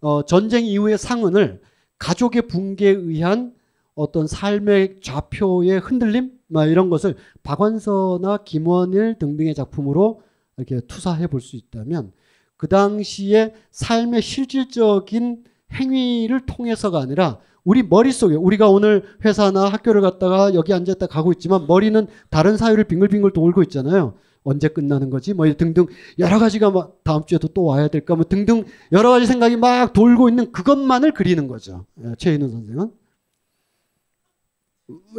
어, 0.00 0.24
전쟁 0.24 0.64
이후의 0.64 0.98
상흔을 0.98 1.60
가족의 1.98 2.42
붕괴에 2.48 2.90
의한 2.90 3.54
어떤 3.94 4.26
삶의 4.26 5.00
좌표의 5.02 5.80
흔들림? 5.80 6.32
막 6.46 6.66
이런 6.66 6.88
것을 6.88 7.16
박완서나 7.42 8.38
김원일 8.38 9.18
등등의 9.18 9.54
작품으로 9.54 10.22
이렇게 10.56 10.80
투사해 10.86 11.26
볼 11.26 11.40
수 11.40 11.56
있다면 11.56 12.12
그 12.56 12.68
당시에 12.68 13.54
삶의 13.70 14.22
실질적인 14.22 15.44
행위를 15.72 16.46
통해서가 16.46 17.00
아니라 17.00 17.38
우리 17.68 17.82
머릿속에 17.82 18.34
우리가 18.34 18.70
오늘 18.70 19.02
회사나 19.26 19.68
학교를 19.68 20.00
갔다가 20.00 20.54
여기 20.54 20.72
앉았다 20.72 21.06
가고 21.06 21.32
있지만 21.32 21.66
머리는 21.66 22.06
다른 22.30 22.56
사유를 22.56 22.84
빙글빙글 22.84 23.34
돌고 23.34 23.62
있잖아요. 23.64 24.14
언제 24.42 24.68
끝나는 24.68 25.10
거지? 25.10 25.34
뭐 25.34 25.44
등등 25.52 25.84
여러 26.18 26.38
가지가 26.38 26.70
막 26.70 27.04
다음 27.04 27.26
주에도 27.26 27.48
또 27.48 27.64
와야 27.64 27.88
될까? 27.88 28.14
뭐 28.14 28.24
등등 28.24 28.64
여러 28.90 29.10
가지 29.10 29.26
생각이 29.26 29.58
막 29.58 29.92
돌고 29.92 30.30
있는 30.30 30.50
그것만을 30.50 31.12
그리는 31.12 31.46
거죠. 31.46 31.84
예, 32.02 32.14
최인훈 32.16 32.50
선생은 32.50 32.90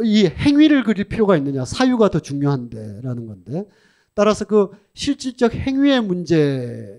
이 0.02 0.26
행위를 0.26 0.82
그릴 0.82 1.04
필요가 1.04 1.36
있느냐? 1.36 1.64
사유가 1.64 2.10
더 2.10 2.18
중요한데라는 2.18 3.26
건데 3.28 3.64
따라서 4.12 4.44
그 4.44 4.70
실질적 4.94 5.54
행위의 5.54 6.00
문제에 6.00 6.98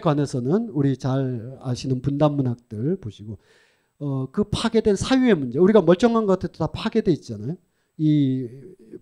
관해서는 0.00 0.68
우리 0.70 0.96
잘 0.96 1.58
아시는 1.60 2.02
분단 2.02 2.34
문학들 2.34 3.00
보시고 3.00 3.38
어, 4.00 4.26
그 4.32 4.44
파괴된 4.44 4.96
사유의 4.96 5.34
문제. 5.34 5.58
우리가 5.58 5.82
멀쩡한 5.82 6.26
것 6.26 6.38
같아도 6.38 6.58
다 6.58 6.66
파괴돼 6.72 7.12
있잖아요. 7.12 7.56
이 7.98 8.48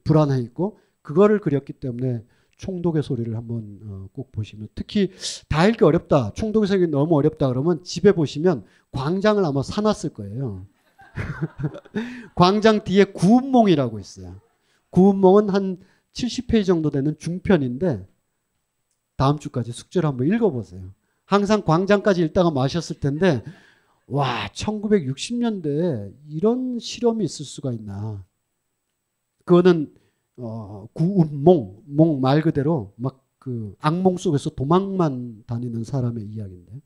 불안해 0.04 0.40
있고 0.42 0.78
그거를 1.02 1.38
그렸기 1.38 1.72
때문에 1.74 2.24
총독의 2.56 3.04
소리를 3.04 3.34
한번 3.36 3.78
어, 3.84 4.08
꼭 4.12 4.32
보시면 4.32 4.68
특히 4.74 5.12
다 5.48 5.66
읽기 5.66 5.84
어렵다. 5.84 6.32
총독의 6.34 6.66
소리 6.66 6.88
너무 6.88 7.16
어렵다 7.16 7.48
그러면 7.48 7.82
집에 7.84 8.12
보시면 8.12 8.64
광장을 8.90 9.42
아마 9.44 9.62
사놨을 9.62 10.10
거예요. 10.14 10.66
광장 12.34 12.82
뒤에 12.82 13.04
구운몽이라고 13.04 14.00
있어요. 14.00 14.40
구운몽은 14.90 15.50
한 15.50 15.78
70페이지 16.12 16.66
정도 16.66 16.90
되는 16.90 17.16
중편인데 17.18 18.04
다음 19.16 19.38
주까지 19.38 19.70
숙제를 19.70 20.08
한번 20.08 20.26
읽어보세요. 20.26 20.92
항상 21.24 21.62
광장까지 21.62 22.22
읽다가 22.24 22.50
마셨을 22.50 22.98
텐데 22.98 23.44
와, 24.08 24.48
1960년대에 24.54 26.12
이런 26.28 26.78
실험이 26.78 27.24
있을 27.24 27.44
수가 27.44 27.72
있나. 27.72 28.24
그거는, 29.44 29.94
어, 30.36 30.86
구운몽, 30.92 31.82
몽 31.86 32.20
말 32.20 32.42
그대로 32.42 32.92
막 32.96 33.28
그 33.38 33.74
악몽 33.80 34.18
속에서 34.18 34.50
도망만 34.50 35.44
다니는 35.46 35.82
사람의 35.84 36.24
이야기인데. 36.26 36.80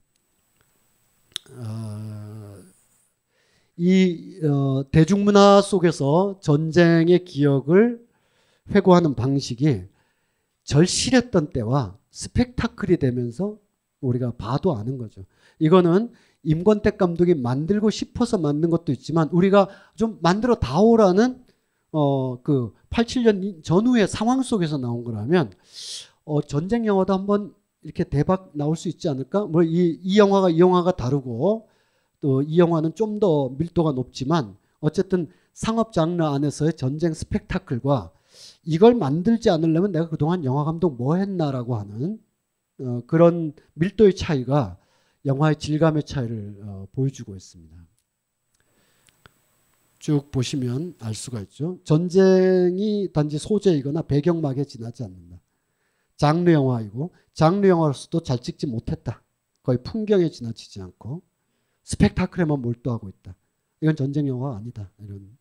어, 1.50 2.62
이 3.76 4.40
어, 4.44 4.84
대중문화 4.90 5.62
속에서 5.62 6.38
전쟁의 6.40 7.24
기억을 7.24 8.06
회고하는 8.70 9.14
방식이 9.14 9.82
절실했던 10.64 11.50
때와 11.50 11.98
스펙타클이 12.10 12.98
되면서 12.98 13.58
우리가 14.00 14.32
봐도 14.36 14.76
아는 14.76 14.98
거죠. 14.98 15.24
이거는 15.58 16.12
임권택 16.44 16.98
감독이 16.98 17.34
만들고 17.34 17.90
싶어서 17.90 18.38
만든 18.38 18.70
것도 18.70 18.92
있지만 18.92 19.28
우리가 19.32 19.68
좀 19.96 20.18
만들어 20.22 20.54
다오라는 20.56 21.42
어 21.92 22.38
그 22.42 22.72
87년 22.90 23.62
전후의 23.62 24.08
상황 24.08 24.42
속에서 24.42 24.78
나온 24.78 25.04
거라면 25.04 25.50
어 26.24 26.40
전쟁 26.42 26.86
영화도 26.86 27.12
한번 27.12 27.54
이렇게 27.82 28.04
대박 28.04 28.50
나올 28.54 28.76
수 28.76 28.88
있지 28.88 29.08
않을까? 29.08 29.46
뭐이이 29.46 30.16
영화가 30.18 30.50
이 30.50 30.58
영화가 30.60 30.92
다르고 30.96 31.68
또 32.20 32.42
이 32.42 32.58
영화는 32.58 32.94
좀 32.94 33.18
더 33.20 33.50
밀도가 33.58 33.92
높지만 33.92 34.56
어쨌든 34.80 35.28
상업 35.52 35.92
장르 35.92 36.22
안에서의 36.24 36.74
전쟁 36.74 37.12
스펙타클과 37.14 38.10
이걸 38.64 38.94
만들지 38.94 39.50
않으려면 39.50 39.92
내가 39.92 40.08
그동안 40.08 40.44
영화 40.44 40.64
감독 40.64 40.96
뭐 40.96 41.16
했나라고 41.16 41.76
하는 41.76 42.18
어, 42.80 43.00
그런 43.06 43.52
밀도의 43.74 44.16
차이가 44.16 44.78
영화의 45.24 45.56
질감의 45.56 46.04
차이를 46.04 46.56
어, 46.62 46.86
보여주고 46.92 47.36
있습니다. 47.36 47.76
쭉 49.98 50.30
보시면 50.32 50.96
알 50.98 51.14
수가 51.14 51.40
있죠. 51.42 51.78
전쟁이 51.84 53.08
단지 53.12 53.38
소재이거나 53.38 54.02
배경막에 54.02 54.64
지나지 54.64 55.04
않는다. 55.04 55.40
장르 56.16 56.50
영화이고 56.50 57.12
장르 57.34 57.66
영화로서도 57.68 58.22
잘 58.24 58.38
찍지 58.38 58.66
못했다. 58.66 59.22
거의 59.62 59.78
풍경에 59.82 60.28
지나치지 60.28 60.80
않고 60.80 61.22
스펙타클에만 61.84 62.60
몰두하고 62.60 63.08
있다. 63.08 63.36
이건 63.80 63.94
전쟁 63.96 64.26
영화가 64.26 64.56
아니다. 64.56 64.90
이런 64.98 65.36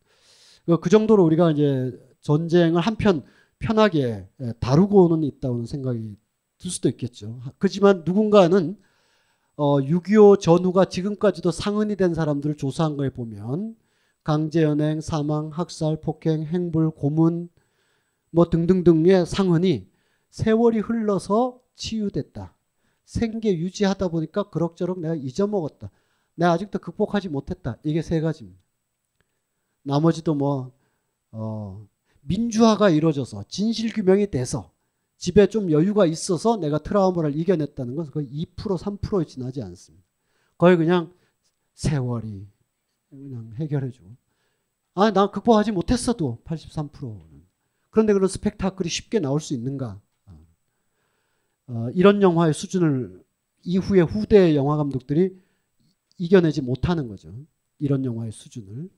그 0.80 0.90
정도로 0.90 1.24
우리가 1.24 1.50
이제 1.50 1.92
전쟁을 2.20 2.80
한편 2.80 3.24
편하게 3.58 4.28
다루고는 4.60 5.24
있다는 5.24 5.66
생각이 5.66 6.16
들 6.58 6.70
수도 6.70 6.88
있겠죠. 6.88 7.40
그렇지만 7.58 8.02
누군가는 8.04 8.76
어, 9.56 9.80
6.25 9.80 10.40
전후가 10.40 10.86
지금까지도 10.86 11.50
상흔이 11.50 11.96
된 11.96 12.14
사람들을 12.14 12.56
조사한 12.56 12.96
거에 12.96 13.10
보면 13.10 13.76
강제연행, 14.24 15.00
사망, 15.00 15.48
학살, 15.48 16.00
폭행, 16.00 16.44
행불, 16.44 16.90
고문 16.90 17.48
뭐 18.30 18.48
등등등의 18.48 19.26
상흔이 19.26 19.88
세월이 20.30 20.78
흘러서 20.78 21.60
치유됐다. 21.74 22.54
생계 23.04 23.56
유지하다 23.58 24.08
보니까 24.08 24.44
그럭저럭 24.44 25.00
내가 25.00 25.14
잊어먹었다. 25.14 25.90
내가 26.34 26.52
아직도 26.52 26.78
극복하지 26.78 27.28
못했다. 27.28 27.76
이게 27.82 28.00
세 28.00 28.20
가지입니다. 28.20 28.58
나머지도 29.82 30.34
뭐 30.34 30.72
어, 31.30 31.86
민주화가 32.22 32.88
이루어져서 32.88 33.44
진실 33.48 33.92
규명이 33.92 34.30
돼서 34.30 34.70
집에 35.22 35.46
좀 35.46 35.70
여유가 35.70 36.04
있어서 36.04 36.56
내가 36.56 36.78
트라우마를 36.78 37.38
이겨냈다는 37.38 37.94
것은 37.94 38.12
거의 38.12 38.26
2% 38.26 38.76
3%에 38.76 39.24
지나지 39.24 39.62
않습니다. 39.62 40.04
거의 40.58 40.76
그냥 40.76 41.14
세월이 41.74 42.44
그냥 43.08 43.52
해결해주고. 43.54 44.16
아, 44.94 45.12
난 45.12 45.30
극복하지 45.30 45.70
못했어도 45.70 46.40
83%는. 46.44 47.46
그런데 47.90 48.14
그런 48.14 48.28
스펙타클이 48.28 48.88
쉽게 48.88 49.20
나올 49.20 49.40
수 49.40 49.54
있는가? 49.54 50.00
어, 51.68 51.88
이런 51.94 52.20
영화의 52.20 52.52
수준을 52.52 53.22
이후에 53.62 54.00
후대 54.00 54.56
영화 54.56 54.76
감독들이 54.76 55.40
이겨내지 56.18 56.62
못하는 56.62 57.06
거죠. 57.06 57.32
이런 57.78 58.04
영화의 58.04 58.32
수준을. 58.32 58.90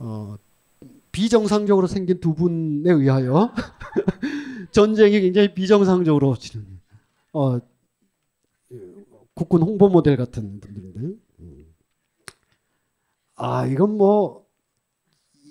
어, 0.00 0.36
비정상적으로 1.14 1.86
생긴 1.86 2.18
두 2.18 2.34
분에 2.34 2.90
의하여 2.90 3.52
전쟁이 4.72 5.20
굉장히 5.20 5.54
비정상적으로 5.54 6.34
치는 6.34 6.66
어, 7.32 7.60
국군 9.32 9.62
홍보 9.62 9.88
모델 9.88 10.16
같은 10.16 10.58
분들인데 10.58 11.16
아 13.36 13.64
이건 13.66 13.96
뭐 13.96 14.44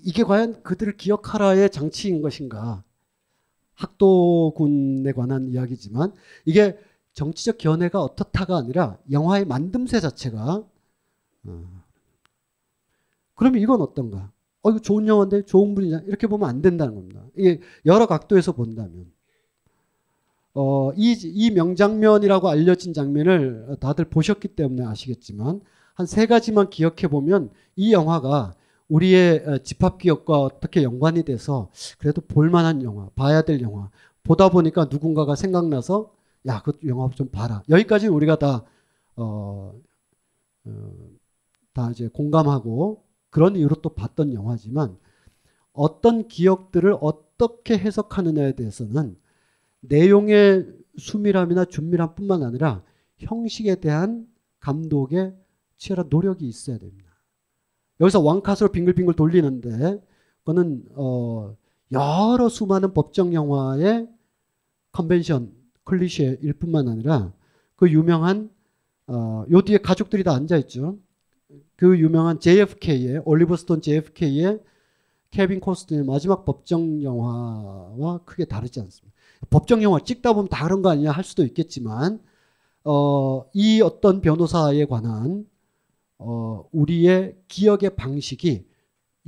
이게 0.03 0.23
과연 0.23 0.63
그들을 0.63 0.97
기억하라의 0.97 1.69
장치인 1.69 2.21
것인가 2.21 2.83
학도군에 3.75 5.13
관한 5.13 5.47
이야기지만 5.47 6.13
이게 6.43 6.77
정치적 7.13 7.57
견해가 7.57 8.01
어떻다가 8.01 8.57
아니라 8.57 8.97
영화의 9.09 9.45
만듦새 9.45 10.01
자체가 10.01 10.67
어. 11.45 11.83
그러면 13.35 13.61
이건 13.61 13.79
어떤가? 13.79 14.32
어 14.63 14.69
이거 14.71 14.79
좋은 14.79 15.07
영화인데 15.07 15.43
좋은 15.45 15.75
분이냐 15.75 16.01
이렇게 16.07 16.27
보면 16.27 16.49
안 16.49 16.61
된다는 16.61 16.95
겁니다. 16.95 17.23
이게 17.37 17.59
여러 17.85 18.07
각도에서 18.07 18.53
본다면 18.53 19.11
어, 20.55 20.91
이, 20.95 21.13
이 21.23 21.51
명장면이라고 21.51 22.47
알려진 22.49 22.93
장면을 22.93 23.77
다들 23.79 24.05
보셨기 24.05 24.49
때문에 24.49 24.85
아시겠지만 24.85 25.61
한 25.95 26.07
세 26.07 26.25
가지만 26.25 26.69
기억해 26.69 27.07
보면 27.09 27.51
이 27.75 27.93
영화가 27.93 28.55
우리의 28.89 29.43
어, 29.47 29.57
집합 29.59 29.97
기억과 29.99 30.39
어떻게 30.41 30.83
연관이 30.83 31.23
돼서 31.23 31.69
그래도 31.99 32.21
볼만한 32.21 32.83
영화, 32.83 33.09
봐야 33.15 33.41
될 33.43 33.61
영화 33.61 33.89
보다 34.23 34.49
보니까 34.49 34.85
누군가가 34.91 35.35
생각나서 35.35 36.11
야, 36.47 36.61
그 36.63 36.73
영화 36.87 37.09
좀 37.15 37.29
봐라. 37.29 37.63
여기까지 37.69 38.07
우리가 38.07 38.37
다, 38.37 38.63
어, 39.15 39.73
어, 40.65 40.91
다 41.73 41.89
이제 41.91 42.07
공감하고 42.09 43.02
그런 43.33 43.55
이유로 43.55 43.77
또 43.81 43.89
봤던 43.89 44.35
영화지만 44.35 44.95
어떤 45.73 46.27
기억들을 46.27 46.95
어떻게 47.01 47.75
해석하느냐에 47.79 48.53
대해서는 48.53 49.17
내용의 49.79 50.67
수밀함이나 50.97 51.65
준밀함 51.65 52.13
뿐만 52.13 52.43
아니라 52.43 52.83
형식에 53.17 53.75
대한 53.75 54.27
감독의 54.59 55.35
치열한 55.77 56.09
노력이 56.11 56.47
있어야 56.47 56.77
됩니다. 56.77 57.11
여기서 58.01 58.21
왕카스로 58.21 58.71
빙글빙글 58.71 59.15
돌리는데 59.15 59.99
그거는 60.41 60.85
어 60.93 61.55
여러 61.91 62.49
수많은 62.49 62.93
법정 62.93 63.33
영화의 63.33 64.07
컨벤션 64.91 65.51
클리셰일 65.85 66.53
뿐만 66.53 66.87
아니라 66.87 67.33
그 67.77 67.89
유명한 67.89 68.51
어, 69.07 69.43
요 69.49 69.61
뒤에 69.63 69.79
가족들이 69.79 70.23
다 70.23 70.35
앉아 70.35 70.55
있죠. 70.57 70.99
그 71.83 71.99
유명한 71.99 72.39
JFK의 72.39 73.23
올리버 73.25 73.57
스톤 73.57 73.81
JFK의 73.81 74.61
케빈 75.31 75.59
코스트너의 75.59 76.05
마지막 76.05 76.45
법정 76.45 77.03
영화와 77.03 78.19
크게 78.23 78.45
다르지 78.45 78.79
않습니다. 78.79 79.13
법정 79.49 79.83
영화 79.83 79.99
찍다 79.99 80.31
보면 80.31 80.47
다 80.47 80.63
그런 80.63 80.81
거 80.81 80.89
아니냐 80.89 81.11
할 81.11 81.25
수도 81.25 81.43
있겠지만 81.43 82.21
어, 82.85 83.43
이 83.51 83.81
어떤 83.81 84.21
변호사에 84.21 84.85
관한 84.85 85.45
어, 86.19 86.63
우리의 86.71 87.35
기억의 87.49 87.97
방식이 87.97 88.65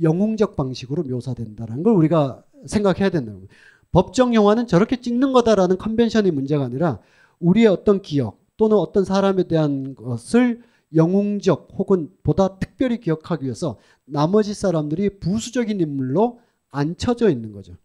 영웅적 0.00 0.56
방식으로 0.56 1.02
묘사된다는 1.02 1.82
걸 1.82 1.92
우리가 1.92 2.42
생각해야 2.64 3.10
된다는 3.10 3.40
거예요. 3.40 3.48
법정 3.92 4.34
영화는 4.34 4.66
저렇게 4.66 5.02
찍는 5.02 5.34
거다라는 5.34 5.76
컨벤션이 5.76 6.30
문제가 6.30 6.64
아니라 6.64 7.00
우리의 7.38 7.66
어떤 7.66 8.00
기억 8.00 8.40
또는 8.56 8.78
어떤 8.78 9.04
사람에 9.04 9.42
대한 9.42 9.94
것을 9.94 10.62
영웅적 10.94 11.68
혹은 11.76 12.10
보다 12.22 12.58
특별히 12.58 13.00
기억하기 13.00 13.44
위해서 13.44 13.78
나머지 14.04 14.54
사람들이 14.54 15.18
부수적인 15.18 15.80
인물로 15.80 16.40
앉혀져 16.70 17.30
있는 17.30 17.52
거죠. 17.52 17.76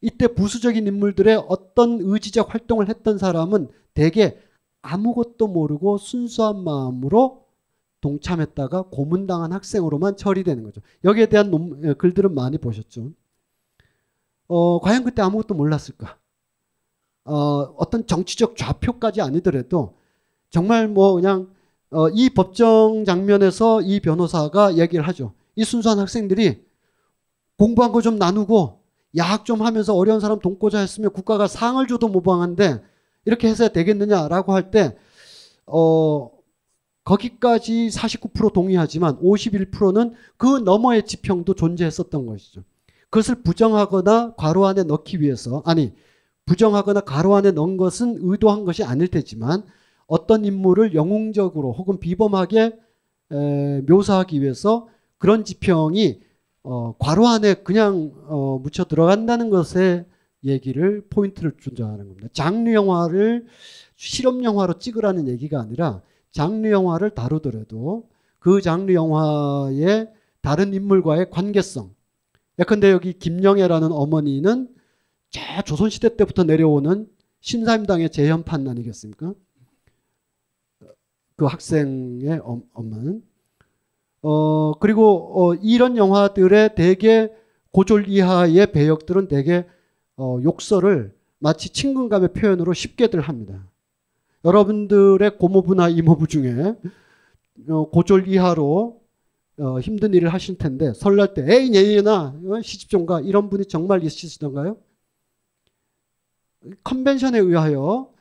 이때 0.00 0.26
부수적인 0.26 0.86
인물들의 0.86 1.44
어떤 1.48 2.00
의지적 2.00 2.52
활동을 2.52 2.88
했던 2.88 3.18
사람은 3.18 3.68
대개 3.94 4.36
아무것도 4.82 5.46
모르고 5.46 5.98
순수한 5.98 6.64
마음으로 6.64 7.46
동참했다가 8.00 8.82
고문당한 8.90 9.52
학생으로만 9.52 10.16
처리되는 10.16 10.64
거죠. 10.64 10.80
여기에 11.04 11.26
대한 11.26 11.50
논, 11.50 11.80
예, 11.84 11.94
글들은 11.94 12.34
많이 12.34 12.58
보셨죠. 12.58 13.12
어, 14.48 14.80
과연 14.80 15.04
그때 15.04 15.22
아무것도 15.22 15.54
몰랐을까? 15.54 16.18
어, 17.24 17.34
어떤 17.76 18.04
정치적 18.06 18.56
좌표까지 18.56 19.20
아니더라도 19.20 19.96
정말 20.50 20.88
뭐 20.88 21.14
그냥 21.14 21.48
어, 21.92 22.08
이 22.08 22.30
법정 22.30 23.04
장면에서 23.04 23.80
이 23.82 24.00
변호사가 24.00 24.76
얘기를 24.78 25.06
하죠. 25.08 25.34
이 25.56 25.64
순수한 25.64 25.98
학생들이 25.98 26.64
공부한 27.58 27.92
거 27.92 28.00
좀 28.00 28.16
나누고 28.16 28.80
야학 29.16 29.44
좀 29.44 29.62
하면서 29.62 29.94
어려운 29.94 30.20
사람 30.20 30.38
돕고자 30.40 30.78
했으면 30.80 31.12
국가가 31.12 31.46
상을 31.46 31.86
줘도 31.86 32.08
무방한데 32.08 32.82
이렇게 33.26 33.48
해서 33.48 33.68
되겠느냐라고 33.68 34.52
할 34.54 34.70
때, 34.70 34.96
어, 35.66 36.30
거기까지 37.04 37.88
49% 37.88 38.52
동의하지만 38.52 39.18
51%는 39.20 40.14
그 40.36 40.46
너머의 40.58 41.04
지평도 41.06 41.54
존재했었던 41.54 42.26
것이죠. 42.26 42.62
그것을 43.10 43.42
부정하거나 43.42 44.34
괄호 44.36 44.66
안에 44.66 44.84
넣기 44.84 45.20
위해서, 45.20 45.62
아니, 45.66 45.92
부정하거나 46.46 47.00
괄호 47.02 47.36
안에 47.36 47.50
넣은 47.52 47.76
것은 47.76 48.18
의도한 48.20 48.64
것이 48.64 48.82
아닐 48.82 49.08
테지만 49.08 49.64
어떤 50.12 50.44
인물을 50.44 50.94
영웅적으로 50.94 51.72
혹은 51.72 51.98
비범하게 51.98 52.78
에, 53.30 53.80
묘사하기 53.88 54.42
위해서 54.42 54.86
그런 55.16 55.42
지평이 55.42 56.20
어, 56.64 56.94
괄호 56.98 57.26
안에 57.26 57.54
그냥 57.54 58.12
어, 58.26 58.58
묻혀 58.62 58.84
들어간다는 58.84 59.48
것에 59.48 60.04
얘기를 60.44 61.02
포인트를 61.08 61.52
준다는 61.58 62.08
겁니다. 62.08 62.28
장르 62.34 62.74
영화를 62.74 63.46
실험 63.96 64.44
영화로 64.44 64.78
찍으라는 64.78 65.28
얘기가 65.28 65.58
아니라 65.58 66.02
장르 66.30 66.70
영화를 66.70 67.10
다루더라도 67.10 68.06
그 68.38 68.60
장르 68.60 68.92
영화의 68.92 70.10
다른 70.42 70.74
인물과의 70.74 71.30
관계성. 71.30 71.90
예컨대 72.58 72.90
여기 72.90 73.14
김영애라는 73.14 73.90
어머니는 73.90 74.68
저 75.30 75.40
조선시대 75.62 76.16
때부터 76.16 76.44
내려오는 76.44 77.08
신사임당의 77.40 78.10
재현판 78.10 78.68
아니겠습니까? 78.68 79.32
그 81.42 81.46
학생의 81.46 82.40
엄, 82.44 82.62
엄마는. 82.72 83.20
어, 84.22 84.74
그리고 84.78 85.32
어, 85.34 85.54
이런 85.56 85.96
영화들의 85.96 86.76
대개 86.76 87.32
고졸 87.72 88.08
이하의 88.08 88.70
배역들은 88.70 89.26
대개 89.26 89.66
어, 90.16 90.38
욕설을 90.40 91.12
마치 91.40 91.70
친근감의 91.70 92.32
표현으로 92.32 92.72
쉽게들 92.74 93.22
합니다. 93.22 93.68
여러분들의 94.44 95.36
고모부나 95.36 95.88
이모부 95.88 96.28
중에 96.28 96.76
어, 97.68 97.90
고졸 97.90 98.28
이하로 98.28 99.00
어, 99.58 99.80
힘든 99.80 100.14
일을 100.14 100.32
하실 100.32 100.58
텐데 100.58 100.92
설날 100.94 101.34
때 101.34 101.44
에이 101.44 101.96
얘나 101.96 102.40
어, 102.46 102.62
시집 102.62 102.88
좀가 102.88 103.20
이런 103.22 103.50
분이 103.50 103.66
정말 103.66 104.04
있으시던가요? 104.04 104.76
컨벤션에 106.84 107.40
의하여 107.40 108.12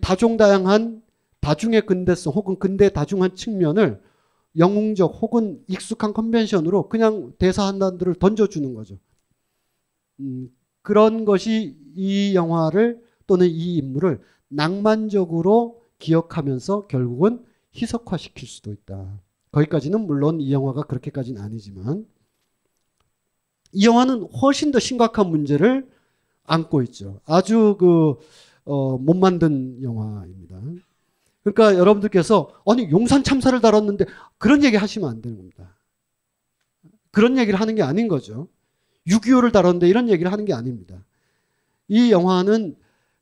다종다양한 0.00 1.02
다중의 1.40 1.86
근대성 1.86 2.32
혹은 2.32 2.58
근대 2.58 2.90
다중한 2.90 3.34
측면을 3.34 4.00
영웅적 4.56 5.18
혹은 5.22 5.62
익숙한 5.68 6.12
컨벤션으로 6.12 6.88
그냥 6.88 7.32
대사 7.38 7.66
한 7.66 7.78
단들을 7.78 8.16
던져주는 8.16 8.74
거죠. 8.74 8.98
음, 10.20 10.50
그런 10.82 11.24
것이 11.24 11.76
이 11.94 12.34
영화를 12.34 13.02
또는 13.26 13.46
이 13.48 13.76
인물을 13.76 14.20
낭만적으로 14.48 15.82
기억하면서 15.98 16.88
결국은 16.88 17.44
희석화시킬 17.74 18.48
수도 18.48 18.72
있다. 18.72 19.20
거기까지는 19.52 20.06
물론 20.06 20.40
이 20.40 20.52
영화가 20.52 20.82
그렇게까지는 20.82 21.40
아니지만 21.40 22.06
이 23.72 23.86
영화는 23.86 24.22
훨씬 24.32 24.72
더 24.72 24.78
심각한 24.78 25.28
문제를 25.30 25.88
안고 26.44 26.82
있죠. 26.82 27.20
아주 27.24 27.76
그, 27.78 28.16
어, 28.64 28.98
못 28.98 29.14
만든 29.14 29.80
영화입니다. 29.82 30.60
그러니까 31.42 31.78
여러분들께서 31.78 32.52
아니 32.66 32.90
용산 32.90 33.22
참사를 33.22 33.58
다뤘는데 33.60 34.04
그런 34.38 34.62
얘기 34.64 34.76
하시면 34.76 35.08
안 35.08 35.22
되는 35.22 35.36
겁니다. 35.36 35.76
그런 37.10 37.38
얘기를 37.38 37.58
하는 37.60 37.74
게 37.74 37.82
아닌 37.82 38.08
거죠. 38.08 38.48
6.25를 39.06 39.52
다뤘는데 39.52 39.88
이런 39.88 40.08
얘기를 40.08 40.30
하는 40.30 40.44
게 40.44 40.52
아닙니다. 40.52 41.04
이 41.88 42.12
영화는 42.12 42.76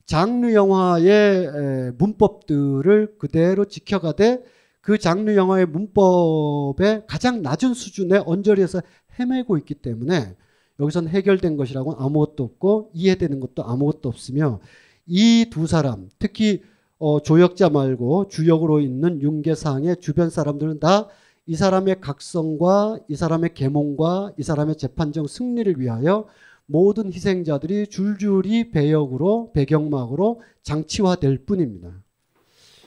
장르 0.04 0.52
영화의 0.52 1.92
문법들을 1.98 3.16
그대로 3.18 3.64
지켜가되 3.64 4.42
그 4.80 4.98
장르 4.98 5.36
영화의 5.36 5.66
문법의 5.66 7.04
가장 7.06 7.42
낮은 7.42 7.74
수준의 7.74 8.24
언저리에서 8.26 8.80
헤매고 9.18 9.58
있기 9.58 9.74
때문에 9.74 10.34
여기선 10.80 11.08
해결된 11.08 11.56
것이라고는 11.56 12.00
아무것도 12.00 12.44
없고 12.44 12.90
이해되는 12.94 13.40
것도 13.40 13.64
아무것도 13.64 14.08
없으며 14.08 14.60
이 15.06 15.46
두 15.50 15.66
사람 15.66 16.08
특히 16.18 16.62
어, 16.98 17.20
조역자 17.20 17.70
말고 17.70 18.28
주역으로 18.28 18.80
있는 18.80 19.20
윤계상의 19.22 19.96
주변 20.00 20.30
사람들은 20.30 20.80
다 20.80 21.08
이 21.48 21.56
사람의 21.56 22.02
각성과 22.02 22.98
이 23.08 23.16
사람의 23.16 23.54
계몽과 23.54 24.34
이 24.36 24.42
사람의 24.42 24.76
재판정 24.76 25.26
승리를 25.26 25.80
위하여 25.80 26.26
모든 26.66 27.10
희생자들이 27.10 27.86
줄줄이 27.86 28.70
배역으로 28.70 29.52
배경막으로 29.54 30.42
장치화될 30.62 31.46
뿐입니다. 31.46 31.90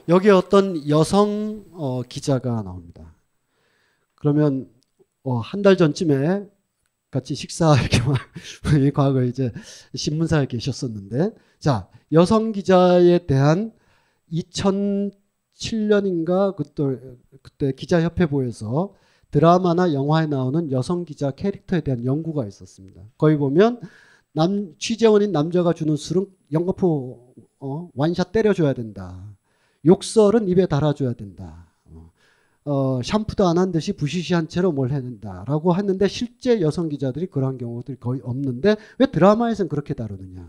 여기 0.10 0.30
어떤 0.30 0.88
여성 0.88 1.66
어, 1.72 2.04
기자가 2.04 2.62
나옵니다. 2.62 3.16
그러면 4.14 4.70
어, 5.24 5.40
한달 5.40 5.76
전쯤에 5.76 6.46
같이 7.10 7.34
식사 7.34 7.76
이렇게 7.82 8.92
과거 8.94 9.24
이제 9.24 9.52
신문사에 9.96 10.46
계셨었는데 10.46 11.32
자 11.58 11.88
여성 12.12 12.52
기자에 12.52 13.26
대한 13.26 13.72
2007년인가 14.32 16.56
그때 16.56 16.84
그때 17.42 17.72
기자협회보에서 17.74 18.94
드라마나 19.32 19.94
영화에 19.94 20.28
나오는 20.28 20.72
여성 20.72 21.06
기자 21.06 21.32
캐릭터에 21.32 21.82
대한 21.82 22.06
연구가 22.06 22.46
있었습니다. 22.48 23.02
거기 23.18 23.38
보면 23.38 23.82
남 24.34 24.76
취재원인 24.78 25.32
남자가 25.32 25.74
주는 25.74 25.96
술은 25.96 26.26
연거푸 26.52 27.34
어, 27.60 27.90
완샷 27.96 28.32
때려줘야 28.32 28.74
된다. 28.74 29.36
욕설은 29.86 30.48
입에 30.50 30.66
달아줘야 30.68 31.14
된다. 31.14 31.68
어, 31.86 32.12
어 32.66 33.02
샴푸도 33.04 33.48
안 33.48 33.58
한 33.58 33.72
듯이 33.72 33.94
부시시한 33.94 34.48
채로 34.48 34.72
뭘 34.72 34.92
해야 34.92 35.02
된다라고 35.02 35.76
했는데 35.76 36.08
실제 36.08 36.62
여성 36.62 36.90
기자들이 36.90 37.28
그러한 37.28 37.58
경우들이 37.58 38.00
거의 38.00 38.22
없는데 38.24 38.76
왜 39.00 39.12
드라마에서는 39.12 39.70
그렇게 39.70 39.94
다루느냐. 39.94 40.48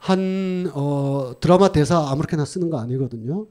한 0.00 0.70
어, 0.74 1.38
드라마 1.40 1.72
대사 1.72 2.10
아무렇게나 2.10 2.46
쓰는 2.46 2.70
거 2.70 2.78
아니거든요. 2.80 3.46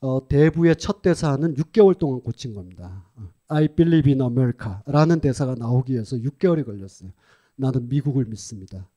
어, 0.00 0.26
대부의 0.26 0.76
첫 0.76 1.02
대사는 1.02 1.54
6개월 1.54 1.98
동안 1.98 2.20
고친 2.22 2.54
겁니다. 2.54 3.04
I 3.48 3.68
believe 3.68 4.10
in 4.10 4.22
America라는 4.22 5.20
대사가 5.20 5.54
나오기 5.54 5.92
위해서 5.92 6.16
6개월이 6.16 6.64
걸렸어요. 6.64 7.10
나는 7.56 7.88
미국을 7.88 8.24
믿습니다. 8.24 8.88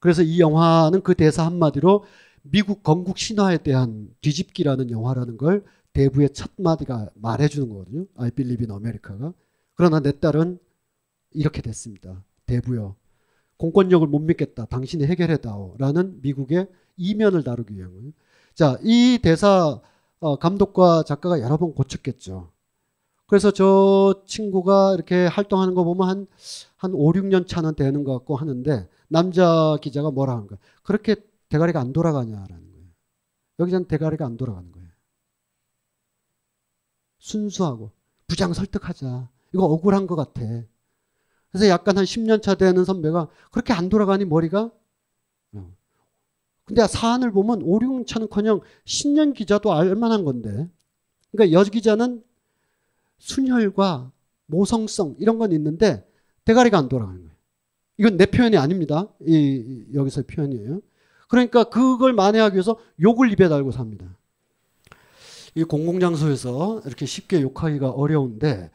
그래서 0.00 0.22
이 0.22 0.38
영화는 0.38 1.02
그 1.02 1.14
대사 1.14 1.46
한마디로 1.46 2.04
미국 2.42 2.82
건국 2.82 3.16
신화에 3.16 3.58
대한 3.58 4.08
뒤집기라는 4.20 4.90
영화라는 4.90 5.38
걸 5.38 5.64
대부의 5.94 6.30
첫 6.34 6.50
마디가 6.58 7.10
말해주는 7.14 7.68
거거든요. 7.70 8.04
I 8.16 8.30
believe 8.30 8.66
in 8.66 8.70
America가. 8.70 9.32
그러나 9.74 10.00
내 10.00 10.12
딸은 10.12 10.58
이렇게 11.30 11.62
됐습니다. 11.62 12.22
대부요. 12.44 12.96
공권력을 13.62 14.04
못 14.08 14.18
믿겠다. 14.18 14.64
당신이 14.64 15.04
해결해다오. 15.06 15.76
라는 15.78 16.20
미국의 16.20 16.66
이면을 16.96 17.44
다루기 17.44 17.76
위한 17.76 17.92
거예요. 17.92 18.10
자, 18.54 18.76
이 18.82 19.20
대사 19.22 19.80
어, 20.18 20.36
감독과 20.36 21.04
작가가 21.04 21.40
여러 21.40 21.56
번 21.56 21.72
고쳤겠죠. 21.72 22.50
그래서 23.28 23.52
저 23.52 24.22
친구가 24.26 24.94
이렇게 24.94 25.26
활동하는 25.26 25.74
거 25.74 25.84
보면 25.84 26.08
한, 26.08 26.26
한 26.76 26.92
5, 26.92 27.12
6년 27.12 27.46
차는 27.46 27.76
되는 27.76 28.02
것 28.02 28.12
같고 28.18 28.34
하는데 28.34 28.88
남자 29.06 29.76
기자가 29.80 30.10
뭐라 30.10 30.32
하는 30.34 30.48
거야. 30.48 30.58
그렇게 30.82 31.14
대가리가 31.48 31.80
안 31.80 31.92
돌아가냐라는 31.92 32.48
거예요. 32.48 32.88
여기서는 33.60 33.86
대가리가 33.86 34.26
안 34.26 34.36
돌아가는 34.36 34.70
거예요. 34.72 34.88
순수하고 37.18 37.92
부장 38.26 38.52
설득하자. 38.52 39.28
이거 39.54 39.64
억울한 39.66 40.08
것 40.08 40.16
같아. 40.16 40.42
그래서 41.52 41.68
약간 41.68 41.98
한 41.98 42.04
10년 42.04 42.42
차 42.42 42.54
되는 42.54 42.84
선배가 42.84 43.28
그렇게 43.50 43.74
안 43.74 43.90
돌아가니 43.90 44.24
머리가? 44.24 44.70
어. 45.52 45.72
근데 46.64 46.86
사안을 46.86 47.30
보면 47.30 47.62
5, 47.62 47.78
6년 47.78 48.06
차는커녕 48.06 48.60
10년 48.86 49.34
기자도 49.34 49.72
알만한 49.72 50.24
건데. 50.24 50.68
그러니까 51.30 51.58
여 51.58 51.62
기자는 51.62 52.22
순혈과 53.18 54.10
모성성 54.46 55.16
이런 55.18 55.38
건 55.38 55.52
있는데 55.52 56.06
대가리가 56.44 56.78
안 56.78 56.88
돌아가는 56.88 57.20
거예요. 57.20 57.32
이건 57.98 58.16
내 58.16 58.26
표현이 58.26 58.56
아닙니다. 58.56 59.08
이, 59.20 59.84
여기서 59.94 60.22
표현이에요. 60.26 60.80
그러니까 61.28 61.64
그걸 61.64 62.14
만회하기 62.14 62.54
위해서 62.54 62.78
욕을 63.00 63.30
입에 63.32 63.48
달고 63.48 63.72
삽니다. 63.72 64.06
이 65.54 65.64
공공장소에서 65.64 66.82
이렇게 66.86 67.04
쉽게 67.04 67.42
욕하기가 67.42 67.90
어려운데 67.90 68.70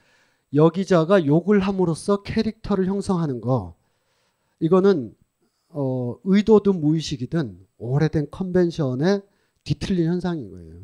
여기자가 0.53 1.26
욕을 1.26 1.60
함으로써 1.60 2.24
캐릭터를 2.24 2.86
형성하는 2.86 3.41
거 3.41 3.76
이거는 4.60 5.15
어, 5.69 6.15
의도든 6.24 6.80
무의식이든 6.80 7.60
오래된 7.78 8.28
컨벤션에 8.32 9.22
뒤틀린 9.64 10.07
현상인 10.07 10.49
거예요. 10.49 10.76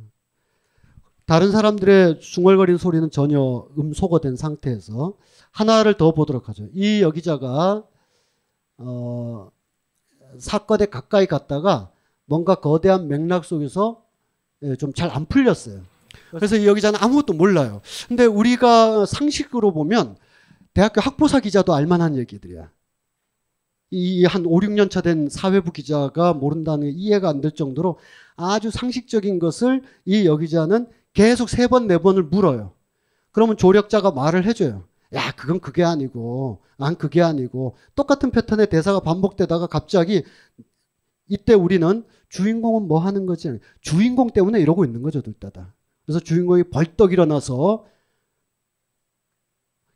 다른 1.25 1.51
사람들의 1.51 2.19
중얼거리는 2.19 2.77
소리는 2.77 3.09
전혀 3.09 3.67
음소거된 3.77 4.35
상태에서 4.35 5.15
하나를 5.51 5.95
더 5.95 6.13
보도록 6.13 6.49
하죠. 6.49 6.67
이 6.73 7.01
여기자가 7.01 7.83
어, 8.77 9.51
사건에 10.37 10.85
가까이 10.85 11.25
갔다가 11.25 11.91
뭔가 12.25 12.55
거대한 12.55 13.07
맥락 13.07 13.45
속에서 13.45 14.03
예, 14.63 14.75
좀잘 14.75 15.09
안 15.11 15.25
풀렸어요. 15.25 15.81
그래서 16.37 16.55
이 16.57 16.65
여기자는 16.67 16.99
아무것도 17.01 17.33
몰라요. 17.33 17.81
근데 18.07 18.25
우리가 18.25 19.05
상식으로 19.05 19.73
보면 19.73 20.17
대학교 20.73 21.01
학보사 21.01 21.39
기자도 21.39 21.73
알만한 21.73 22.17
얘기들이야. 22.17 22.71
이 23.91 24.25
한 24.25 24.45
5, 24.45 24.59
6년 24.61 24.89
차 24.89 25.01
된 25.01 25.29
사회부 25.29 25.71
기자가 25.71 26.33
모른다는 26.33 26.91
이해가 26.93 27.29
안 27.29 27.41
될 27.41 27.51
정도로 27.51 27.99
아주 28.35 28.71
상식적인 28.71 29.37
것을 29.39 29.83
이 30.05 30.25
여기자는 30.25 30.87
계속 31.13 31.49
세 31.49 31.67
번, 31.67 31.87
네 31.87 31.97
번을 31.99 32.23
물어요. 32.23 32.73
그러면 33.31 33.55
조력자가 33.57 34.11
말을 34.11 34.45
해줘요. 34.45 34.83
야 35.13 35.31
그건 35.35 35.59
그게 35.59 35.83
아니고 35.83 36.63
난 36.77 36.95
그게 36.95 37.21
아니고 37.21 37.75
똑같은 37.95 38.31
패턴의 38.31 38.67
대사가 38.69 38.99
반복되다가 39.01 39.67
갑자기 39.67 40.23
이때 41.27 41.53
우리는 41.53 42.03
주인공은 42.29 42.87
뭐 42.87 42.99
하는 42.99 43.25
거지 43.27 43.59
주인공 43.81 44.31
때문에 44.31 44.59
이러고 44.59 44.85
있는 44.85 45.01
거죠 45.03 45.21
둘 45.21 45.33
다 45.39 45.49
다 45.51 45.73
그래서 46.05 46.19
주인공이 46.19 46.63
벌떡 46.71 47.13
일어나서 47.13 47.85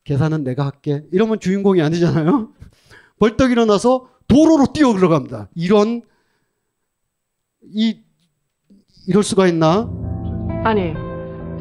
계산은 0.04 0.44
내가 0.44 0.66
할게 0.66 1.04
이러면 1.12 1.40
주인공이 1.40 1.82
아니잖아요 1.82 2.54
벌떡 3.20 3.52
일어나서 3.52 4.10
도로로 4.28 4.72
뛰어 4.74 4.94
들어갑니다 4.94 5.50
이런 5.56 6.02
이 7.64 8.00
이럴 9.08 9.24
수가 9.24 9.48
있나 9.48 9.90
아니 10.64 10.94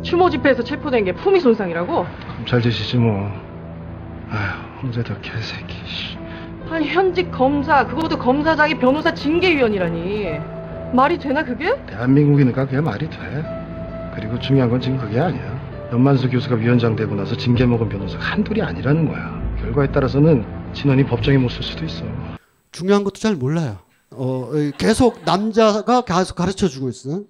추모 0.02 0.30
집회에서 0.30 0.62
체포된 0.62 1.04
게 1.04 1.12
품위 1.14 1.40
손상이라고? 1.40 2.04
잘 2.46 2.60
되시지 2.60 2.96
뭐. 2.98 3.12
아휴, 4.28 4.82
홍재덕 4.82 5.20
개새끼. 5.20 5.74
씨. 5.84 6.16
아니 6.70 6.86
현직 6.88 7.30
검사 7.32 7.84
그것도 7.86 8.18
검사장이 8.18 8.78
변호사 8.78 9.12
징계위원이라니 9.14 10.94
말이 10.94 11.18
되나 11.18 11.44
그게? 11.44 11.74
대한민국이니까 11.86 12.66
그게 12.66 12.80
말이 12.80 13.08
돼. 13.10 13.16
그리고 14.16 14.38
중요한 14.40 14.70
건 14.70 14.80
지금 14.80 14.98
그게 14.98 15.20
아니야. 15.20 15.42
연만수 15.92 16.28
교수가 16.30 16.56
위원장 16.56 16.96
되고 16.96 17.14
나서 17.14 17.36
징계 17.36 17.64
먹은 17.64 17.88
변호사가 17.88 18.24
한둘이 18.24 18.60
아니라는 18.62 19.08
거야. 19.08 19.40
결과에 19.60 19.86
따라서는 19.92 20.44
진원이 20.72 21.04
법정에 21.06 21.38
못설 21.38 21.62
수도 21.62 21.84
있어. 21.84 22.04
중요한 22.72 23.04
것도 23.04 23.14
잘 23.14 23.34
몰라요 23.36 23.76
어, 24.10 24.50
계속 24.76 25.20
남자가 25.24 26.02
계속 26.02 26.34
가르쳐 26.34 26.68
주고 26.68 26.88
있어 26.90 27.20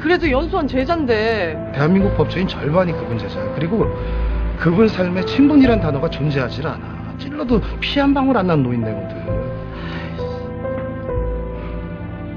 그래도 0.00 0.30
연수원 0.30 0.68
제자인데 0.68 1.72
대한민국 1.74 2.16
법조인 2.16 2.46
절반이 2.46 2.92
그분 2.92 3.18
제자야. 3.18 3.54
그리고 3.54 3.86
그분 4.58 4.88
삶에 4.88 5.24
친분이란 5.24 5.80
단어가 5.80 6.08
존재하질 6.10 6.66
않아. 6.66 7.16
찔러도 7.18 7.60
피 7.80 7.98
한 7.98 8.12
방울 8.12 8.36
안 8.36 8.46
난 8.46 8.62
노인네거든. 8.62 9.16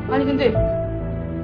아니 0.09 0.25
근데 0.25 0.53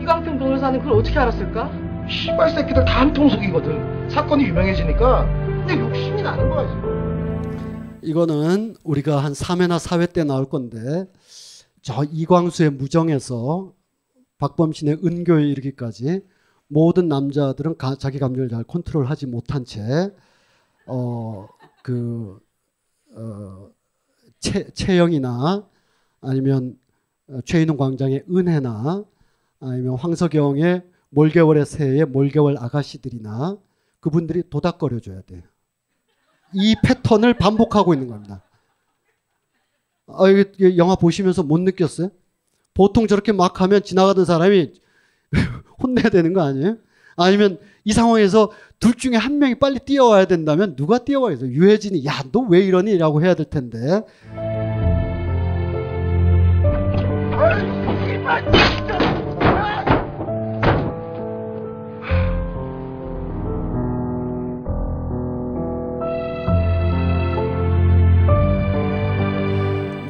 이광평 0.01 0.39
변호사는 0.39 0.79
그걸 0.79 0.99
어떻게 0.99 1.19
알았을까? 1.19 1.69
씨발 2.09 2.49
새끼들 2.51 2.85
다 2.85 2.95
한 3.01 3.13
통속이거든. 3.13 4.09
사건이 4.09 4.45
유명해지니까 4.45 5.25
근데 5.65 5.79
욕심이 5.79 6.21
나는 6.21 6.49
거야 6.49 6.67
지금. 6.67 7.99
이거는 8.01 8.75
우리가 8.83 9.17
한 9.23 9.33
3회나 9.33 9.77
4회 9.79 10.13
때 10.13 10.23
나올 10.23 10.45
건데 10.45 11.11
저 11.81 12.03
이광수의 12.03 12.71
무정에서 12.71 13.73
박범신의 14.37 14.99
은교에 15.03 15.47
이르기까지 15.49 16.21
모든 16.67 17.07
남자들은 17.07 17.77
가, 17.77 17.95
자기 17.95 18.19
감정을 18.19 18.49
잘 18.49 18.63
컨트롤하지 18.63 19.27
못한 19.27 19.65
채 19.65 19.81
어, 20.87 21.47
그, 21.83 22.39
어, 23.15 23.67
채, 24.39 24.69
채영이나 24.71 25.67
아니면 26.21 26.77
어, 27.29 27.39
최인웅 27.45 27.77
광장의 27.77 28.25
은혜나 28.29 29.03
아니면 29.59 29.95
황석영의 29.97 30.83
몰개월의 31.15 31.65
새의 31.65 32.05
몰개월 32.05 32.57
아가씨들이나 32.59 33.57
그분들이 34.01 34.43
도닥거려 34.49 34.99
줘야 34.99 35.21
돼요. 35.21 35.41
이 36.53 36.75
패턴을 36.83 37.33
반복하고 37.35 37.93
있는 37.93 38.07
겁니다. 38.07 38.43
아, 40.07 40.29
이게 40.29 40.77
영화 40.77 40.95
보시면서 40.95 41.41
못 41.41 41.59
느꼈어요? 41.61 42.11
보통 42.73 43.07
저렇게 43.07 43.31
막 43.31 43.61
하면 43.61 43.81
지나가던 43.81 44.25
사람이 44.25 44.73
혼내야 45.81 46.09
되는 46.09 46.33
거 46.33 46.41
아니에요? 46.41 46.77
아니면 47.15 47.57
이 47.85 47.93
상황에서 47.93 48.51
둘 48.79 48.93
중에 48.95 49.15
한 49.15 49.39
명이 49.39 49.55
빨리 49.55 49.79
뛰어와야 49.79 50.25
된다면 50.25 50.75
누가 50.75 50.97
뛰어와야죠? 50.99 51.47
유해진이 51.47 52.05
야 52.05 52.23
너 52.31 52.41
왜 52.49 52.59
이러니? 52.59 52.97
라고 52.97 53.23
해야 53.23 53.33
될 53.35 53.49
텐데 53.49 54.03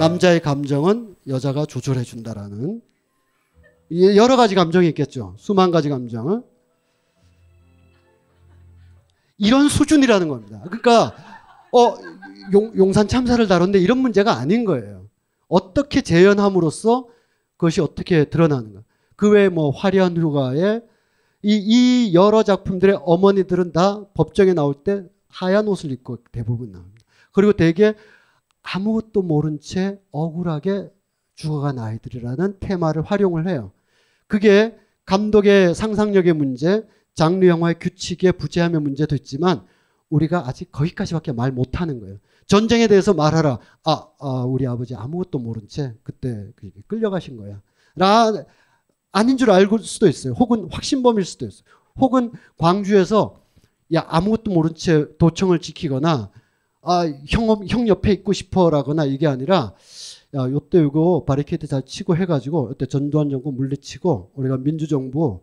남자의 0.06 0.40
감정은 0.40 1.15
여자가 1.27 1.65
조절해 1.65 2.03
준다라는 2.03 2.80
여러 4.15 4.38
가지 4.38 4.53
감정이 4.53 4.88
있겠죠. 4.90 5.34
수만 5.38 5.72
가지 5.72 5.90
감정을 5.90 6.44
이런 9.38 9.68
수준이라는 9.68 10.27
겁니다. 10.27 10.61
그러니까 10.65 11.15
어 11.72 11.95
용, 12.53 12.94
산 12.94 13.07
참사를 13.07 13.45
다뤘는데 13.48 13.80
이런 13.80 13.98
문제가 13.98 14.38
아닌 14.38 14.64
거예요. 14.64 15.07
어떻게 15.48 16.02
재현함으로써 16.02 17.07
그것이 17.57 17.82
어떻게 17.82 18.26
드러나는가. 18.26 18.82
그 19.15 19.32
외에 19.32 19.49
뭐 19.49 19.72
화려한 19.72 20.18
휴가에 20.18 20.82
이, 21.41 21.56
이 21.57 22.14
여러 22.14 22.44
작품들의 22.44 22.99
어머니들은 23.03 23.72
다 23.72 24.06
법정에 24.14 24.53
나올 24.53 24.76
때 24.76 25.03
하얀 25.30 25.68
옷을 25.68 25.91
입고 25.91 26.18
대부분 26.32 26.72
나옵니다. 26.72 27.06
그리고 27.32 27.53
대개 27.53 27.95
아무것도 28.66 29.22
모른 29.22 29.60
채 29.60 30.00
억울하게 30.12 30.90
죽어간 31.36 31.80
아이들이라는 31.80 32.58
테마를 32.60 33.04
활용을 33.04 33.48
해요. 33.48 33.72
그게 34.28 34.76
감독의 35.06 35.76
상상력의 35.76 36.34
문제, 36.34 36.84
장르 37.14 37.46
영화의 37.46 37.80
규칙의 37.80 38.34
부재함의 38.34 38.82
문제도 38.82 39.16
있지만 39.16 39.66
우리가 40.10 40.48
아직 40.48 40.72
거기까지밖에 40.72 41.32
말 41.32 41.52
못하는 41.52 42.00
거예요. 42.00 42.18
전쟁에 42.48 42.88
대해서 42.88 43.14
말하라. 43.14 43.60
아, 43.84 44.08
아, 44.20 44.30
우리 44.46 44.68
아버지 44.68 44.96
아무것도 44.96 45.40
모른 45.40 45.68
채 45.68 45.94
그때 46.04 46.52
끌려가신 46.88 47.38
거야. 47.38 47.62
라 47.96 48.32
아닌 49.12 49.38
줄 49.38 49.52
알고 49.52 49.78
수도 49.80 50.08
있어요. 50.08 50.34
혹은 50.34 50.68
확신범일 50.72 51.24
수도 51.24 51.46
있어요. 51.46 51.64
혹은 51.98 52.32
광주에서 52.58 53.42
야 53.94 54.06
아무것도 54.08 54.52
모른 54.52 54.76
채 54.76 55.08
도청을 55.18 55.60
지키거나 55.60 56.32
아, 56.86 57.06
형, 57.28 57.48
형 57.68 57.88
옆에 57.88 58.12
있고 58.14 58.32
싶어 58.34 58.70
라거나 58.70 59.06
이게 59.06 59.28
아니라 59.28 59.74
야, 60.36 60.49
요때 60.52 60.80
이거 60.80 61.24
바리케이트 61.26 61.68
잘 61.68 61.84
치고 61.86 62.16
해가지고 62.16 62.70
요때 62.70 62.86
전두환 62.86 63.30
정권 63.30 63.56
물리치고 63.56 64.32
우리가 64.36 64.57
민주정부 64.57 65.41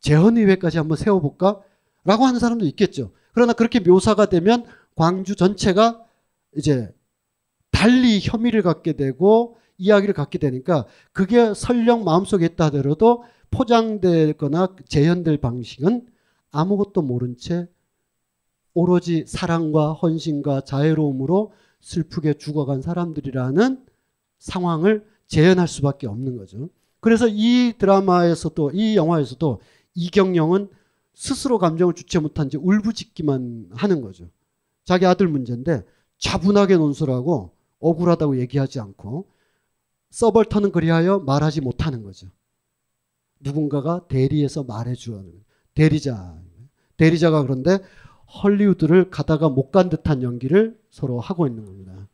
재헌의회까지 0.00 0.78
한번 0.78 0.96
세워볼까? 0.96 1.60
라고 2.04 2.24
하는 2.24 2.40
사람도 2.40 2.64
있겠죠. 2.66 3.12
그러나 3.34 3.52
그렇게 3.52 3.80
묘사가 3.80 4.26
되면 4.26 4.64
광주 4.96 5.36
전체가 5.36 6.02
이제 6.56 6.92
달리 7.70 8.20
혐의를 8.20 8.62
갖게 8.62 8.94
되고 8.94 9.56
이야기를 9.76 10.14
갖게 10.14 10.38
되니까 10.38 10.86
그게 11.12 11.54
설령 11.54 12.04
마음속에 12.04 12.46
있다 12.46 12.66
하더라도 12.66 13.24
포장되거나 13.50 14.76
재현될 14.88 15.38
방식은 15.38 16.06
아무것도 16.52 17.02
모른 17.02 17.36
채 17.36 17.68
오로지 18.74 19.24
사랑과 19.26 19.92
헌신과 19.92 20.62
자애로움으로 20.62 21.52
슬프게 21.80 22.34
죽어간 22.34 22.82
사람들이라는 22.82 23.84
상황을 24.38 25.06
재현할 25.26 25.68
수밖에 25.68 26.06
없는 26.06 26.36
거죠. 26.36 26.68
그래서 27.00 27.26
이 27.28 27.74
드라마에서도 27.78 28.72
이 28.74 28.96
영화에서도 28.96 29.60
이경영은 29.94 30.68
스스로 31.14 31.58
감정을 31.58 31.94
주체 31.94 32.18
못한 32.18 32.48
지 32.48 32.56
울부짖기만 32.56 33.70
하는 33.72 34.00
거죠. 34.00 34.28
자기 34.84 35.06
아들 35.06 35.28
문제인데 35.28 35.84
차분하게 36.18 36.76
논술하고 36.76 37.52
억울하다고 37.80 38.38
얘기하지 38.40 38.80
않고 38.80 39.28
서벌터는 40.10 40.72
그리하여 40.72 41.20
말하지 41.20 41.60
못하는 41.60 42.02
거죠. 42.02 42.28
누군가가 43.40 44.06
대리해서 44.08 44.64
말해주는 44.64 45.44
대리자. 45.74 46.38
대리자가 46.96 47.42
그런데 47.42 47.78
헐리우드를 48.42 49.10
가다가 49.10 49.48
못 49.48 49.70
간 49.70 49.88
듯한 49.88 50.22
연기를 50.22 50.78
서로 50.90 51.20
하고 51.20 51.46
있는 51.46 51.64
겁니다. 51.64 52.08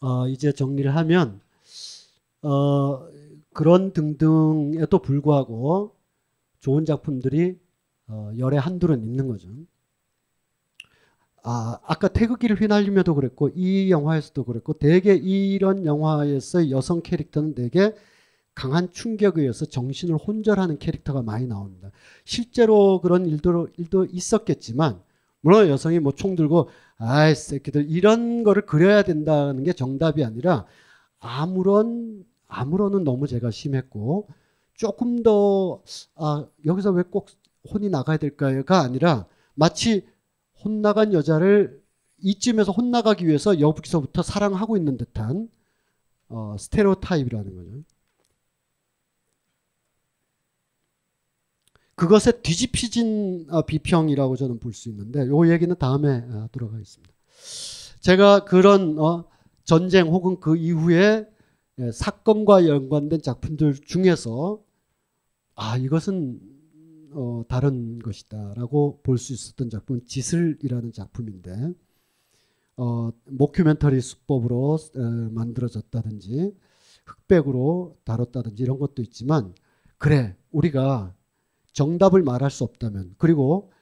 어, 0.00 0.28
이제 0.28 0.52
정리를 0.52 0.94
하면 0.96 1.40
어, 2.42 3.06
그런 3.52 3.92
등등에도 3.92 4.98
불구하고 5.00 5.94
좋은 6.60 6.84
작품들이 6.84 7.58
어, 8.08 8.32
열에 8.38 8.56
한둘은 8.56 9.02
있는 9.04 9.28
거죠. 9.28 9.48
아, 11.42 11.78
아까 11.84 12.08
태극기를 12.08 12.60
휘날리며도 12.60 13.14
그랬고 13.14 13.48
이 13.54 13.90
영화에서도 13.90 14.44
그랬고 14.44 14.74
대개 14.74 15.14
이런 15.14 15.86
영화에서 15.86 16.70
여성 16.70 17.00
캐릭터는 17.02 17.54
대개 17.54 17.94
강한 18.60 18.90
충격에 18.92 19.40
의해서 19.42 19.64
정신을 19.64 20.16
혼절하는 20.16 20.78
캐릭터가 20.78 21.22
많이 21.22 21.46
나옵니다. 21.46 21.90
실제로 22.24 23.00
그런 23.00 23.26
일도, 23.26 23.68
일도 23.78 24.06
있었겠지만 24.06 25.00
물론 25.40 25.68
여성이 25.68 25.98
뭐 26.00 26.12
총 26.12 26.36
들고 26.36 26.68
아이 26.98 27.34
새끼들 27.34 27.86
이런 27.90 28.42
거를 28.44 28.66
그려야 28.66 29.02
된다는 29.02 29.64
게 29.64 29.72
정답이 29.72 30.22
아니라 30.24 30.66
아무런 31.20 32.24
아무런은 32.48 33.04
너무 33.04 33.26
제가 33.26 33.50
심했고 33.50 34.28
조금 34.74 35.22
더 35.22 35.82
아, 36.16 36.46
여기서 36.66 36.90
왜 36.92 37.02
꼭 37.04 37.28
혼이 37.72 37.88
나가야 37.90 38.16
될까요가 38.18 38.80
아니라 38.80 39.26
마치 39.54 40.06
혼나간 40.64 41.12
여자를 41.14 41.80
이쯤에서 42.22 42.72
혼나가기 42.72 43.26
위해서 43.26 43.60
여기서부터 43.60 44.22
사랑하고 44.22 44.76
있는 44.76 44.96
듯한 44.98 45.48
어, 46.28 46.56
스테레오타입이라는 46.58 47.56
거죠. 47.56 47.84
그것의 52.00 52.40
뒤집히진 52.42 53.46
어, 53.50 53.60
비평이라고 53.66 54.34
저는 54.36 54.58
볼 54.58 54.72
수 54.72 54.88
있는데 54.88 55.26
요 55.26 55.52
얘기는 55.52 55.74
다음에 55.76 56.24
어, 56.30 56.40
하도록 56.44 56.72
하겠습니다. 56.72 57.12
제가 58.00 58.44
그런 58.46 58.98
어, 58.98 59.26
전쟁 59.64 60.06
혹은 60.06 60.40
그 60.40 60.56
이후에 60.56 61.28
예, 61.78 61.92
사건과 61.92 62.66
연관된 62.66 63.20
작품들 63.20 63.74
중에서 63.74 64.62
아 65.54 65.76
이것은 65.76 66.40
어, 67.12 67.42
다른 67.48 67.98
것이다라고 67.98 69.00
볼 69.02 69.18
수 69.18 69.34
있었던 69.34 69.68
작품은 69.68 70.06
지슬이라는 70.06 70.92
작품인데 70.92 71.74
어, 72.78 73.10
모큐멘터리 73.26 74.00
수법으로 74.00 74.78
에, 74.96 75.00
만들어졌다든지 75.34 76.54
흑백으로 77.04 77.98
다뤘다든지 78.04 78.62
이런 78.62 78.78
것도 78.78 79.02
있지만 79.02 79.54
그래 79.98 80.34
우리가 80.50 81.14
정답을 81.72 82.22
말할 82.22 82.50
수 82.50 82.64
없다면 82.64 83.14
그리고 83.18 83.72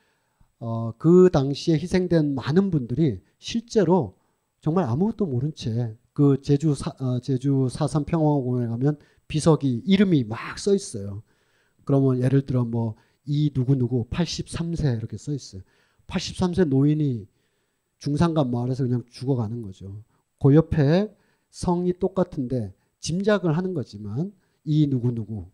어, 0.58 0.92
그 0.98 1.30
당시에 1.32 1.74
희생된 1.78 2.34
많은 2.34 2.70
분들이 2.70 3.20
실제로 3.38 4.16
정말 4.60 4.84
아무것도 4.84 5.26
모른 5.26 5.54
채 5.54 5.96
그 6.12 6.42
제주 6.42 6.74
사, 6.74 6.90
어, 6.98 7.20
제주 7.20 7.68
사삼 7.70 8.04
평화공원에 8.04 8.66
가면 8.66 8.98
비석이 9.28 9.82
이름이 9.86 10.24
막 10.24 10.58
써 10.58 10.74
있어요. 10.74 11.22
그러면 11.84 12.20
예를 12.20 12.44
들어 12.44 12.64
뭐 12.64 12.96
이 13.24 13.50
누구 13.52 13.76
누구 13.76 14.06
83세 14.08 14.96
이렇게 14.96 15.18
써 15.18 15.32
있어요. 15.32 15.62
83세 16.06 16.64
노인이 16.64 17.28
중산간 17.98 18.50
마을에서 18.50 18.84
그냥 18.84 19.04
죽어가는 19.10 19.60
거죠. 19.62 20.02
그 20.40 20.54
옆에 20.54 21.14
성이 21.50 21.92
똑같은데 21.98 22.74
짐작을 23.00 23.56
하는 23.56 23.74
거지만 23.74 24.32
이 24.64 24.86
누구 24.88 25.12
누구 25.14 25.46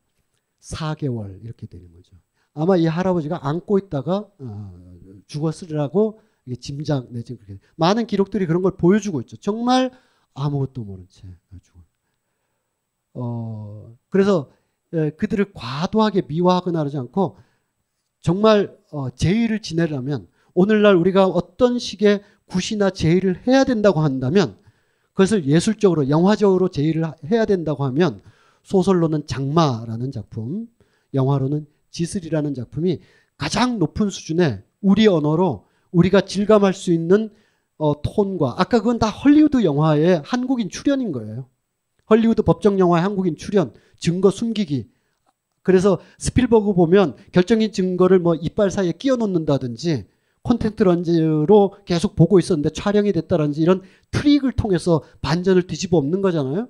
4개월 0.64 1.42
이렇게 1.44 1.66
되는 1.66 1.92
거죠. 1.92 2.16
아마 2.54 2.76
이 2.76 2.86
할아버지가 2.86 3.46
안고 3.46 3.78
있다가 3.78 4.28
어, 4.38 4.96
죽었으리라고 5.26 6.20
짐작 6.60 7.12
내지 7.12 7.36
그렇게 7.36 7.58
많은 7.76 8.06
기록들이 8.06 8.46
그런 8.46 8.62
걸 8.62 8.76
보여주고 8.76 9.20
있죠. 9.22 9.36
정말 9.36 9.90
아무것도 10.34 10.84
모른 10.84 11.06
채 11.08 11.26
죽어. 11.62 11.80
어 13.14 13.96
그래서 14.08 14.50
예, 14.92 15.10
그들을 15.10 15.52
과도하게 15.52 16.22
미화하거나 16.28 16.80
하지 16.80 16.98
않고 16.98 17.36
정말 18.20 18.76
어, 18.90 19.10
제의를 19.10 19.60
지내려면 19.62 20.28
오늘날 20.54 20.96
우리가 20.96 21.26
어떤 21.26 21.78
식의 21.78 22.22
굿이나 22.46 22.90
제의를 22.90 23.46
해야 23.46 23.64
된다고 23.64 24.00
한다면 24.00 24.56
그것을 25.12 25.46
예술적으로 25.46 26.08
영화적으로 26.08 26.68
제의를 26.68 27.04
해야 27.30 27.44
된다고 27.44 27.84
하면 27.84 28.20
소설로는 28.64 29.26
장마라는 29.26 30.10
작품, 30.10 30.66
영화로는 31.14 31.66
지슬이라는 31.90 32.54
작품이 32.54 33.00
가장 33.36 33.78
높은 33.78 34.10
수준의 34.10 34.62
우리 34.80 35.06
언어로 35.06 35.66
우리가 35.92 36.22
질감할 36.22 36.74
수 36.74 36.92
있는 36.92 37.30
어, 37.76 38.00
톤과 38.02 38.56
아까 38.58 38.78
그건 38.78 38.98
다 38.98 39.08
헐리우드 39.08 39.64
영화의 39.64 40.22
한국인 40.24 40.68
출연인 40.68 41.12
거예요. 41.12 41.46
헐리우드 42.10 42.42
법정 42.42 42.78
영화의 42.78 43.02
한국인 43.02 43.36
출연, 43.36 43.72
증거 43.98 44.30
숨기기. 44.30 44.88
그래서 45.62 45.98
스필버그 46.18 46.74
보면 46.74 47.16
결정인 47.32 47.72
증거를 47.72 48.18
뭐 48.18 48.34
이빨 48.34 48.70
사이에 48.70 48.92
끼워 48.92 49.16
놓는다든지 49.16 50.06
콘택트렌즈로 50.42 51.76
계속 51.86 52.14
보고 52.16 52.38
있었는데 52.38 52.70
촬영이 52.70 53.12
됐다든지 53.12 53.62
이런 53.62 53.80
트릭을 54.10 54.52
통해서 54.52 55.02
반전을 55.22 55.66
뒤집어 55.66 55.96
엎는 55.96 56.20
거잖아요. 56.20 56.68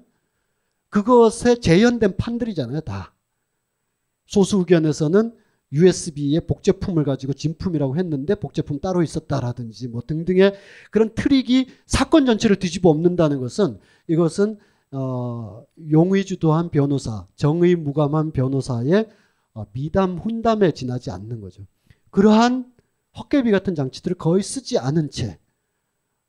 그것에 0.95 1.57
재현된 1.57 2.17
판들이잖아요, 2.17 2.83
다. 2.83 3.13
소수 4.27 4.59
의견에서는 4.59 5.35
USB의 5.73 6.47
복제품을 6.47 7.03
가지고 7.03 7.33
진품이라고 7.33 7.97
했는데 7.97 8.37
복제품 8.37 8.79
따로 8.79 9.03
있었다라든지 9.03 9.89
뭐 9.89 10.03
등등의 10.07 10.55
그런 10.93 11.13
트릭이 11.13 11.67
사건 11.85 12.27
전체를 12.27 12.61
뒤집어 12.61 12.91
엎는다는 12.91 13.41
것은 13.41 13.81
이것은 14.07 14.59
어, 14.93 15.65
용의 15.91 16.25
주도한 16.27 16.71
변호사, 16.71 17.27
정의 17.35 17.75
무감한 17.75 18.31
변호사의 18.31 19.09
어, 19.55 19.67
미담 19.73 20.17
훈담에 20.17 20.75
지나지 20.75 21.11
않는 21.11 21.41
거죠. 21.41 21.67
그러한 22.11 22.73
헛개비 23.19 23.51
같은 23.51 23.75
장치들을 23.75 24.17
거의 24.17 24.45
쓰지 24.45 24.79
않은 24.79 25.11
채 25.11 25.41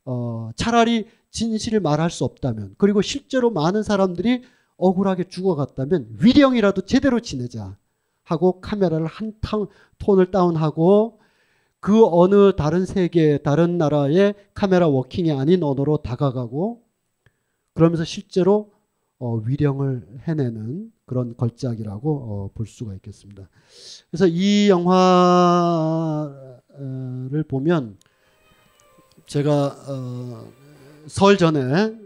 어, 0.06 0.50
차라리 0.56 1.06
진실을 1.36 1.80
말할 1.80 2.10
수 2.10 2.24
없다면 2.24 2.76
그리고 2.78 3.02
실제로 3.02 3.50
많은 3.50 3.82
사람들이 3.82 4.42
억울하게 4.78 5.24
죽어갔다면 5.24 6.16
위령이라도 6.20 6.86
제대로 6.86 7.20
지내자 7.20 7.76
하고 8.22 8.62
카메라를 8.62 9.06
한 9.06 9.34
톤을 9.98 10.30
다운하고 10.30 11.20
그 11.80 12.06
어느 12.06 12.56
다른 12.56 12.86
세계, 12.86 13.36
다른 13.38 13.76
나라의 13.76 14.34
카메라 14.54 14.88
워킹이 14.88 15.30
아닌 15.30 15.62
언어로 15.62 15.98
다가가고 15.98 16.82
그러면서 17.74 18.04
실제로 18.04 18.72
어, 19.18 19.36
위령을 19.36 20.06
해내는 20.22 20.90
그런 21.04 21.36
걸작이라고 21.36 22.10
어, 22.14 22.50
볼 22.54 22.66
수가 22.66 22.94
있겠습니다. 22.94 23.48
그래서 24.10 24.26
이 24.26 24.70
영화를 24.70 25.02
보면 27.46 27.98
제가 29.26 29.76
어, 29.88 30.65
설 31.06 31.36
전에 31.38 31.96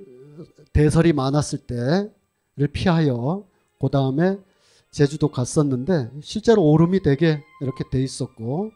대설이 0.73 1.13
많았을 1.13 1.59
때를 1.61 2.69
피하여 2.73 3.45
그 3.81 3.89
다음에 3.91 4.39
제주도 4.91 5.29
갔었는데 5.29 6.11
실제로 6.23 6.63
오름이 6.65 7.03
되게 7.03 7.43
이렇게 7.61 7.85
돼 7.91 8.03
있었고 8.03 8.71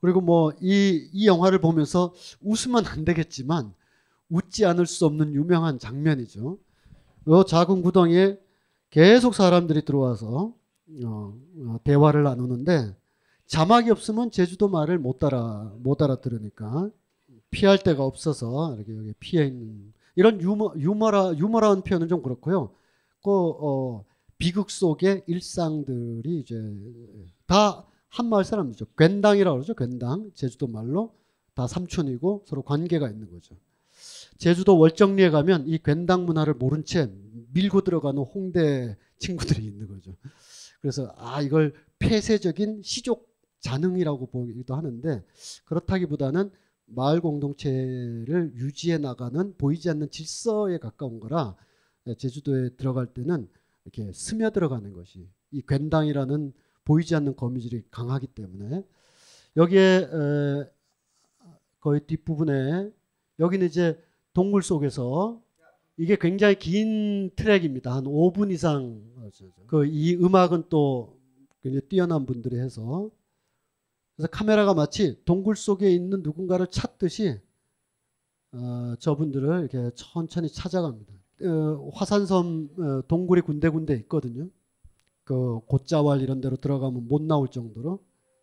그리고 0.00 0.20
뭐 0.20 0.52
이 0.60 1.10
이 1.12 1.26
영화를 1.26 1.60
보면서 1.60 2.12
웃으면 2.42 2.86
안 2.86 3.04
되겠지만 3.04 3.72
웃지 4.30 4.64
않을 4.64 4.86
수 4.86 5.06
없는 5.06 5.34
유명한 5.34 5.78
장면이죠. 5.78 6.58
요 7.28 7.44
작은 7.44 7.82
구덩이에 7.82 8.38
계속 8.90 9.34
사람들이 9.34 9.84
들어와서 9.84 10.54
어, 11.04 11.34
어, 11.66 11.80
대화를 11.84 12.22
나누는데 12.24 12.94
자막이 13.46 13.90
없으면 13.90 14.30
제주도 14.30 14.68
말을 14.68 14.98
못 14.98 15.22
알아 15.22 15.72
못 15.78 16.02
알아들으니까 16.02 16.90
피할 17.52 17.78
데가 17.78 18.02
없어서 18.04 18.74
이렇게 18.74 18.96
여기 18.96 19.12
피해 19.20 19.46
있는 19.46 19.92
이런 20.16 20.40
유머 20.40 20.72
유머라 20.76 21.36
유머라는 21.36 21.82
표현은 21.82 22.08
좀 22.08 22.22
그렇고요. 22.22 22.74
그 23.22 23.30
어, 23.30 24.04
비극 24.38 24.70
속의 24.70 25.24
일상들이 25.26 26.40
이제 26.40 26.60
다 27.46 27.86
한마을 28.08 28.44
사람이죠. 28.44 28.86
괜당이라고 28.98 29.58
그러죠. 29.58 29.74
괜당. 29.74 30.32
제주도 30.34 30.66
말로 30.66 31.14
다 31.54 31.66
삼촌이고 31.66 32.44
서로 32.46 32.62
관계가 32.62 33.08
있는 33.08 33.30
거죠. 33.30 33.54
제주도 34.38 34.78
월정리에 34.78 35.30
가면 35.30 35.68
이 35.68 35.78
괜당 35.78 36.26
문화를 36.26 36.54
모른 36.54 36.84
채 36.84 37.10
밀고 37.52 37.82
들어가는 37.82 38.20
홍대 38.22 38.96
친구들이 39.18 39.64
있는 39.64 39.86
거죠. 39.86 40.16
그래서 40.80 41.14
아 41.16 41.42
이걸 41.42 41.74
폐쇄적인 41.98 42.82
시족 42.82 43.30
잔흥이라고 43.60 44.26
보기도 44.26 44.74
하는데 44.74 45.22
그렇다기보다는 45.66 46.50
마을 46.94 47.20
공동체를 47.20 48.52
유지해 48.54 48.98
나가는 48.98 49.54
보이지 49.56 49.88
않는 49.90 50.10
질서에 50.10 50.78
가까운 50.78 51.20
거라 51.20 51.56
제주도에 52.18 52.70
들어갈 52.76 53.06
때는 53.06 53.48
이렇게 53.84 54.12
스며들어가는 54.12 54.92
것이 54.92 55.28
이 55.50 55.62
괜당이라는 55.66 56.52
보이지 56.84 57.14
않는 57.14 57.36
거미줄이 57.36 57.82
강하기 57.90 58.28
때문에 58.28 58.84
여기에 59.56 60.08
거의 61.80 62.00
뒷부분에 62.06 62.90
여기는 63.38 63.66
이제 63.66 63.98
동굴 64.32 64.62
속에서 64.62 65.40
이게 65.96 66.16
굉장히 66.16 66.58
긴 66.58 67.30
트랙입니다. 67.36 67.94
한 67.94 68.04
5분 68.04 68.50
이상 68.52 69.02
그 69.66 69.84
이 69.86 70.14
음악은 70.16 70.64
또 70.68 71.18
굉장히 71.62 71.86
뛰어난 71.88 72.26
분들이 72.26 72.58
해서 72.58 73.10
그래서 74.22 74.30
카메라가 74.30 74.72
마치 74.72 75.20
동굴 75.24 75.56
속에 75.56 75.90
있는 75.92 76.22
누군가를 76.22 76.68
찾듯이 76.68 77.40
어, 78.52 78.94
저분들을 79.00 79.68
이렇게 79.68 79.90
천천히 79.96 80.48
찾아갑니다. 80.48 81.12
어, 81.44 81.90
화산섬 81.92 82.68
어, 82.78 83.02
동굴이 83.08 83.40
군데군데 83.40 83.94
있거든요. 84.02 84.48
그 85.24 85.58
곧자왈 85.66 86.20
이런 86.20 86.40
데로 86.40 86.54
들어가면 86.56 87.08
못 87.08 87.20
나올 87.20 87.48
정도로 87.48 87.98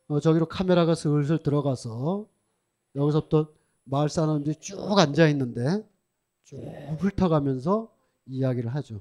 어, 0.10 0.20
저기로 0.20 0.48
카메라가 0.48 0.96
슬슬 0.96 1.42
들어가서 1.42 2.28
여기서부터 2.96 3.48
마을 3.86 4.10
사람들이 4.10 4.58
쭉 4.60 4.78
앉아 5.00 5.30
있는데 5.30 5.88
쭉 6.44 6.58
훑어가면서 7.00 7.90
이야기를 8.26 8.76
하죠. 8.76 9.00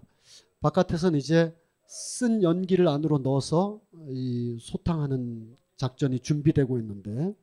바깥에서는 0.61 1.19
이제 1.19 1.53
쓴 1.89 2.45
연기를 2.45 2.87
안으로 2.87 3.19
넣어서 3.19 3.81
이 4.11 4.59
소탕하는 4.61 5.57
작전이 5.79 6.19
준비되고 6.21 6.79
있는데 6.81 7.35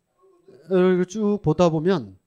어, 0.70 1.04
쭉 1.08 1.40
보다 1.42 1.70
보면 1.70 2.18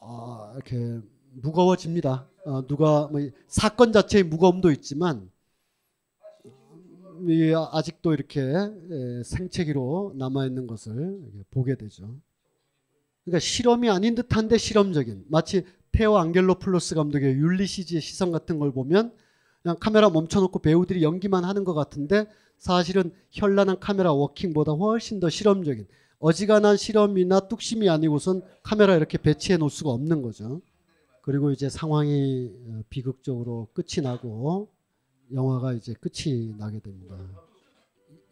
아, 0.00 0.52
이렇게 0.54 1.00
무거워집니다. 1.32 2.28
어, 2.44 2.66
누가 2.66 3.08
뭐 3.08 3.20
사건 3.48 3.92
자체의 3.92 4.24
무거움도 4.24 4.70
있지만 4.70 5.28
이 7.26 7.52
아직도 7.72 8.12
이렇게 8.12 8.42
에, 8.42 9.22
생채기로 9.24 10.12
남아 10.16 10.46
있는 10.46 10.66
것을 10.66 11.18
보게 11.50 11.76
되죠. 11.76 12.14
그러니까 13.24 13.40
실험이 13.40 13.88
아닌 13.88 14.14
듯한데 14.14 14.58
실험적인 14.58 15.24
마치 15.28 15.64
테오 15.92 16.18
안겔로플로스 16.18 16.94
감독의 16.94 17.36
율리시즈의 17.36 18.02
시선 18.02 18.32
같은 18.32 18.58
걸 18.58 18.70
보면 18.70 19.12
그냥 19.62 19.76
카메라 19.80 20.10
멈춰놓고 20.10 20.58
배우들이 20.58 21.02
연기만 21.02 21.44
하는 21.44 21.64
것 21.64 21.72
같은데 21.72 22.28
사실은 22.58 23.12
현란한 23.30 23.78
카메라 23.78 24.12
워킹보다 24.12 24.72
훨씬 24.72 25.20
더 25.20 25.28
실험적인 25.28 25.86
어지간한 26.18 26.76
실험이나 26.76 27.40
뚝심이 27.40 27.88
아니고선 27.88 28.42
카메라 28.62 28.96
이렇게 28.96 29.18
배치해 29.18 29.58
놓을 29.58 29.70
수가 29.70 29.90
없는 29.90 30.22
거죠. 30.22 30.60
그리고 31.22 31.50
이제 31.50 31.68
상황이 31.68 32.52
어, 32.68 32.82
비극적으로 32.88 33.68
끝이 33.72 34.02
나고 34.02 34.68
영화가 35.32 35.74
이제 35.74 35.94
끝이 35.94 36.54
나게 36.56 36.78
됩니다. 36.78 37.16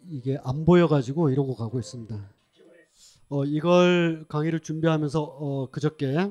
이게 0.08 0.38
안 0.42 0.64
보여가지고 0.64 1.30
이러고 1.30 1.56
가고 1.56 1.78
있습니다. 1.78 2.30
어, 3.30 3.44
이걸 3.44 4.24
강의를 4.28 4.60
준비하면서 4.60 5.22
어, 5.22 5.70
그저께 5.70 6.30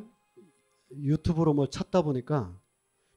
유튜브로 0.95 1.53
뭐 1.53 1.69
찾다 1.69 2.01
보니까 2.01 2.57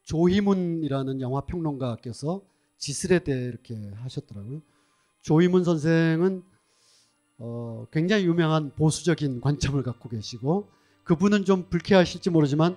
조희문이라는 0.02 1.20
영화 1.20 1.42
평론가께서 1.42 2.42
지슬에 2.78 3.20
대해 3.20 3.44
이렇게 3.44 3.90
하셨더라고요. 3.96 4.62
조희문 5.22 5.64
선생은 5.64 6.42
어, 7.38 7.86
굉장히 7.90 8.24
유명한 8.24 8.72
보수적인 8.74 9.40
관점을 9.40 9.82
갖고 9.82 10.08
계시고 10.08 10.68
그분은 11.04 11.44
좀 11.44 11.68
불쾌하실지 11.68 12.30
모르지만 12.30 12.76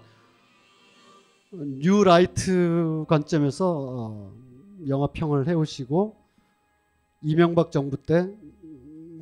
뉴라이트 1.51 3.05
관점에서 3.07 3.75
어, 3.89 4.33
영화 4.87 5.07
평을 5.07 5.47
해오시고 5.47 6.15
이명박 7.21 7.71
정부 7.71 7.97
때 7.97 8.29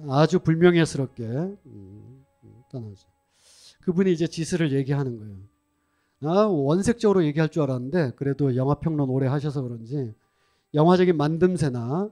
아주 0.10 0.40
불명예스럽게 0.40 1.24
음, 1.24 2.26
떠나죠. 2.72 3.08
그분이 3.84 4.12
이제 4.12 4.28
지스를 4.28 4.74
얘기하는 4.74 5.18
거예요. 5.18 5.38
아, 6.24 6.46
원색적으로 6.48 7.24
얘기할 7.26 7.50
줄 7.50 7.64
알았는데 7.64 8.14
그래도 8.16 8.56
영화 8.56 8.76
평론 8.76 9.10
오래 9.10 9.28
하셔서 9.28 9.62
그런지 9.62 10.14
영화적인 10.78 11.18
만듦새나 11.18 12.12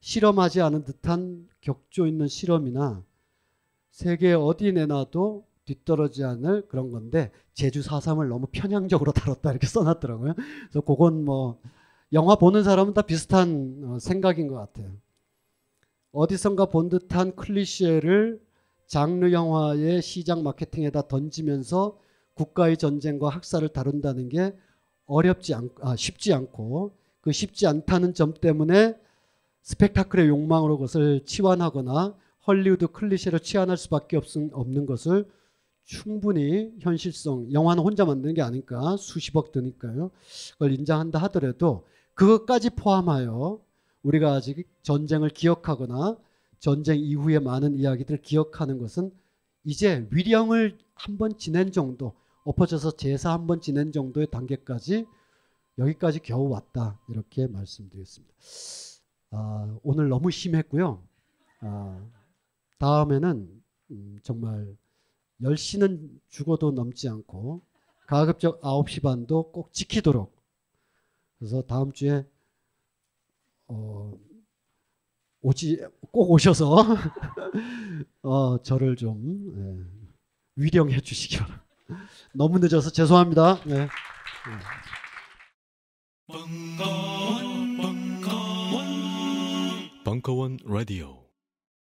실험하지 0.00 0.60
않은 0.60 0.84
듯한 0.84 1.48
격조 1.62 2.06
있는 2.06 2.28
실험이나 2.28 3.02
세계 3.90 4.34
어디 4.34 4.72
내놔도 4.72 5.46
뒤떨어지지 5.64 6.24
않을 6.24 6.68
그런 6.68 6.92
건데 6.92 7.30
제주 7.54 7.80
4.3을 7.80 8.28
너무 8.28 8.46
편향적으로 8.52 9.12
다뤘다 9.12 9.50
이렇게 9.50 9.66
써놨더라고요. 9.66 10.34
그래서 10.34 10.80
그건 10.82 11.24
뭐 11.24 11.58
영화 12.12 12.36
보는 12.36 12.62
사람은 12.62 12.92
다 12.92 13.00
비슷한 13.00 13.80
어, 13.84 13.98
생각인 13.98 14.46
것 14.46 14.56
같아요. 14.56 14.92
어디선가 16.12 16.66
본 16.66 16.90
듯한 16.90 17.34
클리셰를 17.34 18.42
장르 18.86 19.32
영화의 19.32 20.02
시장 20.02 20.42
마케팅에다 20.42 21.08
던지면서 21.08 21.98
국가의 22.34 22.76
전쟁과 22.76 23.30
학살을 23.30 23.70
다룬다는 23.70 24.28
게 24.28 24.54
어렵지 25.06 25.54
않, 25.54 25.70
아, 25.80 25.96
쉽지 25.96 26.34
않고 26.34 26.92
그 27.22 27.32
쉽지 27.32 27.66
않다는 27.66 28.14
점 28.14 28.34
때문에 28.34 28.96
스펙타클의 29.62 30.28
욕망으로 30.28 30.76
그것을 30.76 31.24
치환하거나 31.24 32.14
헐리우드 32.46 32.88
클리셰로 32.88 33.38
치환할 33.38 33.76
수밖에 33.78 34.18
없는 34.52 34.86
것을 34.86 35.26
충분히 35.84 36.72
현실성 36.80 37.52
영화는 37.52 37.82
혼자 37.82 38.04
만드는 38.04 38.34
게 38.34 38.42
아니까 38.42 38.96
수십억 38.96 39.52
드니까요. 39.52 40.10
그걸 40.52 40.72
인정한다 40.72 41.18
하더라도 41.20 41.86
그것까지 42.14 42.70
포함하여 42.70 43.60
우리가 44.02 44.32
아직 44.34 44.68
전쟁을 44.82 45.30
기억하거나 45.30 46.18
전쟁 46.58 46.98
이후의 47.00 47.40
많은 47.40 47.76
이야기들을 47.76 48.22
기억하는 48.22 48.78
것은 48.78 49.12
이제 49.64 50.06
위령을 50.10 50.78
한 50.94 51.18
번 51.18 51.36
지낸 51.38 51.72
정도 51.72 52.14
엎어져서 52.44 52.92
제사 52.96 53.32
한 53.32 53.46
번 53.46 53.60
지낸 53.60 53.92
정도의 53.92 54.28
단계까지 54.30 55.06
여기까지 55.78 56.20
겨우 56.20 56.48
왔다 56.48 57.00
이렇게 57.08 57.46
말씀드리겠습니다. 57.46 58.34
아, 59.30 59.78
오늘 59.82 60.08
너무 60.08 60.30
심했고요. 60.30 61.02
아, 61.60 62.10
다음에는 62.78 63.62
음, 63.90 64.18
정말 64.22 64.76
10시는 65.40 66.20
죽어도 66.28 66.70
넘지 66.72 67.08
않고 67.08 67.62
가급적 68.06 68.60
9시 68.60 69.02
반도 69.02 69.50
꼭 69.50 69.72
지키도록 69.72 70.36
그래서 71.38 71.62
다음 71.62 71.92
주에 71.92 72.26
어, 73.66 74.12
오지 75.40 75.84
꼭 76.12 76.30
오셔서 76.30 76.76
어, 78.22 78.62
저를 78.62 78.96
좀 78.96 79.54
예, 79.56 80.62
위령해 80.62 81.00
주시기 81.00 81.38
바랍니다. 81.38 81.64
너무 82.34 82.58
늦어서 82.58 82.90
죄송합니다. 82.90 83.62
네. 83.64 83.88
벙커원, 86.28 87.76
벙커원, 87.76 88.86
벙커원 90.04 90.58
라디오. 90.64 91.21